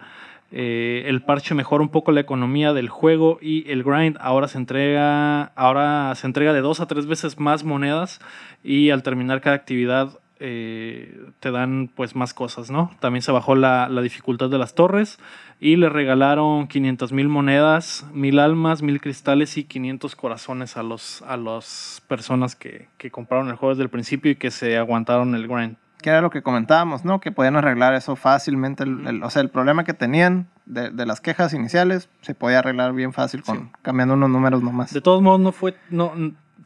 Eh, 0.51 1.03
el 1.07 1.21
parche 1.21 1.55
mejora 1.55 1.83
un 1.83 1.89
poco 1.89 2.13
la 2.13 2.21
economía 2.21 2.71
del 2.71 2.87
juego 2.87 3.37
y 3.41 3.69
el 3.69 3.83
grind 3.83 4.17
ahora 4.21 4.47
se 4.47 4.57
entrega 4.57 5.43
ahora 5.43 6.15
se 6.15 6.25
entrega 6.25 6.53
de 6.53 6.61
dos 6.61 6.79
a 6.79 6.85
tres 6.85 7.05
veces 7.05 7.37
más 7.37 7.65
monedas 7.65 8.21
y 8.63 8.91
al 8.91 9.03
terminar 9.03 9.41
cada 9.41 9.57
actividad 9.57 10.19
eh, 10.39 11.19
te 11.39 11.51
dan 11.51 11.89
pues 11.95 12.15
más 12.15 12.33
cosas 12.33 12.69
no 12.71 12.91
también 12.99 13.21
se 13.21 13.31
bajó 13.31 13.55
la, 13.55 13.89
la 13.89 14.01
dificultad 14.01 14.49
de 14.49 14.57
las 14.57 14.75
torres 14.75 15.19
y 15.59 15.75
le 15.75 15.89
regalaron 15.89 16.67
500 16.67 17.11
mil 17.11 17.27
monedas 17.29 18.05
mil 18.13 18.39
almas 18.39 18.81
mil 18.81 19.01
cristales 19.01 19.57
y 19.57 19.63
500 19.63 20.15
corazones 20.15 20.77
a 20.77 20.83
los 20.83 21.21
a 21.23 21.37
las 21.37 22.03
personas 22.07 22.55
que, 22.55 22.87
que 22.97 23.09
compraron 23.11 23.49
el 23.49 23.55
juego 23.55 23.73
desde 23.73 23.83
el 23.83 23.89
principio 23.89 24.31
y 24.31 24.35
que 24.35 24.51
se 24.51 24.77
aguantaron 24.77 25.33
el 25.35 25.47
grind 25.47 25.75
Que 26.01 26.09
era 26.11 26.21
lo 26.21 26.29
que 26.29 26.43
comentábamos, 26.43 27.03
¿no? 27.03 27.19
Que 27.19 27.31
podían 27.31 27.55
arreglar 27.55 27.95
eso 27.95 28.15
fácilmente. 28.15 28.83
el- 28.83 29.07
el- 29.07 29.23
o 29.23 29.29
sea, 29.31 29.41
el 29.41 29.49
problema 29.49 29.83
que 29.83 29.93
tenían 29.95 30.47
de, 30.67 30.91
de 30.91 31.05
las 31.07 31.21
quejas 31.21 31.53
iniciales 31.55 32.07
se 32.21 32.35
podía 32.35 32.59
arreglar 32.59 32.93
bien 32.93 33.13
fácil 33.13 33.41
con 33.41 33.57
Sí. 33.57 33.63
cambiando 33.81 34.13
unos 34.13 34.29
números 34.29 34.61
nomás. 34.61 34.93
De 34.93 35.01
todos 35.01 35.23
modos, 35.23 35.39
no 35.39 35.51
fue. 35.51 35.75
No, 35.89 36.11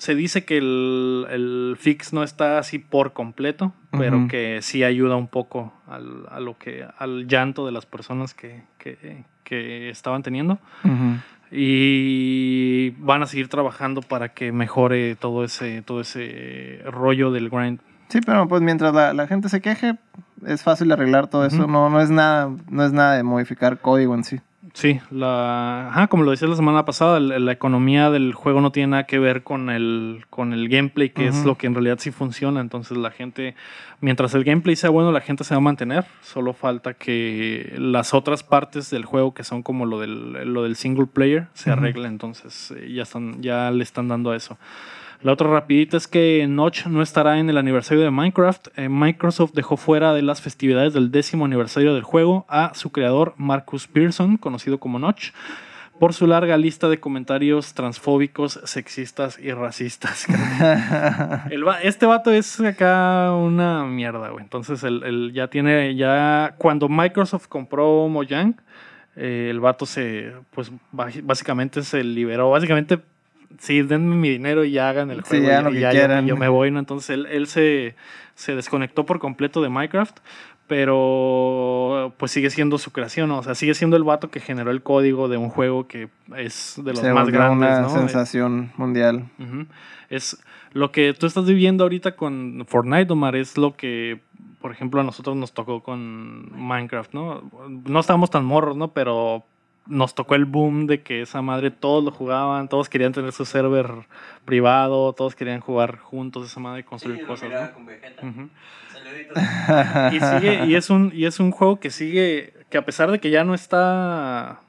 se 0.02 0.16
dice 0.16 0.45
que 0.45 0.58
el, 0.58 1.28
el 1.30 1.76
fix 1.78 2.12
no 2.12 2.24
está 2.24 2.58
así 2.58 2.80
por 2.80 3.14
completo, 3.14 3.72
pero 3.91 4.28
que 4.28 4.58
sí 4.64 4.84
ayuda 4.84 5.16
un 5.16 5.28
poco 5.28 5.72
al, 5.86 6.26
a 6.32 6.39
lo 6.39 6.58
que, 6.58 6.88
al 6.97 7.28
llanto 7.28 7.68
de 7.68 7.72
las 7.72 7.86
personas 7.86 8.34
que, 8.34 8.64
que, 8.80 9.24
que 9.43 9.91
estaban 9.91 10.24
teniendo. 10.24 10.58
Y 11.52 12.95
van 12.97 13.22
a 13.22 13.28
seguir 13.28 13.47
trabajando 13.47 14.02
para 14.02 14.30
que 14.30 14.52
mejore 14.52 15.16
todo 15.18 15.43
ese, 15.43 15.84
todo 15.84 16.02
ese 16.02 16.82
rollo 16.88 17.32
del 17.32 17.52
grind. 17.52 17.80
Sí, 18.08 18.22
pero 18.26 18.47
pues 18.47 18.64
mientras 18.64 18.95
la, 18.95 19.14
la 19.14 19.28
gente 19.28 19.49
se 19.49 19.62
queje, 19.62 19.99
es 20.47 20.64
fácil 20.64 20.91
arreglar 20.91 21.28
todo 21.28 21.45
eso. 21.45 21.68
No, 21.68 21.91
no 21.91 22.02
es 22.02 22.10
nada, 22.10 22.49
no 22.72 22.84
es 22.84 22.91
nada 22.91 23.18
de 23.18 23.22
modificar 23.22 23.78
código 23.80 24.16
en 24.16 24.24
sí. 24.24 24.39
Sí, 24.74 25.01
la, 25.11 25.89
ajá, 25.89 26.07
como 26.07 26.24
lo 26.24 26.32
decía 26.32 26.47
la 26.47 26.55
semana 26.55 26.86
pasada, 26.86 27.19
la 27.19 27.51
economía 27.51 28.09
del 28.09 28.34
juego 28.34 28.61
no 28.61 28.72
tiene 28.72 28.91
nada 28.91 29.05
que 29.05 29.19
ver 29.19 29.43
con 29.43 29.69
el, 29.69 30.26
con 30.30 30.53
el 30.53 30.69
gameplay, 30.69 31.09
que 31.09 31.28
es 31.28 31.43
lo 31.43 31.57
que 31.57 31.67
en 31.67 31.74
realidad 31.74 31.97
sí 31.99 32.11
funciona. 32.11 32.61
Entonces 32.61 32.97
la 32.97 33.11
gente, 33.11 33.55
mientras 33.99 34.34
el 34.34 34.45
gameplay 34.45 34.76
sea 34.78 34.89
bueno, 34.89 35.11
la 35.11 35.19
gente 35.19 35.43
se 35.43 35.53
va 35.53 35.57
a 35.57 35.61
mantener. 35.61 36.05
Solo 36.22 36.53
falta 36.53 36.93
que 36.93 37.74
las 37.78 38.13
otras 38.13 38.43
partes 38.43 38.89
del 38.89 39.03
juego, 39.03 39.34
que 39.34 39.43
son 39.43 39.61
como 39.61 39.86
lo 39.86 39.99
del, 39.99 40.53
lo 40.53 40.63
del 40.63 40.78
single 40.78 41.07
player, 41.07 41.47
se 41.53 41.69
arreglen. 41.69 42.13
Entonces 42.13 42.74
eh, 42.78 42.93
ya, 42.93 43.03
están, 43.03 43.41
ya 43.41 43.72
le 43.72 43.84
están 43.84 44.07
dando 44.07 44.32
a 44.32 44.38
eso. 44.38 44.57
La 45.24 45.34
otra 45.34 45.47
rapidita 45.49 45.97
es 45.97 46.07
que 46.07 46.47
Notch 46.49 46.88
no 46.88 47.03
estará 47.03 47.38
en 47.38 47.47
el 47.49 47.57
aniversario 47.59 48.03
de 48.03 48.09
Minecraft. 48.09 48.69
Eh, 48.76 48.89
Microsoft 48.89 49.51
dejó 49.53 49.78
fuera 49.78 50.13
de 50.15 50.24
las 50.24 50.41
festividades 50.41 50.93
del 50.93 51.11
décimo 51.11 51.45
aniversario 51.45 51.93
del 51.93 52.01
juego 52.03 52.45
a 52.49 52.74
su 52.74 52.91
creador 52.91 53.36
Marcus 53.38 53.86
Pearson, 53.88 54.38
conocido 54.38 54.80
como 54.80 54.97
Notch, 54.97 55.30
por 55.99 56.13
su 56.15 56.26
larga 56.26 56.57
lista 56.57 56.89
de 56.89 56.99
comentarios 56.99 57.76
transfóbicos, 57.76 58.59
sexistas 58.63 59.38
y 59.38 59.51
racistas. 59.51 60.26
El 61.51 61.67
va- 61.67 61.80
este 61.84 62.07
vato 62.07 62.32
es 62.32 62.59
acá 62.59 63.32
una 63.36 63.86
mierda, 63.86 64.30
güey. 64.30 64.43
Entonces, 64.43 64.84
el, 64.84 65.03
el 65.03 65.34
ya 65.34 65.49
tiene, 65.49 65.95
ya 65.95 66.55
cuando 66.57 66.89
Microsoft 66.89 67.45
compró 67.47 68.07
Mojang, 68.07 68.55
eh, 69.15 69.49
el 69.51 69.59
vato 69.59 69.86
se, 69.86 70.32
pues 70.49 70.72
básicamente 70.91 71.84
se 71.84 72.03
liberó. 72.03 72.49
Básicamente, 72.49 72.99
sí, 73.60 73.82
denme 73.82 74.16
mi 74.16 74.30
dinero 74.30 74.64
y 74.64 74.72
ya 74.72 74.89
hagan 74.89 75.12
el 75.12 75.24
Sí, 75.24 75.38
juego. 75.38 75.47
hagan 75.47 75.62
y- 75.62 75.64
lo 75.66 75.72
y 75.72 75.74
que 75.76 75.80
ya 75.82 75.91
yo- 75.91 75.99
quieran. 75.99 76.28
Yo, 76.28 76.38
me 76.38 76.47
voy, 76.49 76.72
¿no? 76.72 76.80
Entonces, 76.80 77.10
él, 77.12 77.26
él 77.28 77.47
se, 77.47 77.95
se 78.36 78.56
desconectó 78.56 79.06
por 79.06 79.20
completo 79.20 79.62
de 79.62 79.70
Minecraft. 79.70 80.18
Pero 80.68 82.14
pues 82.18 82.32
sigue 82.32 82.49
siendo 82.49 82.78
su 82.78 82.91
creación, 82.91 83.28
¿no? 83.30 83.39
o 83.39 83.43
sea, 83.43 83.56
sigue 83.56 83.74
siendo 83.74 83.97
el 83.97 84.04
vato 84.04 84.30
que 84.32 84.39
generó 84.39 84.72
el 84.72 84.82
código 84.82 85.28
de 85.28 85.36
un 85.38 85.49
juego 85.49 85.86
que 85.88 86.08
es 86.38 86.76
de 86.84 86.91
los 86.91 86.99
Se 87.02 87.14
más 87.14 87.30
grandes, 87.30 87.70
una 87.70 87.82
¿no? 87.82 87.89
sensación 87.89 88.72
mundial. 88.78 89.26
Es 90.10 90.41
lo 90.72 90.91
que 90.91 91.14
tú 91.14 91.26
estás 91.28 91.45
viviendo 91.45 91.84
ahorita 91.84 92.16
con 92.16 92.64
Fortnite, 92.68 93.12
Omar, 93.12 93.36
es 93.36 93.58
lo 93.58 93.76
que, 93.76 94.22
por 94.62 94.72
ejemplo, 94.72 95.02
a 95.02 95.04
nosotros 95.04 95.36
nos 95.36 95.54
tocó 95.54 95.84
con 95.84 96.49
Minecraft, 96.58 97.14
¿no? 97.14 97.43
No 97.86 97.99
estábamos 97.99 98.30
tan 98.30 98.45
morros, 98.45 98.78
¿no? 98.78 98.91
Pero 98.93 99.43
nos 99.88 100.14
tocó 100.16 100.36
el 100.36 100.46
boom 100.46 100.86
de 100.88 101.02
que 101.02 101.22
esa 101.22 101.42
madre 101.42 101.72
todos 101.72 102.04
lo 102.04 102.12
jugaban, 102.12 102.70
todos 102.70 102.88
querían 102.90 103.12
tener 103.14 103.32
su 103.32 103.46
server 103.46 103.88
privado, 104.46 105.14
todos 105.14 105.36
querían 105.36 105.60
jugar 105.60 105.98
juntos 105.98 106.46
esa 106.46 106.60
madre 106.60 106.82
y 106.82 106.84
construir 106.84 107.18
Sí, 107.20 107.26
cosas, 107.26 107.50
¿no? 107.52 107.72
con 107.74 107.86
Vegeta. 107.86 108.26
Ujú. 108.26 108.50
Saluditos. 108.94 110.14
Y 110.14 110.20
sigue, 110.20 110.66
y 110.66 110.76
es 110.76 110.90
un, 110.90 111.12
y 111.14 111.26
es 111.26 111.40
un 111.40 111.52
juego 111.52 111.80
que 111.80 111.90
sigue, 111.90 112.54
que 112.70 112.78
a 112.78 112.86
pesar 112.86 113.12
de 113.12 113.20
que 113.20 113.30
ya 113.32 113.44
no 113.44 113.54
está 113.54 114.60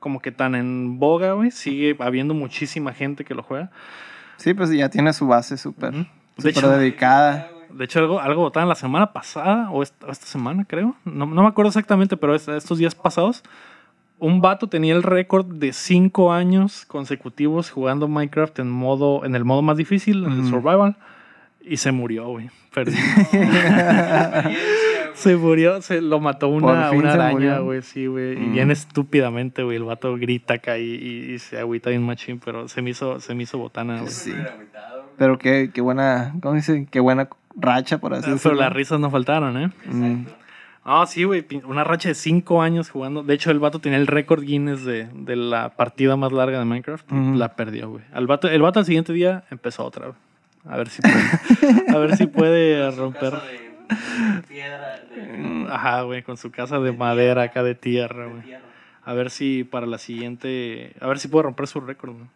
como 0.00 0.20
que 0.20 0.30
tan 0.32 0.54
en 0.54 0.98
boga, 0.98 1.32
güey, 1.32 1.50
sigue 1.50 1.96
habiendo 1.98 2.34
muchísima 2.34 2.92
gente 2.92 3.24
que 3.24 3.34
lo 3.34 3.42
juega. 3.42 3.70
Sí, 4.36 4.54
pues 4.54 4.70
ya 4.70 4.88
tiene 4.88 5.12
su 5.12 5.26
base 5.26 5.56
súper 5.56 5.92
dedicada. 6.36 7.50
De 7.70 7.84
hecho, 7.84 7.98
algo, 7.98 8.20
algo 8.20 8.42
votaron 8.42 8.68
la 8.68 8.74
semana 8.76 9.12
pasada, 9.12 9.70
o 9.70 9.82
esta, 9.82 10.06
o 10.06 10.10
esta 10.10 10.26
semana, 10.26 10.64
creo. 10.66 10.94
No, 11.04 11.26
no 11.26 11.42
me 11.42 11.48
acuerdo 11.48 11.68
exactamente, 11.68 12.16
pero 12.16 12.34
es- 12.34 12.48
estos 12.48 12.78
días 12.78 12.94
pasados, 12.94 13.42
un 14.20 14.40
vato 14.40 14.66
tenía 14.68 14.94
el 14.94 15.02
récord 15.02 15.46
de 15.46 15.72
cinco 15.72 16.32
años 16.32 16.84
consecutivos 16.86 17.70
jugando 17.70 18.08
Minecraft 18.08 18.58
en 18.60 18.70
modo, 18.70 19.24
en 19.24 19.34
el 19.34 19.44
modo 19.44 19.62
más 19.62 19.76
difícil, 19.76 20.24
en 20.24 20.32
el 20.32 20.46
survival, 20.46 20.96
y 21.60 21.76
se 21.76 21.92
murió, 21.92 22.26
güey. 22.28 22.50
Se 25.14 25.36
murió, 25.36 25.82
se 25.82 26.00
lo 26.00 26.20
mató 26.20 26.46
una, 26.48 26.92
una 26.92 27.12
araña, 27.14 27.58
güey, 27.58 27.82
sí, 27.82 28.06
güey. 28.06 28.34
Y 28.40 28.50
bien 28.50 28.70
estúpidamente, 28.70 29.64
güey. 29.64 29.76
El 29.76 29.82
vato 29.82 30.14
grita 30.16 30.54
acá 30.54 30.78
y, 30.78 30.84
y- 30.94 31.32
y 31.34 31.38
se 31.40 31.58
agüita 31.58 31.90
bien 31.90 32.04
machín, 32.06 32.38
pero 32.44 32.68
se 32.68 32.82
me 32.82 32.90
hizo, 32.90 33.18
se 33.18 33.34
me 33.34 33.42
hizo 33.42 33.58
botana, 33.58 33.98
güey. 34.02 34.12
Sí. 34.12 34.32
Pero 35.16 35.36
qué, 35.38 35.70
qué 35.74 35.80
buena, 35.80 36.34
¿cómo 36.40 36.54
dice? 36.54 36.86
Qué 36.88 37.00
buena 37.00 37.28
racha, 37.56 37.98
por 37.98 38.14
así 38.14 38.22
Pero 38.22 38.34
decirlo. 38.34 38.58
las 38.60 38.72
risas 38.72 39.00
no 39.00 39.10
faltaron, 39.10 39.56
¿eh? 39.60 39.70
Mm. 39.86 40.24
Ah, 40.90 41.04
sí, 41.06 41.24
güey. 41.24 41.44
Una 41.64 41.84
racha 41.84 42.08
de 42.08 42.14
cinco 42.14 42.62
años 42.62 42.88
jugando. 42.88 43.22
De 43.22 43.34
hecho, 43.34 43.50
el 43.50 43.58
vato 43.58 43.78
tenía 43.78 43.98
el 43.98 44.06
récord 44.06 44.42
Guinness 44.42 44.84
de, 44.86 45.06
de 45.12 45.36
la 45.36 45.68
partida 45.76 46.16
más 46.16 46.32
larga 46.32 46.58
de 46.58 46.64
Minecraft. 46.64 47.06
y. 47.12 47.36
La 47.36 47.54
perdió, 47.56 47.90
güey. 47.90 48.04
Al 48.12 48.26
vato, 48.26 48.48
el 48.48 48.62
vato 48.62 48.78
al 48.78 48.86
siguiente 48.86 49.12
día 49.12 49.44
empezó 49.50 49.84
otra, 49.84 50.06
güey. 50.06 50.18
A 50.66 50.76
ver 50.78 50.88
si 50.88 51.02
puede, 51.02 51.90
a 51.94 51.98
ver 51.98 52.16
si 52.16 52.26
puede 52.26 52.90
Su 52.92 52.98
romper. 53.00 53.30
casa 53.32 53.44
de, 53.46 53.52
de 54.36 54.42
piedra, 54.48 55.00
de, 55.14 55.66
Ajá, 55.70 56.02
güey, 56.02 56.22
con 56.22 56.36
su 56.38 56.50
casa 56.50 56.78
de 56.80 56.92
madera 56.92 57.42
acá 57.42 57.62
de 57.62 57.74
tierra, 57.74 58.26
güey. 58.26 58.42
A 59.04 59.12
ver 59.14 59.30
si 59.30 59.64
para 59.64 59.86
la 59.86 59.98
siguiente. 59.98 60.94
A 61.00 61.06
ver 61.06 61.18
si 61.18 61.28
puede 61.28 61.44
romper 61.44 61.66
su 61.66 61.80
récord, 61.80 62.12
güey. 62.14 62.26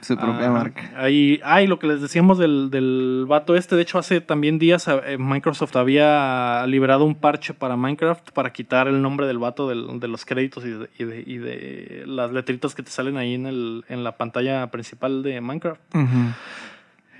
Su 0.00 0.16
propia 0.16 0.48
marca. 0.50 0.90
Ahí, 0.96 1.40
ay, 1.44 1.66
lo 1.66 1.78
que 1.80 1.88
les 1.88 2.00
decíamos 2.00 2.38
del, 2.38 2.70
del 2.70 3.24
vato 3.26 3.56
este, 3.56 3.74
de 3.76 3.82
hecho 3.82 3.98
hace 3.98 4.20
también 4.20 4.58
días 4.58 4.86
eh, 4.88 5.16
Microsoft 5.18 5.74
había 5.76 6.64
liberado 6.68 7.04
un 7.04 7.16
parche 7.16 7.52
para 7.52 7.76
Minecraft 7.76 8.30
para 8.30 8.52
quitar 8.52 8.86
el 8.88 9.02
nombre 9.02 9.26
del 9.26 9.38
vato 9.38 9.68
del- 9.68 9.98
de 9.98 10.06
los 10.08 10.24
créditos 10.24 10.64
y 10.64 10.70
de, 10.70 10.88
y 10.98 11.04
de- 11.04 11.24
y 11.26 11.38
de 11.38 12.02
las 12.06 12.30
letritas 12.32 12.74
que 12.76 12.82
te 12.84 12.90
salen 12.90 13.16
ahí 13.16 13.34
en, 13.34 13.46
el, 13.46 13.84
en 13.88 14.04
la 14.04 14.16
pantalla 14.16 14.66
principal 14.68 15.22
de 15.24 15.40
Minecraft. 15.40 15.80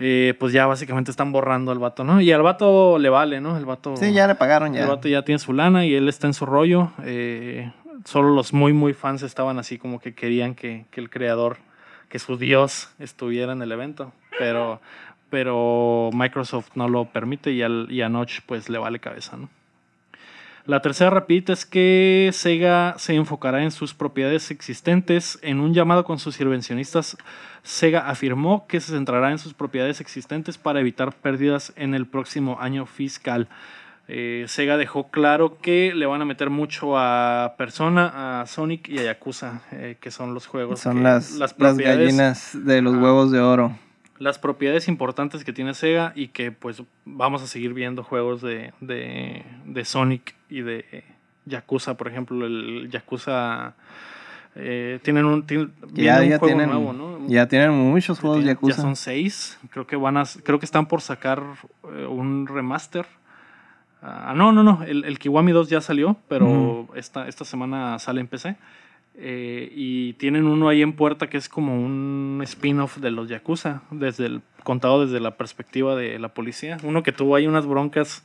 Eh, 0.00 0.34
pues 0.38 0.52
ya 0.52 0.66
básicamente 0.66 1.10
están 1.10 1.32
borrando 1.32 1.72
al 1.72 1.80
vato, 1.80 2.04
¿no? 2.04 2.20
Y 2.20 2.30
al 2.30 2.42
vato 2.42 2.98
le 3.00 3.08
vale, 3.08 3.40
¿no? 3.40 3.56
El 3.58 3.64
vato, 3.64 3.96
Sí, 3.96 4.12
ya 4.12 4.28
le 4.28 4.36
pagaron 4.36 4.76
el 4.76 4.82
ya. 4.82 4.86
vato 4.86 5.08
ya 5.08 5.22
tiene 5.22 5.40
su 5.40 5.52
lana 5.52 5.84
y 5.86 5.94
él 5.94 6.08
está 6.08 6.28
en 6.28 6.34
su 6.34 6.46
rollo. 6.46 6.92
eh, 7.02 7.72
solo 8.04 8.30
los 8.32 8.52
muy, 8.52 8.72
muy 8.72 8.92
fans 8.94 9.24
estaban 9.24 9.58
así 9.58 9.76
como 9.76 9.98
que 9.98 10.14
querían 10.14 10.54
que, 10.54 10.86
que 10.92 11.00
el 11.00 11.10
creador, 11.10 11.56
que 12.08 12.18
su 12.18 12.36
dios 12.36 12.90
estuviera 12.98 13.52
en 13.52 13.62
el 13.62 13.72
evento. 13.72 14.12
Pero, 14.38 14.80
pero 15.30 16.10
Microsoft 16.12 16.70
no 16.74 16.88
lo 16.88 17.06
permite 17.06 17.52
y, 17.52 17.62
al, 17.62 17.88
y 17.90 18.02
a 18.02 18.08
Notch 18.08 18.40
pues 18.46 18.68
le 18.68 18.78
vale 18.78 18.98
cabeza, 18.98 19.36
¿no? 19.36 19.48
La 20.68 20.82
tercera 20.82 21.08
rapidita 21.08 21.54
es 21.54 21.64
que 21.64 22.28
Sega 22.34 22.94
se 22.98 23.14
enfocará 23.14 23.62
en 23.62 23.70
sus 23.70 23.94
propiedades 23.94 24.50
existentes. 24.50 25.38
En 25.40 25.60
un 25.60 25.72
llamado 25.72 26.04
con 26.04 26.18
sus 26.18 26.38
inversionistas, 26.42 27.16
Sega 27.62 28.10
afirmó 28.10 28.66
que 28.66 28.78
se 28.80 28.92
centrará 28.92 29.30
en 29.30 29.38
sus 29.38 29.54
propiedades 29.54 30.02
existentes 30.02 30.58
para 30.58 30.80
evitar 30.80 31.14
pérdidas 31.14 31.72
en 31.76 31.94
el 31.94 32.04
próximo 32.04 32.58
año 32.60 32.84
fiscal. 32.84 33.48
Eh, 34.10 34.46
Sega 34.48 34.78
dejó 34.78 35.10
claro 35.10 35.58
que 35.60 35.92
le 35.94 36.06
van 36.06 36.22
a 36.22 36.24
meter 36.24 36.48
mucho 36.48 36.96
a 36.96 37.54
Persona, 37.58 38.40
a 38.40 38.46
Sonic 38.46 38.88
y 38.88 38.98
a 38.98 39.02
Yakuza, 39.02 39.60
eh, 39.72 39.98
que 40.00 40.10
son 40.10 40.32
los 40.32 40.46
juegos. 40.46 40.80
Son 40.80 40.96
que- 40.96 41.02
las, 41.02 41.32
las, 41.32 41.52
propiedades- 41.52 41.98
gallinas 42.06 42.50
de 42.64 42.80
los 42.80 42.94
huevos 42.94 43.30
de 43.30 43.40
oro. 43.40 43.76
las 44.18 44.38
propiedades 44.38 44.88
importantes 44.88 45.44
que 45.44 45.52
tiene 45.52 45.74
Sega 45.74 46.12
y 46.16 46.28
que 46.28 46.50
pues 46.52 46.82
vamos 47.04 47.42
a 47.42 47.46
seguir 47.46 47.74
viendo 47.74 48.02
juegos 48.02 48.40
de, 48.40 48.72
de, 48.80 49.44
de 49.66 49.84
Sonic 49.84 50.34
y 50.48 50.62
de 50.62 51.04
Yakuza, 51.44 51.96
por 51.98 52.08
ejemplo, 52.08 52.46
el 52.46 52.88
Yakuza 52.90 53.74
eh, 54.56 54.98
tienen 55.02 55.26
un, 55.26 55.46
tienen- 55.46 55.70
ya, 55.92 56.20
un 56.22 56.28
ya 56.30 56.38
juego 56.38 56.46
tienen, 56.46 56.70
nuevo, 56.70 56.92
¿no? 56.94 57.28
ya 57.28 57.46
tienen 57.46 57.72
muchos 57.72 58.18
juegos 58.20 58.38
Tienen- 58.38 58.54
Yakuza. 58.56 58.76
Ya 58.76 58.82
son 58.82 58.96
seis, 58.96 59.58
creo 59.70 59.86
que 59.86 59.96
van 59.96 60.16
a, 60.16 60.24
creo 60.42 60.58
que 60.58 60.64
están 60.66 60.86
por 60.86 61.02
sacar 61.02 61.42
un 61.82 62.46
remaster. 62.46 63.06
Ah, 64.02 64.32
no, 64.36 64.52
no, 64.52 64.62
no, 64.62 64.82
el, 64.84 65.04
el 65.04 65.18
Kiwami 65.18 65.52
2 65.52 65.68
ya 65.70 65.80
salió, 65.80 66.16
pero 66.28 66.88
esta, 66.94 67.26
esta 67.28 67.44
semana 67.44 67.98
sale 67.98 68.20
en 68.20 68.28
PC. 68.28 68.56
Eh, 69.20 69.72
y 69.74 70.12
tienen 70.14 70.46
uno 70.46 70.68
ahí 70.68 70.80
en 70.80 70.92
puerta 70.92 71.28
que 71.28 71.38
es 71.38 71.48
como 71.48 71.74
un 71.74 72.40
spin-off 72.44 72.98
de 72.98 73.10
los 73.10 73.28
Yakuza, 73.28 73.82
desde 73.90 74.26
el, 74.26 74.42
contado 74.62 75.04
desde 75.04 75.18
la 75.18 75.32
perspectiva 75.32 75.96
de 75.96 76.20
la 76.20 76.28
policía. 76.28 76.76
Uno 76.84 77.02
que 77.02 77.10
tuvo 77.10 77.34
ahí 77.34 77.48
unas 77.48 77.66
broncas 77.66 78.22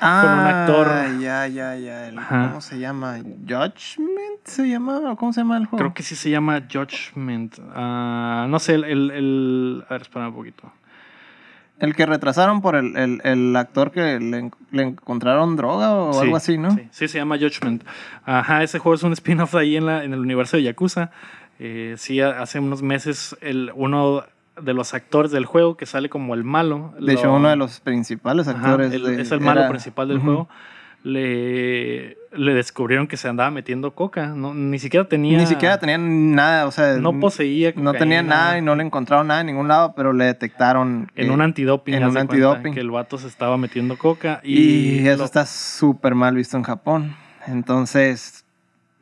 ah, 0.00 0.22
con 0.24 0.32
un 0.40 0.46
actor. 0.46 1.20
Ya, 1.20 1.46
ya, 1.46 1.76
ya. 1.76 2.08
el-. 2.08 2.16
¿Cómo 2.28 2.60
se 2.60 2.80
llama? 2.80 3.18
¿Judgment 3.46 4.40
se 4.44 4.68
llama? 4.68 5.12
¿O 5.12 5.16
¿Cómo 5.16 5.32
se 5.32 5.42
llama 5.42 5.58
el 5.58 5.66
juego? 5.66 5.78
Creo 5.78 5.94
que 5.94 6.02
sí 6.02 6.16
se 6.16 6.28
llama 6.30 6.60
Judgment. 6.72 7.60
Ah, 7.72 8.46
no 8.48 8.58
sé, 8.58 8.74
el, 8.74 8.84
el- 9.12 9.84
A 9.88 9.92
ver, 9.92 10.02
espera 10.02 10.26
un 10.28 10.34
poquito. 10.34 10.72
El 11.78 11.94
que 11.94 12.06
retrasaron 12.06 12.62
por 12.62 12.74
el, 12.74 12.96
el, 12.96 13.20
el 13.24 13.54
actor 13.56 13.90
que 13.90 14.18
le, 14.18 14.50
le 14.70 14.82
encontraron 14.82 15.56
droga 15.56 15.94
o 15.94 16.12
Sí, 16.14 16.20
algo 16.20 16.36
así, 16.36 16.56
¿no? 16.58 16.70
Sí, 16.70 16.88
sí, 16.90 17.08
se 17.08 17.18
llama 17.18 17.36
Judgment. 17.38 17.84
Ajá, 18.24 18.62
ese 18.62 18.78
juego 18.78 18.94
es 18.94 19.02
un 19.02 19.12
spin-off 19.12 19.52
de 19.52 19.60
ahí 19.60 19.76
en, 19.76 19.84
la, 19.86 20.02
en 20.02 20.14
el 20.14 20.20
universo 20.20 20.56
de 20.56 20.62
Yakuza. 20.62 21.10
Eh, 21.58 21.94
sí, 21.98 22.20
hace 22.20 22.60
unos 22.60 22.82
meses 22.82 23.36
el, 23.42 23.70
uno 23.74 24.24
de 24.60 24.72
los 24.72 24.94
actores 24.94 25.30
del 25.32 25.44
juego 25.44 25.76
que 25.76 25.84
sale 25.84 26.08
como 26.08 26.34
el 26.34 26.44
malo. 26.44 26.94
De 26.98 27.12
hecho, 27.12 27.26
lo- 27.26 27.34
uno 27.36 27.50
de 27.50 27.56
los 27.56 27.80
principales 27.80 28.48
Ajá, 28.48 28.58
actores. 28.58 28.92
el- 28.94 29.02
de- 29.04 29.20
es 29.22 29.30
el 29.30 29.40
malo 29.40 29.60
era- 29.60 29.68
principal 29.68 30.08
del 30.08 30.16
Ujú. 30.18 30.26
juego. 30.26 30.48
Le, 31.04 32.16
le 32.32 32.54
descubrieron 32.54 33.06
que 33.06 33.16
se 33.16 33.28
andaba 33.28 33.50
metiendo 33.50 33.92
coca. 33.94 34.28
No, 34.28 34.54
ni 34.54 34.78
siquiera 34.78 35.08
tenía. 35.08 35.38
Ni 35.38 35.46
siquiera 35.46 35.78
tenían 35.78 36.34
nada, 36.34 36.66
o 36.66 36.70
sea, 36.70 36.96
No 36.96 37.18
poseía 37.20 37.72
no 37.76 37.92
tenía 37.92 38.22
nada 38.22 38.58
y 38.58 38.62
no 38.62 38.74
le 38.74 38.82
encontraron 38.84 39.28
nada 39.28 39.40
en 39.40 39.46
ningún 39.46 39.68
lado, 39.68 39.94
pero 39.96 40.12
le 40.12 40.24
detectaron 40.24 41.10
En 41.14 41.26
que- 41.28 41.30
un 41.32 41.40
antidoping. 41.42 41.94
en 41.94 42.04
un 42.06 42.16
antidoping. 42.18 42.74
Que 42.74 42.80
el 42.80 42.90
vato 42.90 43.18
se 43.18 43.28
estaba 43.28 43.56
metiendo 43.56 43.96
coca. 43.96 44.40
Y, 44.42 45.00
y, 45.00 45.08
eso 45.08 45.18
lo- 45.18 45.24
está 45.24 45.46
súper 45.46 46.14
mal 46.14 46.34
visto 46.34 46.56
en 46.56 46.64
Japón. 46.64 47.14
Entonces 47.46 48.44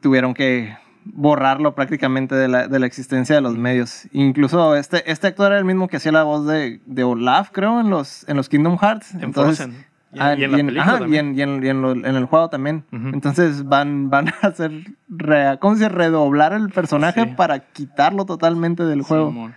tuvieron 0.00 0.34
que 0.34 0.76
borrarlo 1.06 1.74
prácticamente 1.74 2.34
de 2.34 2.48
la, 2.48 2.66
de 2.68 2.78
la 2.78 2.86
existencia 2.86 3.34
de 3.34 3.40
los 3.42 3.56
medios. 3.56 4.06
Incluso 4.12 4.74
este, 4.76 5.10
este 5.10 5.26
actor 5.26 5.52
era 5.52 5.58
el 5.58 5.64
mismo 5.64 5.88
que 5.88 5.96
hacía 5.98 6.12
la 6.12 6.22
voz 6.22 6.46
de, 6.46 6.80
de 6.86 7.04
Olaf, 7.04 7.50
creo, 7.52 7.80
en 7.80 7.90
los, 7.90 8.26
en 8.28 8.36
los 8.36 8.48
Kingdom 8.48 8.78
Hearts. 8.78 9.14
En 9.14 9.24
Entonces, 9.24 9.58
Frozen. 9.66 9.84
Y, 10.14 10.18
ah, 10.20 10.34
y 10.36 10.44
en 10.44 10.50
la 10.52 10.56
película 10.58 10.82
ajá, 10.82 11.06
y 11.08 11.16
en, 11.16 11.38
y 11.38 11.42
en- 11.42 11.64
y 11.64 11.68
en 11.68 11.82
lo- 11.82 11.92
en 11.92 12.04
el 12.16 12.24
juego 12.26 12.48
también. 12.48 12.84
Ujú. 12.92 13.08
Entonces 13.08 13.64
van, 13.64 14.10
van 14.10 14.28
a 14.28 14.46
hacer, 14.46 14.70
re- 15.08 15.58
¿cómo 15.60 15.74
se 15.74 15.84
dice? 15.84 15.94
Redoblar 15.94 16.52
el 16.52 16.70
personaje 16.70 17.22
Sí. 17.24 17.30
para 17.36 17.58
quitarlo 17.60 18.24
totalmente 18.24 18.84
del 18.84 19.02
juego. 19.02 19.28
Simón. 19.30 19.54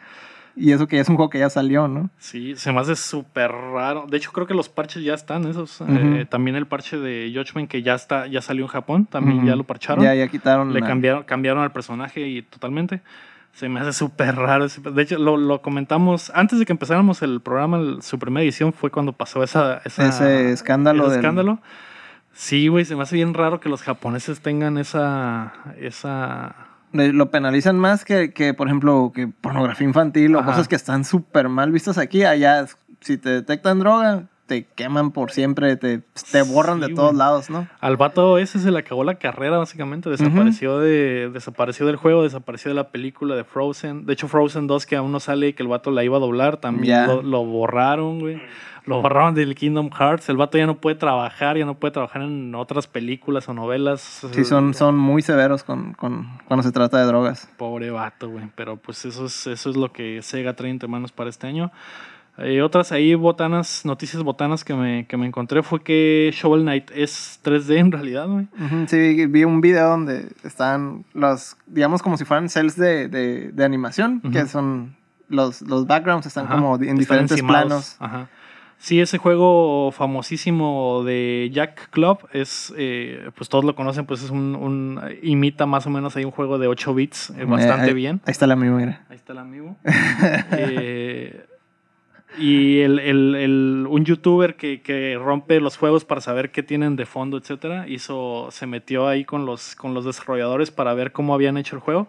Y 0.60 0.72
eso 0.72 0.88
que 0.88 1.00
es 1.00 1.08
un 1.08 1.18
juego 1.18 1.30
que 1.30 1.38
ya 1.38 1.52
salió, 1.52 1.88
¿no? 1.88 2.10
Sí, 2.18 2.56
se 2.56 2.72
me 2.74 2.80
hace 2.80 2.96
súper 2.96 3.52
raro. 3.52 4.08
De 4.10 4.18
hecho, 4.18 4.32
creo 4.32 4.48
que 4.48 4.56
los 4.56 4.70
parches 4.70 5.04
ya 5.04 5.14
están, 5.14 5.46
esos. 5.46 5.82
Ujú. 5.82 5.92
Eh, 5.94 6.26
también 6.26 6.56
el 6.56 6.66
parche 6.66 6.98
de 6.98 7.32
Judgment 7.32 7.70
que 7.70 7.84
ya 7.84 7.94
está, 7.94 8.26
ya 8.26 8.42
salió 8.42 8.64
en 8.64 8.70
Japón, 8.70 9.06
también 9.06 9.38
Ujú. 9.38 9.48
ya 9.48 9.56
lo 9.56 9.66
parcharon. 9.66 10.04
Ya, 10.04 10.16
ya 10.16 10.28
quitaron. 10.28 10.74
Le 10.74 10.80
la- 10.80 10.88
cambiaron, 10.88 11.24
cambiaron 11.26 11.62
al 11.62 11.72
personaje 11.72 12.28
y 12.28 12.42
totalmente. 12.42 13.02
Se 13.54 13.70
me 13.70 13.80
hace 13.80 13.94
súper 13.94 14.36
raro. 14.36 14.68
De 14.68 15.02
hecho, 15.02 15.18
lo, 15.18 15.36
lo 15.38 15.62
comentamos 15.64 16.32
antes 16.36 16.60
de 16.60 16.66
que 16.66 16.74
empezáramos 16.74 17.22
el 17.24 17.42
programa, 17.42 17.78
el- 17.78 18.02
su 18.04 18.20
primera 18.20 18.44
edición 18.44 18.72
fue 18.72 18.92
cuando 18.92 19.14
pasó 19.14 19.44
esa, 19.44 19.82
esa- 19.84 20.08
Ese 20.08 20.52
escándalo 20.52 21.04
ese 21.06 21.12
del- 21.14 21.20
escándalo. 21.22 21.60
Sí, 22.34 22.68
güey, 22.68 22.86
se 22.86 22.96
me 22.96 23.02
hace 23.02 23.16
bien 23.16 23.34
raro 23.34 23.60
que 23.60 23.68
los 23.70 23.82
japoneses 23.82 24.42
tengan 24.42 24.78
esa, 24.78 25.54
esa 25.80 26.56
Lo 26.94 27.32
penalizan 27.32 27.78
más 27.80 28.06
que, 28.06 28.32
que, 28.32 28.54
por 28.54 28.68
ejemplo, 28.68 29.12
que 29.14 29.28
pornografía 29.28 29.86
infantil 29.88 30.36
o 30.36 30.40
Ajá. 30.40 30.52
cosas 30.52 30.68
que 30.68 30.76
están 30.76 31.04
súper 31.04 31.50
mal 31.50 31.72
vistas 31.72 31.98
aquí. 31.98 32.24
Allá, 32.24 32.66
si 33.02 33.18
te 33.18 33.30
detectan 33.30 33.80
droga, 33.80 34.24
te 34.48 34.66
queman 34.66 35.12
por 35.12 35.32
siempre, 35.32 35.76
te, 35.76 36.02
te 36.32 36.42
borran 36.42 36.80
de 36.80 36.94
todos 36.94 37.14
lados, 37.14 37.50
¿no? 37.50 37.68
Al 37.80 37.98
vato 37.98 38.38
ese 38.38 38.60
se 38.60 38.72
le 38.72 38.80
acabó 38.80 39.04
la 39.04 39.16
carrera, 39.16 39.58
básicamente. 39.58 40.10
Desapareció, 40.10 40.80
de, 40.80 41.30
desapareció 41.32 41.86
del 41.86 41.98
juego, 41.98 42.24
desapareció 42.24 42.70
de 42.70 42.76
la 42.76 42.90
película 42.90 43.36
de 43.36 43.44
Frozen. 43.44 44.06
De 44.06 44.14
hecho, 44.14 44.28
Frozen 44.28 44.66
2, 44.68 44.86
que 44.86 44.96
aún 44.96 45.12
no 45.12 45.20
sale 45.20 45.50
y 45.50 45.54
que 45.54 45.64
el 45.64 45.70
vato 45.70 45.92
la 45.92 46.04
iba 46.04 46.18
a 46.18 46.20
doblar, 46.20 46.58
también 46.58 47.06
lo, 47.08 47.22
lo 47.22 47.46
borraron, 47.46 48.20
güey. 48.20 48.42
Lo 48.86 49.02
borraron 49.02 49.36
del 49.36 49.54
Kingdom 49.54 49.90
Hearts. 49.92 50.30
El 50.30 50.38
vato 50.38 50.58
ya 50.58 50.66
no 50.66 50.78
puede 50.80 50.96
trabajar, 50.96 51.58
ya 51.58 51.66
no 51.66 51.76
puede 51.78 51.92
trabajar 51.92 52.22
en 52.22 52.56
otras 52.56 52.88
películas 52.88 53.50
o 53.50 53.54
novelas. 53.54 54.26
Sí, 54.32 54.46
son, 54.46 54.74
son 54.74 54.98
muy 54.98 55.22
severos 55.22 55.66
con, 55.66 55.92
con- 55.94 56.26
cuando 56.46 56.64
se 56.64 56.72
trata 56.72 56.98
de 56.98 57.04
drogas. 57.06 57.50
Pobre 57.58 57.92
vato, 57.92 58.30
güey. 58.30 58.46
Pero 58.56 58.78
pues 58.78 59.04
eso 59.04 59.26
es, 59.26 59.46
eso 59.46 59.70
es 59.70 59.76
lo 59.76 59.92
que 59.92 60.22
Sega 60.22 60.56
trae 60.56 60.70
entre 60.72 60.88
manos 60.88 61.12
para 61.12 61.30
este 61.30 61.48
año. 61.48 61.70
Eh, 62.40 62.62
otras 62.62 62.92
ahí 62.92 63.16
botanas, 63.16 63.84
noticias 63.84 64.22
botanas 64.22 64.64
que 64.64 64.74
me, 64.76 65.08
que 65.08 65.18
me 65.18 65.26
encontré 65.26 65.64
fue 65.64 65.82
que 65.82 66.30
Shovel 66.34 66.62
Knight 66.62 66.92
es 66.94 67.40
3D 67.44 67.78
en 67.78 67.92
realidad, 67.92 68.28
güey. 68.28 68.48
Sí, 68.88 69.26
vi- 69.26 69.44
un 69.44 69.60
video 69.62 69.90
donde 69.90 70.28
están 70.44 71.04
los, 71.14 71.58
digamos, 71.66 72.02
como 72.04 72.16
si 72.18 72.26
fueran 72.26 72.48
cells 72.50 72.76
de, 72.76 73.08
de, 73.08 73.52
de 73.52 73.66
animación, 73.66 74.22
que 74.32 74.46
son 74.46 74.96
los, 75.30 75.62
los 75.64 75.88
backgrounds, 75.88 76.28
están 76.28 76.46
Ajá, 76.46 76.56
como 76.56 76.76
en 76.76 76.82
están 76.84 76.98
diferentes 76.98 77.32
encimados. 77.32 77.68
planos. 77.68 77.96
Ajá. 78.00 78.30
Sí, 78.80 79.02
ese 79.02 79.18
juego 79.18 79.92
famosísimo 79.92 81.04
de 81.04 81.50
Jack 81.52 81.90
Club 81.90 82.20
es, 82.32 82.72
eh, 82.78 83.32
pues 83.36 83.50
todos 83.50 83.66
lo 83.66 83.76
conocen, 83.76 84.06
pues 84.06 84.22
es 84.22 84.30
un, 84.30 84.56
un- 84.56 85.02
imita 85.24 85.66
más 85.66 85.88
o 85.88 85.90
menos 85.90 86.16
ahí 86.16 86.24
un 86.26 86.30
juego 86.32 86.60
de 86.60 86.68
8 86.68 86.94
bits, 86.94 87.32
eh, 87.32 87.46
bastante 87.46 87.88
ahí, 87.88 87.94
bien. 87.96 88.22
Ahí 88.26 88.32
está 88.32 88.46
el 88.46 88.52
amigo, 88.52 88.76
mira. 88.78 89.04
Ahí 89.10 89.16
está 89.16 89.34
el 89.34 89.40
amigo. 89.40 89.76
Eh, 90.52 91.44
y 92.36 92.80
el, 92.82 93.00
el- 93.00 93.36
el- 93.36 93.86
un 93.90 94.06
youtuber 94.06 94.56
que, 94.56 94.82
que 94.82 95.16
rompe 95.18 95.60
los 95.60 95.78
juegos 95.78 96.06
para 96.06 96.22
saber 96.22 96.52
qué 96.52 96.62
tienen 96.64 96.96
de 96.96 97.06
fondo, 97.06 97.38
etcétera, 97.38 97.88
hizo, 97.88 98.50
se 98.52 98.68
metió 98.68 99.08
ahí 99.08 99.26
con 99.26 99.46
los, 99.46 99.76
con 99.76 99.94
los 99.94 100.06
desarrolladores 100.06 100.72
para 100.72 100.94
ver 100.94 101.12
cómo 101.12 101.34
habían 101.34 101.58
hecho 101.58 101.76
el 101.76 101.82
juego. 101.82 102.08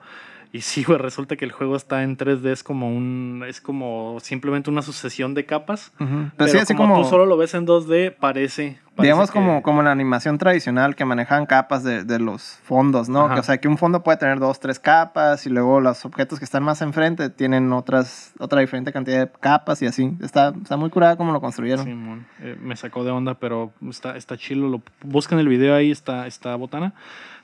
Y 0.51 0.63
sí, 0.63 0.83
güey, 0.85 0.99
resulta 0.99 1.37
que 1.37 1.45
el 1.45 1.53
juego 1.53 1.77
está 1.77 2.03
en 2.03 2.17
3D, 2.17 2.47
es 2.51 2.63
como 2.63 2.89
un, 2.89 3.45
es 3.47 3.61
como 3.61 4.19
simplemente 4.21 4.71
una 4.71 4.81
sucesión 4.83 5.35
de 5.35 5.45
capas. 5.45 5.93
Ujú. 6.01 6.09
Pero, 6.09 6.31
Pero 6.37 6.51
sí, 6.51 6.59
así 6.59 6.75
como, 6.75 6.95
como, 6.95 7.05
tú 7.05 7.11
solo 7.11 7.27
lo 7.27 7.37
ves 7.37 7.53
en 7.55 7.67
2D, 7.67 8.15
parece. 8.19 8.79
parece 8.97 9.03
digamos 9.03 9.31
que- 9.31 9.39
como, 9.39 9.63
como 9.63 9.83
la 9.83 9.93
animación 9.93 10.39
tradicional 10.39 10.97
que 10.97 11.05
manejan 11.05 11.45
capas 11.45 11.85
de, 11.85 12.03
de 12.05 12.19
los 12.19 12.43
fondos, 12.63 13.11
¿no? 13.11 13.33
Que, 13.33 13.41
o 13.41 13.43
sea, 13.43 13.59
que 13.59 13.69
un 13.69 13.77
fondo 13.77 14.03
puede 14.03 14.17
tener 14.17 14.39
dos, 14.39 14.59
tres 14.59 14.81
capas 14.81 15.45
y 15.47 15.51
luego 15.51 15.81
los 15.81 16.05
objetos 16.07 16.39
que 16.39 16.47
están 16.47 16.63
más 16.63 16.81
enfrente 16.81 17.29
tienen 17.29 17.71
otras, 17.75 18.33
otra 18.39 18.61
diferente 18.61 18.91
cantidad 18.91 19.21
de 19.27 19.31
capas 19.41 19.83
y 19.83 19.87
así. 19.87 20.17
Está, 20.23 20.55
está 20.63 20.79
muy 20.79 20.89
curada 20.89 21.17
como 21.17 21.33
lo 21.33 21.43
construyeron. 21.43 21.85
Simón, 21.85 22.27
eh, 22.41 22.57
me 22.59 22.75
sacó 22.75 23.05
de 23.05 23.11
onda, 23.11 23.35
pero 23.35 23.71
está, 23.89 24.17
está 24.17 24.39
chilo. 24.39 24.69
Lo, 24.69 24.83
buscan 25.03 25.39
el 25.39 25.49
video 25.49 25.75
ahí, 25.75 25.91
está, 25.91 26.27
está 26.27 26.57
botana. 26.57 26.95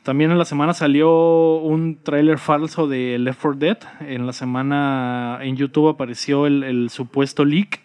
También 0.04 0.30
en 0.30 0.36
la 0.36 0.44
semana 0.44 0.74
salió 0.74 1.56
un 1.56 1.98
tráiler 2.02 2.38
falso 2.38 2.86
de 2.86 3.18
Left 3.18 3.40
4 3.40 3.58
Dead. 3.58 3.78
En 4.00 4.26
la 4.26 4.34
semana 4.34 5.38
en 5.40 5.56
YouTube 5.56 5.88
apareció 5.88 6.46
el, 6.46 6.62
el 6.62 6.90
supuesto 6.90 7.46
leak. 7.46 7.80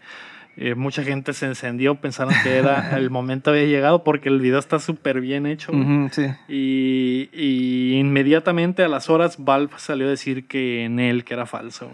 Eh, 0.58 0.76
mucha 0.76 1.04
gente 1.04 1.32
se 1.32 1.46
encendió, 1.46 1.96
pensaron 1.96 2.34
que 2.44 2.58
era 2.58 2.90
el 2.98 3.10
momento 3.10 3.52
había 3.52 3.64
llegado 3.64 4.04
porque 4.04 4.28
el 4.28 4.42
video 4.42 4.60
está 4.60 4.80
súper 4.80 5.22
bien 5.22 5.46
hecho. 5.46 5.72
sí. 6.12 6.26
y, 6.50 7.30
y 7.32 7.98
inmediatamente 7.98 8.84
a 8.84 8.90
las 8.90 9.10
horas 9.10 9.38
Valve 9.40 9.72
salió 9.78 10.08
a 10.08 10.10
decir 10.10 10.46
que 10.46 10.84
en 10.84 11.00
él, 11.00 11.24
que 11.24 11.36
era 11.36 11.46
falso. 11.46 11.90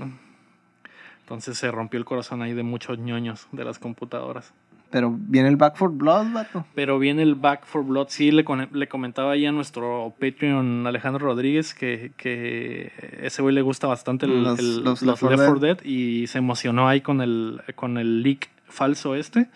Entonces 1.19 1.55
se 1.59 1.69
rompió 1.69 1.99
el 1.99 2.05
corazón 2.05 2.41
ahí 2.41 2.53
de 2.53 2.63
muchos 2.63 2.97
ñoños 2.97 3.47
de 3.51 3.63
las 3.63 3.77
computadoras. 3.77 4.55
Pero 4.95 5.13
viene 5.13 5.49
el 5.49 5.57
Back 5.57 5.75
for 5.75 5.91
Blood, 5.91 6.27
vato. 6.31 6.65
Pero 6.73 6.97
viene 6.99 7.21
el 7.21 7.35
Back 7.35 7.65
for 7.65 7.83
Blood. 7.83 8.07
Sí, 8.07 8.31
le, 8.31 8.45
le 8.71 8.87
comentaba 8.87 9.33
ahí 9.33 9.45
a 9.45 9.51
nuestro 9.51 10.13
Patreon 10.21 10.87
Alejandro 10.87 11.25
Rodríguez 11.25 11.73
que, 11.73 12.13
que 12.15 12.93
ese 13.21 13.41
güey 13.41 13.53
le 13.53 13.61
gusta 13.61 13.87
bastante 13.87 14.25
el- 14.25 14.41
Los- 14.41 14.57
el- 14.59 14.83
los 14.85 15.01
los, 15.01 15.03
Left 15.03 15.19
4 15.19 15.29
Left 15.37 15.49
4 15.49 15.59
Dead 15.59 15.83
y 15.83 16.27
se 16.27 16.37
emocionó 16.37 16.87
ahí 16.87 17.01
con 17.01 17.19
el, 17.21 17.61
con 17.75 17.97
el 17.97 18.23
leak 18.23 18.49
falso 18.69 19.15
este. 19.15 19.47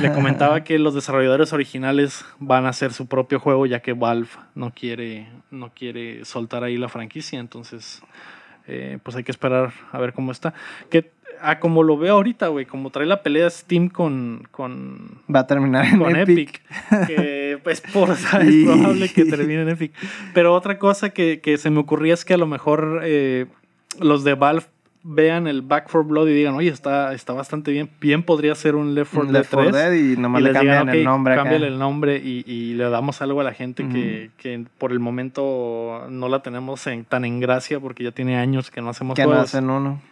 le 0.00 0.12
comentaba 0.12 0.64
que 0.64 0.78
los 0.78 0.94
desarrolladores 0.94 1.52
originales 1.52 2.24
van 2.38 2.64
a 2.64 2.70
hacer 2.70 2.94
su 2.94 3.06
propio 3.06 3.38
juego 3.38 3.66
ya 3.66 3.80
que 3.80 3.92
Valve 3.92 4.28
no 4.54 4.72
quiere, 4.72 5.28
no 5.50 5.72
quiere 5.74 6.24
soltar 6.24 6.64
ahí 6.64 6.78
la 6.78 6.88
franquicia. 6.88 7.38
Entonces, 7.38 8.02
eh, 8.66 8.98
pues 9.02 9.16
hay 9.16 9.24
que 9.24 9.32
esperar 9.32 9.72
a 9.92 9.98
ver 9.98 10.12
cómo 10.14 10.32
está. 10.32 10.54
Que, 10.90 11.12
ah, 11.42 11.58
como 11.60 11.82
lo 11.82 11.96
veo 11.96 12.14
ahorita, 12.14 12.48
güey, 12.48 12.66
como 12.66 12.90
trae 12.90 13.06
la 13.06 13.22
pelea 13.22 13.48
Steam 13.50 13.88
con... 13.88 14.46
con 14.50 15.18
Va 15.34 15.40
a 15.40 15.46
terminar 15.46 15.84
en 15.86 15.98
con 15.98 16.16
Epic. 16.16 16.60
Epic. 16.90 17.06
que 17.06 17.58
pues 17.64 17.80
por, 17.80 18.10
es 18.10 18.24
probable 18.26 19.08
que 19.08 19.24
termine 19.24 19.62
en 19.62 19.68
Epic. 19.70 19.92
Pero 20.34 20.54
otra 20.54 20.78
cosa 20.78 21.10
que, 21.10 21.40
que 21.40 21.58
se 21.58 21.70
me 21.70 21.80
ocurría 21.80 22.14
es 22.14 22.24
que 22.24 22.34
a 22.34 22.38
lo 22.38 22.46
mejor 22.46 23.00
eh, 23.04 23.46
los 24.00 24.24
de 24.24 24.34
Valve 24.34 24.64
vean 25.02 25.46
el 25.46 25.62
Back 25.62 25.88
for 25.88 26.04
Blood 26.04 26.28
y 26.28 26.34
digan, 26.34 26.54
oye, 26.56 26.68
está, 26.68 27.14
está 27.14 27.32
bastante 27.32 27.70
bien. 27.72 27.88
Bien 28.02 28.22
podría 28.22 28.54
ser 28.54 28.74
un 28.74 28.94
Left 28.94 29.12
4 29.14 29.26
Un 29.28 29.32
Dead 29.32 29.40
Left 29.40 29.50
4 29.54 29.70
3. 29.72 29.82
Dead 29.82 29.92
y 29.94 30.16
nomás 30.20 30.40
y 30.40 30.44
le 30.44 30.50
digan, 30.50 30.66
cambian 30.66 30.88
el 30.90 30.98
"Ok, 31.00 31.04
nombre 31.04 31.32
acá. 31.32 31.42
cámbiale 31.44 31.66
el 31.68 31.78
nombre 31.78 32.16
y, 32.22 32.44
y 32.46 32.74
le 32.74 32.84
damos 32.90 33.22
algo 33.22 33.40
a 33.40 33.44
la 33.44 33.54
gente 33.54 33.88
que, 33.88 34.30
que 34.36 34.62
por 34.76 34.92
el 34.92 35.00
momento 35.00 36.06
no 36.10 36.28
la 36.28 36.42
tenemos 36.42 36.86
en- 36.86 37.06
tan 37.06 37.24
en 37.24 37.40
gracia 37.40 37.80
porque 37.80 38.04
ya 38.04 38.12
tiene 38.12 38.36
años 38.36 38.70
que 38.70 38.82
no 38.82 38.90
hacemos 38.90 39.16
Que 39.16 39.24
no 39.24 39.32
hacen 39.32 39.70
uno. 39.70 40.02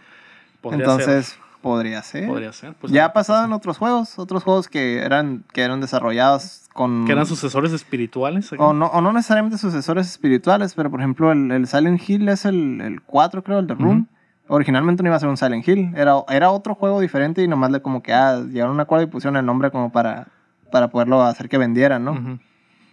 Podría 0.61 0.85
Entonces, 0.85 1.27
ser, 1.27 1.39
podría 1.63 2.03
ser. 2.03 2.29
podría 2.29 2.53
ser. 2.53 2.75
pues, 2.75 2.93
ya 2.93 3.07
ha 3.07 3.13
pasado 3.13 3.39
pasa. 3.39 3.47
en 3.47 3.53
otros 3.53 3.79
juegos, 3.79 4.19
otros 4.19 4.43
juegos 4.43 4.69
que 4.69 4.99
eran, 4.99 5.45
que 5.53 5.63
eran 5.63 5.81
desarrollados 5.81 6.69
con... 6.73 7.07
Que 7.07 7.13
eran 7.13 7.27
sucesores 7.27 7.73
espirituales. 7.73 8.53
O 8.59 8.73
no, 8.73 8.87
o 8.87 9.01
no 9.01 9.13
necesariamente 9.13 9.59
sucesores 9.59 10.09
espirituales, 10.09 10.75
pero 10.75 10.91
por 10.91 11.01
ejemplo 11.01 11.33
el, 11.33 11.51
el 11.51 11.67
Silent 11.67 12.01
Hill 12.09 12.29
es 12.29 12.45
el, 12.45 12.81
el 12.81 13.03
4 13.03 13.43
creo, 13.43 13.59
el 13.61 13.67
de 13.67 13.75
Room. 13.75 14.09
Originalmente 14.49 15.03
no 15.03 15.11
iba 15.11 15.17
a 15.17 15.21
ser 15.21 15.29
un 15.29 15.37
Silent 15.37 15.67
Hill, 15.69 15.93
era, 15.95 16.25
era 16.31 16.51
otro 16.51 16.75
juego 16.75 17.01
diferente 17.01 17.43
y 17.43 17.49
nomás 17.49 17.71
le 17.71 17.83
como 17.83 18.03
que 18.03 18.15
ah, 18.15 18.41
llegaron 18.41 18.71
a 18.71 18.75
un 18.75 18.81
acuerdo 18.81 19.05
y 19.05 19.09
pusieron 19.09 19.37
el 19.37 19.45
nombre 19.45 19.71
como 19.71 19.93
para, 19.93 20.29
para 20.73 20.89
poderlo 20.89 21.23
hacer 21.23 21.49
que 21.49 21.59
vendieran, 21.59 22.05
¿no? 22.05 22.39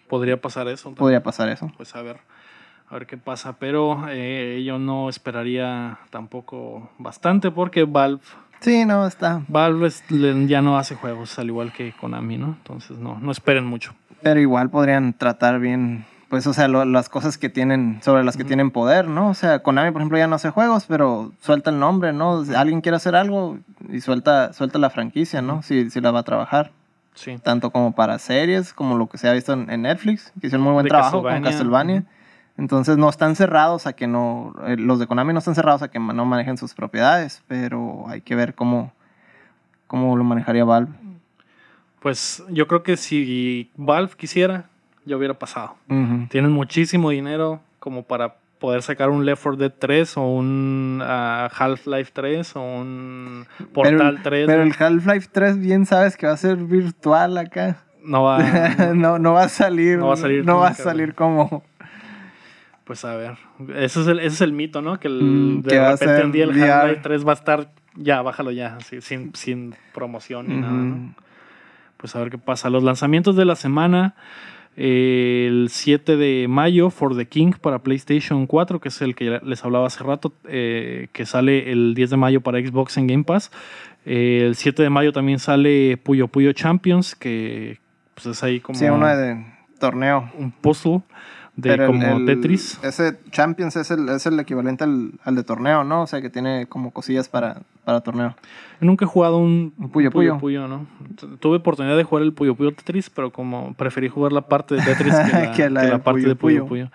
Podría 0.09 0.39
pasar 0.39 0.67
eso. 0.67 0.83
también. 0.83 0.99
Podría 0.99 1.23
pasar 1.23 1.49
eso. 1.49 1.71
pues 1.77 1.95
a 1.95 2.01
ver, 2.01 2.17
a 2.89 2.93
ver 2.93 3.05
qué 3.07 3.17
pasa. 3.17 3.53
Pero 3.59 4.05
eh, 4.09 4.63
yo 4.65 4.79
no 4.79 5.09
esperaría 5.09 5.99
tampoco 6.09 6.89
bastante 6.97 7.51
porque 7.51 7.83
Valve, 7.83 8.21
Sí, 8.61 8.85
no, 8.85 9.05
está. 9.05 9.41
Valve 9.47 9.87
es- 9.87 10.03
ya 10.47 10.61
no 10.61 10.77
hace 10.77 10.95
juegos 10.95 11.37
al 11.37 11.47
igual 11.47 11.71
que 11.73 11.93
Konami, 11.93 12.37
¿no? 12.37 12.47
Entonces 12.57 12.97
no, 12.97 13.19
no 13.19 13.31
esperen 13.31 13.65
mucho. 13.65 13.93
Pero 14.23 14.39
igual 14.39 14.69
podrían 14.71 15.13
tratar 15.13 15.59
bien, 15.59 16.05
pues, 16.29 16.47
o 16.47 16.53
sea, 16.53 16.67
lo- 16.67 16.85
las 16.85 17.09
cosas 17.09 17.37
que 17.37 17.49
tienen, 17.49 17.99
sobre 18.01 18.23
las 18.23 18.37
que 18.37 18.43
tienen 18.43 18.71
poder, 18.71 19.07
¿no? 19.07 19.29
O 19.29 19.33
sea, 19.35 19.59
Konami, 19.59 19.91
por 19.91 20.01
ejemplo, 20.01 20.17
ya 20.17 20.25
no 20.27 20.35
hace 20.35 20.49
juegos, 20.49 20.85
pero 20.87 21.31
suelta 21.41 21.69
el 21.69 21.79
nombre, 21.79 22.11
¿no? 22.13 22.43
Si 22.45 22.55
alguien 22.55 22.81
quiere 22.81 22.95
hacer 22.95 23.15
algo 23.15 23.59
y 23.89 23.99
suelta, 24.01 24.51
suelta 24.53 24.79
la 24.79 24.89
franquicia, 24.89 25.41
¿no? 25.43 25.61
Si, 25.61 25.89
si 25.91 26.01
la 26.01 26.09
va 26.11 26.19
a 26.19 26.23
trabajar. 26.23 26.71
Sí. 27.13 27.37
Tanto 27.43 27.69
como 27.71 27.91
para 27.93 28.17
series, 28.19 28.73
como 28.73 28.97
lo 28.97 29.07
que 29.07 29.17
se 29.17 29.29
ha 29.29 29.33
visto 29.33 29.53
en, 29.53 29.69
en 29.69 29.83
Netflix, 29.83 30.31
que 30.41 30.47
hicieron 30.47 30.63
muy 30.63 30.73
buen 30.73 30.85
De 30.85 30.89
trabajo 30.89 31.21
con 31.21 31.29
Castlevania. 31.43 31.51
Castlevania. 31.51 32.03
Entonces 32.57 32.97
no 32.97 33.09
están 33.09 33.35
cerrados 33.35 33.85
a 33.85 33.93
que 33.93 34.07
no, 34.07 34.53
eh, 34.65 34.77
los 34.77 34.99
de 34.99 35.07
Konami 35.07 35.33
no 35.33 35.39
están 35.39 35.55
cerrados 35.55 35.81
a 35.81 35.89
que 35.89 35.99
no 35.99 36.25
manejen 36.25 36.57
sus 36.57 36.73
propiedades, 36.73 37.43
pero 37.47 38.05
hay 38.07 38.21
que 38.21 38.35
ver 38.35 38.55
cómo, 38.55 38.93
cómo 39.87 40.15
lo 40.15 40.23
manejaría 40.23 40.63
Valve. 40.63 40.93
Pues 41.99 42.43
yo 42.49 42.67
creo 42.67 42.83
que 42.83 42.97
si 42.97 43.71
Valve 43.75 44.13
quisiera, 44.15 44.65
ya 45.05 45.17
hubiera 45.17 45.33
pasado. 45.33 45.75
Tienen 46.29 46.51
muchísimo 46.51 47.09
dinero 47.09 47.61
como 47.79 48.03
para 48.03 48.35
poder 48.59 48.81
sacar 48.81 49.09
un 49.09 49.25
Left 49.25 49.43
4 49.43 49.57
Dead 49.57 49.73
3 49.77 50.17
o 50.17 50.27
un 50.27 51.01
ah, 51.03 51.49
Half-Life 51.55 52.11
3 52.13 52.55
o 52.55 52.61
un 52.61 53.45
Portal 53.73 54.19
pero, 54.23 54.23
3. 54.23 54.47
Pero 54.47 54.63
el 54.63 54.73
Half-Life 54.77 55.29
3 55.31 55.59
bien 55.59 55.85
sabes 55.85 56.17
que 56.17 56.25
va 56.25 56.33
a 56.33 56.37
ser 56.37 56.57
virtual 56.57 57.37
acá. 57.37 57.77
No 58.03 58.23
va. 58.23 58.39
no, 58.95 59.19
no 59.19 59.33
va 59.33 59.43
a 59.43 59.49
salir. 59.49 59.99
No 59.99 60.07
va 60.07 60.13
a 60.13 60.17
salir 60.17 60.45
no 60.45 60.57
va 60.57 60.69
a 60.69 60.73
salir 60.73 61.15
como. 61.15 61.63
Pues 62.85 63.03
a 63.03 63.15
ver, 63.15 63.33
ese 63.75 64.01
es 64.01 64.07
el, 64.07 64.19
ese 64.19 64.27
es 64.27 64.41
el 64.41 64.53
mito, 64.53 64.81
¿no? 64.81 64.99
Que 64.99 65.07
el- 65.07 65.21
Mm, 65.23 65.61
de 65.63 65.89
repente 65.91 66.23
un 66.23 66.31
día 66.31 66.43
el 66.45 66.51
VR. 66.51 66.71
Half-Life 66.71 67.01
3 67.03 67.27
va 67.27 67.31
a 67.31 67.35
estar, 67.35 67.71
ya, 67.95 68.21
bájalo 68.21 68.51
ya, 68.51 68.75
así, 68.77 69.01
sin, 69.01 69.33
sin 69.35 69.75
promoción 69.93 70.47
ni 70.49 70.55
nada, 70.57 70.73
¿no? 70.73 71.15
Pues 71.97 72.15
a 72.15 72.19
ver 72.19 72.29
qué 72.29 72.37
pasa. 72.37 72.69
Los 72.69 72.83
lanzamientos 72.83 73.35
de 73.35 73.45
la 73.45 73.55
semana, 73.55 74.13
eh, 74.77 75.45
el 75.49 75.69
7 75.71 76.15
de 76.17 76.47
mayo, 76.47 76.89
For 76.91 77.15
the 77.15 77.25
King 77.25 77.53
para 77.59 77.79
PlayStation 77.79 78.45
4, 78.45 78.79
que 78.79 78.89
es 78.89 79.01
el 79.01 79.15
que 79.15 79.39
les 79.41 79.63
hablaba 79.65 79.87
hace 79.87 80.03
rato, 80.03 80.33
eh, 80.47 81.07
que 81.13 81.25
sale 81.25 81.71
el 81.71 81.95
10 81.95 82.11
de 82.11 82.17
mayo 82.17 82.41
para 82.41 82.59
Xbox 82.59 82.97
en 82.97 83.07
Game 83.07 83.23
Pass. 83.23 83.51
Eh, 84.05 84.43
el 84.45 84.55
7 84.55 84.83
de 84.83 84.89
mayo 84.91 85.11
también 85.11 85.39
sale 85.39 85.97
Puyo 85.97 86.27
Puyo 86.27 86.51
Champions, 86.53 87.15
que 87.15 87.79
pues 88.13 88.27
es 88.27 88.43
ahí 88.43 88.59
como 88.59 88.77
Sí, 88.77 88.85
uno 88.85 89.07
de 89.07 89.43
torneo. 89.79 90.29
un 90.37 90.51
puzzle 90.51 91.01
de 91.55 91.69
Pero 91.69 91.87
como 91.87 92.17
el- 92.17 92.25
Tetris. 92.25 92.79
Ese 92.83 93.17
Champions 93.31 93.75
es 93.77 93.89
el, 93.91 94.09
es 94.09 94.25
el 94.25 94.39
equivalente 94.39 94.83
al, 94.83 95.11
al 95.23 95.35
de 95.35 95.43
torneo, 95.43 95.83
¿no? 95.83 96.01
O 96.01 96.07
sea, 96.07 96.21
que 96.21 96.29
tiene 96.29 96.65
como 96.67 96.91
cosillas 96.91 97.29
para, 97.29 97.61
para 97.85 98.01
torneo. 98.01 98.35
Nunca 98.81 99.05
he 99.05 99.07
jugado 99.07 99.37
un 99.37 99.73
Un 99.77 99.89
Puyo 99.89 100.11
Puyo. 100.11 100.67
¿no? 100.67 100.85
Tu- 101.17 101.37
Tuve 101.37 101.57
oportunidad 101.57 101.95
de 101.95 102.03
jugar 102.03 102.23
el 102.23 102.33
Puyo 102.33 102.55
Puyo 102.55 102.71
Tetris, 102.73 103.09
pero 103.09 103.31
como 103.31 103.73
preferí 103.75 104.09
jugar 104.09 104.33
la 104.33 104.41
parte 104.41 104.75
de 104.75 104.81
Tetris 104.81 105.13
que 105.15 105.31
la, 105.31 105.51
Que 105.53 105.69
la 105.69 105.81
que 105.81 105.87
la 105.87 105.91
del 105.93 105.99
parte 106.01 106.19
Puyo 106.21 106.27
de 106.29 106.35
Puyo 106.35 106.65
Puyo. 106.65 106.85
Puyo. 106.87 106.91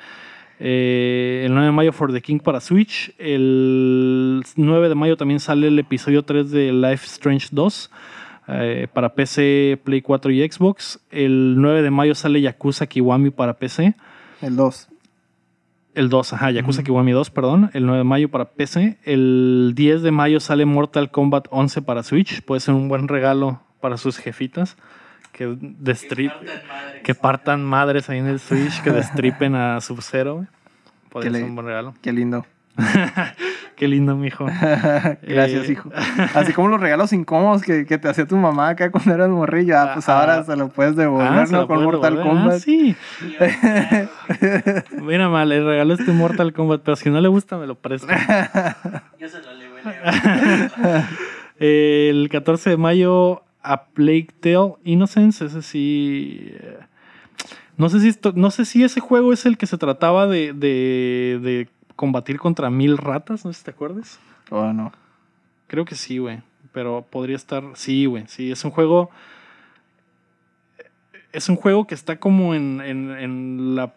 Eh, 0.63 1.45
el 1.47 1.53
9 1.55 1.67
de 1.69 1.73
mayo 1.73 1.93
For 1.93 2.13
the 2.13 2.21
King 2.21 2.39
para 2.39 2.61
Switch. 2.61 3.15
El 3.19 4.43
9 4.57 4.89
de 4.91 4.95
mayo 4.95 5.17
también 5.17 5.41
sale 5.41 5.69
el 5.69 5.79
episodio 5.79 6.23
3 6.23 6.51
de 6.51 6.73
Life 6.73 7.07
Strange 7.07 7.49
2 7.51 7.91
eh, 8.49 8.87
para 8.93 9.15
PC, 9.15 9.81
Play 9.85 10.03
4 10.03 10.31
y 10.33 10.47
Xbox. 10.51 11.01
El 11.11 11.55
9 11.57 11.81
de 11.81 11.91
mayo 11.91 12.15
sale 12.15 12.43
Yakuza 12.43 12.87
Kiwami 12.87 13.31
para 13.31 13.55
PC. 13.55 13.95
El 14.43 14.57
2. 14.57 14.88
El 15.95 16.09
2, 16.09 16.32
ajá, 16.34 16.51
Yakuza 16.53 16.82
Kiwami 16.84 17.11
2, 17.12 17.30
perdón. 17.30 17.70
El 17.74 17.84
9 17.86 17.99
de 17.99 18.05
mayo 18.05 18.30
para 18.30 18.45
PC. 18.51 18.99
El 19.05 19.72
10 19.74 20.03
de 20.03 20.11
mayo 20.12 20.38
sale 20.41 20.64
Mortal 20.64 21.11
Kombat 21.11 21.47
11 21.51 21.82
para 21.82 22.03
Switch. 22.03 22.43
Puede 22.43 22.61
ser 22.61 22.74
un 22.74 22.88
buen 22.88 23.09
regalo 23.09 23.61
para 23.80 23.97
sus 23.97 24.16
jefitas. 24.18 24.76
Que, 25.32 25.48
destrip- 25.48 26.32
Partan 26.32 26.69
madres. 26.69 27.02
que 27.02 27.15
partan 27.15 27.65
madres 27.65 28.10
ahí 28.10 28.19
en 28.19 28.27
el 28.27 28.39
Switch, 28.40 28.82
que 28.82 28.90
destripen 28.93 29.55
a 29.55 29.81
Sub-Zero. 29.81 30.47
Podría 31.09 31.31
Que 31.32 31.36
ser 31.39 31.44
le- 31.44 31.48
un 31.51 31.55
buen 31.56 31.66
regalo. 31.66 31.94
Qué 32.02 32.12
lindo. 32.12 32.47
Qué 33.76 33.88
lindo, 33.88 34.14
mijo. 34.16 34.44
Gracias, 35.22 35.68
Eh, 35.68 35.72
hijo. 35.72 35.90
Así 36.34 36.52
como 36.52 36.68
los 36.68 36.80
regalos 36.80 37.12
incómodos 37.14 37.62
que, 37.62 37.86
que 37.86 37.97
te 37.98 38.09
hacía 38.09 38.26
tu 38.26 38.36
mamá 38.36 38.68
acá 38.70 38.90
cuando 38.90 39.14
eras 39.14 39.28
morrillo. 39.30 39.78
Ah, 39.78 39.92
pues 39.94 40.09
Ah, 40.09 40.20
ahora 40.20 40.44
se 40.44 40.55
lo 40.56 40.68
puedes 40.68 40.97
devolver, 40.97 41.47
Ah, 41.55 41.66
Con 41.66 41.82
Mortal 41.84 42.16
devolver. 42.16 42.36
Ah, 42.36 42.40
Kombat. 42.42 42.59
sí. 42.60 42.94
Mira, 45.02 45.28
mal, 45.28 45.48
le 45.48 45.62
regalo 45.64 45.94
este 45.94 46.12
Mortal 46.12 46.52
Kombat, 46.52 46.82
pero 46.84 46.97
si 46.97 47.09
no 47.10 47.20
le 47.20 47.28
gusta, 47.28 47.56
me 47.56 47.66
lo 47.66 47.74
presto. 47.76 48.06
yo 49.18 49.28
se 49.28 49.38
lo 49.40 49.55
leo. 49.55 49.70
El 51.59 52.28
14 52.30 52.70
de 52.70 52.76
mayo 52.76 53.42
a 53.62 53.84
Plague 53.86 54.28
Tale 54.40 54.74
Innocence, 54.84 55.44
ese 55.44 55.62
sí. 55.62 56.51
eh, 56.52 56.78
No 57.76 57.88
sé 57.88 58.01
si 58.01 58.09
esto, 58.09 58.32
no 58.34 58.51
sé 58.51 58.64
si 58.64 58.82
ese 58.84 59.01
juego 59.01 59.32
es 59.32 59.44
el 59.47 59.59
que 59.59 59.66
se 59.66 59.76
trataba 59.78 60.26
de, 60.26 60.52
de, 60.55 61.38
de 61.42 61.68
combatir 62.01 62.39
contra 62.39 62.70
mil 62.70 62.97
ratas, 62.97 63.44
no 63.44 63.52
sé 63.52 63.59
si 63.59 63.64
te 63.66 63.72
acuerdas. 63.72 64.18
Oh, 64.48 64.72
no. 64.72 64.90
Creo 65.66 65.85
que 65.85 65.94
sí, 65.94 66.16
güey. 66.16 66.40
Pero 66.72 67.05
podría 67.10 67.36
estar. 67.36 67.62
Sí, 67.74 68.06
güey. 68.06 68.24
Sí, 68.27 68.51
es 68.51 68.64
un 68.64 68.70
juego. 68.70 69.10
Es 71.31 71.51
un 71.51 71.56
juego 71.56 71.86
que 71.86 71.94
está 71.94 72.16
como 72.16 72.55
en, 72.55 72.81
en, 72.81 73.10
en 73.10 73.74
la 73.77 73.93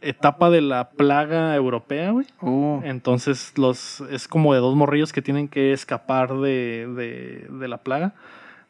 etapa 0.00 0.50
de 0.50 0.60
la 0.60 0.90
plaga 0.90 1.52
europea, 1.56 2.12
güey. 2.12 2.26
Uh, 2.40 2.80
Entonces 2.84 3.52
los 3.58 4.02
es 4.02 4.28
como 4.28 4.54
de 4.54 4.60
dos 4.60 4.76
morrillos 4.76 5.12
que 5.12 5.20
tienen 5.20 5.48
que 5.48 5.72
escapar 5.72 6.34
de, 6.34 6.86
de, 6.94 7.48
de 7.50 7.66
la 7.66 7.78
plaga 7.78 8.14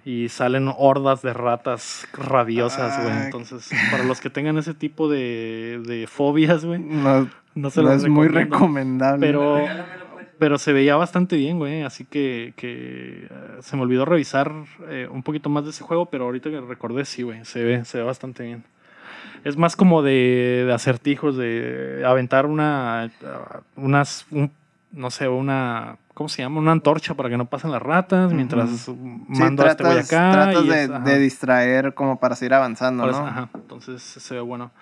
y 0.05 0.29
salen 0.29 0.73
hordas 0.77 1.23
de 1.23 1.33
ratas 1.35 2.07
rabiosas, 2.13 3.03
güey. 3.03 3.13
Ah. 3.15 3.25
Entonces, 3.27 3.71
para 3.91 4.05
los 4.05 4.21
que 4.21 4.31
tengan 4.31 4.57
ese 4.59 4.75
tipo 4.75 5.09
de, 5.09 5.83
de 5.87 6.07
fobias, 6.07 6.65
güey, 6.65 6.79
no, 6.81 7.29
no 7.55 7.71
se 7.71 7.83
no 7.83 7.89
los 7.91 8.05
es 8.05 8.09
muy 8.09 8.29
recomendable. 8.29 9.27
Pero, 9.27 9.59
pues. 9.61 10.27
pero 10.39 10.59
se 10.59 10.73
veía 10.73 10.97
bastante 10.97 11.37
bien, 11.37 11.59
güey. 11.59 11.83
Así 11.83 12.05
que, 12.05 12.55
que 12.57 13.27
eh, 13.31 13.57
se 13.61 13.77
me 13.77 13.83
olvidó 13.83 14.05
revisar 14.05 14.53
eh, 14.89 15.09
un 15.11 15.23
poquito 15.23 15.51
más 15.51 15.65
de 15.65 15.71
ese 15.71 15.85
juego, 15.85 16.07
pero 16.07 16.25
ahorita 16.25 16.49
que 16.51 16.61
recordé, 16.61 17.05
sí, 17.05 17.23
güey. 17.23 17.45
Se 17.45 17.63
ve, 17.63 17.85
se 17.85 17.99
ve 17.99 18.05
bastante 18.05 18.45
bien. 18.45 18.65
Es 19.45 19.57
más 19.57 19.77
como 19.77 20.03
de, 20.03 20.65
de 20.67 20.73
acertijos, 20.73 21.37
de 21.37 22.03
aventar 22.07 22.47
una. 22.47 23.11
Unas. 23.77 24.27
un- 24.31 24.51
no 24.91 25.11
sé, 25.11 25.29
una. 25.29 25.97
¿Cómo 26.19 26.29
se 26.29 26.43
llama? 26.43 26.59
Una 26.59 26.73
antorcha 26.73 27.15
para 27.15 27.29
que 27.31 27.37
no 27.37 27.47
pasen 27.47 27.71
las 27.71 27.81
ratas 27.81 28.33
mientras 28.33 28.69
Sí, 28.71 28.93
mando 29.29 29.65
a 29.65 29.69
este 29.69 29.85
güey 29.85 29.99
acá. 30.01 30.33
tratas 30.33 30.65
y 30.65 30.69
de, 30.69 30.85
es- 30.85 30.91
ajá. 30.91 30.99
de 31.05 31.19
distraer 31.21 31.95
como 31.95 32.19
para 32.19 32.35
seguir 32.35 32.55
avanzando, 32.55 33.07
¿no? 33.07 33.17
ajá, 33.17 33.49
entonces 33.55 34.03
se 34.03 34.35
ve 34.35 34.41
bueno. 34.41 34.73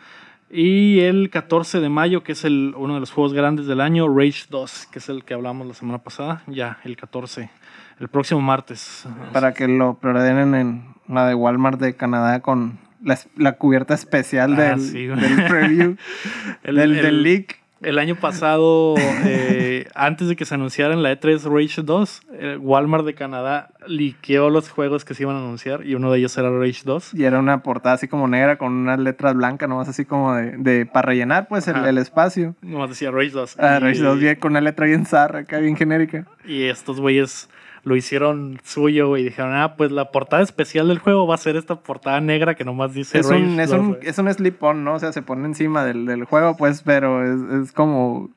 Y 0.51 1.01
el 1.01 1.29
14 1.29 1.81
de 1.81 1.89
mayo, 1.91 2.23
que 2.23 2.33
es 2.33 2.45
el, 2.45 2.73
uno 2.77 2.95
de 2.95 3.01
los 3.01 3.11
juegos 3.11 3.35
grandes 3.35 3.67
del 3.67 3.81
año, 3.83 4.09
Rage 4.09 4.45
2, 4.49 4.87
que 4.93 4.99
es 5.01 5.09
el 5.11 5.25
que 5.25 5.35
hablamos 5.35 5.67
la 5.67 5.75
semana 5.75 5.99
pasada, 5.99 6.43
ya, 6.47 6.79
el 6.85 6.97
14, 6.97 7.51
el 8.01 8.09
próximo 8.09 8.41
martes. 8.41 9.07
Para 9.33 9.53
que 9.53 9.69
lo 9.69 9.99
preordenen 9.99 10.55
en 10.55 10.85
la 11.09 11.27
de 11.27 11.35
Walmart 11.35 11.81
de 11.81 11.95
Canadá 11.97 12.41
con 12.41 12.79
la, 13.37 13.53
cubierta 13.59 13.93
especial 13.95 14.55
Ah, 14.55 14.63
del, 14.77 14.81
sí, 14.81 15.09
preview, 15.49 15.97
El- 16.63 16.77
del, 16.77 16.97
el- 16.97 17.03
del 17.03 17.23
leak. 17.23 17.59
El 17.83 17.99
año 17.99 18.17
pasado, 18.17 18.95
eh, 19.27 19.87
antes 19.95 20.29
de 20.29 20.37
que 20.37 20.45
se 20.47 20.55
anunciara 20.55 20.95
en 20.95 21.03
la 21.03 21.13
E3 21.13 21.43
Rage 21.45 21.83
2, 21.83 22.23
eh, 22.33 22.57
Walmart 22.59 23.05
de 23.05 23.15
Canadá 23.15 23.69
liqueó 23.87 24.49
los 24.51 24.71
juegos 24.71 25.05
que 25.05 25.13
se 25.15 25.25
iban 25.25 25.37
a 25.37 25.41
anunciar 25.41 25.85
y 25.87 25.95
uno 25.95 26.11
de 26.11 26.19
ellos 26.19 26.37
era 26.39 26.51
Rage 26.51 26.83
2. 26.85 27.13
Y 27.15 27.25
era 27.25 27.39
una 27.39 27.63
portada 27.63 27.95
así 27.97 28.09
como 28.09 28.29
negra 28.29 28.57
con 28.57 28.73
unas 28.73 28.99
letras 28.99 29.35
blancas, 29.35 29.69
nomás 29.69 29.89
así 29.89 30.05
como 30.07 30.35
de, 30.35 30.57
de 30.57 30.87
para 30.87 31.07
rellenar 31.09 31.49
pues 31.49 31.69
el, 31.69 31.77
el 31.85 31.99
espacio. 31.99 32.55
Nomás 32.63 32.89
decía 32.89 33.11
Rage 33.11 33.31
2. 33.31 33.57
Ah, 33.59 33.77
Y- 33.79 33.85
Rage 33.85 34.01
2 34.01 34.19
bien 34.21 34.37
con 34.37 34.53
una 34.53 34.61
letra 34.63 34.87
bien 34.87 35.05
zarra, 35.05 35.41
acá 35.41 35.59
bien 35.59 35.77
genérica. 35.77 36.25
Y 36.47 36.65
estos 36.65 37.01
güeyes 37.01 37.49
lo 37.87 37.95
hicieron 37.95 38.61
suyo, 38.65 39.07
güey. 39.07 39.23
Y 39.23 39.27
dijeron, 39.27 39.55
ah, 39.55 39.77
pues 39.77 39.93
la 39.93 40.11
portada 40.11 40.43
especial 40.43 40.89
del 40.89 40.99
juego 40.99 41.25
va 41.29 41.37
a 41.37 41.39
ser 41.39 41.55
esta 41.55 41.77
portada 41.77 42.21
negra 42.21 42.57
que 42.57 42.65
nomás 42.65 42.93
dice 42.93 43.21
Es 43.21 43.29
Rage 43.31 43.45
un, 43.45 43.61
es, 43.61 43.71
2, 43.71 43.79
un, 43.79 43.99
es 44.03 44.19
un 44.19 44.35
slip-on, 44.35 44.83
¿no? 44.83 44.95
O 44.95 44.99
sea, 44.99 45.13
se 45.13 45.23
pone 45.23 45.47
encima 45.47 45.85
del, 45.85 46.05
del 46.05 46.25
juego, 46.25 46.57
pues, 46.57 46.83
pero 46.83 47.23
es, 47.23 47.63
es 47.63 47.73
como, 47.73 48.31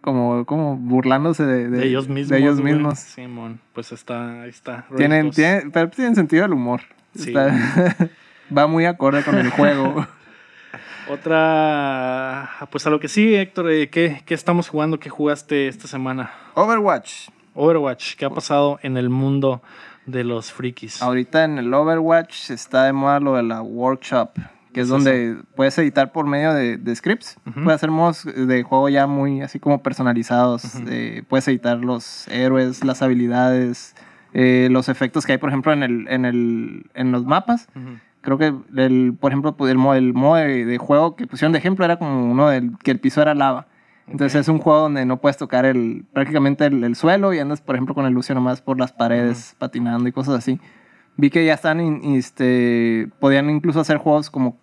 como, 0.00 0.44
como 0.44 0.76
burlándose 0.76 1.46
de, 1.46 1.70
de, 1.70 1.86
ellos 1.86 2.08
mismos. 2.08 2.30
De 2.30 2.38
ellos 2.38 2.60
mismos. 2.60 2.98
Simón, 2.98 3.60
pues 3.74 3.92
está, 3.92 4.42
ahí 4.42 4.50
está. 4.50 4.86
Tienen, 4.96 5.26
2. 5.26 5.36
tienen, 5.36 5.70
pero 5.70 5.88
tienen 5.88 6.16
sentido 6.16 6.42
del 6.42 6.54
humor. 6.54 6.80
Sí. 7.14 7.28
Está- 7.28 8.10
va 8.56 8.66
muy 8.66 8.86
acorde 8.86 9.22
con 9.22 9.36
el 9.36 9.50
juego. 9.50 10.04
Otra, 11.08 12.50
pues 12.72 12.84
a 12.88 12.90
lo 12.90 12.98
que 12.98 13.06
sigue, 13.06 13.40
Héctor, 13.40 13.70
eh, 13.70 13.88
¿qué, 13.88 14.22
¿qué 14.26 14.34
estamos 14.34 14.68
jugando? 14.68 14.98
¿Qué 14.98 15.10
jugaste 15.10 15.68
esta 15.68 15.86
semana? 15.86 16.32
Overwatch. 16.54 17.28
Overwatch, 17.56 18.16
¿qué 18.16 18.26
ha 18.26 18.30
pasado 18.30 18.78
en 18.82 18.96
el 18.96 19.10
mundo 19.10 19.62
de 20.04 20.24
los 20.24 20.52
frikis? 20.52 21.02
Ahorita 21.02 21.44
en 21.44 21.58
el 21.58 21.72
Overwatch 21.72 22.50
está 22.50 22.84
de 22.84 22.92
moda 22.92 23.18
lo 23.18 23.34
de 23.34 23.42
la 23.42 23.62
workshop, 23.62 24.34
que 24.34 24.40
es 24.40 24.52
¿Qué 24.72 24.80
es 24.82 24.88
donde 24.88 25.38
puedes 25.54 25.76
editar 25.78 26.12
por 26.12 26.26
medio 26.26 26.52
de, 26.52 26.76
de 26.76 26.94
scripts. 26.94 27.38
Puedes 27.54 27.72
hacer 27.76 27.90
modos 27.90 28.24
de 28.24 28.62
juego 28.62 28.88
ya 28.90 29.06
muy 29.06 29.40
así 29.40 29.58
como 29.58 29.82
personalizados. 29.82 30.74
Eh, 30.86 31.22
puedes 31.28 31.48
editar 31.48 31.78
los 31.78 32.28
héroes, 32.28 32.84
las 32.84 33.00
habilidades, 33.02 33.94
eh, 34.34 34.68
los 34.70 34.88
efectos 34.90 35.24
que 35.24 35.32
hay, 35.32 35.38
por 35.38 35.48
ejemplo, 35.48 35.72
en, 35.72 35.82
el, 35.82 36.08
en, 36.08 36.24
el, 36.26 36.90
en 36.94 37.10
los 37.10 37.24
mapas. 37.24 37.68
Creo 38.20 38.38
que, 38.38 38.52
el, 38.76 39.14
por 39.18 39.32
ejemplo, 39.32 39.56
el, 39.66 39.78
modo, 39.78 39.94
el 39.94 40.12
modo 40.12 40.34
de, 40.34 40.66
de 40.66 40.78
juego 40.78 41.16
que 41.16 41.26
pusieron 41.26 41.52
de 41.52 41.58
ejemplo 41.58 41.84
era 41.84 41.98
como 41.98 42.30
uno 42.30 42.48
del 42.48 42.76
que 42.82 42.90
el 42.90 43.00
piso 43.00 43.22
era 43.22 43.34
lava. 43.34 43.66
Entonces 44.08 44.36
Ok. 44.36 44.40
es 44.42 44.48
un 44.48 44.58
juego 44.58 44.80
donde 44.80 45.04
no 45.04 45.16
puedes 45.18 45.36
tocar 45.36 45.64
el, 45.64 46.04
prácticamente 46.12 46.64
el, 46.66 46.84
el 46.84 46.94
suelo 46.96 47.34
y 47.34 47.38
andas, 47.38 47.60
por 47.60 47.74
ejemplo, 47.74 47.94
con 47.94 48.06
el 48.06 48.12
lucio 48.12 48.34
nomás 48.34 48.60
por 48.60 48.78
las 48.78 48.92
paredes 48.92 49.56
patinando 49.58 50.08
y 50.08 50.12
cosas 50.12 50.36
así. 50.36 50.60
Vi 51.16 51.30
que 51.30 51.44
ya 51.44 51.54
están, 51.54 51.80
in- 51.80 52.14
este, 52.14 53.08
podían 53.20 53.50
incluso 53.50 53.80
hacer 53.80 53.96
juegos 53.98 54.30
como 54.30 54.58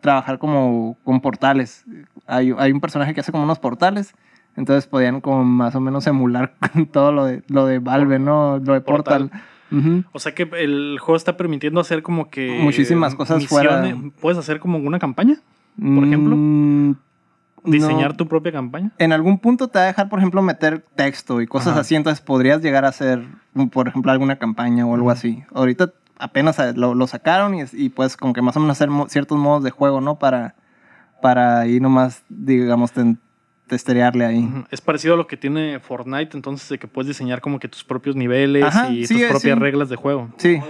trabajar 0.00 0.38
como 0.38 0.96
con 1.04 1.20
portales. 1.20 1.84
Hay, 2.26 2.52
hay 2.58 2.72
un 2.72 2.80
personaje 2.80 3.14
que 3.14 3.20
hace 3.20 3.32
como 3.32 3.44
unos 3.44 3.58
portales, 3.60 4.14
entonces 4.56 4.86
podían 4.86 5.20
como 5.20 5.44
más 5.44 5.74
o 5.74 5.80
menos 5.80 6.06
emular 6.06 6.54
todo 6.92 7.12
lo 7.12 7.24
de, 7.24 7.42
lo 7.48 7.66
de 7.66 7.78
Valve, 7.78 8.18
¿no? 8.18 8.58
Lo 8.58 8.74
de 8.74 8.80
Portal. 8.80 9.30
Portal. 9.30 9.42
Ujú. 9.70 10.04
O 10.12 10.18
sea 10.18 10.34
que 10.34 10.42
el 10.58 10.98
juego 11.00 11.16
está 11.16 11.36
permitiendo 11.38 11.80
hacer 11.80 12.02
como 12.02 12.28
que... 12.28 12.58
Muchísimas 12.60 13.14
cosas 13.14 13.46
fuera. 13.46 13.82
¿Puedes 14.20 14.38
hacer 14.38 14.60
como 14.60 14.76
una 14.78 14.98
campaña? 14.98 15.36
Por 15.80 16.04
ejemplo, 16.04 16.36
Mm, 16.36 16.96
¿Diseñar 17.64 18.10
no. 18.10 18.16
tu 18.16 18.26
propia 18.26 18.50
campaña? 18.52 18.90
En 18.98 19.12
algún 19.12 19.38
punto 19.38 19.68
te 19.68 19.78
va 19.78 19.84
a 19.84 19.88
dejar, 19.88 20.08
por 20.08 20.18
ejemplo, 20.18 20.42
meter 20.42 20.84
texto 20.96 21.40
y 21.40 21.46
cosas 21.46 21.72
Ajá. 21.72 21.80
así, 21.82 21.94
entonces 21.94 22.20
podrías 22.20 22.60
llegar 22.60 22.84
a 22.84 22.88
hacer, 22.88 23.24
por 23.70 23.86
ejemplo, 23.88 24.10
alguna 24.10 24.36
campaña 24.36 24.84
o 24.86 24.94
algo 24.94 25.10
así. 25.10 25.44
Ahorita 25.54 25.92
apenas 26.18 26.58
eh, 26.58 26.72
lo, 26.74 26.94
lo 26.94 27.06
sacaron 27.06 27.54
y, 27.54 27.62
y 27.72 27.88
pues 27.90 28.16
como 28.16 28.32
que 28.32 28.42
más 28.42 28.56
o 28.56 28.60
menos 28.60 28.76
hacer 28.80 28.88
ciertos 29.08 29.38
modos 29.38 29.62
de 29.62 29.70
juego, 29.70 30.00
¿no? 30.00 30.18
Para, 30.18 30.54
para 31.20 31.60
ahí 31.60 31.78
nomás, 31.78 32.22
digamos, 32.28 32.90
ten- 32.92 33.18
testerearle 33.68 34.24
ahí. 34.26 34.64
Es 34.70 34.80
parecido 34.80 35.14
a 35.14 35.16
lo 35.16 35.26
que 35.28 35.36
tiene 35.36 35.78
Fortnite, 35.80 36.36
entonces, 36.36 36.68
de 36.68 36.78
que 36.78 36.88
puedes 36.88 37.08
diseñar 37.08 37.40
como 37.40 37.58
que 37.60 37.68
tus 37.68 37.84
propios 37.84 38.16
niveles 38.16 38.64
Ajá, 38.64 38.88
y 38.90 39.06
sí, 39.06 39.14
tus 39.14 39.22
propias 39.30 39.54
sí. 39.56 39.60
reglas 39.60 39.88
de 39.88 39.96
juego. 39.96 40.28
Sí, 40.36 40.60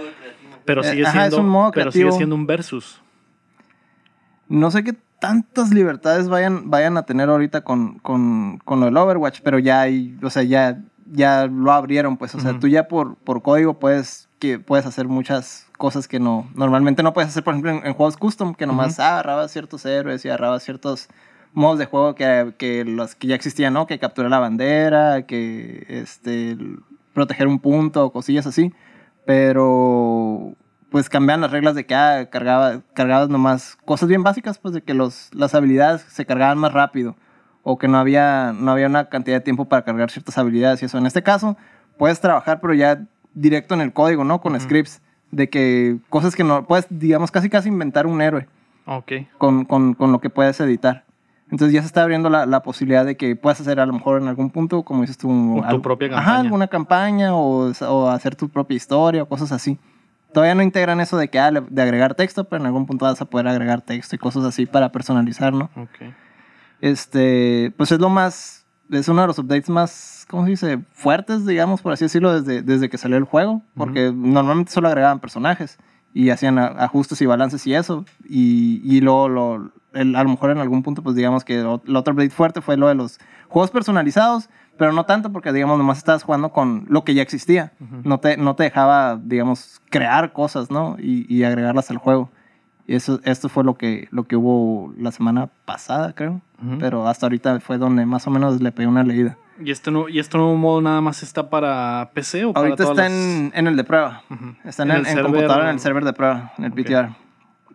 Pero 0.63 0.81
Eh, 0.83 0.91
sigue 0.91 1.05
ajá, 1.07 1.25
es 1.25 1.29
siendo, 1.31 1.41
un 1.41 1.49
modo 1.51 1.71
pero 1.71 1.91
sigue 1.91 2.11
siendo 2.13 2.35
un 2.35 2.45
versus. 2.47 3.01
no 4.47 4.71
sé 4.71 4.83
qué 4.83 4.93
tantas 5.23 5.71
libertades 5.71 6.27
vayan, 6.27 6.69
vayan 6.69 6.97
a 6.97 7.03
tener 7.03 7.29
ahorita 7.29 7.61
con, 7.61 7.97
con, 7.99 8.57
con 8.65 8.81
lo 8.81 8.87
del 8.87 8.97
Overwatch, 8.97 9.39
pero 9.41 9.57
ya 9.57 9.79
hay, 9.79 10.17
o 10.21 10.29
sea, 10.29 10.43
ya, 10.43 10.81
ya 11.05 11.47
lo 11.47 11.71
abrieron, 11.71 12.17
pues, 12.17 12.35
o 12.35 12.41
sea, 12.41 12.59
tú 12.59 12.67
ya 12.67 12.89
por, 12.89 13.15
por 13.15 13.41
código 13.41 13.79
puedes, 13.79 14.27
que 14.39 14.59
puedes 14.59 14.85
hacer 14.85 15.07
muchas 15.07 15.67
cosas 15.77 16.09
que 16.09 16.19
no, 16.19 16.49
normalmente 16.55 17.03
no 17.03 17.13
puedes 17.13 17.29
hacer, 17.29 17.41
por 17.41 17.53
ejemplo, 17.53 17.71
en, 17.71 17.85
en 17.85 17.93
juegos 17.93 18.17
custom, 18.17 18.53
que 18.53 18.65
nomás 18.65 18.99
ah, 18.99 19.13
agarrabas 19.13 19.49
ciertos 19.53 19.85
héroes 19.85 20.25
y 20.25 20.27
agarrabas 20.27 20.61
ciertos 20.61 21.07
modos 21.53 21.79
de 21.79 21.85
juego 21.85 22.15
que, 22.15 22.53
que 22.57 22.83
los 22.83 23.15
que 23.15 23.27
ya 23.27 23.35
existían, 23.35 23.71
¿no? 23.71 23.87
Que 23.87 23.99
capturar 23.99 24.29
la 24.29 24.39
bandera, 24.39 25.25
que 25.25 25.85
este, 25.87 26.57
proteger 27.13 27.47
un 27.47 27.59
punto, 27.59 28.11
cosillas 28.11 28.45
así, 28.45 28.73
pero 29.25 30.57
pues 30.93 31.09
cambian 31.09 31.41
las 31.41 31.49
reglas 31.49 31.73
de 31.73 31.87
que 31.87 31.95
ah, 31.95 32.29
cargaba, 32.29 32.81
cargabas 32.93 33.27
nomás 33.27 33.79
cosas 33.83 34.07
bien 34.07 34.21
básicas, 34.21 34.59
pues 34.59 34.75
de 34.75 34.83
que 34.83 34.93
los, 34.93 35.31
las 35.33 35.55
habilidades 35.55 36.03
se 36.03 36.23
cargaban 36.23 36.59
más 36.59 36.71
rápido 36.71 37.15
o 37.63 37.79
que 37.79 37.87
no 37.87 37.97
había, 37.97 38.53
no 38.55 38.71
había 38.71 38.85
una 38.85 39.09
cantidad 39.09 39.37
de 39.37 39.41
tiempo 39.41 39.65
para 39.65 39.81
cargar 39.83 40.11
ciertas 40.11 40.37
habilidades 40.37 40.83
y 40.83 40.85
eso. 40.85 40.99
En 40.99 41.07
este 41.07 41.23
caso, 41.23 41.57
puedes 41.97 42.19
trabajar, 42.21 42.59
pero 42.61 42.75
ya 42.75 43.01
directo 43.33 43.73
en 43.73 43.81
el 43.81 43.91
código, 43.91 44.23
¿no? 44.23 44.39
Con 44.39 44.53
Ujú. 44.53 44.61
scripts, 44.63 45.01
de 45.31 45.49
que 45.49 45.97
cosas 46.09 46.35
que 46.35 46.43
no, 46.43 46.67
puedes, 46.67 46.85
digamos, 46.91 47.31
casi 47.31 47.49
casi 47.49 47.69
inventar 47.69 48.05
un 48.05 48.21
héroe 48.21 48.47
Ok. 48.85 49.13
con, 49.39 49.65
con, 49.65 49.95
con 49.95 50.11
lo 50.11 50.21
que 50.21 50.29
puedes 50.29 50.59
editar. 50.59 51.05
Entonces 51.49 51.73
ya 51.73 51.81
se 51.81 51.87
está 51.87 52.03
abriendo 52.03 52.29
la, 52.29 52.45
la 52.45 52.61
posibilidad 52.61 53.03
de 53.03 53.17
que 53.17 53.35
puedas 53.35 53.59
hacer 53.59 53.79
a 53.79 53.87
lo 53.87 53.93
mejor 53.93 54.21
en 54.21 54.27
algún 54.27 54.51
punto, 54.51 54.83
como 54.83 55.01
dices 55.01 55.17
tú, 55.17 55.27
tu 55.27 55.63
algo- 55.63 55.81
propia 55.81 56.07
Ajá, 56.09 56.15
campaña. 56.21 56.39
alguna 56.41 56.67
campaña 56.67 57.33
o, 57.35 57.71
o 57.89 58.09
hacer 58.09 58.35
tu 58.35 58.49
propia 58.49 58.75
historia 58.75 59.23
o 59.23 59.25
cosas 59.27 59.51
así. 59.51 59.79
Todavía 60.33 60.55
no 60.55 60.63
integran 60.63 60.99
eso 60.99 61.17
de 61.17 61.29
que 61.29 61.39
ah, 61.39 61.51
de 61.51 61.81
agregar 61.81 62.15
texto, 62.15 62.45
pero 62.45 62.61
en 62.61 62.65
algún 62.67 62.85
punto 62.85 63.05
vas 63.05 63.21
a 63.21 63.25
poder 63.25 63.47
agregar 63.47 63.81
texto 63.81 64.15
y 64.15 64.19
cosas 64.19 64.43
así 64.45 64.65
para 64.65 64.91
personalizar, 64.91 65.53
¿no? 65.53 65.69
Ok. 65.75 66.13
Este, 66.81 67.73
pues 67.77 67.91
es 67.91 67.99
lo 67.99 68.09
más, 68.09 68.65
es 68.89 69.07
uno 69.07 69.21
de 69.21 69.27
los 69.27 69.39
updates 69.39 69.69
más, 69.69 70.25
¿cómo 70.29 70.43
se 70.45 70.49
dice? 70.51 70.79
Fuertes, 70.91 71.45
digamos, 71.45 71.81
por 71.81 71.93
así 71.93 72.05
decirlo, 72.05 72.39
desde, 72.41 72.61
desde 72.61 72.89
que 72.89 72.97
salió 72.97 73.17
el 73.17 73.23
juego, 73.23 73.61
porque 73.75 74.11
normalmente 74.13 74.71
solo 74.71 74.89
agregaban 74.89 75.19
personajes 75.19 75.77
y 76.13 76.29
hacían 76.29 76.59
ajustes 76.59 77.21
y 77.21 77.25
balances 77.25 77.65
y 77.67 77.73
eso, 77.73 78.05
y, 78.27 78.81
y 78.83 79.01
luego 79.01 79.29
lo, 79.29 79.71
el- 79.93 80.15
a 80.15 80.23
lo 80.23 80.29
mejor 80.29 80.51
en 80.51 80.57
algún 80.57 80.83
punto, 80.83 81.01
pues 81.03 81.15
digamos 81.15 81.43
que 81.45 81.59
el 81.61 81.65
otro 81.95 82.13
update 82.13 82.29
fuerte 82.31 82.61
fue 82.61 82.75
lo 82.77 82.87
de 82.87 82.95
los 82.95 83.19
juegos 83.47 83.71
personalizados, 83.71 84.49
pero 84.77 84.91
no 84.93 85.05
tanto 85.05 85.31
porque, 85.31 85.51
digamos, 85.53 85.77
nomás 85.77 85.97
estabas 85.99 86.23
jugando 86.23 86.49
con 86.49 86.85
lo 86.89 87.03
que 87.03 87.13
ya 87.13 87.21
existía, 87.21 87.73
no, 88.03 88.19
te, 88.19 88.37
no 88.37 88.55
te 88.55 88.63
dejaba, 88.63 89.19
digamos, 89.21 89.81
crear 89.89 90.33
cosas, 90.33 90.71
¿no? 90.71 90.95
Y, 90.99 91.25
y 91.33 91.43
agregarlas 91.43 91.91
al 91.91 91.97
juego. 91.97 92.29
Y 92.85 92.95
eso, 92.95 93.19
esto 93.23 93.47
fue 93.49 93.63
lo 93.63 93.75
que, 93.75 94.07
lo 94.11 94.23
que 94.25 94.35
hubo 94.35 94.93
la 94.97 95.11
semana 95.11 95.49
pasada, 95.65 96.13
creo. 96.13 96.41
Pero 96.79 97.07
hasta 97.07 97.25
ahorita 97.25 97.59
fue 97.59 97.77
donde 97.77 98.05
más 98.05 98.25
o 98.27 98.29
menos 98.31 98.61
le 98.61 98.71
pegué 98.71 98.87
una 98.87 99.03
leída. 99.03 99.37
¿Y 99.63 99.69
este, 99.71 99.91
nuevo, 99.91 100.09
¿Y 100.09 100.19
este 100.19 100.37
nuevo 100.37 100.55
modo 100.57 100.81
nada 100.81 100.99
más 101.01 101.21
está 101.23 101.49
para 101.49 102.09
PC 102.13 102.45
o 102.45 102.53
para 102.53 102.65
Ahorita 102.67 102.83
todas 102.83 102.97
está 102.97 103.03
las- 103.09 103.11
en, 103.13 103.51
en 103.53 103.67
el 103.67 103.75
de 103.77 103.83
prueba. 103.83 104.23
Ujú. 104.29 104.55
Está 104.65 104.83
en, 104.83 104.91
En 104.91 104.97
el, 104.97 105.07
en 105.07 105.21
computadora, 105.23 105.65
en 105.65 105.69
el 105.75 105.79
server 105.79 106.03
de 106.05 106.13
prueba, 106.13 106.53
en 106.57 106.63
el 106.65 106.71
Ok. 106.71 106.77
PTR. 106.79 107.09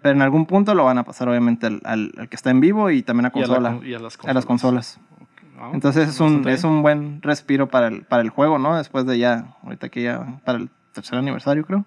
Pero 0.02 0.14
en 0.14 0.22
algún 0.22 0.46
punto 0.46 0.74
lo 0.74 0.84
van 0.84 0.98
a 0.98 1.04
pasar, 1.04 1.28
obviamente, 1.28 1.66
al, 1.66 1.80
al- 1.84 2.12
al 2.18 2.28
que 2.28 2.36
está 2.36 2.50
en 2.50 2.60
vivo 2.60 2.90
y 2.90 3.02
también 3.02 3.26
a 3.26 3.32
Y 3.34 3.38
a 3.38 3.40
la 3.42 3.46
consola. 3.46 3.74
con- 3.76 3.86
y 3.86 3.94
a 3.94 3.98
las 3.98 4.18
a 4.26 4.32
las 4.32 4.46
consolas. 4.46 5.00
Entonces 5.72 6.08
es 6.08 6.20
un, 6.20 6.48
es 6.48 6.64
un 6.64 6.82
buen 6.82 7.20
respiro 7.22 7.68
para 7.68 7.88
el, 7.88 8.02
para 8.02 8.22
el 8.22 8.30
juego, 8.30 8.58
¿no? 8.58 8.76
Después 8.76 9.06
de 9.06 9.18
ya, 9.18 9.54
ahorita 9.64 9.88
que 9.88 10.02
ya, 10.02 10.38
para 10.44 10.58
el 10.58 10.70
tercer 10.92 11.18
aniversario, 11.18 11.64
creo. 11.64 11.84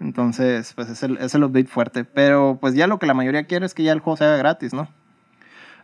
Entonces, 0.00 0.72
pues 0.74 0.88
es 0.88 1.02
el, 1.02 1.18
es 1.18 1.34
el 1.34 1.44
update 1.44 1.66
fuerte. 1.66 2.04
Pero 2.04 2.58
pues 2.60 2.74
ya 2.74 2.86
lo 2.86 2.98
que 2.98 3.06
la 3.06 3.14
mayoría 3.14 3.44
quiere 3.44 3.66
es 3.66 3.74
que 3.74 3.82
ya 3.82 3.92
el 3.92 4.00
juego 4.00 4.16
se 4.16 4.24
haga 4.24 4.36
gratis, 4.36 4.72
¿no? 4.72 4.88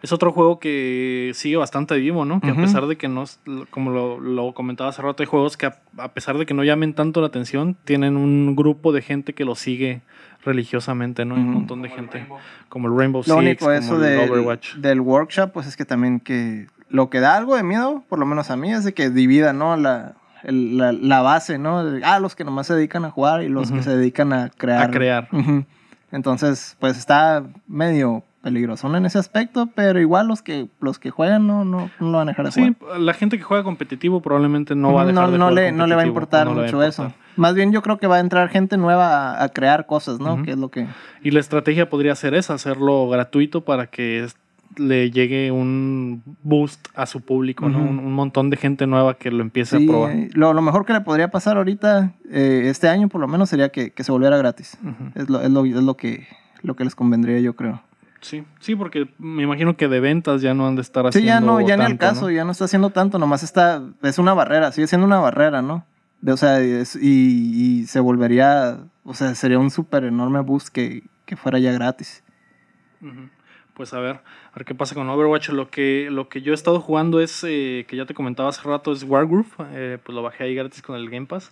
Es 0.02 0.12
otro 0.12 0.32
juego 0.32 0.58
que 0.58 1.30
sigue 1.34 1.56
bastante 1.56 1.96
vivo, 1.96 2.26
¿no? 2.26 2.38
Que 2.40 2.50
a 2.50 2.54
pesar 2.54 2.86
de 2.86 2.96
que 2.96 3.08
no, 3.08 3.22
es- 3.22 3.40
como 3.70 3.90
lo, 3.90 4.20
lo 4.20 4.52
comentaba 4.52 4.90
hace 4.90 5.00
rato, 5.00 5.22
hay 5.22 5.26
juegos 5.26 5.56
que 5.56 5.64
a, 5.66 5.78
a 5.96 6.08
pesar 6.12 6.36
de 6.36 6.44
que 6.44 6.52
no 6.52 6.62
llamen 6.62 6.92
tanto 6.92 7.22
la 7.22 7.28
atención, 7.28 7.74
tienen 7.84 8.18
un 8.18 8.54
grupo 8.54 8.92
de 8.92 9.00
gente 9.00 9.32
que 9.32 9.46
lo 9.46 9.54
sigue 9.54 10.02
religiosamente, 10.44 11.24
¿no? 11.24 11.36
Hay 11.36 11.40
un 11.40 11.52
montón 11.54 11.80
de 11.80 11.88
gente. 11.88 12.26
Como 12.68 12.88
el 12.88 12.96
Rainbow 12.98 13.20
Lo 13.20 13.24
Six, 13.24 13.36
único 13.36 13.60
como 13.64 13.70
eso 13.72 14.04
el 14.04 14.30
Overwatch. 14.30 14.74
del 14.74 15.00
workshop, 15.00 15.52
pues 15.52 15.66
es 15.66 15.74
que 15.74 15.86
también 15.86 16.20
que 16.20 16.66
lo 16.94 17.10
que 17.10 17.20
da 17.20 17.36
algo 17.36 17.56
de 17.56 17.62
miedo, 17.64 18.04
por 18.08 18.18
lo 18.18 18.26
menos 18.26 18.50
a 18.50 18.56
mí, 18.56 18.72
es 18.72 18.84
de 18.84 18.94
que 18.94 19.10
divida, 19.10 19.52
¿no? 19.52 19.76
La, 19.76 20.14
el- 20.44 20.76
la, 20.78 20.92
la 20.92 21.22
base, 21.22 21.58
¿no? 21.58 21.82
Ah, 22.04 22.18
los 22.20 22.34
que 22.36 22.44
nomás 22.44 22.66
se 22.68 22.74
dedican 22.74 23.04
a 23.04 23.10
jugar 23.10 23.42
y 23.42 23.48
los 23.48 23.72
que 23.72 23.82
se 23.82 23.96
dedican 23.96 24.32
a 24.32 24.48
crear. 24.50 24.82
A 24.84 24.90
crear. 24.90 25.28
Entonces, 26.12 26.76
pues 26.80 26.96
está 26.96 27.42
medio 27.66 28.22
peligroso 28.42 28.94
en 28.94 29.06
ese 29.06 29.18
aspecto, 29.18 29.70
pero 29.74 29.98
igual 30.00 30.28
los 30.28 30.42
que 30.42 30.68
los 30.80 30.98
que 30.98 31.10
juegan 31.10 31.46
no, 31.46 31.64
no, 31.64 31.90
no 31.98 32.10
lo 32.10 32.18
van 32.18 32.28
a 32.28 32.32
dejar 32.32 32.44
de 32.44 32.52
Sí, 32.52 32.76
jugar. 32.78 33.00
la 33.00 33.14
gente 33.14 33.38
que 33.38 33.42
juega 33.42 33.64
competitivo 33.64 34.20
probablemente 34.20 34.74
no 34.74 34.92
va 34.92 35.02
a 35.02 35.06
dejar 35.06 35.24
no, 35.24 35.30
de 35.32 35.38
no 35.38 35.48
jugar 35.48 35.64
le, 35.64 35.72
no 35.72 35.86
le 35.86 35.94
va 35.94 36.02
a 36.02 36.06
importar 36.06 36.46
a 36.46 36.50
mucho 36.50 36.82
eso. 36.82 37.10
Más 37.36 37.54
bien 37.54 37.72
yo 37.72 37.80
creo 37.82 37.98
que 37.98 38.06
va 38.06 38.16
a 38.16 38.20
entrar 38.20 38.48
gente 38.50 38.76
nueva 38.76 39.32
a, 39.32 39.44
a 39.44 39.48
crear 39.48 39.86
cosas, 39.86 40.20
¿no? 40.20 40.42
Que 40.42 40.50
es 40.52 40.58
lo 40.58 40.68
que... 40.70 40.86
Y 41.22 41.30
la 41.30 41.40
estrategia 41.40 41.88
podría 41.88 42.14
ser 42.14 42.34
esa, 42.34 42.52
hacerlo 42.54 43.08
gratuito 43.08 43.62
para 43.64 43.86
que 43.86 44.22
le 44.76 45.10
llegue 45.10 45.50
un 45.52 46.22
boost 46.42 46.88
a 46.94 47.06
su 47.06 47.20
público, 47.20 47.68
¿no? 47.68 47.78
Un, 47.82 47.98
un 47.98 48.12
montón 48.12 48.50
de 48.50 48.56
gente 48.56 48.86
nueva 48.86 49.14
que 49.14 49.30
lo 49.30 49.42
empiece 49.42 49.78
Sí, 49.78 49.84
a 49.84 49.88
probar. 49.88 50.12
eh, 50.16 50.30
lo, 50.34 50.52
lo 50.52 50.62
mejor 50.62 50.84
que 50.84 50.92
le 50.92 51.00
podría 51.00 51.30
pasar 51.30 51.56
ahorita, 51.56 52.12
eh, 52.30 52.64
este 52.66 52.88
año 52.88 53.08
por 53.08 53.20
lo 53.20 53.28
menos, 53.28 53.48
sería 53.48 53.68
que, 53.70 53.90
que 53.92 54.02
se 54.04 54.10
volviera 54.12 54.36
gratis. 54.36 54.76
Es, 55.14 55.28
lo, 55.30 55.40
es, 55.40 55.50
lo, 55.50 55.64
es 55.64 55.74
lo 55.74 55.96
que, 55.96 56.26
lo 56.62 56.74
que 56.76 56.84
les 56.84 56.94
convendría, 56.94 57.38
yo 57.40 57.54
creo. 57.54 57.82
Sí, 58.20 58.42
sí, 58.58 58.74
porque 58.74 59.06
me 59.18 59.42
imagino 59.42 59.76
que 59.76 59.86
de 59.86 60.00
ventas 60.00 60.40
ya 60.40 60.54
no 60.54 60.66
han 60.66 60.76
de 60.76 60.80
estar 60.82 61.04
Sí, 61.12 61.18
haciendo 61.18 61.26
ya 61.28 61.40
no, 61.40 61.60
ya 61.68 61.76
ni 61.76 61.82
el 61.84 61.98
tanto, 61.98 62.06
caso, 62.06 62.20
¿no? 62.26 62.30
ya 62.30 62.44
no 62.44 62.52
está 62.52 62.64
haciendo 62.64 62.90
tanto, 62.90 63.18
nomás 63.18 63.42
está, 63.42 63.82
es 64.02 64.18
una 64.18 64.32
barrera, 64.32 64.72
sigue 64.72 64.86
siendo 64.86 65.06
una 65.06 65.18
barrera, 65.18 65.60
¿no? 65.60 65.84
De- 66.22 66.32
o 66.32 66.36
sea, 66.38 66.58
es- 66.60 66.96
y, 66.96 67.80
y 67.82 67.86
se 67.86 68.00
volvería, 68.00 68.78
o 69.04 69.12
sea, 69.12 69.34
sería 69.34 69.58
un 69.58 69.70
súper 69.70 70.04
enorme 70.04 70.40
boost 70.40 70.68
que, 70.68 71.02
que 71.26 71.36
fuera 71.36 71.58
ya 71.58 71.70
gratis. 71.72 72.24
Pues 73.74 73.92
a 73.92 73.98
ver, 73.98 74.16
a 74.16 74.56
ver 74.56 74.64
qué 74.64 74.74
pasa 74.74 74.94
con 74.94 75.08
Overwatch. 75.08 75.48
Lo 75.48 75.68
que, 75.68 76.08
lo 76.10 76.28
que 76.28 76.42
yo 76.42 76.52
he 76.52 76.54
estado 76.54 76.80
jugando 76.80 77.20
es, 77.20 77.44
eh, 77.46 77.84
que 77.88 77.96
ya 77.96 78.06
te 78.06 78.14
comentaba 78.14 78.48
hace 78.48 78.62
rato, 78.62 78.92
es 78.92 79.02
Wargroove. 79.02 79.46
Eh, 79.72 79.98
pues 80.02 80.14
lo 80.14 80.22
bajé 80.22 80.44
ahí 80.44 80.54
gratis 80.54 80.80
con 80.80 80.96
el 80.96 81.10
Game 81.10 81.26
Pass. 81.26 81.50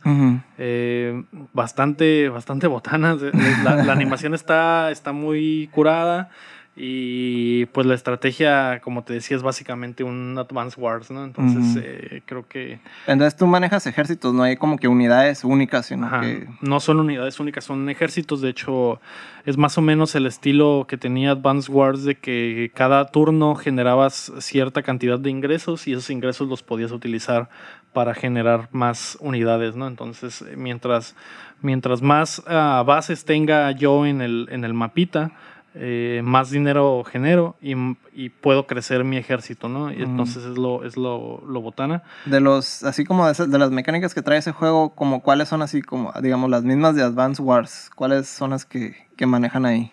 Eh, 0.58 1.24
bastante, 1.52 2.28
bastante 2.28 2.66
botana. 2.68 3.16
La, 3.64 3.82
la 3.82 3.92
animación 3.92 4.34
está, 4.34 4.90
está 4.92 5.12
muy 5.12 5.68
curada. 5.72 6.30
Y 6.74 7.66
pues 7.66 7.86
la 7.86 7.94
estrategia, 7.94 8.80
como 8.82 9.04
te 9.04 9.12
decía, 9.12 9.36
es 9.36 9.42
básicamente 9.42 10.04
un 10.04 10.38
Advance 10.38 10.80
Wars, 10.80 11.10
¿no? 11.10 11.22
Entonces 11.22 11.76
Ujú. 11.76 11.80
eh, 11.84 12.22
creo 12.24 12.48
que 12.48 12.80
Entonces 13.06 13.36
tú 13.36 13.46
manejas 13.46 13.86
ejércitos, 13.86 14.32
no 14.32 14.42
hay 14.42 14.56
como 14.56 14.78
que 14.78 14.88
unidades 14.88 15.44
únicas, 15.44 15.86
sino 15.86 16.06
ajá, 16.06 16.22
que... 16.22 16.48
no 16.62 16.80
son 16.80 17.00
unidades 17.00 17.38
únicas, 17.40 17.64
son 17.64 17.90
ejércitos. 17.90 18.40
De 18.40 18.48
hecho, 18.48 19.02
es 19.44 19.58
más 19.58 19.76
o 19.76 19.82
menos 19.82 20.14
el 20.14 20.24
estilo 20.24 20.86
que 20.88 20.96
tenía 20.96 21.32
Advance 21.32 21.70
Wars 21.70 22.04
de 22.04 22.14
que 22.14 22.70
cada 22.74 23.04
turno 23.04 23.54
generabas 23.54 24.32
cierta 24.38 24.82
cantidad 24.82 25.18
de 25.18 25.28
ingresos 25.28 25.86
y 25.86 25.92
esos 25.92 26.08
ingresos 26.08 26.48
los 26.48 26.62
podías 26.62 26.90
utilizar 26.90 27.50
para 27.92 28.14
generar 28.14 28.70
más 28.72 29.18
unidades, 29.20 29.76
¿no? 29.76 29.86
Entonces, 29.86 30.40
eh, 30.40 30.54
mientras, 30.56 31.14
mientras 31.60 32.00
más 32.00 32.42
ah, 32.46 32.82
bases 32.86 33.26
tenga 33.26 33.70
yo 33.72 34.06
en 34.06 34.22
el, 34.22 34.48
en 34.50 34.64
el 34.64 34.72
mapita, 34.72 35.32
eh, 35.74 36.20
más 36.24 36.50
dinero 36.50 37.02
genero 37.04 37.56
y, 37.62 37.74
y 38.14 38.28
puedo 38.28 38.66
crecer 38.66 39.04
mi 39.04 39.16
ejército, 39.16 39.68
¿no? 39.68 39.92
Y 39.92 40.02
entonces 40.02 40.44
es 40.44 40.58
lo, 40.58 40.84
es 40.84 40.96
lo, 40.96 41.42
lo 41.46 41.60
botana. 41.60 42.02
De 42.26 42.40
los, 42.40 42.82
así 42.84 43.04
como 43.04 43.26
de, 43.26 43.32
esas- 43.32 43.50
de 43.50 43.58
las 43.58 43.70
mecánicas 43.70 44.14
que 44.14 44.22
trae 44.22 44.38
ese 44.38 44.52
juego, 44.52 44.90
como 44.90 45.22
cuáles 45.22 45.48
son 45.48 45.62
así 45.62 45.80
como, 45.82 46.12
digamos, 46.20 46.50
las 46.50 46.62
mismas 46.64 46.94
de 46.94 47.02
Advance 47.02 47.40
Wars, 47.42 47.90
cuáles 47.94 48.28
son 48.28 48.50
las 48.50 48.64
que, 48.66 48.94
que 49.16 49.26
manejan 49.26 49.64
ahí. 49.64 49.92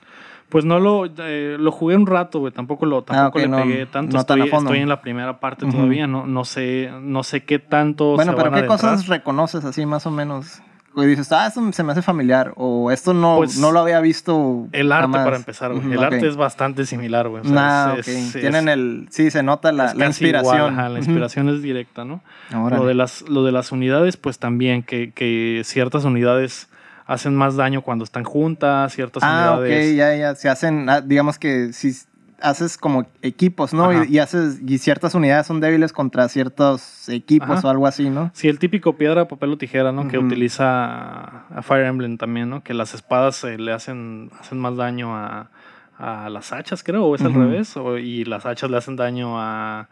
Pues 0.49 0.65
no 0.65 0.79
lo, 0.79 1.05
eh, 1.05 1.57
lo 1.59 1.71
jugué 1.71 1.95
un 1.95 2.07
rato, 2.07 2.39
güey. 2.39 2.51
Tampoco 2.51 2.87
lo, 2.87 3.03
tampoco 3.03 3.37
Ah, 3.37 3.41
ok, 3.41 3.43
le 3.43 3.47
no- 3.47 3.63
pegué 3.63 3.85
tanto. 3.85 4.17
no 4.17 4.23
tan 4.25 4.39
estoy, 4.39 4.49
fondo. 4.49 4.71
estoy 4.71 4.81
en 4.81 4.89
la 4.89 4.99
primera 4.99 5.39
parte 5.39 5.65
Ujú. 5.65 5.75
todavía. 5.77 6.07
No, 6.07 6.25
no 6.25 6.43
sé, 6.43 6.89
no 7.01 7.21
sé 7.23 7.43
qué 7.45 7.59
tanto. 7.59 8.15
Bueno, 8.15 8.31
se 8.31 8.35
pero 8.37 8.49
van 8.49 8.57
a 8.59 8.61
¿qué 8.63 8.67
cosas 8.67 9.05
reconoces 9.07 9.63
así 9.63 9.85
más 9.85 10.07
o 10.07 10.11
menos? 10.11 10.61
Y 11.03 11.07
dices, 11.07 11.31
ah, 11.31 11.47
esto 11.47 11.71
se 11.71 11.83
me 11.83 11.91
hace 11.91 12.01
familiar, 12.01 12.53
o 12.55 12.91
esto 12.91 13.13
no, 13.13 13.37
Pues, 13.37 13.57
no 13.57 13.71
lo 13.71 13.79
había 13.79 13.99
visto. 14.01 14.67
El 14.71 14.91
arte 14.91 15.03
jamás. 15.03 15.23
para 15.25 15.35
empezar, 15.37 15.73
güey. 15.73 15.91
El 15.93 16.03
arte 16.03 16.27
es 16.27 16.35
bastante 16.35 16.85
similar, 16.85 17.27
güey. 17.29 17.41
O 17.41 17.45
sea, 17.45 17.53
Nah, 17.53 17.93
es- 17.95 18.07
ok. 18.07 18.13
es- 18.13 18.33
Tienen 18.33 18.67
el. 18.69 19.07
Sí, 19.11 19.31
se 19.31 19.43
nota 19.43 19.71
la, 19.71 19.91
igual, 19.93 20.07
inspiración. 20.07 20.73
ajá, 20.73 20.89
la 20.89 20.99
inspiración 20.99 21.49
es 21.49 21.61
directa, 21.61 22.05
¿no? 22.05 22.21
Órale. 22.55 22.81
Lo 22.81 22.87
de, 22.87 22.93
las, 22.93 23.21
lo 23.29 23.43
de 23.43 23.51
las 23.51 23.71
unidades, 23.71 24.17
pues 24.17 24.39
también, 24.39 24.83
que, 24.83 25.11
que 25.11 25.61
ciertas 25.65 26.03
unidades 26.05 26.67
hacen 27.05 27.35
más 27.35 27.55
daño 27.55 27.81
cuando 27.81 28.03
están 28.03 28.23
juntas, 28.23 28.93
ciertas 28.93 29.23
Ah, 29.25 29.53
ok, 29.55 29.61
unidades. 29.61 29.95
ya, 29.95 30.15
ya. 30.15 30.35
Se 30.35 30.47
hacen, 30.49 30.87
ah, 30.89 31.01
digamos 31.01 31.39
que 31.39 31.73
si 31.73 31.91
haces 32.41 32.77
como 32.77 33.05
equipos, 33.21 33.73
¿no? 33.73 33.91
Y, 34.03 34.07
y 34.15 34.19
haces, 34.19 34.59
y 34.65 34.77
ciertas 34.77 35.15
unidades 35.15 35.47
son 35.47 35.59
débiles 35.59 35.93
contra 35.93 36.27
ciertos 36.29 37.09
equipos 37.09 37.49
Ajá. 37.49 37.67
o 37.67 37.71
algo 37.71 37.87
así, 37.87 38.09
¿no? 38.09 38.31
Sí, 38.33 38.47
el 38.47 38.59
típico 38.59 38.95
piedra, 38.97 39.27
papel 39.27 39.51
o 39.51 39.57
tijera, 39.57 39.91
¿no? 39.91 40.07
Que 40.07 40.17
utiliza 40.17 41.23
a 41.49 41.61
Fire 41.61 41.85
Emblem 41.85 42.17
también, 42.17 42.49
¿no? 42.49 42.63
Que 42.63 42.73
las 42.73 42.93
espadas 42.93 43.43
eh, 43.43 43.57
le 43.57 43.71
hacen, 43.73 44.31
hacen 44.39 44.57
más 44.59 44.75
daño 44.77 45.15
a, 45.15 45.49
a 45.97 46.29
las 46.29 46.53
hachas, 46.53 46.83
creo, 46.83 47.05
o 47.05 47.15
es 47.15 47.21
al 47.21 47.33
revés. 47.33 47.75
o- 47.77 47.97
y 47.97 48.23
las 48.25 48.45
hachas 48.45 48.69
le 48.69 48.77
hacen 48.77 48.95
daño 48.95 49.39
a, 49.39 49.89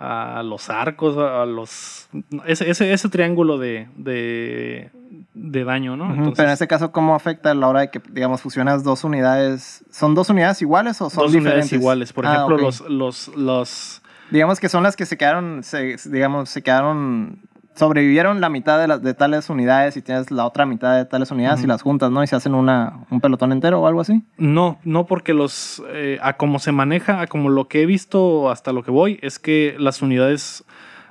a 0.00 0.42
los 0.44 0.70
arcos, 0.70 1.16
a, 1.16 1.44
los... 1.44 2.08
Ese, 2.46 2.70
ese, 2.70 2.92
ese 2.92 3.08
triángulo 3.08 3.58
de, 3.58 3.88
de, 3.96 4.90
de 5.34 5.64
daño, 5.64 5.96
¿no? 5.96 6.10
Entonces, 6.10 6.34
Pero 6.36 6.48
en 6.48 6.52
este 6.52 6.68
caso, 6.68 6.92
¿cómo 6.92 7.14
afecta 7.16 7.50
a 7.50 7.54
la 7.54 7.66
hora 7.68 7.80
de 7.80 7.90
que, 7.90 8.00
digamos, 8.10 8.40
fusionas 8.40 8.84
dos 8.84 9.02
unidades? 9.04 9.84
¿Son 9.90 10.14
dos 10.14 10.30
unidades 10.30 10.62
iguales 10.62 11.00
o 11.00 11.10
son 11.10 11.24
dos 11.24 11.32
diferentes? 11.32 11.64
unidades 11.66 11.72
iguales. 11.72 12.12
Por 12.12 12.26
Ah, 12.26 12.34
ejemplo, 12.34 12.58
los, 12.58 12.80
los, 12.88 13.28
los... 13.36 14.02
Digamos 14.30 14.60
que 14.60 14.68
son 14.68 14.82
las 14.82 14.94
que 14.94 15.04
se 15.06 15.16
quedaron, 15.16 15.62
se, 15.64 15.96
digamos, 16.04 16.48
se 16.50 16.62
quedaron, 16.62 17.40
sobrevivieron 17.78 18.40
la 18.40 18.48
mitad 18.48 18.78
de, 18.78 18.88
las 18.88 19.02
de 19.02 19.14
tales 19.14 19.48
unidades 19.48 19.96
y 19.96 20.02
tienes 20.02 20.30
la 20.30 20.44
otra 20.44 20.66
mitad 20.66 20.96
de 20.96 21.04
tales 21.04 21.30
unidades 21.30 21.62
y 21.62 21.66
las 21.66 21.82
juntas, 21.82 22.10
¿no? 22.10 22.22
Y 22.22 22.26
se 22.26 22.36
hacen 22.36 22.54
una, 22.54 23.04
un 23.10 23.20
pelotón 23.20 23.52
entero 23.52 23.80
o 23.80 23.86
algo 23.86 24.00
así. 24.00 24.24
No, 24.36 24.78
no 24.84 25.06
porque 25.06 25.32
los, 25.32 25.82
eh, 25.92 26.18
a 26.20 26.36
cómo 26.36 26.58
se 26.58 26.72
maneja, 26.72 27.20
a 27.20 27.26
como 27.28 27.48
lo 27.48 27.68
que 27.68 27.82
he 27.82 27.86
visto 27.86 28.50
hasta 28.50 28.72
lo 28.72 28.82
que 28.82 28.90
voy, 28.90 29.20
es 29.22 29.38
que 29.38 29.76
las 29.78 30.02
unidades 30.02 30.64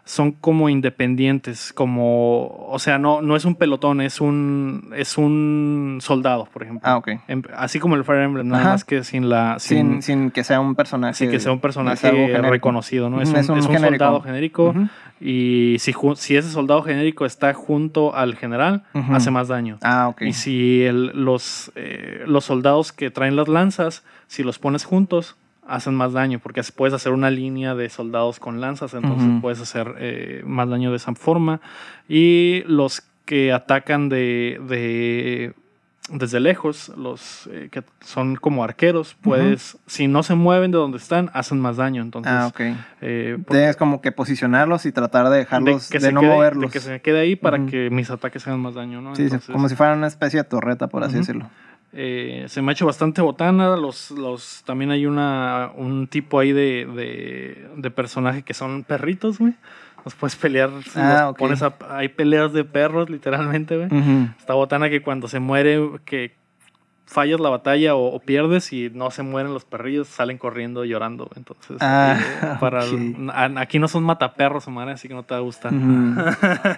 son 0.08 0.32
como 0.32 0.70
independientes, 0.70 1.74
como, 1.74 2.48
o 2.70 2.80
sea, 2.80 2.98
no, 2.98 3.22
no 3.22 3.36
es 3.36 3.44
un 3.44 3.56
pelotón, 3.56 4.00
es 4.00 4.22
un, 4.22 4.94
es 4.96 5.18
un 5.18 6.00
soldado, 6.02 6.48
por 6.54 6.64
ejemplo. 6.64 6.90
Ah, 6.90 6.96
ok. 6.98 7.10
Em- 7.28 7.44
Así 7.56 7.80
como 7.80 7.96
el 7.96 8.06
Fire 8.06 8.22
Emblem, 8.22 8.48
nada 8.48 8.62
Ajá. 8.64 8.72
más 8.72 8.86
que 8.86 9.04
sin 9.04 9.28
la, 9.30 9.60
Sin, 9.60 10.02
sin, 10.02 10.02
sin 10.02 10.32
que 10.32 10.44
sea 10.46 10.62
un 10.62 10.76
personaje. 10.76 11.14
sin 11.14 11.30
que 11.30 11.40
sea 11.42 11.52
un 11.52 11.60
personaje 11.60 12.10
reconocido, 12.42 13.10
¿no? 13.10 13.22
Es 13.22 13.30
un, 13.30 13.36
es 13.36 13.50
un 13.50 13.58
es 13.58 13.66
un 13.66 13.72
genérico. 13.74 14.06
soldado 14.06 14.22
genérico. 14.22 14.74
Y 15.20 15.76
si, 15.80 15.94
si 16.16 16.38
ese 16.38 16.50
soldado 16.52 16.84
genérico 16.84 17.26
está 17.26 17.54
junto 17.54 18.16
al 18.16 18.36
general, 18.36 18.84
hace 19.12 19.30
más 19.32 19.48
daño. 19.50 19.78
Ah, 19.82 20.08
ok. 20.10 20.22
Y 20.22 20.34
si 20.34 20.84
el- 20.84 21.08
los, 21.08 21.72
eh, 21.76 22.24
los 22.28 22.46
soldados 22.46 22.92
que 22.94 23.12
traen 23.12 23.36
las 23.36 23.48
lanzas, 23.48 24.04
si 24.28 24.44
los 24.44 24.58
pones 24.60 24.86
juntos, 24.86 25.36
hacen 25.68 25.94
más 25.96 26.14
daño, 26.14 26.40
porque 26.40 26.62
puedes 26.76 26.94
hacer 26.94 27.12
una 27.12 27.30
línea 27.30 27.76
de 27.76 27.90
soldados 27.90 28.40
con 28.40 28.62
lanzas, 28.62 28.94
entonces 28.94 29.30
puedes 29.42 29.62
hacer 29.62 29.96
eh, 30.00 30.42
más 30.46 30.70
daño 30.70 30.92
de 30.92 30.98
esa 30.98 31.14
forma. 31.16 31.60
Y 32.08 32.64
los 32.66 33.04
que 33.26 33.52
atacan 33.52 34.10
de, 34.10 34.60
de- 34.68 35.54
desde 36.10 36.40
lejos, 36.40 36.90
los 36.98 37.50
eh, 37.52 37.68
que 37.70 37.84
son 38.00 38.38
como 38.38 38.64
arqueros, 38.64 39.18
puedes, 39.22 39.78
si 39.88 40.08
no 40.08 40.24
se 40.24 40.36
mueven 40.36 40.72
de 40.72 40.78
donde 40.78 40.98
están, 41.00 41.30
hacen 41.34 41.60
más 41.60 41.76
daño. 41.76 42.02
Entonces, 42.02 42.32
ah, 42.34 42.50
eh, 43.02 43.38
Tienes 43.50 43.76
como 43.76 44.00
que 44.00 44.14
posicionarlos 44.14 44.86
y 44.86 44.94
tratar 44.94 45.30
de 45.30 45.40
dejarlos, 45.40 45.90
de, 45.90 46.00
se 46.00 46.12
no 46.14 46.22
quede, 46.22 46.34
moverlos. 46.34 46.72
de 46.72 46.74
que 46.74 46.80
se 46.80 47.02
quede 47.02 47.20
ahí 47.20 47.36
para 47.36 47.66
que 47.66 47.90
mis 47.90 48.10
ataques 48.10 48.48
hagan 48.48 48.62
más 48.62 48.76
daño, 48.76 49.02
¿no? 49.02 49.16
Sí, 49.18 49.24
Entonces, 49.24 49.50
como 49.52 49.68
si 49.68 49.76
fuera 49.76 49.94
una 49.96 50.08
especie 50.08 50.42
de 50.42 50.44
torreta, 50.46 50.88
por 50.88 51.04
así 51.04 51.16
decirlo. 51.18 51.50
Eh, 51.94 52.46
se 52.48 52.62
me 52.62 52.72
ha 52.72 52.74
hecho 52.74 52.86
bastante 52.86 53.22
botana. 53.22 53.76
Los, 53.76 54.12
los, 54.12 54.64
también 54.66 54.92
hay 54.92 55.06
una, 55.06 55.72
un 55.76 56.08
tipo 56.08 56.40
ahí 56.40 56.52
de, 56.52 56.86
de, 56.86 57.68
de 57.76 57.92
personaje 57.92 58.44
que 58.44 58.54
son 58.54 58.84
perritos, 58.84 59.40
güey. 59.40 59.54
Los 60.06 60.16
puedes 60.16 60.36
pelear. 60.36 60.70
Ah, 60.96 61.22
los 61.24 61.32
ok. 61.32 61.38
pones 61.38 61.62
a- 61.64 61.76
hay 61.90 62.08
peleas 62.10 62.54
de 62.54 62.64
perros, 62.64 63.10
literalmente, 63.10 63.76
güey. 63.78 63.88
Ujú. 63.88 64.30
Está 64.40 64.54
botana 64.54 64.90
que 64.90 65.02
cuando 65.02 65.28
se 65.28 65.40
muere, 65.40 65.80
que 66.06 66.36
fallas 67.08 67.40
la 67.40 67.50
batalla 67.50 67.96
o, 67.96 68.14
o 68.14 68.20
pierdes 68.20 68.72
y 68.74 68.92
no 68.94 69.10
se 69.10 69.24
mueren 69.24 69.54
los 69.54 69.66
perrillos, 69.66 70.08
salen 70.08 70.38
corriendo 70.38 70.86
llorando. 70.86 71.30
Entonces, 71.36 71.78
Ah, 71.80 72.18
eh, 72.20 72.48
para 72.60 72.84
el- 72.84 73.28
aquí 73.58 73.80
no 73.80 73.88
son 73.88 74.04
mataperros, 74.04 74.68
madre, 74.68 74.92
así 74.92 75.08
que 75.08 75.14
no 75.16 75.24
te 75.24 75.34
va 75.34 75.40
a 75.40 75.44
gustar. 75.44 75.74
Ujú. 75.74 76.14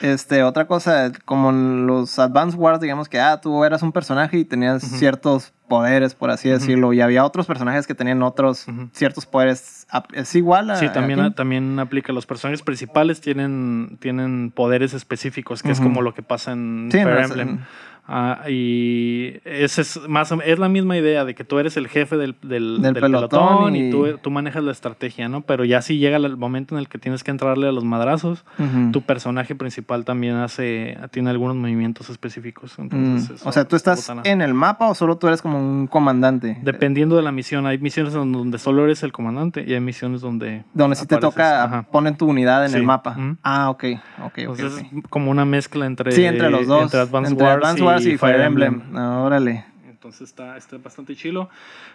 Este, 0.00 0.42
otra 0.42 0.66
cosa, 0.66 1.12
como 1.24 1.52
los 1.52 2.18
Advance 2.18 2.56
Wars, 2.56 2.80
digamos 2.80 3.08
que, 3.08 3.20
ah, 3.20 3.40
tú 3.40 3.62
eras 3.64 3.84
un 3.84 3.92
personaje 3.92 4.36
y 4.38 4.44
tenías 4.44 4.82
ciertos 4.82 5.52
poderes, 5.68 6.16
por 6.16 6.30
así 6.30 6.48
decirlo, 6.48 6.92
y 6.92 7.00
había 7.00 7.24
otros 7.24 7.46
personajes 7.46 7.86
que 7.86 7.94
tenían 7.94 8.20
otros 8.24 8.66
ciertos 8.92 9.26
poderes. 9.26 9.86
¿Es 10.12 10.34
igual 10.34 10.70
a 10.72 10.76
Sí, 10.76 10.88
también, 10.88 11.32
también 11.34 11.78
aplica. 11.78 12.12
Los 12.12 12.26
personajes 12.26 12.62
principales 12.62 13.20
tienen, 13.20 13.96
tienen 14.00 14.50
poderes 14.50 14.92
específicos, 14.92 15.62
que 15.62 15.70
es 15.70 15.80
como 15.80 16.02
lo 16.02 16.14
que 16.14 16.22
pasa 16.24 16.50
en 16.50 16.88
Sí, 16.90 16.98
Fire 16.98 17.18
Emblem. 17.20 17.60
Ah, 18.06 18.42
y 18.48 19.34
ese 19.44 19.82
es 19.82 20.00
más 20.08 20.32
o- 20.32 20.42
es 20.42 20.58
la 20.58 20.68
misma 20.68 20.96
idea 20.96 21.24
de 21.24 21.34
que 21.34 21.44
tú 21.44 21.58
eres 21.60 21.76
el 21.76 21.86
jefe 21.88 22.16
del, 22.16 22.34
del, 22.42 22.82
Del 22.82 22.94
del 22.94 23.00
pelotón 23.00 23.28
pelotón, 23.68 23.76
y, 23.76 23.88
y- 23.88 23.90
tú, 23.90 24.18
tú 24.20 24.30
manejas 24.30 24.62
la 24.64 24.72
estrategia, 24.72 25.28
¿no? 25.28 25.42
Pero 25.42 25.64
ya 25.64 25.82
si 25.82 25.98
llega 25.98 26.16
el 26.16 26.36
momento 26.36 26.74
en 26.74 26.80
el 26.80 26.88
que 26.88 26.98
tienes 26.98 27.22
que 27.22 27.30
entrarle 27.30 27.68
a 27.68 27.72
los 27.72 27.84
madrazos, 27.84 28.44
tu 28.92 29.02
personaje 29.02 29.54
principal 29.54 30.04
también 30.04 30.36
hace 30.36 30.98
tiene 31.12 31.30
algunos 31.30 31.56
movimientos 31.56 32.10
específicos. 32.10 32.78
Entonces, 32.78 33.40
O 33.46 33.52
sea, 33.52 33.66
¿tú 33.66 33.76
estás 33.76 34.00
botana. 34.08 34.22
en 34.24 34.42
el 34.42 34.52
mapa 34.54 34.88
o 34.88 34.94
solo 34.94 35.16
tú 35.16 35.28
eres 35.28 35.40
como 35.40 35.58
un 35.58 35.86
comandante? 35.86 36.58
Dependiendo 36.62 37.16
de 37.16 37.22
la 37.22 37.32
misión, 37.32 37.66
hay 37.66 37.78
misiones 37.78 38.12
donde 38.14 38.58
solo 38.58 38.84
eres 38.84 39.02
el 39.04 39.12
comandante 39.12 39.64
y 39.66 39.74
hay 39.74 39.80
misiones 39.80 40.20
donde 40.20 40.64
Donde 40.74 40.96
sí 40.96 41.06
te 41.06 41.18
toca 41.18 41.64
ajá. 41.64 41.82
poner 41.84 42.16
tu 42.16 42.26
unidad 42.26 42.66
en 42.66 42.74
el 42.74 42.82
mapa. 42.82 43.16
Ah, 43.42 43.70
ok, 43.70 43.84
ok, 44.18 44.24
ok. 44.26 44.38
Entonces 44.38 44.72
ok. 44.92 44.98
es 45.04 45.04
como 45.08 45.30
una 45.30 45.44
mezcla 45.44 45.86
entre, 45.86 46.12
Sí, 46.12 46.24
entre 46.24 46.50
los 46.50 46.66
dos. 46.66 46.82
entre 46.82 47.00
Advance 47.00 47.30
entre 47.30 47.44
Wars, 47.46 47.56
Advance 47.56 47.82
Wars 47.82 47.91
y, 48.00 48.16
Fire 48.18 48.40
Emblem. 48.40 48.82
Ah, 48.94 49.18
órale. 49.20 49.64
Entonces 49.88 50.22
está, 50.22 50.56
está 50.56 50.78
bastante 50.78 51.14
chilo. 51.14 51.48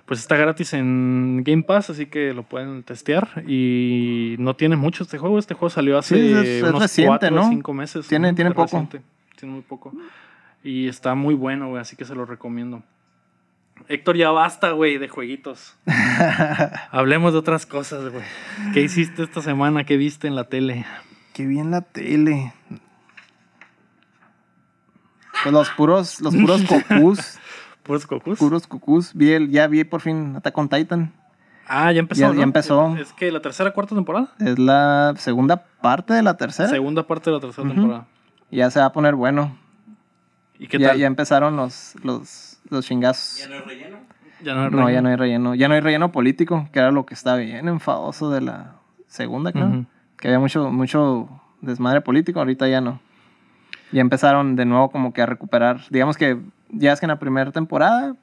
Pues 0.06 0.19
está 0.22 0.38
gratis 0.38 0.72
en 0.74 1.44
Game 1.44 1.64
Pass, 1.64 1.90
así 1.90 2.06
que 2.06 2.34
lo 2.34 2.44
pueden 2.44 2.84
testear. 2.84 3.44
Y 3.48 4.36
no 4.40 4.56
tiene 4.56 4.76
mucho 4.78 5.03
este 5.03 5.18
juego. 5.18 5.38
Este 5.40 5.53
juego 5.56 5.69
salió 5.69 5.98
hace 5.98 6.15
Sí, 6.15 6.32
es- 6.32 6.48
es 6.48 6.64
unos 6.64 6.82
reciente, 6.84 7.07
cuatro 7.10 7.28
o 7.30 7.32
¿no? 7.44 7.49
cinco 7.49 7.74
meses. 7.74 8.07
Tiene- 8.07 8.34
tiene 8.34 8.49
es 8.49 8.56
poco. 8.56 8.64
reciente. 8.65 9.02
Tiene 9.38 9.53
muy 9.56 9.61
poco. 9.64 9.91
Y 10.64 10.88
está 10.88 11.15
muy 11.15 11.34
bueno, 11.36 11.69
güey, 11.69 11.82
así 11.82 11.95
que 11.95 12.06
se 12.06 12.15
lo 12.15 12.26
recomiendo. 12.26 12.82
Héctor, 13.90 14.15
ya 14.18 14.32
basta, 14.32 14.72
güey, 14.72 14.98
de 14.98 15.07
jueguitos. 15.07 15.78
Hablemos 16.91 17.34
de 17.34 17.40
otras 17.40 17.65
cosas, 17.65 18.10
güey. 18.11 18.24
¿Qué 18.74 18.82
hiciste 18.82 19.24
esta 19.24 19.41
semana? 19.41 19.84
¿Qué 19.84 19.98
viste 19.98 20.28
en 20.28 20.36
la 20.36 20.45
tele? 20.45 20.86
Qué 21.34 21.45
bien 21.45 21.72
la 21.72 21.82
tele. 21.82 22.53
Pues 25.43 25.53
los 25.53 25.69
puros, 25.72 26.22
los 26.22 26.35
puros 26.35 26.64
cocús, 26.64 27.38
¿Puros 27.84 28.05
cocos? 28.07 28.38
puros 28.39 28.68
cocús. 28.68 29.11
Vi 29.14 29.31
el, 29.31 29.49
ya 29.49 29.68
vi 29.68 29.84
por 29.84 30.01
fin 30.01 30.35
Attack 30.35 30.57
on 30.57 30.69
Titan. 30.69 31.14
Ah, 31.68 31.91
ya 31.91 31.99
empezó. 31.99 32.22
Ya- 32.22 32.27
¿no? 32.30 32.34
ya 32.35 32.43
empezó. 32.43 32.95
Es 32.97 33.14
que 33.14 33.31
la 33.31 33.41
tercera, 33.41 33.72
cuarta 33.72 33.95
temporada. 33.95 34.30
Es 34.39 34.57
la 34.59 35.14
segunda 35.18 35.57
parte 35.81 36.14
de 36.14 36.23
la 36.23 36.38
tercera. 36.38 36.69
Segunda 36.69 37.05
parte 37.07 37.30
de 37.30 37.35
la 37.35 37.41
tercera 37.41 37.68
temporada. 37.68 38.07
Ya 38.51 38.69
se 38.72 38.80
va 38.80 38.85
a 38.88 38.91
poner 38.93 39.15
bueno. 39.15 39.57
¿Y 40.59 40.68
qué 40.68 40.80
ya, 40.80 40.89
tal? 40.89 40.97
ya 40.97 41.07
empezaron 41.07 41.55
los, 41.55 41.93
los, 42.03 42.57
los 42.69 42.85
chingazos. 42.85 43.38
¿Ya 43.39 43.47
no 43.49 43.55
hay 43.55 43.61
relleno? 43.61 43.97
Ya 44.43 44.53
no, 44.55 44.64
hay 44.64 44.69
No, 44.72 44.77
ya 44.77 44.85
relleno. 44.85 45.01
no 45.01 45.09
hay 45.09 45.15
relleno. 45.15 45.55
Ya 45.55 45.68
no 45.68 45.73
hay 45.76 45.81
relleno 45.81 46.11
político, 46.11 46.68
que 46.72 46.80
era 46.80 46.91
lo 46.91 47.05
que 47.05 47.14
estaba 47.14 47.38
bien 47.38 47.68
enfadoso 47.68 48.31
de 48.31 48.41
la 48.41 48.76
segunda, 49.07 49.51
creo. 49.51 49.85
Que 50.18 50.30
había 50.30 50.39
mucho, 50.39 50.72
mucho 50.72 51.30
desmadre 51.61 52.01
político, 52.01 52.39
ahorita 52.39 52.68
ya 52.68 52.81
no. 52.81 52.99
Ya 53.91 54.01
empezaron 54.01 54.55
de 54.55 54.65
nuevo 54.65 54.89
como 54.89 55.14
que 55.14 55.22
a 55.22 55.26
recuperar. 55.26 55.81
Digamos 55.89 56.18
que 56.18 56.38
ya 56.69 56.91
es 56.93 56.99
que 56.99 57.05
en 57.05 57.09
la 57.11 57.19
primera 57.19 57.51
temporada 57.51 58.15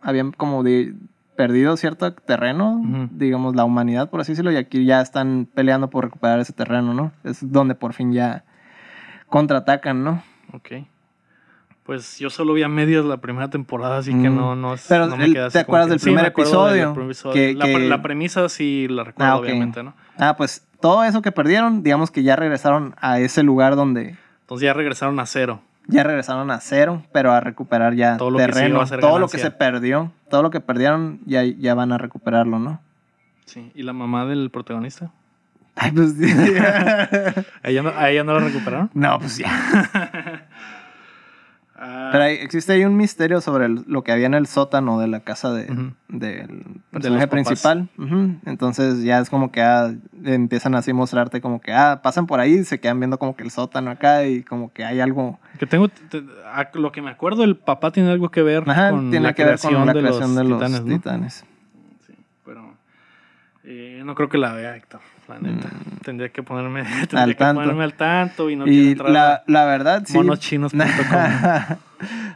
habían 0.00 0.32
como 0.32 0.62
de- 0.62 0.94
perdido 1.36 1.76
cierto 1.78 2.12
terreno, 2.12 3.08
digamos 3.12 3.56
la 3.56 3.64
humanidad, 3.64 4.10
por 4.10 4.20
así 4.20 4.32
decirlo, 4.32 4.52
y 4.52 4.56
aquí 4.56 4.84
ya 4.84 5.00
están 5.00 5.48
peleando 5.54 5.88
por 5.88 6.04
recuperar 6.04 6.38
ese 6.40 6.52
terreno, 6.52 6.92
¿no? 6.92 7.10
Es 7.24 7.50
donde 7.50 7.74
por 7.74 7.94
fin 7.94 8.12
ya 8.12 8.44
contraatacan, 9.28 10.04
¿no? 10.04 10.22
Ok. 10.52 10.84
Pues 11.84 12.18
yo 12.18 12.30
solo 12.30 12.52
vi 12.52 12.62
a 12.62 12.68
medias 12.68 13.04
la 13.04 13.16
primera 13.16 13.48
temporada, 13.50 13.98
así 13.98 14.10
que 14.12 14.30
Mm. 14.30 14.36
no, 14.36 14.54
no, 14.56 14.74
es- 14.74 14.86
Pero 14.88 15.06
no 15.06 15.16
me 15.16 15.24
el- 15.24 15.32
¿te 15.50 15.58
acuerdas 15.58 15.88
del 15.88 15.98
primer 15.98 16.26
episodio? 16.26 16.94
Que- 17.32 17.54
la, 17.54 17.64
que- 17.64 17.78
la 17.88 18.02
premisa 18.02 18.48
sí 18.48 18.86
la 18.88 19.02
recuerdo, 19.02 19.32
Ah, 19.32 19.36
obviamente, 19.38 19.82
¿no? 19.82 19.94
Ah, 20.18 20.36
pues 20.36 20.64
todo 20.80 21.02
eso 21.02 21.22
que 21.22 21.32
perdieron, 21.32 21.82
digamos 21.82 22.10
que 22.12 22.22
ya 22.22 22.36
regresaron 22.36 22.94
a 23.00 23.18
ese 23.18 23.42
lugar 23.42 23.74
donde 23.74 24.16
Entonces 24.42 24.66
ya 24.66 24.72
regresaron 24.72 25.18
a 25.18 25.26
cero. 25.26 25.60
ya 25.88 26.02
regresaron 26.04 26.50
a 26.50 26.60
cero, 26.60 27.02
pero 27.12 27.32
a 27.32 27.40
recuperar 27.40 27.94
ya 27.94 28.16
Todo 28.16 28.30
lo 28.30 28.38
que 28.38 28.44
sí 28.44 28.50
terreno, 28.52 28.84
todo 29.00 29.18
lo 29.18 29.28
que 29.28 29.38
se 29.38 29.50
perdió, 29.50 30.12
todo 30.30 30.42
lo 30.42 30.50
que 30.50 30.60
perdieron 30.60 31.20
ya, 31.26 31.42
ya 31.44 31.74
van 31.74 31.92
a 31.92 31.98
recuperarlo, 31.98 32.58
¿no? 32.58 32.80
Sí. 33.46 33.72
¿Y 33.74 33.82
la 33.82 33.92
mamá 33.92 34.24
del 34.26 34.50
protagonista? 34.50 35.10
Ay, 35.74 35.90
pues 35.92 36.12
¿A 37.62 37.70
ella 37.70 37.82
no, 37.82 37.90
a 37.90 38.10
ella 38.10 38.24
no 38.24 38.34
la 38.34 38.40
recuperaron? 38.46 38.90
no, 38.94 39.18
pues 39.18 39.38
ya. 39.38 39.50
Ah, 41.84 42.10
Pero 42.12 42.22
hay- 42.24 42.34
existe 42.36 42.72
ahí 42.74 42.84
un 42.84 42.96
misterio 42.96 43.40
sobre 43.40 43.66
el- 43.66 43.82
lo 43.88 44.04
que 44.04 44.12
había 44.12 44.26
en 44.26 44.34
el 44.34 44.46
sótano 44.46 45.00
de 45.00 45.08
la 45.08 45.18
casa 45.18 45.52
de, 45.52 45.64
del 46.08 46.76
personaje 46.92 47.26
principal. 47.26 47.88
Entonces 48.46 49.02
ya 49.02 49.18
es 49.18 49.28
como 49.28 49.50
que 49.50 49.62
ah, 49.62 49.92
empiezan 50.24 50.76
así 50.76 50.92
a 50.92 50.94
mostrarte 50.94 51.40
como 51.40 51.60
que 51.60 51.72
ah, 51.72 52.00
pasan 52.00 52.26
por 52.28 52.38
ahí 52.38 52.58
y 52.60 52.64
se 52.64 52.78
quedan 52.78 53.00
viendo 53.00 53.18
como 53.18 53.34
que 53.34 53.42
el 53.42 53.50
sótano 53.50 53.90
acá 53.90 54.24
y 54.26 54.44
como 54.44 54.72
que 54.72 54.84
hay 54.84 55.00
algo 55.00 55.40
que 55.58 55.66
tengo, 55.66 55.88
te- 55.88 56.22
a 56.46 56.70
lo 56.74 56.92
que 56.92 57.02
me 57.02 57.10
acuerdo, 57.10 57.42
el 57.42 57.56
papá 57.56 57.90
tiene 57.90 58.10
algo 58.12 58.30
que 58.30 58.42
ver 58.42 58.62
Ajá, 58.70 58.90
con 58.90 59.10
tiene 59.10 59.26
la 59.26 59.32
que 59.32 59.42
ver 59.42 59.54
creación, 59.58 59.74
con 59.74 59.86
la 59.86 59.92
de, 59.92 60.00
creación 60.00 60.28
los 60.28 60.36
de 60.36 60.44
los 60.44 60.58
titanes, 60.58 60.80
¿no? 60.84 60.94
titanes. 60.94 61.44
Sí, 62.06 62.14
pero 62.44 62.74
eh, 63.64 64.02
no 64.04 64.14
creo 64.14 64.28
que 64.28 64.38
la 64.38 64.52
vea, 64.52 64.76
Héctor. 64.76 65.00
La 65.28 65.38
neta. 65.38 65.68
Tendría 66.04 66.28
que 66.30 66.42
ponerme, 66.42 66.82
tendría 67.08 67.20
Mm. 67.20 67.22
Al 67.22 67.28
que 67.30 67.34
tanto. 67.36 67.60
ponerme 67.62 67.84
al 67.84 67.94
tanto 67.94 68.50
y 68.50 68.56
no 68.56 68.66
y 68.66 68.90
entrar 68.90 69.10
la, 69.10 69.34
a 69.34 69.42
la 69.46 69.64
verdad, 69.66 70.02
sí. 70.04 70.16
monoschinos.com. 70.18 70.78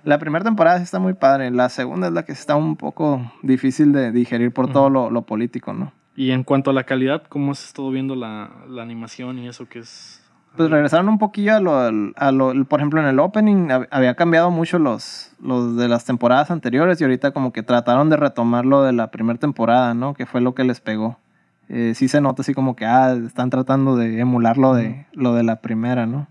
la 0.05 0.19
primera 0.19 0.45
temporada 0.45 0.79
está 0.81 0.99
muy 0.99 1.15
padre. 1.15 1.51
La 1.51 1.69
segunda 1.69 2.07
es 2.09 2.13
la 2.13 2.25
que 2.25 2.33
está 2.33 2.57
un 2.57 2.77
poco 2.77 3.33
difícil 3.43 3.93
de 3.93 4.13
digerir 4.13 4.53
por 4.53 4.73
todo 4.73 4.91
lo, 4.91 5.11
lo 5.11 5.23
político, 5.23 5.73
¿no? 5.73 5.93
Y 6.15 6.31
en 6.31 6.45
cuanto 6.45 6.71
a 6.71 6.73
la 6.73 6.85
calidad, 6.85 7.25
¿cómo 7.29 7.53
has 7.53 7.65
estado 7.65 7.91
viendo 7.91 8.15
la, 8.15 8.51
la 8.69 8.83
animación 8.83 9.39
y 9.39 9.49
eso 9.49 9.69
que 9.69 9.81
es? 9.81 10.23
Pues 10.57 10.71
regresaron 10.71 11.11
un 11.11 11.19
poquillo 11.19 11.55
a 11.55 11.61
lo, 11.61 11.79
a 12.17 12.33
lo- 12.33 12.65
por 12.65 12.81
ejemplo, 12.81 13.01
en 13.03 13.07
el 13.09 13.19
opening 13.19 13.69
hab- 13.69 13.89
había 13.91 14.15
cambiado 14.15 14.51
mucho 14.51 14.79
los, 14.79 15.33
los 15.43 15.77
de 15.77 15.87
las 15.89 16.07
temporadas 16.07 16.51
anteriores 16.51 16.99
y 17.01 17.05
ahorita 17.05 17.33
como 17.33 17.53
que 17.53 17.63
trataron 17.63 18.09
de 18.09 18.17
retomar 18.17 18.65
lo 18.65 18.83
de 18.83 18.95
la 18.95 19.11
primera 19.11 19.39
temporada, 19.39 19.93
¿no? 19.93 20.15
Que 20.15 20.25
fue 20.25 20.41
lo 20.41 20.55
que 20.55 20.65
les 20.65 20.81
pegó. 20.81 21.19
Eh, 21.69 21.93
sí 21.95 22.09
se 22.09 22.21
nota 22.21 22.43
así 22.43 22.55
como 22.55 22.77
que, 22.77 22.85
ah, 22.85 23.13
están 23.27 23.51
tratando 23.51 23.97
de 23.97 24.21
emular 24.21 24.57
lo 24.57 24.75
de, 24.75 25.07
lo 25.13 25.35
de 25.35 25.43
la 25.43 25.57
primera, 25.57 26.07
¿no? 26.07 26.29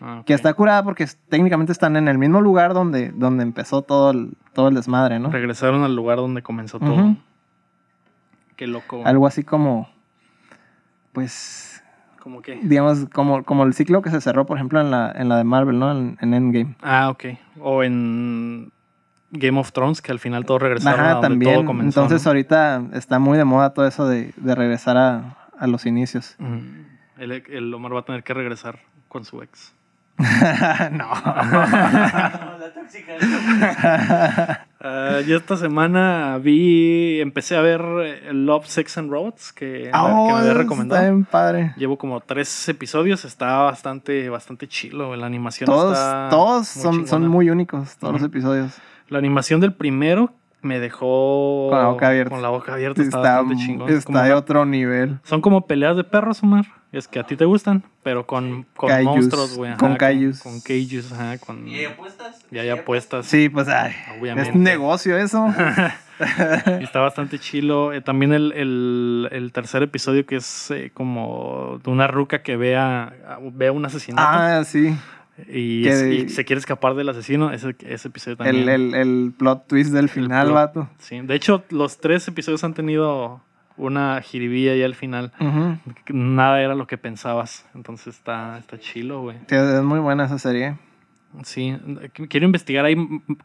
Ah. 0.00 0.22
Que 0.24 0.34
está 0.34 0.52
curada 0.54 0.82
porque 0.82 1.06
técnicamente 1.28 1.72
están 1.72 1.96
en 1.96 2.08
el 2.08 2.18
mismo 2.18 2.40
lugar 2.40 2.74
donde, 2.74 3.10
donde 3.10 3.42
empezó 3.42 3.82
todo 3.82 4.10
el, 4.10 4.36
todo 4.52 4.68
el 4.68 4.74
desmadre, 4.74 5.18
¿no? 5.18 5.30
Regresaron 5.30 5.84
al 5.84 5.94
lugar 5.94 6.18
donde 6.18 6.42
comenzó 6.42 6.80
todo. 6.80 7.16
Qué 8.56 8.66
loco. 8.66 9.02
Algo 9.04 9.26
así 9.26 9.44
como, 9.44 9.88
pues, 11.12 11.82
¿Cómo 12.18 12.40
qué? 12.40 12.58
digamos, 12.62 13.06
como, 13.12 13.44
como 13.44 13.64
el 13.64 13.74
ciclo 13.74 14.02
que 14.02 14.10
se 14.10 14.20
cerró, 14.20 14.46
por 14.46 14.56
ejemplo, 14.56 14.80
en 14.80 14.90
la, 14.90 15.12
en 15.14 15.28
la 15.28 15.36
de 15.36 15.44
Marvel, 15.44 15.78
¿no? 15.78 15.92
En, 15.92 16.16
en 16.20 16.34
Endgame. 16.34 16.76
Ah, 16.80 17.10
ok. 17.10 17.24
O 17.60 17.82
en 17.82 18.72
Game 19.32 19.58
of 19.58 19.72
Thrones, 19.72 20.00
que 20.02 20.12
al 20.12 20.18
final 20.18 20.44
todos 20.44 20.62
regresaron 20.62 21.00
a 21.00 21.02
Ajá, 21.04 21.12
donde 21.14 21.28
también. 21.28 21.54
todo 21.54 21.64
comenzó. 21.64 22.00
Entonces 22.02 22.24
¿no? 22.24 22.30
ahorita 22.30 22.82
está 22.92 23.18
muy 23.18 23.36
de 23.38 23.44
moda 23.44 23.70
todo 23.74 23.86
eso 23.86 24.06
de, 24.06 24.32
de 24.36 24.54
regresar 24.54 24.96
a, 24.96 25.36
a 25.58 25.66
los 25.66 25.86
inicios. 25.86 26.36
Ujú. 26.38 26.60
el, 27.18 27.32
el 27.32 27.74
Omar 27.74 27.94
va 27.94 28.00
a 28.00 28.04
tener 28.04 28.22
que 28.22 28.34
regresar 28.34 28.78
con 29.08 29.24
su 29.24 29.42
ex. 29.42 29.74
no. 30.92 31.08
Ah, 34.84 35.20
yo 35.24 35.36
esta 35.36 35.56
semana 35.56 36.38
vi, 36.42 37.20
empecé 37.20 37.56
a 37.56 37.60
ver 37.60 37.80
eh, 38.04 38.32
Love, 38.32 38.66
Sex 38.66 38.98
and 38.98 39.10
Robots, 39.12 39.52
que, 39.52 39.84
que 39.84 39.90
me 39.92 39.96
había 39.96 40.12
Oh, 40.12 40.38
Está 40.40 40.54
recomendado. 40.54 41.00
bien 41.02 41.24
padre. 41.24 41.72
Llevo 41.76 41.96
como 41.96 42.20
tres 42.20 42.68
episodios, 42.68 43.24
está 43.24 43.58
bastante, 43.58 44.28
bastante 44.28 44.66
chilo. 44.66 45.14
La 45.14 45.26
animación 45.26 45.66
Todos, 45.66 45.92
está 45.96 46.26
todos 46.30 46.76
muy 46.76 46.82
son, 46.82 47.06
son 47.06 47.28
muy 47.28 47.48
únicos, 47.50 47.96
todos 47.96 48.14
los 48.14 48.22
episodios. 48.24 48.76
La 49.08 49.18
animación 49.18 49.60
del 49.60 49.72
primero 49.72 50.32
me 50.62 50.78
dejó 50.78 51.68
Con 51.70 51.78
la 51.78 51.88
boca 51.88 52.08
abierta. 52.08 52.30
Con 52.30 52.42
la 52.42 52.48
boca 52.50 52.74
abierta, 52.74 53.02
está, 53.02 53.18
Está, 53.18 53.40
bastante 53.40 53.56
chingón. 53.64 53.90
está 53.90 54.22
de 54.22 54.30
una- 54.30 54.38
otro 54.38 54.64
nivel. 54.64 55.18
Son 55.24 55.40
como 55.40 55.66
peleas 55.66 55.96
de 55.96 56.04
perros, 56.04 56.42
Omar. 56.42 56.64
Es 56.92 57.08
que 57.08 57.18
a 57.18 57.24
ti 57.26 57.36
te 57.36 57.46
gustan, 57.46 57.82
pero 58.02 58.26
con, 58.26 58.66
con 58.76 59.02
monstruos, 59.04 59.56
güey. 59.56 59.74
con 59.78 59.96
kaijus. 59.96 60.42
Con, 60.42 60.60
con 60.60 61.12
ajá, 61.12 61.38
con... 61.38 61.66
¿Y 61.66 61.76
hay 61.76 61.84
apuestas? 61.86 62.44
Y 62.50 62.58
hay 62.58 62.68
apuestas. 62.68 63.24
Sí, 63.26 63.48
pues 63.48 63.66
ay, 63.68 63.92
Obviamente. 64.20 64.50
es 64.50 64.56
negocio 64.56 65.16
eso. 65.18 65.46
Y 66.80 66.84
está 66.84 67.00
bastante 67.00 67.40
chilo. 67.40 67.92
Eh, 67.92 68.00
también 68.00 68.32
el, 68.32 68.52
el- 68.52 69.28
el 69.32 69.50
tercer 69.50 69.82
episodio 69.82 70.24
que 70.24 70.36
es 70.36 70.70
eh, 70.70 70.92
como 70.94 71.80
de 71.82 71.90
una 71.90 72.06
ruca 72.06 72.42
que 72.42 72.56
ve 72.56 72.76
a, 72.76 73.04
a- 73.26 73.38
ve 73.40 73.70
un 73.70 73.84
asesinato 73.84 74.28
ah, 74.30 74.62
sí. 74.64 74.94
Y, 75.48 75.88
es- 75.88 76.00
de- 76.02 76.14
y 76.14 76.28
se 76.28 76.44
quiere 76.44 76.60
escapar 76.60 76.94
del 76.94 77.08
asesino. 77.08 77.52
Ese, 77.52 77.74
ese 77.86 78.08
episodio 78.08 78.36
también. 78.36 78.68
El, 78.68 78.68
el, 78.68 78.94
el 78.94 79.32
plot 79.36 79.66
twist 79.66 79.92
del 79.92 80.08
final, 80.08 80.46
plot. 80.48 80.54
vato. 80.54 80.88
Sí. 80.98 81.20
De 81.20 81.34
hecho, 81.34 81.64
los 81.70 81.98
tres 81.98 82.26
episodios 82.28 82.62
han 82.64 82.74
tenido 82.74 83.40
una 83.76 84.20
jiribilla 84.20 84.74
ya 84.76 84.84
al 84.84 84.94
final. 84.94 85.32
Nada 86.08 86.60
era 86.60 86.74
lo 86.74 86.86
que 86.86 86.98
pensabas. 86.98 87.66
Entonces 87.74 88.14
está, 88.16 88.58
está 88.58 88.78
chilo, 88.78 89.22
güey. 89.22 89.38
Sí, 89.48 89.54
es 89.56 89.82
muy 89.82 89.98
buena 90.00 90.26
esa 90.26 90.38
serie. 90.38 90.76
Sí, 91.44 91.74
quiero 92.28 92.44
investigar 92.44 92.84
ahí 92.84 92.94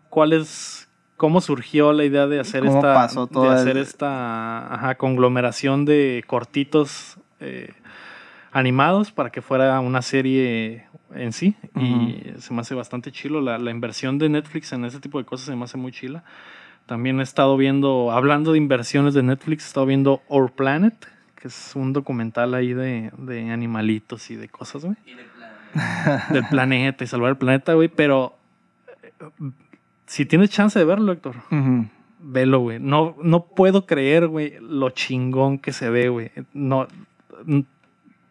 cuál 0.10 0.34
es, 0.34 0.90
cómo 1.16 1.40
surgió 1.40 1.94
la 1.94 2.04
idea 2.04 2.28
de 2.28 2.42
hacer 2.42 2.66
¿Cómo 2.66 2.76
esta, 2.80 2.94
pasó 2.94 3.28
todo 3.28 3.50
de 3.50 3.56
hacer 3.56 3.78
el- 3.78 3.84
esta 3.84 4.74
ajá, 4.74 4.96
conglomeración 4.96 5.86
de 5.86 6.22
cortitos 6.28 7.18
eh, 7.40 7.72
animados 8.52 9.14
para 9.14 9.30
que 9.30 9.42
fuera 9.42 9.80
una 9.80 10.02
serie 10.02 10.87
en 11.14 11.32
sí. 11.34 11.56
Y 11.76 12.24
se 12.40 12.54
me 12.54 12.62
hace 12.62 12.76
bastante 12.76 13.12
chilo. 13.12 13.42
La, 13.42 13.58
la 13.58 13.72
inversión 13.72 14.18
de 14.18 14.30
Netflix 14.30 14.72
en 14.74 14.86
ese 14.86 15.00
tipo 15.00 15.18
de 15.20 15.26
cosas 15.26 15.48
se 15.48 15.56
me 15.56 15.64
hace 15.64 15.78
muy 15.78 15.92
chila. 15.92 16.24
También 16.86 17.20
he 17.20 17.24
estado 17.24 17.58
viendo, 17.58 18.12
hablando 18.12 18.54
de 18.54 18.58
inversiones 18.60 19.14
de 19.14 19.22
Netflix, 19.24 19.64
he 19.66 19.68
estado 19.68 19.86
viendo 19.86 20.22
Our 20.30 20.52
Planet, 20.52 20.94
que 21.36 21.50
es 21.50 21.74
un 21.76 21.92
documental 21.94 22.54
ahí 22.54 22.74
de, 22.74 23.12
de 23.18 23.50
animalitos 23.52 24.32
y 24.32 24.36
de 24.36 24.48
cosas, 24.48 24.86
güey. 24.86 24.96
Y 25.06 25.14
de 25.14 25.24
plan. 25.74 26.22
Del 26.32 26.46
planeta 26.48 27.04
y 27.04 27.08
salvar 27.08 27.32
el 27.32 27.38
planeta, 27.38 27.74
güey. 27.74 27.90
Pero 27.90 28.38
eh, 29.04 29.12
si 30.06 30.26
tienes 30.26 30.50
chance 30.50 30.80
de 30.80 30.86
verlo, 30.86 31.12
Héctor, 31.12 31.36
Ujú. 31.52 31.88
velo, 32.22 32.60
güey. 32.60 32.80
No, 32.80 33.18
no 33.22 33.44
puedo 33.48 33.86
creer, 33.86 34.28
güey, 34.28 34.54
lo 34.62 34.90
chingón 34.92 35.60
que 35.60 35.74
se 35.74 35.90
ve, 35.90 36.08
güey. 36.10 36.32
No, 36.54 36.88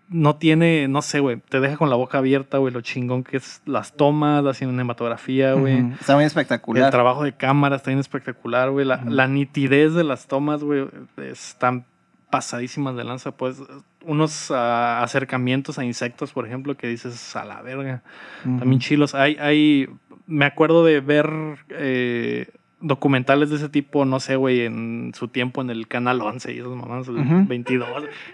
no 0.09 0.37
tiene, 0.37 0.89
no 0.89 1.03
sé, 1.03 1.21
güey. 1.21 1.39
Te 1.49 1.61
deja 1.61 1.77
con 1.77 1.91
la 1.91 1.97
boca 1.97 2.19
abierta, 2.19 2.59
güey, 2.59 2.73
lo 2.73 2.81
chingón 2.81 3.25
que 3.25 3.39
es 3.39 3.63
las 3.67 3.93
tomas, 3.95 4.43
la 4.45 4.55
cinematografía, 4.55 5.55
güey. 5.55 5.85
Está 6.01 6.15
muy 6.15 6.23
El 6.23 6.29
espectacular. 6.29 6.91
trabajo 6.91 7.25
de 7.25 7.33
cámara 7.33 7.77
está 7.77 7.91
bien 7.91 7.99
espectacular, 7.99 8.71
güey. 8.71 8.87
La, 8.87 9.27
nitidez 9.27 9.95
de 9.95 10.05
las 10.05 10.27
tomas, 10.27 10.63
güey, 10.63 10.87
están 11.17 11.85
pasadísimas 12.31 12.97
de 12.97 13.05
lanza. 13.05 13.33
Pues 13.33 13.61
unos 14.05 14.51
ah, 14.51 15.03
acercamientos 15.03 15.79
a 15.79 15.85
insectos, 15.85 16.33
por 16.33 16.47
ejemplo, 16.47 16.77
que 16.77 16.87
dices 16.87 17.35
a 17.35 17.45
la 17.45 17.63
verga. 17.63 18.03
También 18.45 18.79
chilos. 18.79 19.15
Hay, 19.15 19.37
hay, 19.41 19.89
me 20.27 20.45
acuerdo 20.45 20.85
de 20.85 21.01
ver 21.01 21.29
eh, 21.71 22.49
documentales 22.87 23.51
de 23.51 23.57
ese 23.57 23.69
tipo, 23.69 24.05
no 24.05 24.21
sé, 24.21 24.37
güey, 24.37 24.63
en 24.63 25.13
su 25.15 25.29
tiempo 25.29 25.61
en 25.63 25.71
el 25.71 25.89
Canal 25.89 26.21
11 26.23 26.53
y 26.55 26.59
esos 26.59 26.77
mamás, 26.77 27.09
el 27.09 27.19
Ujú. 27.19 27.45
22, 27.47 27.89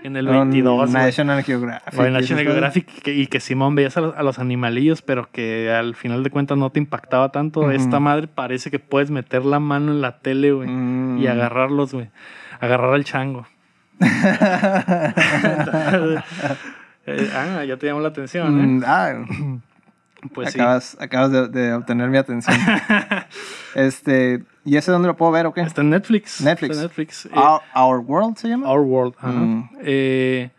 en 0.05 0.17
el 0.17 0.27
Con 0.27 0.51
22. 0.51 0.91
güey. 0.91 1.05
National 1.05 1.43
Geographic. 1.43 1.99
O 1.99 2.05
en 2.05 2.11
y 2.11 2.13
National 2.15 2.43
esas. 2.43 2.53
Geographic 2.53 2.89
y 2.97 3.01
que, 3.01 3.15
y 3.15 3.27
que 3.27 3.41
Simón 3.41 3.75
veías 3.75 3.97
a 3.97 4.01
los, 4.03 4.17
a 4.17 4.23
los 4.23 4.39
animalillos, 4.39 5.03
pero 5.03 5.29
que 5.33 5.71
al 5.73 5.95
final 5.95 6.23
de 6.23 6.31
cuentas 6.31 6.59
no 6.59 6.71
te 6.71 6.79
impactaba 6.81 7.31
tanto. 7.33 7.71
Esta 7.71 8.01
madre 8.01 8.29
parece 8.29 8.71
que 8.71 8.79
puedes 8.79 9.11
meter 9.11 9.45
la 9.45 9.59
mano 9.61 9.93
en 9.93 10.01
la 10.01 10.19
tele, 10.19 10.53
güey, 10.53 10.69
Mm. 10.69 11.19
y 11.19 11.27
agarrarlos, 11.27 11.93
güey. 11.95 12.09
Agarrar 12.61 12.95
al 12.95 13.05
chango. 13.05 13.47
Eh, 17.05 17.29
ah, 17.35 17.65
ya 17.65 17.77
te 17.79 17.89
llamó 17.89 17.99
la 18.01 18.11
atención, 18.11 18.61
¿eh? 18.61 18.67
Mm, 18.67 18.83
ah, 18.87 19.13
Pues 20.35 20.55
acabas, 20.55 20.97
acabas 21.01 21.33
de, 21.33 21.49
de 21.49 21.75
obtener 21.75 22.09
mi 22.09 22.17
atención. 22.19 22.57
este, 23.75 24.43
¿y 24.65 24.77
ese 24.77 24.91
dónde 24.93 25.09
lo 25.09 25.17
puedo 25.17 25.33
ver 25.33 25.47
o 25.47 25.53
qué? 25.53 25.63
sí. 25.63 25.67
Está 25.69 25.81
en 25.83 25.91
Netflix. 25.91 26.41
Netflix. 26.41 26.71
Está 26.71 26.83
en 26.83 26.89
Netflix. 26.89 27.27
Eh, 27.27 27.31
Our, 27.35 27.61
Our 27.75 27.99
World 28.01 28.37
se 28.37 28.49
llama. 28.49 28.69
Our 28.71 28.81
World. 28.81 29.15
ajá. 29.19 29.31
Mm. 29.33 29.71
Eh, 29.83 30.51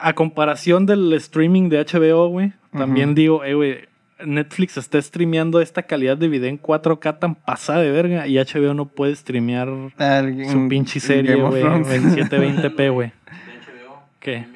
a 0.00 0.12
comparación 0.12 0.86
del 0.86 1.12
streaming 1.14 1.68
de 1.68 1.84
HBO, 1.84 2.28
güey, 2.28 2.52
también 2.70 3.14
digo, 3.16 3.42
eh, 3.44 3.54
güey, 3.54 3.88
Netflix 4.24 4.76
está 4.76 5.02
streameando 5.02 5.60
esta 5.60 5.82
calidad 5.82 6.16
de 6.16 6.28
video 6.28 6.48
en 6.48 6.60
4K 6.60 7.18
tan 7.18 7.34
pasada 7.34 7.80
de 7.80 7.90
verga 7.90 8.28
y 8.28 8.36
HBO 8.38 8.74
no 8.74 8.86
puede 8.86 9.16
streamear 9.16 9.66
El- 9.98 10.44
su 10.46 10.52
en- 10.58 10.68
pinche 10.68 11.00
serie, 11.00 11.34
güey, 11.34 11.62
en 11.64 11.84
720p, 11.84 12.90
güey. 12.92 13.08
De 13.08 13.82
HBO. 13.84 14.02
¿Qué? 14.20 14.46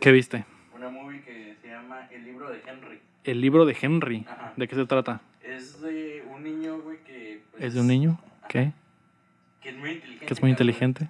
¿Qué 0.00 0.12
viste? 0.12 0.46
Una 0.74 0.88
movie 0.88 1.20
que 1.20 1.54
se 1.60 1.68
llama 1.68 2.08
El 2.10 2.24
libro 2.24 2.48
de 2.48 2.60
Henry. 2.66 2.77
El 3.30 3.40
libro 3.40 3.66
de 3.66 3.76
Henry. 3.80 4.24
Ajá. 4.28 4.52
¿De 4.56 4.66
qué 4.68 4.74
se 4.74 4.86
trata? 4.86 5.20
Es 5.42 5.80
de 5.82 6.24
un 6.34 6.42
niño, 6.42 6.78
güey, 6.80 6.98
que. 7.04 7.42
pues, 7.52 7.62
¿Es 7.64 7.74
de 7.74 7.80
un 7.80 7.86
niño? 7.88 8.18
¿Qué? 8.48 8.72
Que 9.60 9.70
es 9.70 9.76
muy 9.76 9.90
inteligente. 9.92 10.26
¿Que 10.26 10.34
es 10.34 10.40
muy 10.42 10.50
inteligente? 10.50 11.08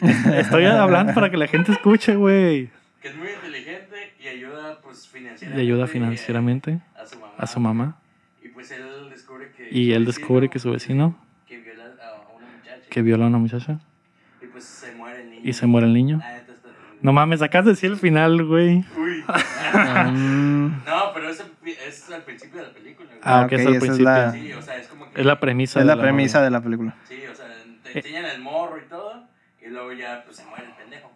Estoy 0.00 0.64
hablando 0.66 1.12
para 1.14 1.30
que 1.30 1.36
la 1.36 1.48
gente 1.48 1.72
escuche, 1.72 2.14
güey. 2.14 2.70
Que 3.02 3.08
es 3.08 3.16
muy 3.16 3.28
inteligente 3.30 4.12
y 4.20 4.28
ayuda, 4.28 4.80
pues, 4.80 5.08
financieramente. 5.08 5.60
ayuda 5.62 5.84
eh, 5.84 5.88
financieramente 5.88 6.80
A 6.96 7.06
su 7.06 7.18
mamá. 7.18 7.32
a 7.36 7.46
su 7.46 7.60
mamá. 7.60 7.96
Y 8.42 8.48
pues 8.48 8.70
él 8.70 9.10
descubre 9.10 9.50
que. 9.56 9.68
Y 9.70 9.92
él 9.92 10.04
descubre 10.04 10.48
que 10.48 10.58
su 10.60 10.70
vecino 10.70 11.16
Que 11.46 11.58
viola 11.58 11.84
a 11.84 12.30
una 12.36 12.46
muchacha. 12.56 12.88
que 12.90 13.02
viola 13.02 13.24
a 13.24 13.28
una 13.28 13.38
muchacha 13.38 13.80
Y 14.40 14.46
pues 14.46 14.64
se 14.64 14.94
muere 14.94 15.22
el 15.22 15.30
niño. 15.30 15.42
y 15.44 15.52
se 15.52 15.66
muere 15.66 15.86
el 15.88 15.94
niño. 15.94 16.20
Ah, 16.22 16.37
No 17.00 17.12
mames, 17.12 17.42
acabas 17.42 17.66
de 17.66 17.72
decir 17.72 17.90
el 17.92 17.96
final, 17.98 18.44
güey. 18.44 18.84
Uy. 18.96 19.24
No, 20.12 21.12
pero 21.14 21.28
es, 21.30 21.44
es 21.86 22.10
al 22.10 22.22
principio 22.22 22.60
de 22.60 22.68
la 22.68 22.72
película. 22.74 23.08
güey. 23.08 23.20
Ah, 23.22 23.42
ok, 23.44 23.52
es 23.52 23.60
al 23.60 23.66
esa 23.66 23.70
es 23.76 23.80
principio. 23.80 24.04
la- 24.04 24.32
Sí, 24.32 24.52
o 24.52 24.62
sea, 24.62 24.76
es 24.76 24.86
como 24.88 25.10
que. 25.10 25.20
Es 25.20 25.26
la 25.26 25.40
premisa. 25.40 25.80
es 25.80 25.86
de 25.86 25.94
la 25.96 26.00
premisa 26.02 26.42
de 26.42 26.50
la 26.50 26.60
película. 26.60 26.94
Sí, 27.08 27.22
o 27.30 27.34
sea, 27.34 27.46
te 27.82 27.98
enseñan 27.98 28.24
el 28.24 28.40
morro 28.40 28.78
y 28.78 28.88
todo. 28.88 29.24
Y 29.64 29.68
luego 29.68 29.92
ya, 29.92 30.22
pues 30.24 30.36
se 30.38 30.44
muere 30.46 30.64
el 30.66 30.72
pendejo. 30.72 31.10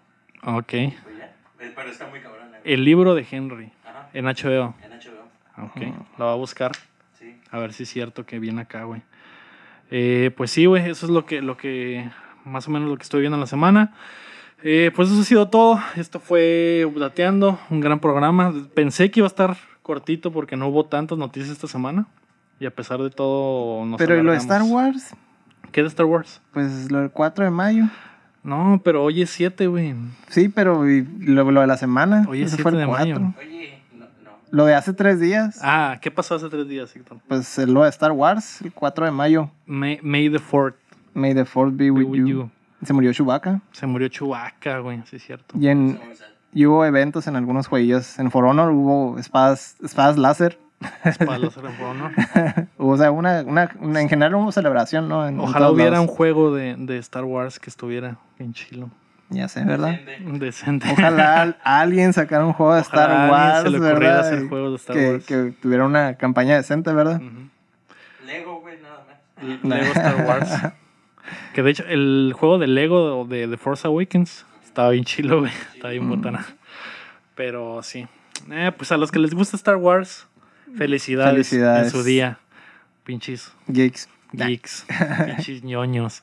Ok. 0.45 0.67
Pues 0.69 1.19
ya. 1.19 1.33
Eh, 1.61 1.73
Pero 1.75 1.89
está 1.91 2.07
muy 2.09 2.21
cabrón. 2.21 2.49
güey. 2.51 2.61
El 2.65 2.85
libro 2.85 3.15
de 3.15 3.27
Henry 3.31 3.73
Ajá. 3.85 4.09
en 4.13 4.27
HBO. 4.27 4.75
En 4.83 4.93
HBO. 4.93 5.65
Ok. 5.65 5.77
Ujú. 5.77 6.07
Lo 6.19 6.27
va 6.27 6.33
a 6.33 6.37
buscar. 6.37 6.73
Sí. 7.19 7.41
A 7.51 7.59
ver 7.59 7.73
si 7.73 7.85
es 7.85 7.89
cierto 7.89 8.27
que 8.27 8.39
viene 8.39 8.63
acá, 8.63 8.85
güey. 8.85 9.03
Eh, 9.91 10.31
pues 10.37 10.51
sí, 10.51 10.67
güey. 10.67 10.89
Eso 10.91 11.07
es 11.07 11.13
lo 11.13 11.25
que, 11.27 11.41
lo 11.43 11.57
que. 11.57 12.11
Más 12.45 12.67
o 12.69 12.71
menos 12.71 12.89
lo 12.91 12.97
que 12.97 13.05
estoy 13.05 13.21
viendo 13.21 13.37
en 13.37 13.41
la 13.41 13.47
semana. 13.47 13.95
Eh, 14.63 14.93
pues 14.95 15.11
eso 15.11 15.21
ha 15.21 15.25
sido 15.25 15.49
todo. 15.49 15.81
Esto 15.97 16.21
fue 16.21 16.89
Dateando, 16.97 17.59
un 17.71 17.81
gran 17.81 17.99
programa. 18.01 18.55
Pensé 18.75 19.11
que 19.11 19.21
iba 19.21 19.27
a 19.27 19.29
estar 19.29 19.57
cortito 19.83 20.33
porque 20.33 20.57
no 20.57 20.69
hubo 20.69 20.85
tantas 20.87 21.19
noticias 21.19 21.51
esta 21.51 21.67
semana. 21.67 22.07
Y 22.61 22.67
a 22.67 22.71
pesar 22.71 23.03
de 23.03 23.11
todo, 23.11 23.85
nos 23.85 23.99
Pero 23.99 24.17
¿y 24.17 24.23
lo 24.23 24.31
de. 24.33 24.39
Star 24.39 24.63
Wars? 24.63 25.15
¿Qué 25.73 25.83
de 25.83 25.89
Star 25.89 26.07
Wars? 26.07 26.41
Pues 26.53 26.91
lo 26.93 27.01
del 27.01 27.11
4 27.11 27.45
de 27.45 27.51
mayo. 27.51 27.85
No, 28.45 28.81
pero 28.85 29.03
hoy 29.03 29.23
es 29.23 29.31
7, 29.31 29.67
güey. 29.67 29.95
Sí, 30.29 30.49
pero 30.49 30.89
¿y 30.89 31.03
lo, 31.21 31.51
lo 31.51 31.61
de 31.61 31.67
la 31.67 31.77
semana. 31.77 32.27
Hoy 32.29 32.43
es 32.43 32.53
Ese 32.53 32.63
fue 32.63 32.71
7 32.73 32.83
el 32.83 32.89
de 32.89 32.93
mayo. 32.93 33.15
4. 33.17 33.35
Oye, 33.41 33.83
no, 33.97 34.05
no. 34.25 34.31
Lo 34.51 34.65
de 34.67 34.75
hace 34.75 34.93
tres 34.93 35.19
días. 35.19 35.59
Ah, 35.63 35.99
¿qué 36.01 36.11
pasó 36.11 36.35
hace 36.37 36.49
tres 36.49 36.69
días, 36.69 36.95
Héctor? 36.95 37.19
Pues 37.27 37.59
lo 37.59 37.83
de 37.85 37.89
Star 37.89 38.13
Wars, 38.13 38.63
el 38.63 38.73
4 38.73 39.07
de 39.07 39.11
mayo. 39.13 39.51
May, 39.67 39.99
May 40.03 40.29
the 40.31 40.39
4th 40.39 40.75
May 41.15 41.35
the 41.35 41.45
Fourth 41.45 41.73
be 41.77 41.85
be 41.85 41.91
with, 41.91 42.07
with 42.07 42.19
you. 42.21 42.27
you. 42.29 42.51
Se 42.85 42.93
murió 42.93 43.13
Chewbacca. 43.13 43.61
Se 43.73 43.87
murió 43.87 44.09
Chewbacca, 44.09 44.79
güey, 44.79 45.03
sí 45.09 45.17
es 45.17 45.25
cierto. 45.25 45.57
Y, 45.59 45.69
en, 45.69 46.01
hubo 46.55 46.85
eventos 46.85 47.27
en 47.27 47.37
algunos 47.37 47.67
jueguillos. 47.69 48.19
En 48.19 48.31
For 48.31 48.45
Honor 48.45 48.71
hubo 48.73 49.19
espadas, 49.19 49.77
espadas 49.83 50.19
láser. 50.19 50.59
Para 51.25 51.39
los 51.39 51.55
For 51.55 51.67
Honor. 51.67 52.11
Hubo, 52.79 52.91
o 52.93 52.97
sea, 52.97 53.11
una, 53.13 53.43
una, 53.43 53.71
una- 53.79 54.01
en 54.01 54.09
general 54.09 54.35
hubo 54.35 54.51
celebración, 54.51 55.09
¿no? 55.09 55.27
En- 55.29 55.35
en 55.35 55.41
Ojalá 55.41 55.71
hubiera 55.71 56.01
un 56.01 56.09
juego 56.09 56.53
de, 56.55 56.75
de 56.77 56.99
Star 56.99 57.25
Wars 57.25 57.61
que 57.61 57.71
estuviera 57.71 58.17
bien 58.39 58.53
chilo. 58.53 58.91
Ya 59.29 59.49
sé, 59.49 59.65
¿verdad? 59.65 59.99
Decente. 60.39 60.89
Ojalá 60.93 61.41
al- 61.41 61.57
alguien 61.65 62.13
sacara 62.13 62.45
un 62.45 62.53
juego 62.53 62.75
de 62.75 62.81
Ojalá 62.81 63.03
Star 63.05 63.31
Wars, 63.31 63.63
se 63.63 63.71
le 63.71 63.77
ocurriera 63.79 63.99
¿verdad? 64.17 64.21
hacer 64.27 64.49
juegos 64.49 64.71
de 64.73 64.77
Star 64.77 64.97
que, 64.97 65.11
Wars. 65.13 65.25
que 65.25 65.55
tuviera 65.63 65.85
una 65.87 66.15
campaña 66.17 66.57
decente, 66.57 66.93
¿verdad? 66.93 67.21
Lego, 68.27 68.61
güey, 68.61 68.77
nada 68.83 69.05
más. 69.07 69.65
Lego 69.65 69.93
Star 69.93 70.27
Wars. 70.27 70.51
Que 71.55 71.63
de 71.63 71.71
hecho, 71.71 71.85
el 71.89 72.33
juego 72.37 72.59
de 72.59 72.67
Lego 72.67 73.25
de 73.25 73.49
The 73.49 73.57
Force 73.57 73.87
Awakens 73.87 74.45
estaba 74.65 74.91
bien 74.91 75.05
chilo, 75.05 75.41
güey. 75.41 75.53
Estaba 75.75 75.91
bien 75.91 76.09
botana. 76.09 76.47
Pero 77.35 77.83
sí. 77.83 78.07
Eh, 78.51 78.73
pues 78.77 78.91
a 78.93 78.97
los 78.97 79.11
que 79.13 79.19
les 79.19 79.35
gusta 79.35 79.57
Star 79.57 79.77
Wars, 79.77 80.27
felicidades, 80.77 81.33
Felicidades. 81.49 81.85
en 81.87 81.91
su 81.91 82.03
día. 82.05 82.39
Pinches 83.05 83.53
Geeks. 83.69 84.09
geeks. 84.33 84.87
pinches 85.27 85.63
ñoños. 85.63 86.23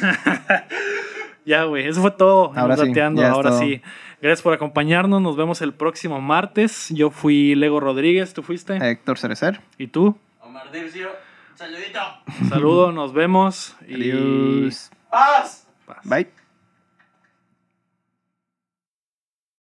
ya, 1.44 1.64
güey. 1.64 1.86
Eso 1.86 2.00
fue 2.00 2.10
todo. 2.10 2.52
Ahora 2.56 2.76
sí, 2.76 2.92
ahora 3.00 3.50
todo. 3.50 3.58
sí. 3.60 3.82
Gracias 4.20 4.42
por 4.42 4.52
acompañarnos. 4.52 5.22
Nos 5.22 5.36
vemos 5.36 5.62
el 5.62 5.72
próximo 5.72 6.20
martes. 6.20 6.88
Yo 6.90 7.10
fui 7.10 7.54
Lego 7.54 7.80
Rodríguez. 7.80 8.34
¿Tú 8.34 8.42
fuiste? 8.42 8.76
Héctor 8.76 9.18
Cerecer. 9.18 9.60
¿Y 9.78 9.86
tú? 9.88 10.18
Omar 10.40 10.72
Dircio, 10.72 11.10
saludito. 11.58 12.00
Saludo, 12.48 12.92
nos 12.92 13.12
vemos. 13.12 13.76
y- 13.86 13.94
Adiós. 14.10 14.90
¡Paz! 15.10 15.66
Paz. 15.86 15.98
Bye. 16.04 16.28